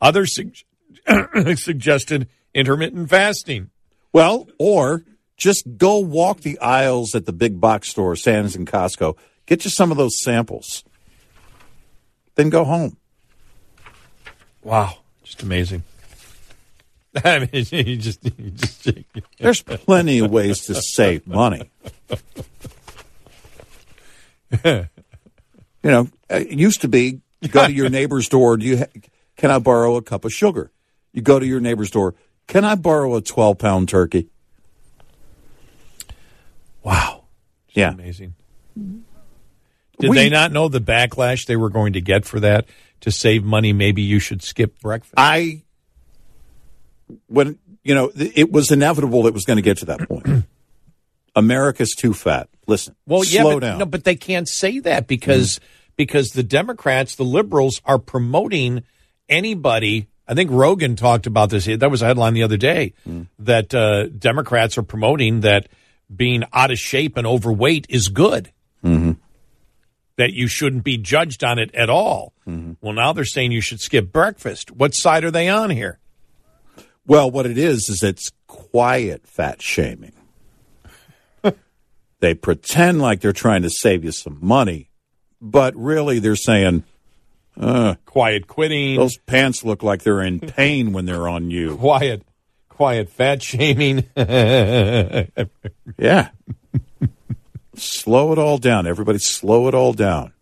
Others 0.00 0.34
sug- 0.36 1.56
suggested 1.58 2.28
intermittent 2.54 3.10
fasting. 3.10 3.70
Well, 4.12 4.48
or 4.58 5.04
just 5.36 5.76
go 5.76 5.98
walk 5.98 6.40
the 6.40 6.58
aisles 6.60 7.14
at 7.14 7.26
the 7.26 7.32
big 7.32 7.60
box 7.60 7.88
store, 7.88 8.14
Sam's 8.16 8.54
and 8.56 8.66
Costco. 8.66 9.16
Get 9.46 9.64
you 9.64 9.70
some 9.70 9.90
of 9.90 9.96
those 9.96 10.20
samples. 10.22 10.84
Then 12.36 12.50
go 12.50 12.64
home. 12.64 12.96
Wow, 14.62 14.98
just 15.24 15.42
amazing. 15.42 15.82
I 17.24 17.38
mean, 17.40 17.48
you 17.52 17.96
just, 17.96 18.24
you 18.24 18.50
just 18.50 18.88
There's 19.38 19.62
plenty 19.62 20.18
of 20.20 20.30
ways 20.30 20.66
to 20.66 20.74
save 20.74 21.26
money. 21.26 21.70
You 24.64 25.90
know, 25.92 26.08
it 26.28 26.48
used 26.58 26.80
to 26.80 26.88
be 26.88 27.20
you 27.40 27.48
go 27.48 27.64
to 27.66 27.72
your 27.72 27.88
neighbor's 27.88 28.28
door. 28.28 28.56
Do 28.56 28.66
you 28.66 28.78
ha- 28.78 29.00
can 29.36 29.50
I 29.52 29.60
borrow 29.60 29.94
a 29.96 30.02
cup 30.02 30.24
of 30.24 30.32
sugar? 30.32 30.72
You 31.12 31.22
go 31.22 31.38
to 31.38 31.46
your 31.46 31.60
neighbor's 31.60 31.90
door. 31.92 32.16
Can 32.48 32.64
I 32.64 32.74
borrow 32.74 33.14
a 33.14 33.20
twelve 33.22 33.58
pound 33.58 33.88
turkey? 33.88 34.28
Wow, 36.82 37.24
yeah, 37.70 37.92
amazing. 37.92 38.34
Did 38.76 40.10
We- 40.10 40.16
they 40.16 40.28
not 40.28 40.50
know 40.52 40.68
the 40.68 40.80
backlash 40.80 41.46
they 41.46 41.56
were 41.56 41.70
going 41.70 41.92
to 41.92 42.00
get 42.00 42.24
for 42.24 42.40
that? 42.40 42.66
To 43.02 43.12
save 43.12 43.44
money, 43.44 43.72
maybe 43.72 44.02
you 44.02 44.18
should 44.18 44.42
skip 44.42 44.80
breakfast. 44.80 45.14
I 45.16 45.62
when 47.26 47.58
you 47.84 47.94
know 47.94 48.10
it 48.14 48.50
was 48.50 48.70
inevitable 48.70 49.26
it 49.26 49.34
was 49.34 49.44
going 49.44 49.56
to 49.56 49.62
get 49.62 49.78
to 49.78 49.86
that 49.86 50.08
point. 50.08 50.44
America's 51.36 51.94
too 51.94 52.14
fat. 52.14 52.48
Listen, 52.66 52.96
Well, 53.06 53.24
yeah, 53.24 53.42
slow 53.42 53.54
but, 53.54 53.60
down. 53.60 53.78
No, 53.78 53.86
but 53.86 54.04
they 54.04 54.16
can't 54.16 54.48
say 54.48 54.80
that 54.80 55.06
because 55.06 55.60
because 55.96 56.30
the 56.30 56.42
Democrats, 56.42 57.14
the 57.16 57.24
liberals, 57.24 57.80
are 57.84 57.98
promoting 57.98 58.82
anybody. 59.28 60.08
I 60.26 60.34
think 60.34 60.50
Rogan 60.50 60.96
talked 60.96 61.26
about 61.26 61.50
this. 61.50 61.66
That 61.66 61.90
was 61.90 62.02
a 62.02 62.06
headline 62.06 62.34
the 62.34 62.42
other 62.42 62.56
day 62.56 62.92
that 63.38 63.74
uh, 63.74 64.06
Democrats 64.08 64.76
are 64.78 64.82
promoting 64.82 65.40
that 65.40 65.68
being 66.14 66.44
out 66.52 66.70
of 66.70 66.78
shape 66.78 67.16
and 67.16 67.26
overweight 67.26 67.86
is 67.88 68.08
good. 68.08 68.52
Mm-hmm. 68.84 69.12
That 70.16 70.32
you 70.32 70.48
shouldn't 70.48 70.82
be 70.82 70.98
judged 70.98 71.44
on 71.44 71.58
it 71.58 71.72
at 71.74 71.88
all. 71.88 72.32
Well, 72.80 72.92
now 72.92 73.12
they're 73.12 73.24
saying 73.24 73.52
you 73.52 73.60
should 73.60 73.80
skip 73.80 74.10
breakfast. 74.12 74.70
What 74.72 74.94
side 74.94 75.22
are 75.24 75.30
they 75.30 75.48
on 75.48 75.70
here? 75.70 75.98
Well, 77.08 77.30
what 77.30 77.46
it 77.46 77.56
is 77.56 77.88
is 77.88 78.02
it's 78.02 78.30
quiet 78.46 79.26
fat 79.26 79.62
shaming. 79.62 80.12
they 82.20 82.34
pretend 82.34 83.00
like 83.00 83.20
they're 83.20 83.32
trying 83.32 83.62
to 83.62 83.70
save 83.70 84.04
you 84.04 84.12
some 84.12 84.38
money, 84.42 84.90
but 85.40 85.74
really 85.74 86.18
they're 86.18 86.36
saying, 86.36 86.84
uh, 87.58 87.94
quiet 88.04 88.46
quitting. 88.46 88.96
Those 88.96 89.16
pants 89.16 89.64
look 89.64 89.82
like 89.82 90.02
they're 90.02 90.20
in 90.20 90.38
pain 90.58 90.92
when 90.92 91.06
they're 91.06 91.26
on 91.26 91.50
you. 91.50 91.78
Quiet, 91.78 92.24
quiet 92.68 93.08
fat 93.08 93.42
shaming. 93.42 94.04
Yeah. 95.96 96.28
slow 97.74 98.32
it 98.32 98.38
all 98.38 98.58
down. 98.58 98.86
Everybody 98.86 99.18
slow 99.18 99.66
it 99.66 99.74
all 99.74 99.92
down. 99.94 100.32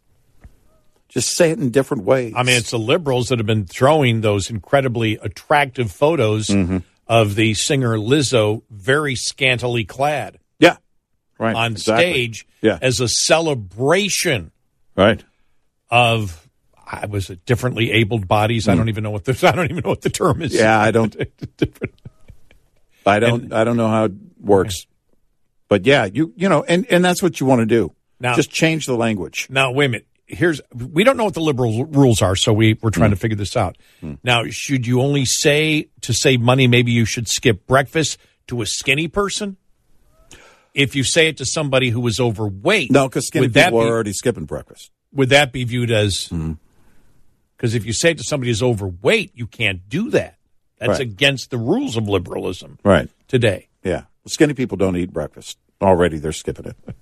Just 1.16 1.34
say 1.34 1.50
it 1.50 1.58
in 1.58 1.70
different 1.70 2.04
ways. 2.04 2.34
I 2.36 2.42
mean, 2.42 2.56
it's 2.58 2.72
the 2.72 2.78
liberals 2.78 3.30
that 3.30 3.38
have 3.38 3.46
been 3.46 3.64
throwing 3.64 4.20
those 4.20 4.50
incredibly 4.50 5.14
attractive 5.14 5.90
photos 5.90 6.48
Mm-hmm. 6.48 6.78
of 7.08 7.34
the 7.36 7.54
singer 7.54 7.96
Lizzo 7.96 8.62
very 8.70 9.14
scantily 9.14 9.84
clad 9.86 10.38
Yeah. 10.58 10.76
Right. 11.38 11.56
on 11.56 11.72
exactly. 11.72 12.04
stage 12.12 12.46
Yeah. 12.60 12.78
as 12.82 13.00
a 13.00 13.08
celebration 13.08 14.50
Right. 14.94 15.24
of 15.90 16.46
I 16.86 17.06
was 17.06 17.30
it 17.30 17.46
differently 17.46 17.92
abled 17.92 18.28
bodies. 18.28 18.68
I 18.68 18.74
don't 18.74 18.88
even 18.90 19.02
know 19.02 19.10
what 19.10 19.24
the 19.24 19.32
I 19.48 19.52
don't 19.56 19.70
even 19.70 19.82
know 19.84 19.90
what 19.90 20.02
the 20.02 20.10
term 20.10 20.42
is. 20.42 20.52
Mm. 20.52 20.58
Yeah, 20.58 20.78
I 20.78 20.90
don't. 20.90 21.16
I 23.06 23.18
don't. 23.20 23.52
I 23.52 23.64
don't 23.64 23.76
know 23.76 23.88
how 23.88 24.04
it 24.04 24.12
works. 24.40 24.86
But 25.68 25.86
yeah, 25.86 26.04
you 26.04 26.32
you 26.36 26.48
know, 26.48 26.62
and 26.64 26.86
and 26.90 27.04
that's 27.04 27.22
what 27.22 27.40
you 27.40 27.46
want 27.46 27.60
to 27.60 27.66
do. 27.66 27.92
Now- 28.20 28.34
Just 28.36 28.50
change 28.50 28.86
the 28.86 28.96
language. 28.96 29.46
Now, 29.50 29.72
wait 29.72 29.86
a 29.86 29.88
minute. 29.88 30.06
Here's 30.28 30.60
we 30.74 31.04
don't 31.04 31.16
know 31.16 31.24
what 31.24 31.34
the 31.34 31.40
liberal 31.40 31.84
rules 31.84 32.20
are, 32.20 32.34
so 32.34 32.52
we 32.52 32.74
we're 32.82 32.90
Mm. 32.90 32.94
trying 32.94 33.10
to 33.10 33.16
figure 33.16 33.36
this 33.36 33.56
out. 33.56 33.78
Now, 34.24 34.44
should 34.48 34.86
you 34.86 35.00
only 35.00 35.24
say 35.24 35.88
to 36.00 36.12
save 36.12 36.40
money? 36.40 36.66
Maybe 36.66 36.90
you 36.92 37.04
should 37.04 37.28
skip 37.28 37.66
breakfast 37.66 38.18
to 38.48 38.60
a 38.60 38.66
skinny 38.66 39.06
person. 39.08 39.56
If 40.74 40.94
you 40.96 41.04
say 41.04 41.28
it 41.28 41.36
to 41.38 41.46
somebody 41.46 41.90
who 41.90 42.06
is 42.06 42.18
overweight, 42.20 42.90
No, 42.90 43.08
because 43.08 43.28
skinny 43.28 43.48
people 43.48 43.80
be, 43.80 43.86
are 43.86 43.88
already 43.92 44.12
skipping 44.12 44.44
breakfast. 44.46 44.90
would 45.12 45.28
that 45.30 45.52
be 45.52 45.64
viewed 45.64 45.90
as? 45.90 46.28
Because 47.56 47.74
if 47.74 47.86
you 47.86 47.92
say 47.94 48.10
it 48.10 48.18
to 48.18 48.24
somebody 48.24 48.50
who's 48.50 48.62
overweight, 48.62 49.30
you 49.34 49.46
can't 49.46 49.88
do 49.88 50.10
that. 50.10 50.36
That's 50.78 50.90
Right. 50.90 51.00
against 51.00 51.50
the 51.50 51.56
rules 51.56 51.96
of 51.96 52.06
liberalism 52.08 52.78
Right. 52.84 53.08
today. 53.28 53.68
Yeah. 53.82 54.02
Skinny 54.26 54.52
people 54.54 54.76
don't 54.76 54.96
eat 54.96 55.12
breakfast. 55.12 55.56
Already 55.80 56.18
they're 56.18 56.32
skipping 56.32 56.66
it. 56.66 56.76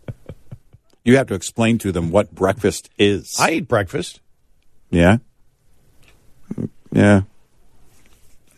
you 1.04 1.16
have 1.16 1.26
to 1.28 1.34
explain 1.34 1.78
to 1.78 1.92
them 1.92 2.10
what 2.10 2.34
breakfast 2.34 2.90
is. 2.98 3.36
I 3.38 3.52
eat 3.52 3.68
breakfast. 3.68 4.20
yeah. 4.90 5.18
Yeah. 6.92 7.22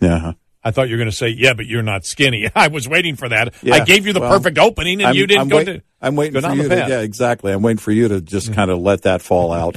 Yeah. 0.00 0.18
huh. 0.18 0.32
I 0.62 0.72
thought 0.72 0.88
you 0.88 0.94
were 0.96 0.98
going 0.98 1.10
to 1.10 1.16
say, 1.16 1.28
"Yeah, 1.28 1.54
but 1.54 1.66
you're 1.66 1.82
not 1.82 2.04
skinny." 2.04 2.50
I 2.54 2.68
was 2.68 2.88
waiting 2.88 3.14
for 3.16 3.28
that. 3.28 3.54
Yeah. 3.62 3.74
I 3.76 3.84
gave 3.84 4.06
you 4.06 4.12
the 4.12 4.20
Well, 4.20 4.30
perfect 4.36 4.58
opening, 4.58 4.94
and 5.00 5.06
I'm- 5.08 5.14
you 5.16 5.26
didn't 5.26 5.42
I'm 5.42 5.48
go 5.48 5.56
wait- 5.58 5.64
to. 5.66 5.82
I'm 6.02 6.16
waiting 6.16 6.40
for 6.42 6.52
you 6.54 6.68
to. 6.68 6.76
Yeah, 6.76 7.00
exactly. 7.00 7.52
I'm 7.52 7.62
waiting 7.62 7.78
for 7.78 7.92
you 7.92 8.08
to 8.08 8.20
just 8.20 8.52
kind 8.52 8.70
of 8.70 8.78
let 8.90 9.02
that 9.02 9.22
fall 9.22 9.52
out. 9.52 9.76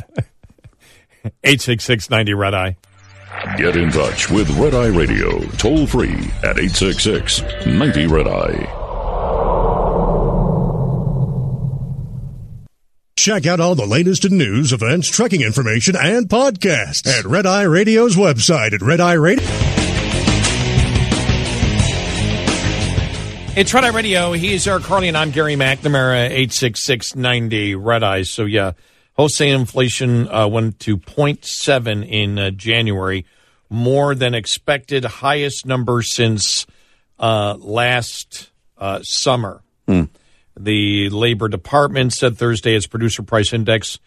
Eight 1.43 1.61
six 1.61 1.83
six 1.83 2.09
ninety 2.09 2.33
red 2.33 2.53
eye. 2.53 2.77
Get 3.57 3.75
in 3.77 3.91
touch 3.91 4.29
with 4.31 4.49
Red 4.57 4.73
Eye 4.73 4.87
Radio 4.87 5.39
toll 5.57 5.85
free 5.85 6.09
at 6.43 6.57
866 6.57 7.43
90 7.67 8.07
Red 8.07 8.27
Eye. 8.27 8.88
Check 13.19 13.45
out 13.45 13.59
all 13.59 13.75
the 13.75 13.85
latest 13.85 14.23
in 14.23 14.37
news, 14.37 14.71
events, 14.71 15.09
trekking 15.09 15.41
information, 15.41 15.93
and 15.97 16.29
podcasts 16.29 17.05
at 17.05 17.25
Red 17.25 17.45
Eye 17.45 17.63
Radio's 17.63 18.15
website 18.15 18.71
at 18.71 18.81
Red 18.81 19.01
Eye 19.01 19.15
Radio. 19.15 19.43
It's 23.57 23.73
Red 23.73 23.83
Eye 23.83 23.89
Radio. 23.89 24.31
He's 24.31 24.65
Eric 24.65 24.83
Harley, 24.83 25.09
and 25.09 25.17
I'm 25.17 25.31
Gary 25.31 25.55
McNamara. 25.55 26.29
Eight 26.29 26.53
six 26.53 26.81
six 26.81 27.13
ninety 27.13 27.75
red 27.75 28.03
eyes. 28.03 28.29
So 28.29 28.45
yeah, 28.45 28.71
wholesale 29.15 29.59
inflation 29.59 30.29
uh, 30.29 30.47
went 30.47 30.79
to 30.79 30.95
0.7 30.95 32.09
in 32.09 32.39
uh, 32.39 32.51
January, 32.51 33.25
more 33.69 34.15
than 34.15 34.33
expected, 34.33 35.03
highest 35.03 35.65
number 35.65 36.01
since 36.03 36.65
uh, 37.19 37.57
last 37.59 38.49
uh, 38.77 39.01
summer. 39.03 39.61
The 40.61 41.09
Labor 41.09 41.47
Department 41.47 42.11
said 42.11 42.37
Thursday 42.37 42.75
its 42.75 42.85
producer 42.85 43.23
price 43.23 43.53
index, 43.53 43.97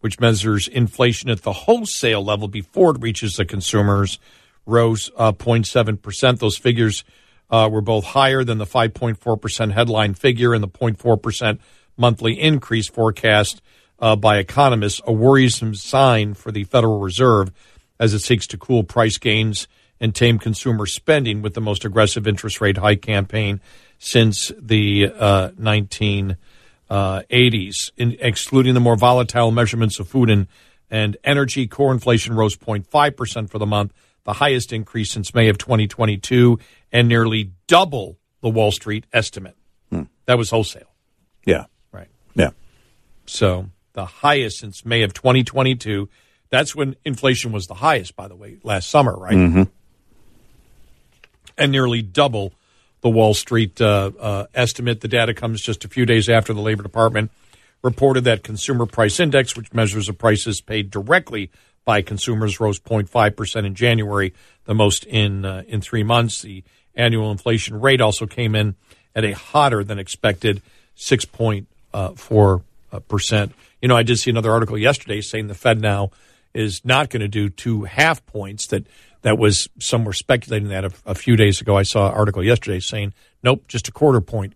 which 0.00 0.20
measures 0.20 0.68
inflation 0.68 1.30
at 1.30 1.40
the 1.40 1.54
wholesale 1.54 2.22
level 2.22 2.48
before 2.48 2.90
it 2.90 3.00
reaches 3.00 3.36
the 3.36 3.46
consumers, 3.46 4.18
rose 4.66 5.10
uh, 5.16 5.32
0.7%. 5.32 6.38
Those 6.38 6.58
figures 6.58 7.02
uh, 7.50 7.66
were 7.72 7.80
both 7.80 8.04
higher 8.04 8.44
than 8.44 8.58
the 8.58 8.66
5.4% 8.66 9.72
headline 9.72 10.12
figure 10.12 10.52
and 10.52 10.62
the 10.62 10.68
0.4% 10.68 11.58
monthly 11.96 12.38
increase 12.38 12.88
forecast 12.88 13.62
uh, 13.98 14.14
by 14.14 14.36
economists, 14.36 15.00
a 15.06 15.12
worrisome 15.12 15.74
sign 15.74 16.34
for 16.34 16.52
the 16.52 16.64
Federal 16.64 17.00
Reserve 17.00 17.50
as 17.98 18.12
it 18.12 18.18
seeks 18.18 18.46
to 18.48 18.58
cool 18.58 18.84
price 18.84 19.16
gains 19.16 19.66
and 19.98 20.14
tame 20.14 20.38
consumer 20.38 20.84
spending 20.84 21.40
with 21.40 21.54
the 21.54 21.60
most 21.60 21.86
aggressive 21.86 22.26
interest 22.26 22.60
rate 22.60 22.76
hike 22.76 23.00
campaign 23.00 23.60
since 24.04 24.50
the 24.60 25.12
uh, 25.16 25.50
1980s. 25.50 27.92
In, 27.96 28.16
excluding 28.18 28.74
the 28.74 28.80
more 28.80 28.96
volatile 28.96 29.52
measurements 29.52 30.00
of 30.00 30.08
food 30.08 30.28
and, 30.28 30.48
and 30.90 31.16
energy, 31.22 31.68
core 31.68 31.92
inflation 31.92 32.34
rose 32.34 32.56
0.5% 32.56 33.48
for 33.48 33.58
the 33.58 33.66
month, 33.66 33.92
the 34.24 34.32
highest 34.32 34.72
increase 34.72 35.12
since 35.12 35.32
May 35.34 35.48
of 35.48 35.56
2022, 35.56 36.58
and 36.90 37.06
nearly 37.06 37.52
double 37.68 38.18
the 38.40 38.48
Wall 38.48 38.72
Street 38.72 39.06
estimate. 39.12 39.54
That 40.26 40.38
was 40.38 40.50
wholesale. 40.50 40.92
Yeah. 41.44 41.64
Right. 41.90 42.06
Yeah. 42.34 42.50
So 43.26 43.66
the 43.92 44.06
highest 44.06 44.58
since 44.58 44.84
May 44.84 45.02
of 45.02 45.14
2022. 45.14 46.08
That's 46.48 46.76
when 46.76 46.94
inflation 47.04 47.50
was 47.50 47.66
the 47.66 47.74
highest, 47.74 48.14
by 48.14 48.28
the 48.28 48.36
way, 48.36 48.58
last 48.62 48.88
summer, 48.88 49.16
right? 49.16 49.34
Mhm. 49.34 49.68
And 51.58 51.72
nearly 51.72 52.02
double 52.02 52.52
the 53.02 53.10
Wall 53.10 53.34
Street 53.34 53.80
uh, 53.80 54.10
uh, 54.18 54.46
estimate. 54.54 55.00
The 55.00 55.08
data 55.08 55.34
comes 55.34 55.60
just 55.60 55.84
a 55.84 55.88
few 55.88 56.06
days 56.06 56.28
after 56.28 56.52
the 56.52 56.60
Labor 56.60 56.82
Department 56.82 57.30
reported 57.82 58.24
that 58.24 58.42
consumer 58.42 58.86
price 58.86 59.20
index, 59.20 59.56
which 59.56 59.72
measures 59.72 60.06
the 60.06 60.12
prices 60.12 60.60
paid 60.60 60.90
directly 60.90 61.50
by 61.84 62.00
consumers 62.00 62.60
rose 62.60 62.78
0.5 62.78 63.36
percent 63.36 63.66
in 63.66 63.74
January, 63.74 64.32
the 64.64 64.74
most 64.74 65.04
in 65.04 65.44
uh, 65.44 65.62
in 65.66 65.80
three 65.80 66.04
months. 66.04 66.42
The 66.42 66.62
annual 66.94 67.30
inflation 67.30 67.80
rate 67.80 68.00
also 68.00 68.26
came 68.26 68.54
in 68.54 68.76
at 69.14 69.24
a 69.24 69.32
hotter 69.32 69.82
than 69.82 69.98
expected 69.98 70.62
6.4 70.96 72.62
uh, 72.92 72.98
percent. 73.00 73.52
You 73.80 73.88
know, 73.88 73.96
I 73.96 74.02
did 74.04 74.18
see 74.18 74.30
another 74.30 74.52
article 74.52 74.78
yesterday 74.78 75.20
saying 75.20 75.48
the 75.48 75.54
Fed 75.54 75.80
now 75.80 76.12
is 76.54 76.84
not 76.84 77.10
going 77.10 77.20
to 77.20 77.28
do 77.28 77.48
two 77.48 77.84
half 77.84 78.24
points. 78.26 78.68
That 78.68 78.86
that 79.22 79.38
was 79.38 79.68
some 79.78 80.04
were 80.04 80.12
speculating 80.12 80.68
that 80.68 80.84
a, 80.84 80.92
a 81.06 81.14
few 81.14 81.36
days 81.36 81.60
ago. 81.60 81.76
I 81.76 81.82
saw 81.82 82.08
an 82.08 82.14
article 82.14 82.44
yesterday 82.44 82.80
saying 82.80 83.14
nope, 83.42 83.66
just 83.68 83.88
a 83.88 83.92
quarter 83.92 84.20
point 84.20 84.54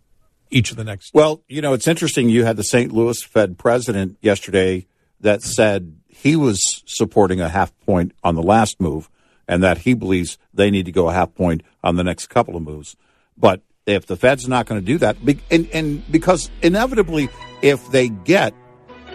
each 0.51 0.71
of 0.71 0.77
the 0.77 0.85
next. 0.85 1.13
Well, 1.15 1.43
you 1.49 1.61
know, 1.61 1.73
it's 1.73 1.89
interesting. 1.89 2.29
You 2.29 2.45
had 2.45 2.57
the 2.57 2.65
St. 2.65 2.93
Louis 2.93 3.21
Fed 3.23 3.59
president 3.59 4.19
yesterday 4.21 4.87
that 5.21 5.43
said 5.43 5.97
he 6.09 6.37
was 6.37 6.83
supporting 6.87 7.41
a 7.41 7.49
half 7.49 7.77
point 7.81 8.13
on 8.23 8.35
the 8.35 8.43
last 8.43 8.81
move 8.81 9.11
and 9.49 9.63
that 9.63 9.79
he 9.79 9.95
believes 9.95 10.39
they 10.53 10.71
need 10.71 10.87
to 10.87 10.93
go 10.93 11.09
a 11.09 11.13
half 11.13 11.35
point 11.35 11.63
on 11.83 11.97
the 11.97 12.05
next 12.05 12.27
couple 12.27 12.57
of 12.57 12.63
moves. 12.63 12.97
But 13.37 13.63
if 13.87 14.07
the 14.07 14.17
Fed's 14.17 14.49
not 14.49 14.67
going 14.67 14.81
to 14.81 14.85
do 14.85 14.99
that, 14.99 15.17
and, 15.51 15.69
and 15.73 16.11
because 16.11 16.51
inevitably, 16.63 17.29
if 17.63 17.89
they 17.91 18.09
get 18.09 18.53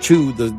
to 0.01 0.31
the 0.33 0.57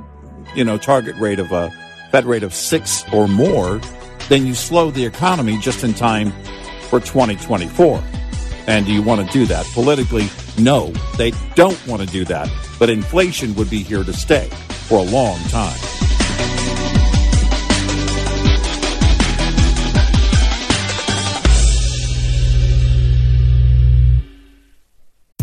you 0.55 0.64
know 0.64 0.77
target 0.77 1.16
rate 1.16 1.39
of 1.39 1.52
a 1.52 1.73
Fed 2.10 2.27
rate 2.27 2.43
of 2.43 2.55
six 2.55 3.05
or 3.12 3.27
more, 3.27 3.81
then 4.28 4.47
you 4.47 4.55
slow 4.55 4.90
the 4.90 5.05
economy 5.05 5.59
just 5.59 5.85
in 5.85 5.94
time 5.94 6.32
for 6.89 7.01
2024. 7.01 8.03
And 8.66 8.86
do 8.86 8.93
you 8.93 9.03
want 9.03 9.27
to 9.27 9.32
do 9.32 9.47
that? 9.47 9.66
Politically, 9.74 10.28
no, 10.59 10.90
they 11.16 11.32
don't 11.55 11.86
want 11.86 12.03
to 12.03 12.09
do 12.09 12.24
that. 12.27 12.49
But 12.78 12.90
inflation 12.90 13.55
would 13.55 13.70
be 13.70 13.82
here 13.82 14.05
to 14.05 14.12
stay 14.12 14.49
for 14.89 14.99
a 14.99 15.03
long 15.03 15.39
time. 15.49 15.78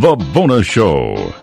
The 0.00 0.16
Bonus 0.32 0.66
Show. 0.66 1.34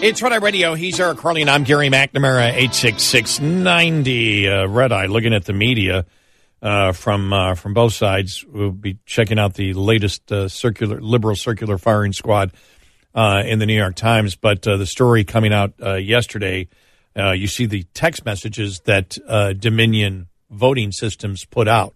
It's 0.00 0.22
Red 0.22 0.32
Eye 0.32 0.36
Radio. 0.36 0.74
He's 0.74 1.00
Eric 1.00 1.18
Harley, 1.18 1.40
and 1.40 1.50
I'm 1.50 1.64
Gary 1.64 1.88
McNamara, 1.88 2.52
86690 2.52 4.48
uh, 4.48 4.68
Red 4.68 4.92
Eye, 4.92 5.06
looking 5.06 5.34
at 5.34 5.46
the 5.46 5.52
media 5.52 6.06
uh, 6.62 6.92
from 6.92 7.32
uh, 7.32 7.56
from 7.56 7.74
both 7.74 7.92
sides. 7.92 8.44
We'll 8.44 8.70
be 8.70 8.98
checking 9.04 9.36
out 9.36 9.54
the 9.54 9.72
latest 9.74 10.30
uh, 10.30 10.46
circular 10.46 11.00
liberal 11.00 11.34
circular 11.34 11.76
firing 11.76 12.12
squad 12.12 12.52
uh, 13.16 13.42
in 13.44 13.58
the 13.58 13.66
New 13.66 13.74
York 13.74 13.96
Times. 13.96 14.36
But 14.36 14.64
uh, 14.68 14.76
the 14.76 14.86
story 14.86 15.24
coming 15.24 15.52
out 15.52 15.72
yesterday, 15.80 16.68
you 17.16 17.48
see 17.48 17.66
the 17.66 17.82
text 17.94 18.24
messages 18.24 18.78
that 18.84 19.18
Dominion 19.58 20.28
voting 20.50 20.92
systems 20.92 21.46
put 21.46 21.66
out 21.66 21.94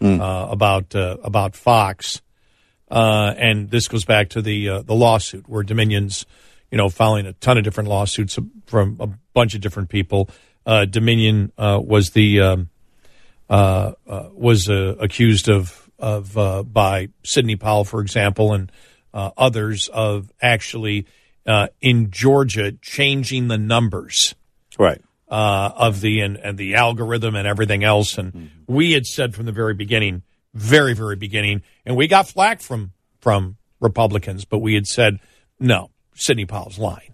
mm. 0.00 0.50
about 0.50 0.94
about 0.94 1.54
Fox. 1.54 2.22
Uh, 2.92 3.34
and 3.38 3.70
this 3.70 3.88
goes 3.88 4.04
back 4.04 4.28
to 4.28 4.42
the 4.42 4.68
uh, 4.68 4.82
the 4.82 4.94
lawsuit 4.94 5.48
where 5.48 5.62
Dominion's, 5.62 6.26
you 6.70 6.76
know, 6.76 6.90
filing 6.90 7.24
a 7.24 7.32
ton 7.32 7.56
of 7.56 7.64
different 7.64 7.88
lawsuits 7.88 8.38
from 8.66 8.98
a 9.00 9.08
bunch 9.32 9.54
of 9.54 9.62
different 9.62 9.88
people. 9.88 10.28
Uh, 10.66 10.84
Dominion 10.84 11.52
uh, 11.56 11.80
was 11.82 12.10
the 12.10 12.40
um, 12.40 12.68
uh, 13.48 13.92
uh, 14.06 14.28
was 14.34 14.68
accused 14.68 15.48
of 15.48 15.90
of 15.98 16.34
by 16.70 17.08
Sidney 17.24 17.56
Powell, 17.56 17.84
for 17.84 18.02
example, 18.02 18.52
and 18.52 18.70
others 19.14 19.88
of 19.88 20.30
actually 20.42 21.06
in 21.80 22.10
Georgia 22.10 22.72
changing 22.82 23.48
the 23.48 23.56
numbers, 23.56 24.34
right, 24.78 25.00
of 25.28 26.02
the 26.02 26.20
and, 26.20 26.36
and 26.36 26.58
the 26.58 26.74
algorithm 26.74 27.36
and 27.36 27.48
everything 27.48 27.84
else. 27.84 28.18
And 28.18 28.34
mm-hmm. 28.34 28.46
we 28.66 28.92
had 28.92 29.06
said 29.06 29.34
from 29.34 29.46
the 29.46 29.52
very 29.52 29.72
beginning 29.72 30.24
very, 30.54 30.94
very 30.94 31.16
beginning, 31.16 31.62
and 31.84 31.96
we 31.96 32.08
got 32.08 32.28
flack 32.28 32.60
from 32.60 32.92
from 33.20 33.56
Republicans, 33.80 34.44
but 34.44 34.58
we 34.58 34.74
had 34.74 34.86
said 34.86 35.18
no, 35.58 35.90
Sidney 36.14 36.44
Powell's 36.44 36.78
lying. 36.78 37.12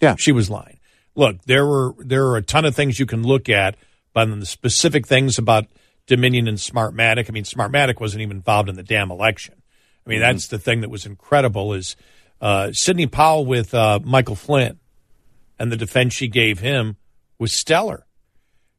Yeah, 0.00 0.16
she 0.16 0.32
was 0.32 0.50
lying. 0.50 0.78
Look, 1.14 1.42
there 1.44 1.66
were 1.66 1.94
there 1.98 2.26
are 2.26 2.36
a 2.36 2.42
ton 2.42 2.64
of 2.64 2.74
things 2.74 2.98
you 2.98 3.06
can 3.06 3.22
look 3.22 3.48
at, 3.48 3.76
but 4.12 4.26
the 4.26 4.46
specific 4.46 5.06
things 5.06 5.38
about 5.38 5.66
Dominion 6.06 6.48
and 6.48 6.58
Smartmatic. 6.58 7.28
I 7.28 7.32
mean, 7.32 7.44
Smartmatic 7.44 8.00
wasn't 8.00 8.22
even 8.22 8.38
involved 8.38 8.68
in 8.68 8.76
the 8.76 8.82
damn 8.82 9.10
election. 9.10 9.54
I 10.04 10.10
mean, 10.10 10.20
mm-hmm. 10.20 10.32
that's 10.32 10.48
the 10.48 10.58
thing 10.58 10.80
that 10.80 10.90
was 10.90 11.06
incredible 11.06 11.74
is 11.74 11.96
uh, 12.40 12.72
Sidney 12.72 13.06
Powell 13.06 13.46
with 13.46 13.72
uh, 13.72 14.00
Michael 14.02 14.34
Flynn 14.34 14.80
and 15.58 15.70
the 15.70 15.76
defense 15.76 16.12
she 16.14 16.28
gave 16.28 16.58
him 16.58 16.96
was 17.38 17.52
stellar. 17.52 18.06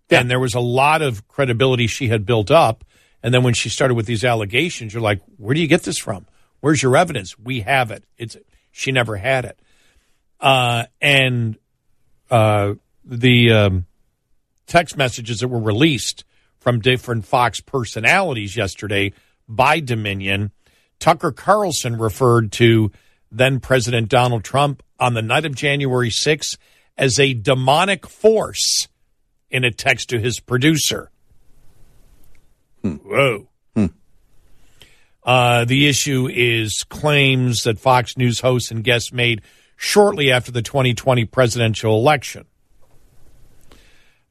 Yeah. 0.09 0.19
And 0.19 0.29
there 0.29 0.39
was 0.39 0.53
a 0.53 0.59
lot 0.59 1.01
of 1.01 1.27
credibility 1.27 1.87
she 1.87 2.09
had 2.09 2.25
built 2.25 2.51
up. 2.51 2.83
And 3.23 3.33
then 3.33 3.43
when 3.43 3.53
she 3.53 3.69
started 3.69 3.95
with 3.95 4.05
these 4.05 4.25
allegations, 4.25 4.93
you're 4.93 5.01
like, 5.01 5.21
where 5.37 5.55
do 5.55 5.61
you 5.61 5.67
get 5.67 5.83
this 5.83 5.97
from? 5.97 6.27
Where's 6.59 6.83
your 6.83 6.95
evidence? 6.97 7.39
We 7.39 7.61
have 7.61 7.89
it. 7.89 8.03
It's 8.17 8.37
she 8.71 8.91
never 8.91 9.15
had 9.15 9.45
it. 9.45 9.59
Uh, 10.39 10.85
and 11.01 11.57
uh, 12.29 12.73
the 13.05 13.51
um, 13.51 13.85
text 14.67 14.97
messages 14.97 15.39
that 15.39 15.47
were 15.47 15.61
released 15.61 16.25
from 16.59 16.79
different 16.79 17.25
Fox 17.25 17.61
personalities 17.61 18.55
yesterday 18.57 19.13
by 19.47 19.79
Dominion, 19.79 20.51
Tucker 20.99 21.31
Carlson 21.31 21.97
referred 21.97 22.51
to 22.53 22.91
then 23.31 23.59
President 23.59 24.09
Donald 24.09 24.43
Trump 24.43 24.83
on 24.99 25.13
the 25.13 25.21
night 25.21 25.45
of 25.45 25.55
January 25.55 26.09
6th 26.09 26.57
as 26.97 27.19
a 27.19 27.33
demonic 27.33 28.07
force 28.07 28.87
in 29.49 29.63
a 29.63 29.71
text 29.71 30.09
to 30.09 30.19
his 30.19 30.39
producer. 30.39 31.09
Hmm. 32.83 32.95
Whoa. 32.95 33.47
Hmm. 33.75 33.85
Uh, 35.23 35.65
the 35.65 35.87
issue 35.87 36.27
is 36.31 36.83
claims 36.83 37.63
that 37.63 37.79
Fox 37.79 38.17
News 38.17 38.41
hosts 38.41 38.71
and 38.71 38.83
guests 38.83 39.13
made 39.13 39.41
shortly 39.77 40.31
after 40.31 40.51
the 40.51 40.61
2020 40.61 41.25
presidential 41.25 41.95
election. 41.95 42.45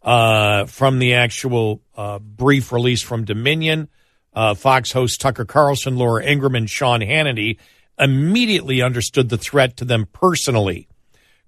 Uh, 0.03 0.67
from 0.67 0.99
the 0.99 1.15
actual 1.15 1.81
uh, 1.97 2.19
brief 2.19 2.73
release 2.73 3.03
from 3.03 3.25
Dominion, 3.25 3.89
uh, 4.35 4.55
Fox 4.55 4.93
hosts 4.93 5.17
Tucker 5.17 5.45
Carlson, 5.45 5.97
Laura 5.97 6.25
Ingraham, 6.25 6.57
and 6.57 6.69
Sean 6.69 7.01
Hannity 7.01 7.59
immediately 7.99 8.83
understood 8.83 9.29
the 9.29 9.39
threat 9.39 9.77
to 9.77 9.85
them 9.85 10.07
personally. 10.13 10.89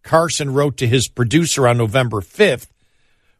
Carson 0.03 0.53
wrote 0.53 0.77
to 0.77 0.87
his 0.87 1.09
producer 1.09 1.67
on 1.67 1.79
November 1.79 2.21
5th 2.21 2.69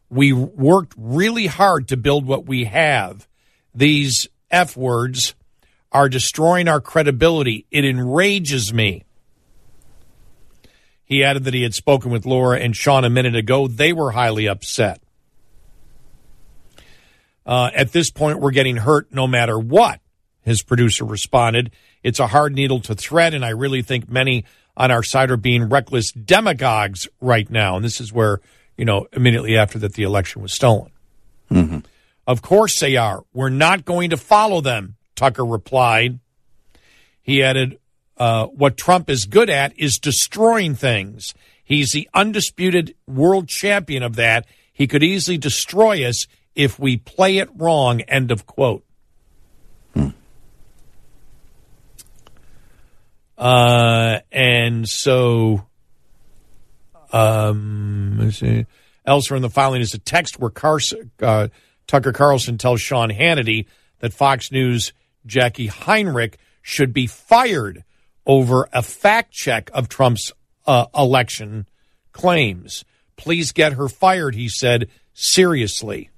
We 0.09 0.33
worked 0.33 0.93
really 0.97 1.45
hard 1.45 1.87
to 1.87 1.97
build 1.97 2.25
what 2.25 2.45
we 2.45 2.65
have 2.65 3.27
these 3.75 4.27
F 4.49 4.77
words 4.77 5.35
are 5.91 6.09
destroying 6.09 6.67
our 6.67 6.81
credibility. 6.81 7.65
It 7.71 7.85
enrages 7.85 8.73
me. 8.73 9.03
He 11.03 11.23
added 11.23 11.43
that 11.43 11.53
he 11.53 11.61
had 11.61 11.75
spoken 11.75 12.11
with 12.11 12.25
Laura 12.25 12.59
and 12.59 12.75
Sean 12.75 13.03
a 13.03 13.09
minute 13.09 13.35
ago. 13.35 13.67
They 13.67 13.93
were 13.93 14.11
highly 14.11 14.47
upset. 14.47 15.01
Uh, 17.45 17.69
at 17.75 17.91
this 17.91 18.09
point, 18.09 18.39
we're 18.39 18.51
getting 18.51 18.77
hurt 18.77 19.13
no 19.13 19.27
matter 19.27 19.59
what, 19.59 19.99
his 20.41 20.63
producer 20.63 21.05
responded. 21.05 21.71
It's 22.01 22.19
a 22.19 22.27
hard 22.27 22.55
needle 22.55 22.79
to 22.81 22.95
thread, 22.95 23.35
and 23.35 23.45
I 23.45 23.49
really 23.49 23.83
think 23.83 24.09
many 24.09 24.45
on 24.75 24.89
our 24.89 25.03
side 25.03 25.29
are 25.29 25.37
being 25.37 25.69
reckless 25.69 26.11
demagogues 26.11 27.07
right 27.21 27.49
now. 27.49 27.75
And 27.75 27.85
this 27.85 28.01
is 28.01 28.11
where, 28.11 28.41
you 28.77 28.85
know, 28.85 29.07
immediately 29.13 29.55
after 29.57 29.77
that, 29.79 29.93
the 29.93 30.03
election 30.03 30.41
was 30.41 30.53
stolen. 30.53 30.91
Mm-hmm. 31.51 31.79
Of 32.27 32.41
course 32.41 32.79
they 32.79 32.95
are. 32.95 33.23
We're 33.33 33.49
not 33.49 33.85
going 33.85 34.09
to 34.09 34.17
follow 34.17 34.61
them, 34.61 34.95
Tucker 35.15 35.45
replied. 35.45 36.19
He 37.21 37.43
added, 37.43 37.79
uh, 38.17 38.47
what 38.47 38.77
Trump 38.77 39.09
is 39.09 39.25
good 39.25 39.49
at 39.49 39.77
is 39.77 39.97
destroying 39.99 40.75
things. 40.75 41.33
He's 41.63 41.91
the 41.91 42.09
undisputed 42.13 42.95
world 43.07 43.47
champion 43.47 44.03
of 44.03 44.15
that. 44.15 44.45
He 44.73 44.87
could 44.87 45.03
easily 45.03 45.37
destroy 45.37 46.05
us 46.05 46.27
if 46.53 46.79
we 46.79 46.97
play 46.97 47.37
it 47.37 47.49
wrong. 47.55 48.01
End 48.01 48.31
of 48.31 48.45
quote. 48.45 48.83
Hmm. 49.93 50.09
Uh, 53.37 54.19
and 54.31 54.87
so 54.87 55.65
Um, 57.11 58.17
let's 58.19 58.39
see. 58.39 58.65
Elsewhere 59.05 59.37
in 59.37 59.41
the 59.41 59.49
filing 59.49 59.81
is 59.81 59.93
a 59.93 59.99
text 59.99 60.37
where 60.39 60.49
Carson, 60.49 61.11
uh, 61.21 61.47
Tucker 61.87 62.11
Carlson 62.11 62.57
tells 62.57 62.81
Sean 62.81 63.09
Hannity 63.09 63.65
that 63.99 64.13
Fox 64.13 64.51
News 64.51 64.93
Jacqui 65.27 65.69
Heinrich 65.69 66.37
should 66.61 66.93
be 66.93 67.07
fired 67.07 67.83
over 68.25 68.67
a 68.73 68.81
fact 68.81 69.31
check 69.31 69.69
of 69.73 69.87
Trump's 69.87 70.31
uh, 70.65 70.87
election 70.95 71.67
claims. 72.11 72.83
Please 73.17 73.51
get 73.51 73.73
her 73.73 73.87
fired, 73.87 74.35
he 74.35 74.49
said, 74.49 74.89
seriously. 75.13 76.09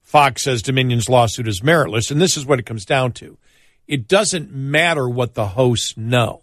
Fox 0.00 0.42
says 0.42 0.62
Dominion's 0.62 1.08
lawsuit 1.08 1.48
is 1.48 1.60
meritless, 1.60 2.10
and 2.10 2.20
this 2.20 2.36
is 2.36 2.46
what 2.46 2.58
it 2.58 2.66
comes 2.66 2.84
down 2.84 3.12
to. 3.12 3.38
It 3.88 4.08
doesn't 4.08 4.52
matter 4.52 5.08
what 5.08 5.34
the 5.34 5.48
hosts 5.48 5.96
know. 5.96 6.42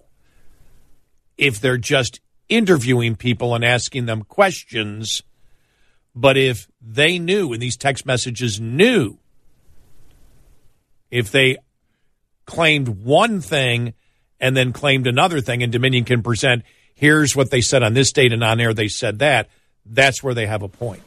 If 1.38 1.62
they're 1.62 1.78
just 1.78 2.20
interviewing 2.50 3.16
people 3.16 3.56
and 3.56 3.64
asking 3.64 4.08
them 4.08 4.24
questions, 4.24 5.22
but 6.16 6.38
if 6.38 6.68
they 6.82 7.20
knew, 7.20 7.54
and 7.54 7.62
these 7.62 7.78
text 7.78 8.06
messages 8.06 8.60
knew, 8.60 9.18
if 11.12 11.32
they 11.32 11.58
claimed 12.46 12.90
one 12.90 13.42
thing 13.42 13.94
and 14.40 14.56
then 14.56 14.74
claimed 14.74 15.08
another 15.08 15.42
thing, 15.42 15.64
and 15.64 15.72
Dominion 15.72 16.06
can 16.06 16.24
present, 16.24 16.64
here's 16.94 17.36
what 17.36 17.52
they 17.52 17.62
said 17.62 17.84
on 17.84 17.94
this 17.94 18.12
date 18.12 18.34
and 18.34 18.44
on 18.44 18.60
air, 18.60 18.74
they 18.74 18.88
said 18.88 19.20
that, 19.20 19.50
that's 19.86 20.24
where 20.24 20.34
they 20.34 20.46
have 20.46 20.62
a 20.62 20.70
point. 20.70 21.02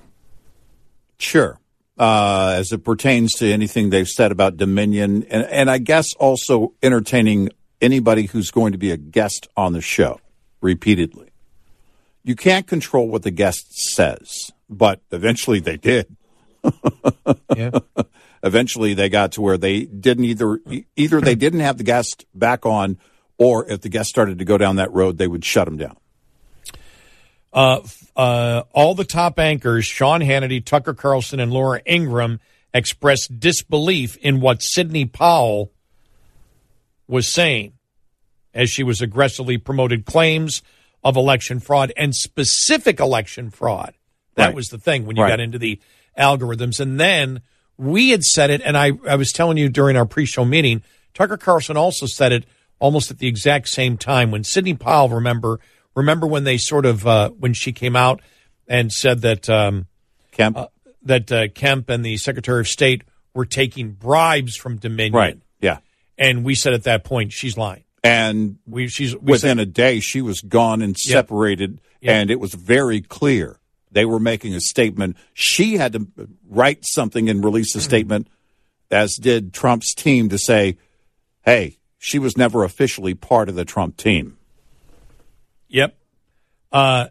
Sure. 1.18 1.58
Uh, 1.98 2.54
as 2.56 2.72
it 2.72 2.84
pertains 2.84 3.34
to 3.34 3.52
anything 3.52 3.90
they've 3.90 4.08
said 4.08 4.32
about 4.32 4.56
Dominion, 4.56 5.24
and, 5.24 5.44
and 5.44 5.70
I 5.70 5.78
guess 5.78 6.14
also 6.14 6.72
entertaining 6.82 7.50
anybody 7.80 8.24
who's 8.26 8.50
going 8.50 8.72
to 8.72 8.78
be 8.78 8.90
a 8.90 8.96
guest 8.96 9.48
on 9.56 9.72
the 9.72 9.80
show 9.80 10.20
repeatedly. 10.60 11.28
You 12.24 12.34
can't 12.36 12.66
control 12.66 13.08
what 13.08 13.24
the 13.24 13.30
guest 13.30 13.76
says, 13.94 14.52
but 14.76 15.00
eventually 15.10 15.60
they 15.60 15.76
did. 15.76 16.16
yeah. 17.56 17.70
Eventually 18.42 18.94
they 18.94 19.08
got 19.08 19.32
to 19.32 19.40
where 19.40 19.58
they 19.58 19.84
didn't 19.84 20.24
either 20.24 20.60
either 20.96 21.20
they 21.20 21.34
didn't 21.34 21.60
have 21.60 21.78
the 21.78 21.84
guest 21.84 22.24
back 22.34 22.66
on 22.66 22.98
or 23.38 23.70
if 23.70 23.80
the 23.80 23.88
guest 23.88 24.10
started 24.10 24.38
to 24.38 24.44
go 24.44 24.58
down 24.58 24.76
that 24.76 24.92
road 24.92 25.18
they 25.18 25.28
would 25.28 25.44
shut 25.44 25.66
them 25.66 25.76
down. 25.76 25.96
Uh, 27.52 27.80
uh, 28.16 28.62
all 28.72 28.94
the 28.94 29.04
top 29.04 29.38
anchors, 29.38 29.84
Sean 29.84 30.20
Hannity, 30.20 30.64
Tucker 30.64 30.94
Carlson, 30.94 31.38
and 31.38 31.52
Laura 31.52 31.82
Ingraham, 31.86 32.40
expressed 32.72 33.38
disbelief 33.38 34.16
in 34.16 34.40
what 34.40 34.62
Sidney 34.62 35.04
Powell 35.04 35.70
was 37.06 37.32
saying 37.32 37.74
as 38.54 38.70
she 38.70 38.82
was 38.82 39.00
aggressively 39.00 39.58
promoted 39.58 40.06
claims 40.06 40.62
of 41.04 41.16
election 41.16 41.60
fraud 41.60 41.92
and 41.96 42.14
specific 42.14 43.00
election 43.00 43.50
fraud. 43.50 43.94
That 44.36 44.46
Right. 44.46 44.54
was 44.54 44.68
the 44.68 44.78
thing 44.78 45.06
when 45.06 45.16
you 45.16 45.22
Right. 45.22 45.30
got 45.30 45.40
into 45.40 45.58
the 45.58 45.78
algorithms. 46.18 46.80
And 46.80 46.98
then 46.98 47.40
we 47.76 48.10
had 48.10 48.22
said 48.24 48.50
it, 48.50 48.60
and 48.64 48.76
I, 48.76 48.92
I 49.08 49.16
was 49.16 49.32
telling 49.32 49.56
you 49.56 49.68
during 49.68 49.96
our 49.96 50.06
pre 50.06 50.26
show 50.26 50.44
meeting, 50.44 50.82
Tucker 51.14 51.36
Carlson 51.36 51.76
also 51.76 52.06
said 52.06 52.32
it 52.32 52.44
almost 52.78 53.10
at 53.10 53.18
the 53.18 53.26
exact 53.26 53.68
same 53.68 53.96
time 53.96 54.30
when 54.30 54.44
Sidney 54.44 54.74
Powell, 54.74 55.08
remember, 55.08 55.60
remember 55.94 56.26
when 56.26 56.44
they 56.44 56.56
sort 56.58 56.86
of, 56.86 57.06
uh, 57.06 57.30
when 57.30 57.52
she 57.52 57.72
came 57.72 57.94
out 57.96 58.20
and 58.66 58.92
said 58.92 59.20
that, 59.22 59.48
um, 59.48 59.86
Kemp, 60.32 60.58
that 61.02 61.30
uh, 61.30 61.48
Kemp 61.48 61.88
and 61.90 62.04
the 62.04 62.16
Secretary 62.16 62.60
of 62.60 62.68
State 62.68 63.02
were 63.34 63.44
taking 63.44 63.92
bribes 63.92 64.56
from 64.56 64.76
Dominion. 64.76 65.12
Right. 65.14 65.38
Yeah. 65.60 65.78
And 66.18 66.44
we 66.44 66.54
said 66.54 66.72
at 66.74 66.84
that 66.84 67.04
point, 67.04 67.32
she's 67.32 67.56
lying. 67.56 67.84
And 68.04 68.58
we, 68.66 68.88
she's 68.88 69.14
we 69.14 69.32
within 69.32 69.58
said, 69.58 69.60
a 69.60 69.66
day 69.66 70.00
she 70.00 70.20
was 70.22 70.40
gone 70.40 70.82
and 70.82 70.96
Yeah. 71.04 71.12
separated 71.14 71.80
Yeah. 72.00 72.18
and 72.18 72.30
it 72.30 72.40
was 72.40 72.54
very 72.54 73.00
clear 73.00 73.58
they 73.92 74.04
were 74.04 74.18
making 74.20 74.54
a 74.54 74.60
statement 74.60 75.16
she 75.34 75.76
had 75.76 75.92
to 75.92 76.06
write 76.48 76.80
something 76.84 77.28
and 77.28 77.44
release 77.44 77.74
a 77.74 77.78
Mm-hmm. 77.78 77.84
statement 77.84 78.28
as 78.90 79.14
did 79.16 79.52
trump's 79.54 79.94
team 79.94 80.28
to 80.28 80.38
say 80.38 80.76
hey 81.44 81.78
she 81.98 82.18
was 82.18 82.36
never 82.36 82.64
officially 82.64 83.14
part 83.14 83.48
of 83.48 83.54
the 83.54 83.64
trump 83.64 83.96
team 83.96 84.36
Yep. 85.68 85.96
Uh, 86.70 87.06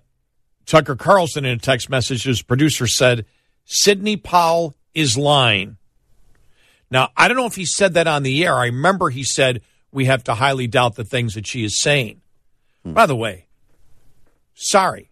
Tucker 0.68 0.95
Carlson 0.95 1.45
in 1.45 1.53
a 1.53 1.58
text 1.58 1.90
message, 1.90 2.24
his 2.24 2.41
producer 2.44 2.86
said, 2.86 3.26
Sidney 3.66 4.18
Powell 4.18 4.76
is 4.94 5.18
lying. 5.18 5.78
Now, 6.91 7.10
I 7.18 7.28
don't 7.28 7.38
know 7.38 7.45
if 7.48 7.56
he 7.56 7.66
said 7.66 7.95
that 7.95 8.06
on 8.08 8.22
the 8.24 8.44
air. 8.45 8.56
I 8.56 8.66
remember 8.66 9.10
he 9.10 9.24
said, 9.24 9.62
we 9.91 10.06
have 10.06 10.24
to 10.26 10.36
highly 10.36 10.68
doubt 10.68 10.95
the 10.95 11.03
things 11.03 11.34
that 11.34 11.48
she 11.48 11.64
is 11.64 11.82
saying. 11.82 12.22
By 12.86 13.06
the 13.06 13.16
way, 13.16 13.48
sorry. 14.56 15.10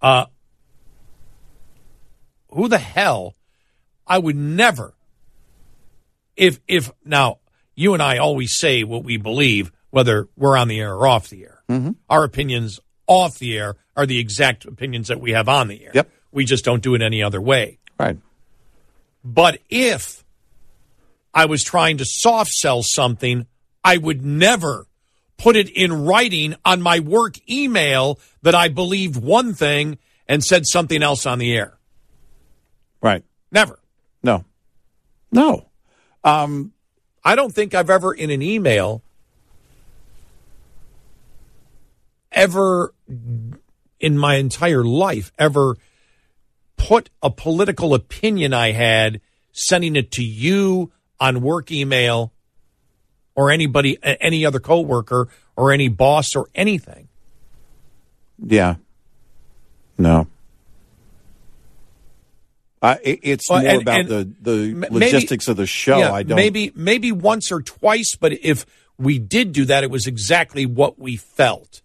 Uh, 0.00 0.26
who 2.50 2.68
the 2.68 2.78
hell? 2.78 3.34
I 4.06 4.18
would 4.18 4.36
never. 4.36 4.94
If 6.36 6.60
if 6.68 6.90
now 7.04 7.38
you 7.74 7.94
and 7.94 8.02
I 8.02 8.18
always 8.18 8.56
say 8.56 8.84
what 8.84 9.04
we 9.04 9.16
believe, 9.16 9.70
whether 9.90 10.28
we're 10.36 10.56
on 10.56 10.68
the 10.68 10.80
air 10.80 10.94
or 10.94 11.06
off 11.06 11.28
the 11.28 11.44
air. 11.44 11.62
Our 12.08 12.24
opinions 12.24 12.80
off 13.06 13.38
the 13.38 13.56
air 13.56 13.76
are 13.96 14.06
the 14.06 14.18
exact 14.18 14.64
opinions 14.64 15.08
that 15.08 15.20
we 15.20 15.32
have 15.32 15.48
on 15.48 15.68
the 15.68 15.84
air. 15.84 15.90
Yep. 15.94 16.10
We 16.32 16.44
just 16.44 16.64
don't 16.64 16.82
do 16.82 16.94
it 16.94 17.02
any 17.02 17.22
other 17.22 17.40
way. 17.40 17.78
Right. 17.98 18.18
But 19.22 19.60
if 19.68 20.24
I 21.34 21.44
was 21.44 21.62
trying 21.62 21.98
to 21.98 22.04
soft 22.04 22.50
sell 22.50 22.82
something, 22.82 23.46
I 23.84 23.96
would 23.96 24.24
never 24.24 24.87
put 25.38 25.56
it 25.56 25.70
in 25.70 26.04
writing 26.04 26.54
on 26.64 26.82
my 26.82 26.98
work 26.98 27.36
email 27.48 28.18
that 28.42 28.54
I 28.54 28.68
believed 28.68 29.16
one 29.16 29.54
thing 29.54 29.98
and 30.26 30.44
said 30.44 30.66
something 30.66 31.02
else 31.02 31.24
on 31.24 31.38
the 31.38 31.56
air. 31.56 31.78
right 33.00 33.24
Never. 33.50 33.78
no 34.22 34.44
no 35.32 35.68
um 36.24 36.72
I 37.24 37.34
don't 37.34 37.54
think 37.54 37.74
I've 37.74 37.90
ever 37.90 38.12
in 38.12 38.30
an 38.30 38.42
email 38.42 39.02
ever 42.32 42.92
in 44.00 44.18
my 44.18 44.36
entire 44.36 44.84
life 44.84 45.32
ever 45.38 45.76
put 46.76 47.10
a 47.22 47.30
political 47.30 47.94
opinion 47.94 48.52
I 48.52 48.72
had 48.72 49.20
sending 49.52 49.96
it 49.96 50.10
to 50.12 50.22
you 50.22 50.92
on 51.18 51.40
work 51.42 51.70
email 51.72 52.32
or 53.38 53.52
anybody 53.52 53.96
any 54.02 54.44
other 54.44 54.58
coworker 54.58 55.28
or 55.54 55.70
any 55.70 55.86
boss 55.88 56.34
or 56.34 56.48
anything. 56.56 57.06
yeah 58.44 58.74
no 59.96 60.26
uh, 62.80 62.96
it, 63.02 63.18
it's 63.22 63.50
more 63.50 63.60
and- 63.60 63.82
about 63.82 64.00
and 64.00 64.08
the 64.08 64.30
the 64.40 64.74
maybe- 64.74 64.94
logistics 64.94 65.48
of 65.48 65.56
the 65.56 65.66
show 65.66 65.98
Yeah, 65.98 66.12
i 66.12 66.22
don't 66.22 66.36
maybe 66.36 66.72
maybe 66.74 67.12
once 67.12 67.50
or 67.52 67.60
twice, 67.62 68.14
but 68.14 68.32
if 68.32 68.66
we 68.98 69.18
did 69.20 69.52
do 69.52 69.64
that, 69.66 69.84
it 69.84 69.90
was 69.92 70.08
exactly 70.08 70.66
what 70.66 70.98
we 70.98 71.16
felt. 71.16 71.82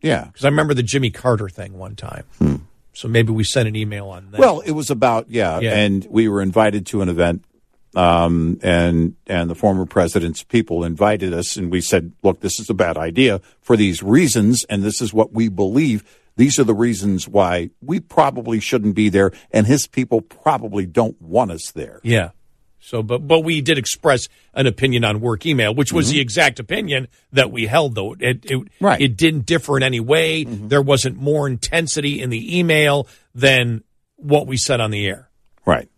yeah 0.00 0.26
Because 0.26 0.44
I 0.44 0.48
remember 0.48 0.74
the 0.74 0.82
Jimmy 0.84 1.10
Carter 1.10 1.48
thing 1.48 1.76
one 1.76 1.96
time. 1.96 2.24
So 2.94 3.08
maybe 3.08 3.32
we 3.32 3.42
sent 3.42 3.66
an 3.68 3.74
email 3.74 4.06
on 4.08 4.30
that. 4.30 4.38
Well, 4.38 4.60
it 4.60 4.72
was 4.72 4.90
about 4.90 5.28
yeah, 5.30 5.58
Yeah. 5.60 5.74
and 5.76 6.06
we 6.10 6.28
were 6.28 6.40
invited 6.42 6.86
to 6.86 7.02
an 7.02 7.08
event, 7.08 7.44
um, 7.94 8.58
and 8.62 9.14
and 9.26 9.50
the 9.50 9.54
former 9.54 9.86
president's 9.86 10.42
people 10.42 10.84
invited 10.84 11.32
us, 11.32 11.56
and 11.56 11.70
we 11.70 11.80
said, 11.80 12.12
"Look, 12.22 12.40
this 12.40 12.58
is 12.58 12.70
a 12.70 12.74
bad 12.74 12.96
idea 12.96 13.40
for 13.60 13.76
these 13.76 14.02
reasons, 14.02 14.64
and 14.68 14.82
this 14.82 15.00
is 15.00 15.12
what 15.12 15.32
we 15.32 15.48
believe. 15.48 16.02
These 16.36 16.58
are 16.58 16.64
the 16.64 16.74
reasons 16.74 17.28
why 17.28 17.70
we 17.82 18.00
probably 18.00 18.58
shouldn't 18.60 18.94
be 18.94 19.08
there, 19.10 19.32
and 19.50 19.66
his 19.66 19.86
people 19.86 20.20
probably 20.22 20.86
don't 20.86 21.20
want 21.20 21.50
us 21.50 21.70
there." 21.72 22.00
Yeah. 22.02 22.30
So, 22.84 23.00
but 23.02 23.28
but 23.28 23.40
we 23.40 23.60
did 23.60 23.78
express 23.78 24.26
an 24.54 24.66
opinion 24.66 25.04
on 25.04 25.20
work 25.20 25.46
email, 25.46 25.72
which 25.72 25.92
was 25.92 26.10
the 26.10 26.18
exact 26.18 26.58
opinion 26.58 27.06
that 27.32 27.52
we 27.52 27.66
held. 27.66 27.94
Though 27.94 28.14
it 28.18 28.44
it, 28.44 28.68
Right. 28.80 29.00
it 29.00 29.16
didn't 29.16 29.46
differ 29.46 29.76
in 29.76 29.84
any 29.84 30.00
way. 30.00 30.42
There 30.44 30.82
wasn't 30.82 31.16
more 31.16 31.46
intensity 31.46 32.20
in 32.20 32.30
the 32.30 32.58
email 32.58 33.06
than 33.36 33.84
what 34.16 34.48
we 34.48 34.56
said 34.56 34.80
on 34.80 34.90
the 34.90 35.06
air. 35.06 35.28
Right. 35.64 35.88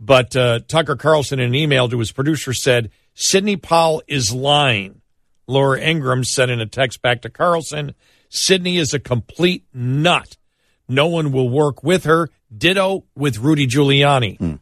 But 0.00 0.34
uh, 0.34 0.60
Tucker 0.66 0.96
Carlson, 0.96 1.38
in 1.38 1.46
an 1.46 1.54
email 1.54 1.88
to 1.88 1.98
his 1.98 2.12
producer, 2.12 2.52
said 2.52 2.90
Sidney 3.14 3.56
Powell 3.56 4.02
is 4.06 4.32
lying. 4.32 5.00
Laura 5.46 5.80
Ingraham 5.80 6.24
said 6.24 6.50
in 6.50 6.60
a 6.60 6.66
text 6.66 7.02
back 7.02 7.22
to 7.22 7.30
Carlson, 7.30 7.94
Sidney 8.28 8.78
is 8.78 8.92
a 8.92 8.98
complete 8.98 9.66
nut. 9.72 10.36
No 10.88 11.06
one 11.06 11.32
will 11.32 11.48
work 11.48 11.82
with 11.82 12.04
her. 12.04 12.28
Ditto 12.56 13.04
with 13.14 13.38
Rudy 13.38 13.66
Giuliani. 13.66 14.58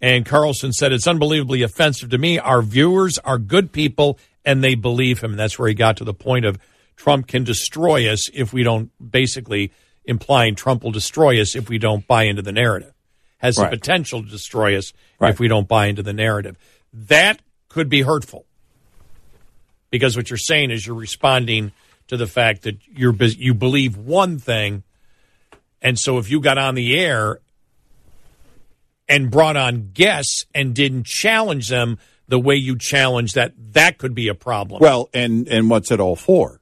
And 0.00 0.26
Carlson 0.26 0.72
said, 0.72 0.92
It's 0.92 1.06
unbelievably 1.06 1.62
offensive 1.62 2.10
to 2.10 2.18
me. 2.18 2.38
Our 2.38 2.62
viewers 2.62 3.18
are 3.18 3.38
good 3.38 3.72
people 3.72 4.18
and 4.44 4.62
they 4.62 4.74
believe 4.74 5.22
him. 5.22 5.30
And 5.32 5.40
that's 5.40 5.58
where 5.58 5.68
he 5.68 5.74
got 5.74 5.96
to 5.98 6.04
the 6.04 6.14
point 6.14 6.44
of 6.44 6.58
Trump 6.96 7.26
can 7.26 7.44
destroy 7.44 8.08
us 8.08 8.28
if 8.34 8.52
we 8.52 8.62
don't, 8.62 8.90
basically 9.10 9.72
implying 10.04 10.54
Trump 10.54 10.82
will 10.84 10.90
destroy 10.90 11.40
us 11.40 11.54
if 11.56 11.68
we 11.68 11.78
don't 11.78 12.06
buy 12.06 12.24
into 12.24 12.42
the 12.42 12.52
narrative. 12.52 12.92
Has 13.38 13.58
Right. 13.58 13.70
the 13.70 13.76
potential 13.76 14.22
to 14.22 14.28
destroy 14.28 14.76
us 14.76 14.92
Right. 15.18 15.30
if 15.30 15.40
we 15.40 15.48
don't 15.48 15.68
buy 15.68 15.86
into 15.86 16.02
the 16.02 16.12
narrative. 16.12 16.56
That 16.92 17.40
could 17.68 17.88
be 17.88 18.02
hurtful. 18.02 18.46
because 19.90 20.16
what 20.16 20.28
you're 20.28 20.36
saying 20.36 20.72
is 20.72 20.84
you're 20.84 20.96
responding 20.96 21.70
to 22.08 22.16
the 22.16 22.26
fact 22.26 22.62
that 22.62 22.76
you're 22.92 23.14
you 23.38 23.54
believe 23.54 23.96
one 23.96 24.38
thing, 24.40 24.82
and 25.80 25.96
so 26.00 26.18
if 26.18 26.28
you 26.28 26.40
got 26.40 26.58
on 26.58 26.74
the 26.74 26.98
air 26.98 27.38
and 29.08 29.30
brought 29.30 29.56
on 29.56 29.90
guests 29.92 30.46
and 30.52 30.74
didn't 30.74 31.04
challenge 31.06 31.68
them 31.68 31.98
the 32.26 32.40
way 32.40 32.56
you 32.56 32.76
challenge 32.76 33.34
that, 33.34 33.52
that 33.72 33.98
could 33.98 34.14
be 34.16 34.26
a 34.26 34.34
problem. 34.34 34.80
Well, 34.80 35.10
and 35.14 35.46
and 35.46 35.70
what's 35.70 35.92
it 35.92 36.00
all 36.00 36.16
for? 36.16 36.60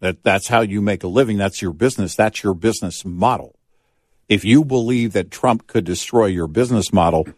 That 0.00 0.22
that's 0.22 0.48
how 0.48 0.60
you 0.60 0.82
make 0.82 1.02
a 1.02 1.08
living. 1.08 1.38
That's 1.38 1.62
your 1.62 1.72
business. 1.72 2.14
That's 2.14 2.42
your 2.42 2.54
business 2.54 3.04
model. 3.04 3.56
If 4.28 4.44
you 4.44 4.64
believe 4.64 5.12
that 5.12 5.30
Trump 5.30 5.66
could 5.66 5.84
destroy 5.84 6.26
your 6.26 6.48
business 6.48 6.92
model 6.92 7.28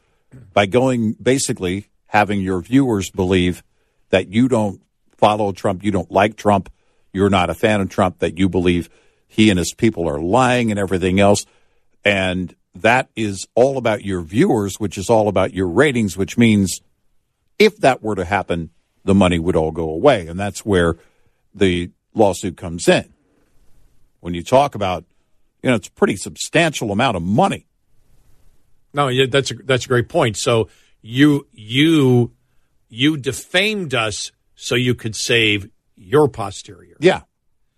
by 0.52 0.66
going 0.66 1.12
basically 1.12 1.88
having 2.06 2.40
your 2.40 2.60
viewers 2.60 3.10
believe 3.10 3.62
that 4.10 4.28
you 4.28 4.48
don't 4.48 4.80
follow 5.16 5.52
Trump, 5.52 5.84
you 5.84 5.90
don't 5.90 6.10
like 6.10 6.36
Trump, 6.36 6.70
you're 7.12 7.30
not 7.30 7.50
a 7.50 7.54
fan 7.54 7.80
of 7.80 7.88
Trump, 7.90 8.20
that 8.20 8.38
you 8.38 8.48
believe 8.48 8.88
he 9.26 9.50
and 9.50 9.58
his 9.58 9.74
people 9.74 10.08
are 10.08 10.20
lying 10.20 10.70
and 10.70 10.80
everything 10.80 11.20
else, 11.20 11.44
and 12.04 12.54
that 12.74 13.10
is 13.14 13.46
all 13.54 13.76
about 13.76 14.04
your 14.04 14.22
viewers, 14.22 14.80
which 14.80 14.96
is 14.96 15.10
all 15.10 15.28
about 15.28 15.52
your 15.52 15.68
ratings, 15.68 16.16
which 16.16 16.38
means 16.38 16.80
if 17.58 17.76
that 17.78 18.02
were 18.02 18.14
to 18.14 18.24
happen, 18.24 18.70
the 19.04 19.14
money 19.14 19.38
would 19.38 19.56
all 19.56 19.72
go 19.72 19.90
away. 19.90 20.26
And 20.26 20.38
that's 20.38 20.64
where 20.64 20.96
the 21.54 21.90
lawsuit 22.18 22.56
comes 22.56 22.88
in. 22.88 23.12
When 24.20 24.34
you 24.34 24.42
talk 24.42 24.74
about, 24.74 25.04
you 25.62 25.70
know, 25.70 25.76
it's 25.76 25.88
a 25.88 25.92
pretty 25.92 26.16
substantial 26.16 26.90
amount 26.92 27.16
of 27.16 27.22
money. 27.22 27.66
No, 28.92 29.08
yeah, 29.08 29.26
that's 29.30 29.50
a, 29.50 29.54
that's 29.54 29.84
a 29.84 29.88
great 29.88 30.08
point. 30.08 30.36
So 30.36 30.68
you 31.02 31.46
you 31.52 32.32
you 32.88 33.16
defamed 33.16 33.94
us 33.94 34.32
so 34.54 34.74
you 34.74 34.94
could 34.94 35.14
save 35.14 35.68
your 35.94 36.28
posterior. 36.28 36.96
Yeah. 37.00 37.22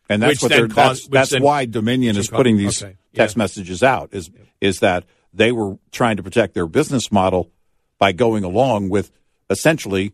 And 0.09 0.23
that's 0.23 0.43
Which 0.43 0.43
what 0.43 0.49
they're, 0.57 0.67
that's, 0.69 1.01
caused- 1.01 1.13
that's 1.13 1.31
then- 1.31 1.43
why 1.43 1.67
Dominion 1.67 2.17
is 2.17 2.29
putting 2.29 2.57
caused- 2.57 2.67
these 2.67 2.83
okay, 2.83 2.97
text 3.15 3.37
yeah. 3.37 3.39
messages 3.43 3.83
out 3.83 4.11
is 4.13 4.31
is 4.61 4.81
that 4.81 5.05
they 5.33 5.53
were 5.53 5.79
trying 5.93 6.17
to 6.17 6.23
protect 6.23 6.55
their 6.55 6.67
business 6.67 7.13
model 7.13 7.51
by 7.99 8.13
going 8.13 8.45
along 8.45 8.89
with 8.89 9.11
essentially 9.51 10.13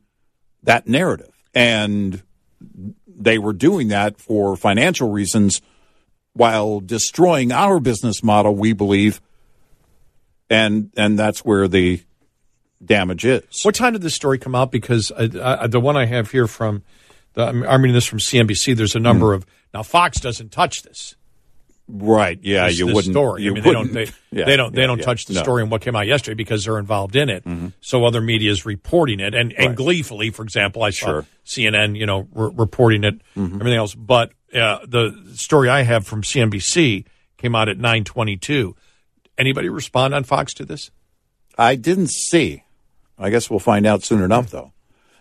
that 0.62 0.86
narrative. 0.89 1.32
And 1.55 2.23
they 3.18 3.38
were 3.38 3.52
doing 3.52 3.88
that 3.88 4.20
for 4.20 4.56
financial 4.56 5.10
reasons 5.10 5.60
while 6.32 6.80
destroying 6.80 7.51
our 7.51 7.80
business 7.80 8.22
model, 8.22 8.55
we 8.55 8.72
believe. 8.72 9.20
And 10.48 10.93
and 10.97 11.18
that's 11.18 11.44
where 11.44 11.66
the 11.66 12.02
damage 12.84 13.24
is. 13.24 13.64
What 13.64 13.74
time 13.74 13.94
did 13.94 14.02
this 14.02 14.14
story 14.14 14.38
come 14.38 14.55
out? 14.55 14.70
Because 14.70 15.10
uh, 15.10 15.28
uh, 15.40 15.66
the 15.66 15.80
one 15.80 15.97
I 15.97 16.05
have 16.05 16.30
here 16.30 16.47
from, 16.47 16.84
the, 17.32 17.47
I'm 17.47 17.64
I'm 17.64 17.82
reading 17.82 17.94
this 17.94 18.06
from 18.06 18.20
CNBC. 18.20 18.76
There's 18.76 18.94
a 18.94 19.01
number 19.01 19.32
of 19.32 19.44
now 19.74 19.82
Fox 19.82 20.20
doesn't 20.20 20.52
touch 20.52 20.82
this. 20.82 21.15
Right? 21.88 22.38
Yeah, 22.42 22.66
this, 22.66 22.78
you 22.80 22.86
this 22.86 22.94
wouldn't. 22.96 23.14
story. 23.14 23.42
You 23.44 23.52
I 23.52 23.54
mean, 23.54 23.62
they 23.62 23.72
don't. 23.72 23.92
They, 23.92 24.04
yeah, 24.32 24.44
they 24.44 24.56
don't. 24.56 24.74
They 24.74 24.80
yeah, 24.80 24.86
don't 24.88 24.98
yeah. 24.98 25.04
touch 25.04 25.26
the 25.26 25.34
No. 25.34 25.42
story 25.42 25.62
and 25.62 25.70
what 25.70 25.82
came 25.82 25.94
out 25.94 26.06
yesterday 26.08 26.34
because 26.34 26.64
they're 26.64 26.78
involved 26.78 27.14
in 27.14 27.28
it. 27.30 27.44
Mm-hmm. 27.44 27.68
So 27.80 28.04
other 28.04 28.20
media 28.20 28.50
is 28.50 28.66
reporting 28.66 29.20
it, 29.20 29.34
and 29.34 29.52
and 29.52 29.76
gleefully, 29.76 30.30
for 30.30 30.42
example, 30.42 30.82
I 30.82 30.90
saw 30.90 31.06
Sure. 31.06 31.26
CNN, 31.44 31.96
you 31.96 32.04
know, 32.06 32.26
re- 32.32 32.50
reporting 32.54 33.04
it, 33.04 33.20
Mm-hmm. 33.36 33.54
everything 33.60 33.78
else. 33.78 33.94
But 33.94 34.32
uh, 34.52 34.78
the 34.86 35.16
story 35.34 35.68
I 35.68 35.82
have 35.82 36.06
from 36.06 36.22
CNBC 36.22 37.04
came 37.36 37.54
out 37.54 37.68
at 37.68 37.78
9:22. 37.78 38.74
Anybody 39.38 39.68
respond 39.68 40.12
on 40.14 40.24
Fox 40.24 40.54
to 40.54 40.64
this? 40.64 40.90
I 41.58 41.76
didn't 41.76 42.10
see. 42.10 42.64
I 43.18 43.30
guess 43.30 43.48
we'll 43.48 43.60
find 43.60 43.86
out 43.86 44.02
soon 44.02 44.22
enough, 44.22 44.50
though. 44.50 44.72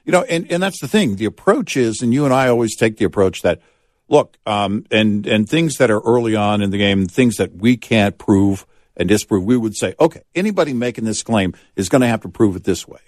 You 0.03 0.11
know, 0.11 0.23
and, 0.23 0.49
and 0.51 0.61
that's 0.61 0.79
the 0.81 0.87
thing. 0.87 1.15
The 1.15 1.25
approach 1.25 1.75
is, 1.77 2.01
and 2.01 2.13
you 2.13 2.25
and 2.25 2.33
I 2.33 2.47
always 2.47 2.75
take 2.75 2.97
the 2.97 3.05
approach 3.05 3.41
that, 3.41 3.59
look, 4.07 4.38
um, 4.45 4.86
and 4.91 5.26
and 5.26 5.48
things 5.49 5.77
that 5.77 5.91
are 5.91 6.02
early 6.02 6.36
on 6.36 6.61
in 6.61 6.69
the 6.69 6.77
game, 6.77 7.06
things 7.06 7.38
that 7.38 7.56
we 7.56 7.77
can't 7.77 8.18
prove 8.18 8.65
and 8.98 9.10
disprove, 9.10 9.44
we 9.44 9.57
would 9.57 9.76
say, 9.76 9.94
okay, 9.99 10.22
anybody 10.34 10.73
making 10.73 11.03
this 11.03 11.23
claim 11.23 11.53
is 11.76 11.90
going 11.90 12.02
to 12.02 12.07
have 12.07 12.22
to 12.22 12.30
prove 12.30 12.56
it 12.56 12.64
this 12.64 12.88
way, 12.88 13.02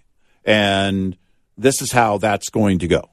and 0.43 1.17
this 1.57 1.81
is 1.81 1.91
how 1.91 2.17
that's 2.17 2.49
going 2.49 2.79
to 2.79 2.87
go. 2.87 3.09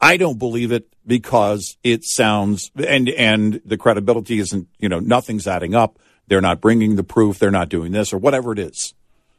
I 0.00 0.16
don't 0.16 0.38
believe 0.38 0.72
it 0.72 0.88
because 1.06 1.76
it 1.82 2.04
sounds 2.04 2.70
and 2.76 3.08
and 3.08 3.60
the 3.64 3.78
credibility 3.78 4.38
isn't 4.38 4.68
you 4.78 4.88
know 4.88 5.00
nothing's 5.00 5.46
adding 5.46 5.74
up. 5.74 5.98
They're 6.28 6.40
not 6.40 6.60
bringing 6.60 6.96
the 6.96 7.04
proof. 7.04 7.38
They're 7.38 7.50
not 7.50 7.68
doing 7.68 7.92
this 7.92 8.12
or 8.12 8.18
whatever 8.18 8.52
it 8.52 8.58
is. 8.58 8.94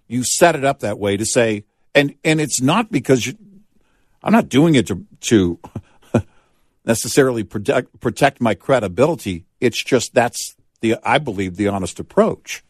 You 0.08 0.24
set 0.24 0.56
it 0.56 0.64
up 0.64 0.80
that 0.80 0.98
way 0.98 1.18
to 1.18 1.26
say, 1.26 1.66
and 1.94 2.16
and 2.24 2.42
it's 2.42 2.62
not 2.62 2.92
because 2.92 3.28
you, 3.28 3.38
I'm 4.24 4.34
not 4.34 4.50
doing 4.50 4.76
it 4.76 4.88
to 4.88 5.06
to 5.22 5.60
necessarily 6.88 7.44
protect 7.44 8.00
protect 8.00 8.42
my 8.42 8.56
credibility. 8.56 9.46
It's 9.62 9.84
just 9.84 10.14
that's 10.16 10.56
the 10.82 10.96
I 11.04 11.20
believe 11.20 11.58
the 11.58 11.68
honest 11.68 12.00
approach. 12.00 12.64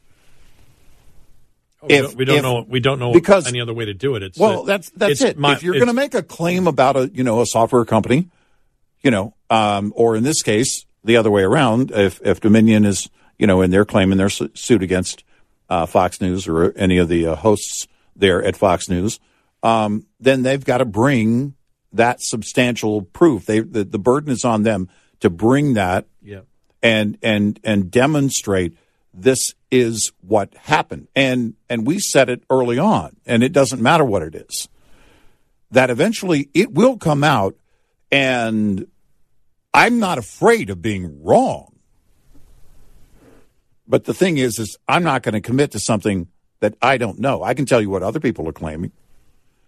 Oh, 1.82 1.88
we 1.88 1.96
If- 1.96 2.02
don't, 2.06 2.18
we 2.18 2.26
don't 2.26 2.36
if- 2.38 2.44
know. 2.44 2.66
We 2.68 2.80
don't 2.80 3.00
know 3.00 3.14
because- 3.14 3.48
any 3.48 3.62
other 3.62 3.74
way 3.74 3.86
to 3.86 3.94
do 3.94 4.16
it. 4.16 4.24
It's 4.24 4.38
well, 4.38 4.64
that's 4.64 4.90
that's 4.90 5.22
it. 5.22 5.38
my- 5.38 5.54
if 5.54 5.64
you're 5.64 5.76
going 5.76 5.88
to 5.88 5.94
make 5.94 6.16
a 6.16 6.24
claim 6.24 6.68
about 6.68 6.98
a 6.98 7.10
you 7.14 7.24
know 7.24 7.40
a 7.42 7.46
software 7.46 7.86
company, 7.86 8.28
you 9.04 9.12
know, 9.12 9.36
um, 9.50 9.94
or 9.96 10.16
in 10.16 10.24
this 10.24 10.42
case 10.42 10.86
the 11.04 11.16
other 11.16 11.30
way 11.32 11.44
around, 11.44 11.92
if 11.92 12.20
if 12.26 12.42
Dominion 12.42 12.84
is 12.84 13.10
you 13.38 13.46
know 13.46 13.62
in 13.62 13.70
their 13.72 13.86
claim 13.86 14.12
in 14.12 14.18
their 14.18 14.30
su- 14.30 14.50
suit 14.56 14.82
against 14.82 15.24
uh, 15.70 15.86
Fox 15.86 16.20
News 16.20 16.48
or 16.48 16.74
any 16.76 16.98
of 16.98 17.08
the 17.08 17.28
uh, 17.28 17.36
hosts 17.36 17.88
there 18.16 18.42
at 18.44 18.58
Fox 18.58 18.90
News, 18.90 19.20
um, 19.62 20.08
then 20.20 20.42
they've 20.42 20.66
got 20.66 20.80
to 20.80 20.86
bring 20.86 21.54
that 21.98 22.22
substantial 22.22 23.02
proof. 23.04 23.46
They 23.46 23.60
the, 23.60 23.84
the 23.84 24.00
burden 24.00 24.32
is 24.32 24.44
on 24.46 24.64
them 24.64 24.90
to 25.20 25.30
bring 25.30 25.74
that 25.74 26.08
Yeah. 26.22 26.42
and 26.82 27.18
and 27.22 27.60
and 27.64 27.92
demonstrate 27.92 28.76
this 29.14 29.54
is 29.72 30.12
what 30.22 30.54
happened. 30.56 31.08
And 31.16 31.56
and 31.70 31.86
we 31.86 32.00
said 32.00 32.30
it 32.30 32.44
early 32.50 32.80
on 32.80 33.18
and 33.26 33.44
it 33.44 33.52
doesn't 33.52 33.82
matter 33.82 34.06
what 34.06 34.22
it 34.24 34.36
is 34.36 34.70
that 35.72 35.90
eventually 35.90 36.50
it 36.54 36.72
will 36.74 36.98
come 36.98 37.24
out 37.26 37.54
and 38.10 38.88
i'm 39.74 40.00
not 40.00 40.18
afraid 40.18 40.70
of 40.70 40.82
being 40.82 41.22
wrong. 41.24 41.76
But 43.88 44.06
the 44.06 44.14
thing 44.14 44.38
is 44.38 44.60
is 44.60 44.78
i'm 44.88 45.04
not 45.04 45.24
going 45.24 45.34
to 45.34 45.42
commit 45.42 45.72
to 45.72 45.80
something 45.80 46.28
that 46.60 46.76
i 46.82 46.98
don't 46.98 47.20
know. 47.20 47.44
I 47.44 47.54
can 47.54 47.66
tell 47.66 47.82
you 47.82 47.90
what 47.90 48.04
other 48.04 48.20
people 48.20 48.48
are 48.48 48.54
claiming. 48.54 48.92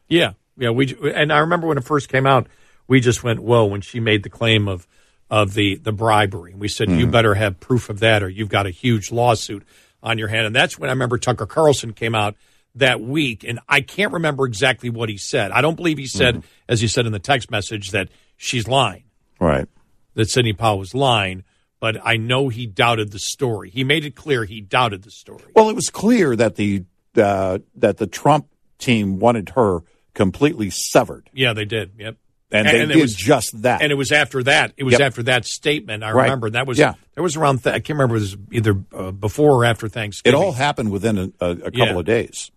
Yeah, 0.07 0.33
yeah. 0.59 0.69
We 0.69 0.95
and 1.15 1.31
I 1.33 1.39
remember 1.39 1.67
when 1.67 1.77
it 1.77 1.83
first 1.83 2.09
came 2.09 2.27
out, 2.27 2.47
we 2.87 2.99
just 2.99 3.23
went 3.23 3.39
whoa 3.41 3.65
when 3.65 3.81
she 3.81 3.99
made 3.99 4.23
the 4.23 4.29
claim 4.29 4.67
of 4.67 4.87
of 5.29 5.53
the 5.53 5.75
the 5.77 5.91
bribery. 5.91 6.53
We 6.55 6.67
said 6.67 6.89
you 6.89 7.07
Mhm. 7.07 7.11
better 7.11 7.35
have 7.35 7.59
proof 7.59 7.89
of 7.89 7.99
that, 7.99 8.21
or 8.23 8.29
you've 8.29 8.49
got 8.49 8.65
a 8.65 8.71
huge 8.71 9.11
lawsuit 9.11 9.63
on 10.03 10.17
your 10.17 10.27
hand. 10.27 10.45
And 10.47 10.55
that's 10.55 10.77
when 10.77 10.89
I 10.89 10.93
remember 10.93 11.17
Tucker 11.17 11.45
Carlson 11.45 11.93
came 11.93 12.15
out 12.15 12.35
that 12.75 13.01
week, 13.01 13.43
and 13.43 13.59
I 13.67 13.81
can't 13.81 14.13
remember 14.13 14.45
exactly 14.45 14.89
what 14.89 15.09
he 15.09 15.17
said. 15.17 15.51
I 15.51 15.61
don't 15.61 15.75
believe 15.75 15.97
he 15.97 16.05
said, 16.07 16.43
as 16.67 16.81
he 16.81 16.87
said 16.87 17.05
in 17.05 17.11
the 17.11 17.19
text 17.19 17.49
message, 17.51 17.91
that 17.91 18.09
she's 18.37 18.67
lying, 18.67 19.03
right 19.39 19.67
that 20.15 20.29
Sidney 20.29 20.53
Powell 20.53 20.79
was 20.79 20.93
lying. 20.93 21.43
But 21.79 21.97
I 22.03 22.17
know 22.17 22.49
he 22.49 22.65
doubted 22.65 23.11
the 23.11 23.19
story. 23.19 23.69
He 23.69 23.85
made 23.85 24.03
it 24.03 24.13
clear 24.15 24.43
he 24.43 24.59
doubted 24.59 25.03
the 25.03 25.11
story. 25.11 25.45
Well, 25.55 25.69
it 25.69 25.75
was 25.75 25.89
clear 25.89 26.35
that 26.35 26.55
the 26.55 26.83
uh, 27.15 27.59
that 27.75 27.97
the 27.97 28.07
Trump 28.07 28.47
team 28.79 29.19
wanted 29.19 29.49
her 29.49 29.79
completely 30.13 30.69
severed, 30.69 31.29
Yeah, 31.33 31.53
they 31.53 31.65
did. 31.65 31.91
Yep. 31.97 32.17
and, 32.51 32.67
they 32.67 32.81
it 32.81 32.85
did 32.87 32.97
was- 33.01 33.13
just 33.15 33.61
that. 33.61 33.81
And 33.81 33.91
it 33.91 33.95
was 33.95 34.11
after 34.11 34.41
that. 34.43 34.73
It 34.77 34.83
was 34.83 34.93
Yep. 34.93 35.01
after 35.01 35.23
that 35.23 35.45
statement. 35.45 36.03
I 36.03 36.11
Right. 36.11 36.23
remember 36.23 36.49
that 36.51 36.65
was 36.67 36.77
Yeah. 36.79 36.93
that 37.15 37.21
was 37.21 37.35
around. 37.35 37.63
Th- 37.63 37.73
I 37.75 37.79
can't 37.79 37.97
remember. 37.97 38.15
It 38.15 38.19
was 38.21 38.37
either 38.51 38.83
uh, 38.93 39.11
before 39.11 39.51
or 39.51 39.65
after 39.65 39.87
Thanksgiving. 39.87 40.39
it 40.39 40.43
all 40.43 40.51
happened 40.53 40.91
within 40.91 41.17
a, 41.17 41.31
a, 41.45 41.49
a 41.51 41.55
couple 41.71 41.79
Yeah. 41.79 41.99
of 41.99 42.05
days. 42.05 42.51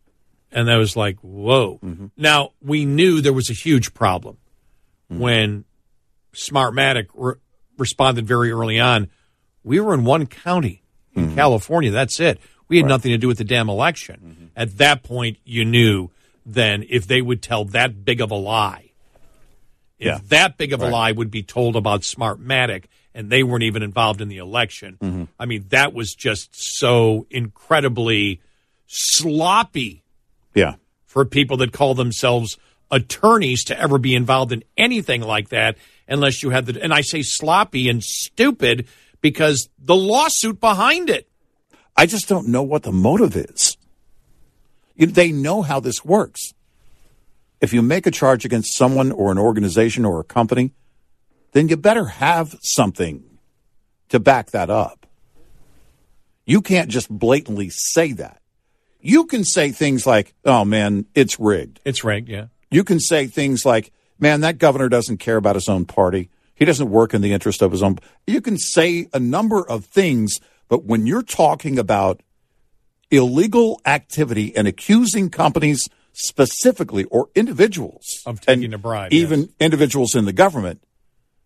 and 0.54 0.68
that 0.68 0.76
was 0.76 0.96
like, 0.96 1.16
whoa. 1.20 1.78
Mm-hmm. 1.82 2.06
Now 2.16 2.50
we 2.60 2.84
knew 2.84 3.20
there 3.22 3.32
was 3.32 3.48
a 3.48 3.54
huge 3.54 3.94
problem 3.94 4.36
Mm-hmm. 5.10 5.20
when 5.22 5.64
Smartmatic 6.34 7.06
re- 7.14 7.34
responded 7.78 8.26
very 8.26 8.50
early 8.50 8.78
on. 8.80 9.08
We 9.64 9.80
were 9.80 9.94
in 9.94 10.04
one 10.04 10.26
county 10.26 10.82
in 11.14 11.34
California. 11.34 11.90
That's 11.90 12.18
it. 12.20 12.40
We 12.68 12.78
had 12.78 12.86
nothing 12.86 13.12
to 13.12 13.18
do 13.18 13.28
with 13.28 13.38
the 13.38 13.44
damn 13.44 13.68
election. 13.68 14.50
At 14.56 14.78
that 14.78 15.02
point, 15.02 15.38
you 15.44 15.64
knew 15.64 16.10
then 16.44 16.84
if 16.88 17.06
they 17.06 17.22
would 17.22 17.42
tell 17.42 17.64
that 17.66 18.04
big 18.04 18.20
of 18.20 18.30
a 18.30 18.36
lie, 18.36 18.90
if 19.98 20.06
Yeah. 20.06 20.18
that 20.28 20.56
big 20.56 20.72
of 20.72 20.82
a 20.82 20.88
lie 20.88 21.12
would 21.12 21.30
be 21.30 21.42
told 21.42 21.76
about 21.76 22.00
Smartmatic 22.02 22.84
and 23.14 23.30
they 23.30 23.42
weren't 23.42 23.62
even 23.64 23.82
involved 23.82 24.20
in 24.20 24.28
the 24.28 24.38
election, 24.38 24.96
Mm-hmm. 25.00 25.24
I 25.38 25.46
mean, 25.46 25.66
that 25.68 25.92
was 25.94 26.14
just 26.14 26.50
so 26.54 27.26
incredibly 27.30 28.40
sloppy 28.86 30.02
Yeah, 30.54 30.74
for 31.06 31.24
people 31.24 31.56
that 31.58 31.72
call 31.72 31.94
themselves 31.94 32.58
attorneys 32.90 33.64
to 33.64 33.78
ever 33.78 33.98
be 33.98 34.14
involved 34.14 34.52
in 34.52 34.62
anything 34.76 35.22
like 35.22 35.48
that 35.48 35.76
unless 36.08 36.42
you 36.42 36.50
had 36.50 36.66
the 36.66 36.82
and 36.82 36.92
I 36.92 37.00
say 37.00 37.22
sloppy 37.22 37.88
and 37.88 38.02
stupid 38.04 38.86
because 39.22 39.68
the 39.78 39.94
lawsuit 39.96 40.60
behind 40.60 41.08
it. 41.08 41.28
I 41.96 42.06
just 42.06 42.28
don't 42.28 42.48
know 42.48 42.62
what 42.62 42.82
the 42.82 42.92
motive 42.92 43.36
is. 43.36 43.76
They 45.06 45.32
know 45.32 45.62
how 45.62 45.80
this 45.80 46.04
works. 46.04 46.54
if 47.62 47.72
you 47.72 47.80
make 47.80 48.06
a 48.06 48.10
charge 48.10 48.44
against 48.44 48.76
someone 48.76 49.12
or 49.12 49.30
an 49.30 49.38
organization 49.38 50.04
or 50.04 50.18
a 50.20 50.24
company, 50.24 50.72
then 51.52 51.68
you 51.68 51.76
better 51.76 52.06
have 52.06 52.56
something 52.60 53.22
to 54.08 54.18
back 54.18 54.50
that 54.50 54.68
up. 54.68 55.06
You 56.44 56.60
can't 56.60 56.90
just 56.90 57.08
blatantly 57.08 57.70
say 57.70 58.12
that. 58.14 58.42
You 59.00 59.26
can 59.26 59.44
say 59.44 59.70
things 59.70 60.06
like, 60.06 60.34
oh 60.44 60.64
man, 60.64 61.06
it's 61.14 61.38
rigged. 61.38 61.80
It's 61.84 62.02
rigged, 62.02 62.28
yeah. 62.28 62.46
You 62.70 62.82
can 62.82 62.98
say 62.98 63.28
things 63.28 63.64
like, 63.64 63.92
man, 64.18 64.40
that 64.40 64.58
governor 64.58 64.88
doesn't 64.88 65.18
care 65.18 65.36
about 65.36 65.54
his 65.54 65.68
own 65.68 65.84
party. 65.84 66.30
He 66.54 66.64
doesn't 66.64 66.90
work 66.90 67.14
in 67.14 67.22
the 67.22 67.32
interest 67.32 67.62
of 67.62 67.70
his 67.70 67.82
own. 67.82 67.98
You 68.26 68.40
can 68.40 68.58
say 68.58 69.06
a 69.12 69.20
number 69.20 69.64
of 69.64 69.84
things, 69.84 70.40
but 70.68 70.84
when 70.84 71.06
you're 71.06 71.22
talking 71.22 71.78
about 71.78 72.20
illegal 73.12 73.80
activity 73.84 74.56
and 74.56 74.66
accusing 74.66 75.30
companies 75.30 75.88
specifically 76.12 77.04
or 77.04 77.28
individuals 77.34 78.22
of 78.26 78.40
taking 78.40 78.74
a 78.74 78.78
bribe, 78.78 79.12
even 79.12 79.42
yes. 79.42 79.50
individuals 79.60 80.14
in 80.14 80.24
the 80.24 80.32
government, 80.32 80.82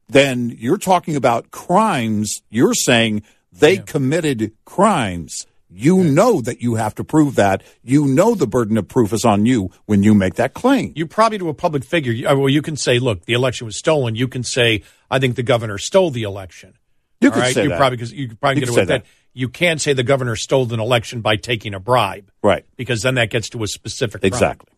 then 0.08 0.54
you're 0.56 0.78
talking 0.78 1.16
about 1.16 1.50
crimes. 1.50 2.42
You're 2.48 2.74
saying 2.74 3.22
they 3.52 3.74
yeah. 3.74 3.82
committed 3.82 4.52
crimes. 4.64 5.46
You 5.68 6.02
yeah. 6.02 6.10
know 6.10 6.40
that 6.40 6.62
you 6.62 6.76
have 6.76 6.94
to 6.94 7.04
prove 7.04 7.34
that. 7.34 7.62
You 7.82 8.06
know 8.06 8.34
the 8.34 8.46
burden 8.46 8.78
of 8.78 8.86
proof 8.86 9.12
is 9.12 9.24
on 9.24 9.46
you 9.46 9.70
when 9.84 10.02
you 10.02 10.14
make 10.14 10.34
that 10.36 10.54
claim. 10.54 10.92
You 10.94 11.06
probably 11.06 11.38
to 11.38 11.48
a 11.48 11.54
public 11.54 11.84
figure. 11.84 12.28
Uh, 12.28 12.36
well, 12.36 12.48
you 12.48 12.62
can 12.62 12.76
say, 12.76 12.98
"Look, 12.98 13.24
the 13.24 13.32
election 13.32 13.66
was 13.66 13.76
stolen." 13.76 14.14
You 14.14 14.28
can 14.28 14.44
say, 14.44 14.84
"I 15.10 15.18
think 15.18 15.34
the 15.34 15.42
governor 15.42 15.78
stole 15.78 16.10
the 16.10 16.22
election." 16.22 16.74
You 17.20 17.30
could 17.30 17.40
right? 17.40 17.54
say 17.54 17.64
you 17.64 17.70
that. 17.70 17.78
Probably 17.78 17.96
because 17.96 18.12
you 18.12 18.36
probably 18.36 18.60
you 18.60 18.66
get 18.66 18.70
away 18.70 18.82
with 18.82 18.88
that. 18.88 19.04
that. 19.04 19.10
You 19.36 19.50
can't 19.50 19.82
say 19.82 19.92
the 19.92 20.02
governor 20.02 20.34
stole 20.34 20.72
an 20.72 20.80
election 20.80 21.20
by 21.20 21.36
taking 21.36 21.74
a 21.74 21.78
bribe, 21.78 22.30
right? 22.42 22.64
Because 22.76 23.02
then 23.02 23.16
that 23.16 23.28
gets 23.28 23.50
to 23.50 23.62
a 23.64 23.66
specific 23.66 24.22
crime. 24.22 24.28
exactly. 24.28 24.72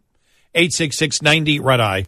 Eight 0.53 0.73
six 0.73 0.99
six 0.99 1.23
ninety 1.23 1.61
red 1.61 1.79
eye. 1.79 2.07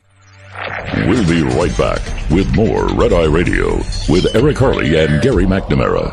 We'll 1.06 1.28
be 1.28 1.44
right 1.44 1.78
back 1.78 2.00
with 2.28 2.52
more 2.56 2.88
Red 2.88 3.12
Eye 3.12 3.26
Radio 3.26 3.76
with 4.08 4.34
Eric 4.34 4.58
Harley 4.58 4.98
and 4.98 5.22
Gary 5.22 5.44
McNamara. 5.44 6.10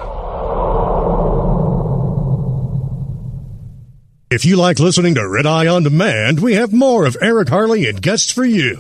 If 4.30 4.46
you 4.46 4.58
like 4.58 4.78
listening 4.78 5.16
to 5.16 5.28
Red 5.28 5.48
Eye 5.48 5.66
on 5.66 5.82
Demand, 5.82 6.40
we 6.42 6.54
have 6.54 6.72
more 6.72 7.08
of 7.08 7.18
Eric 7.20 7.50
Harley 7.50 7.88
and 7.90 8.00
guests 8.00 8.32
for 8.32 8.46
you. 8.46 8.80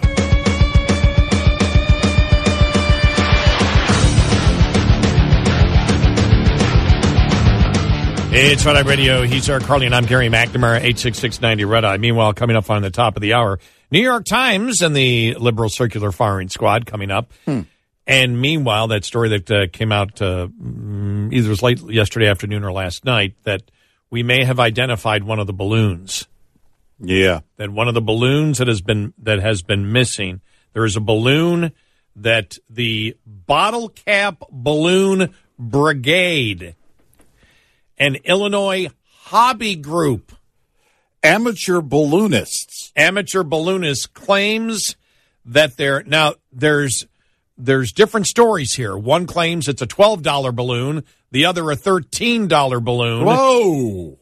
It's 8.29 8.65
Red 8.65 8.75
Eye 8.75 8.81
Radio. 8.81 9.23
He's 9.23 9.49
Eric 9.49 9.63
Harley, 9.63 9.85
and 9.85 9.95
I'm 9.95 10.05
Gary 10.05 10.27
McNamara, 10.27 10.81
86690 10.81 11.65
Red 11.65 11.85
Eye. 11.85 11.97
Meanwhile, 11.97 12.33
coming 12.33 12.55
up 12.55 12.69
on 12.69 12.81
the 12.81 12.91
top 12.91 13.15
of 13.15 13.21
the 13.21 13.33
hour, 13.33 13.59
New 13.89 14.01
York 14.01 14.25
Times 14.25 14.81
and 14.81 14.95
the 14.95 15.35
liberal 15.35 15.69
circular 15.69 16.11
firing 16.11 16.49
squad 16.49 16.85
coming 16.85 17.09
up. 17.09 17.31
Hmm. 17.45 17.61
And 18.05 18.39
meanwhile, 18.39 18.89
that 18.89 19.05
story 19.05 19.29
that 19.29 19.51
uh, 19.51 19.67
came 19.71 19.91
out 19.91 20.21
uh, 20.21 20.47
either 21.31 21.49
was 21.49 21.61
late 21.61 21.79
yesterday 21.89 22.27
afternoon 22.27 22.63
or 22.63 22.71
last 22.71 23.05
night 23.05 23.35
that 23.43 23.63
we 24.09 24.23
may 24.23 24.43
have 24.43 24.59
identified 24.59 25.23
one 25.23 25.39
of 25.39 25.47
the 25.47 25.53
balloons. 25.53 26.27
Yeah, 26.99 27.41
that 27.55 27.69
one 27.69 27.87
of 27.87 27.93
the 27.93 28.01
balloons 28.01 28.57
that 28.57 28.67
has 28.67 28.81
been 28.81 29.13
that 29.19 29.39
has 29.39 29.61
been 29.61 29.91
missing. 29.91 30.41
There 30.73 30.85
is 30.85 30.95
a 30.95 31.01
balloon 31.01 31.71
that 32.15 32.57
the 32.69 33.15
Bottle 33.25 33.89
Cap 33.89 34.43
Balloon 34.51 35.33
Brigade, 35.59 36.75
an 37.97 38.15
Illinois 38.23 38.87
hobby 39.23 39.75
group, 39.75 40.33
amateur 41.23 41.81
balloonists, 41.81 42.91
amateur 42.95 43.43
balloonists 43.43 44.07
claims 44.07 44.95
that 45.45 45.77
they're 45.77 46.03
now 46.03 46.35
there's 46.51 47.05
there's 47.57 47.91
different 47.91 48.27
stories 48.27 48.73
here. 48.73 48.95
One 48.97 49.25
claims 49.25 49.67
it's 49.67 49.81
a 49.81 49.87
twelve 49.87 50.21
dollar 50.21 50.51
balloon, 50.51 51.03
the 51.31 51.45
other 51.45 51.69
a 51.71 51.75
thirteen 51.75 52.47
dollar 52.47 52.79
balloon. 52.79 53.25
Whoa! 53.25 54.17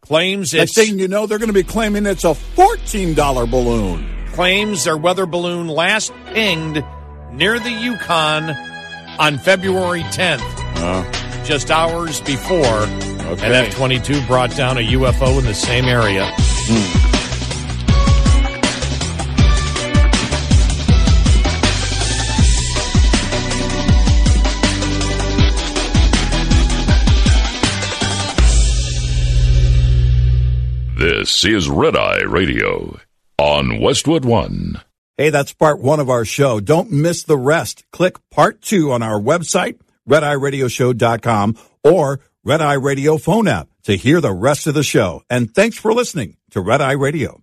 Claims 0.00 0.54
Next 0.54 0.76
it's 0.78 0.88
thing 0.88 0.98
you 0.98 1.08
know, 1.08 1.26
they're 1.26 1.38
going 1.38 1.48
to 1.48 1.52
be 1.52 1.62
claiming 1.62 2.06
it's 2.06 2.24
a 2.24 2.34
fourteen 2.34 3.14
dollar 3.14 3.46
balloon. 3.46 4.06
claims 4.32 4.84
their 4.84 4.96
weather 4.96 5.26
balloon 5.26 5.66
last 5.68 6.12
pinged 6.32 6.82
near 7.32 7.58
the 7.58 7.70
Yukon 7.70 8.50
on 9.18 9.36
February 9.38 10.02
10th, 10.04 10.40
Uh, 10.76 11.27
just 11.48 11.70
hours 11.70 12.20
before 12.20 12.62
Okay. 12.66 13.46
an 13.46 13.52
F 13.66 13.74
22 13.74 14.20
brought 14.26 14.54
down 14.54 14.76
a 14.76 14.80
UFO 14.82 15.38
in 15.38 15.44
the 15.46 15.54
same 15.54 15.86
area. 15.86 16.30
This 30.96 31.44
is 31.44 31.68
Red 31.68 31.96
Eye 31.96 32.22
Radio 32.22 32.98
on 33.38 33.80
Westwood 33.80 34.24
One. 34.24 34.80
Hey, 35.16 35.30
that's 35.30 35.52
part 35.52 35.80
one 35.80 36.00
of 36.00 36.10
our 36.10 36.24
show. 36.24 36.58
Don't 36.60 36.90
miss 36.90 37.22
the 37.22 37.36
rest. 37.38 37.84
Click 37.92 38.16
part 38.30 38.60
two 38.62 38.90
on 38.90 39.02
our 39.02 39.20
website, 39.20 39.78
redeyeradioshow.com 40.08 41.56
or 41.84 42.20
Red 42.44 42.60
Eye 42.62 42.74
Radio 42.74 43.18
phone 43.18 43.48
app 43.48 43.68
to 43.84 43.96
hear 43.96 44.20
the 44.20 44.32
rest 44.32 44.66
of 44.66 44.74
the 44.74 44.82
show. 44.82 45.22
And 45.28 45.54
thanks 45.54 45.76
for 45.78 45.92
listening 45.92 46.36
to 46.50 46.60
Red 46.60 46.80
Eye 46.80 46.92
Radio. 46.92 47.42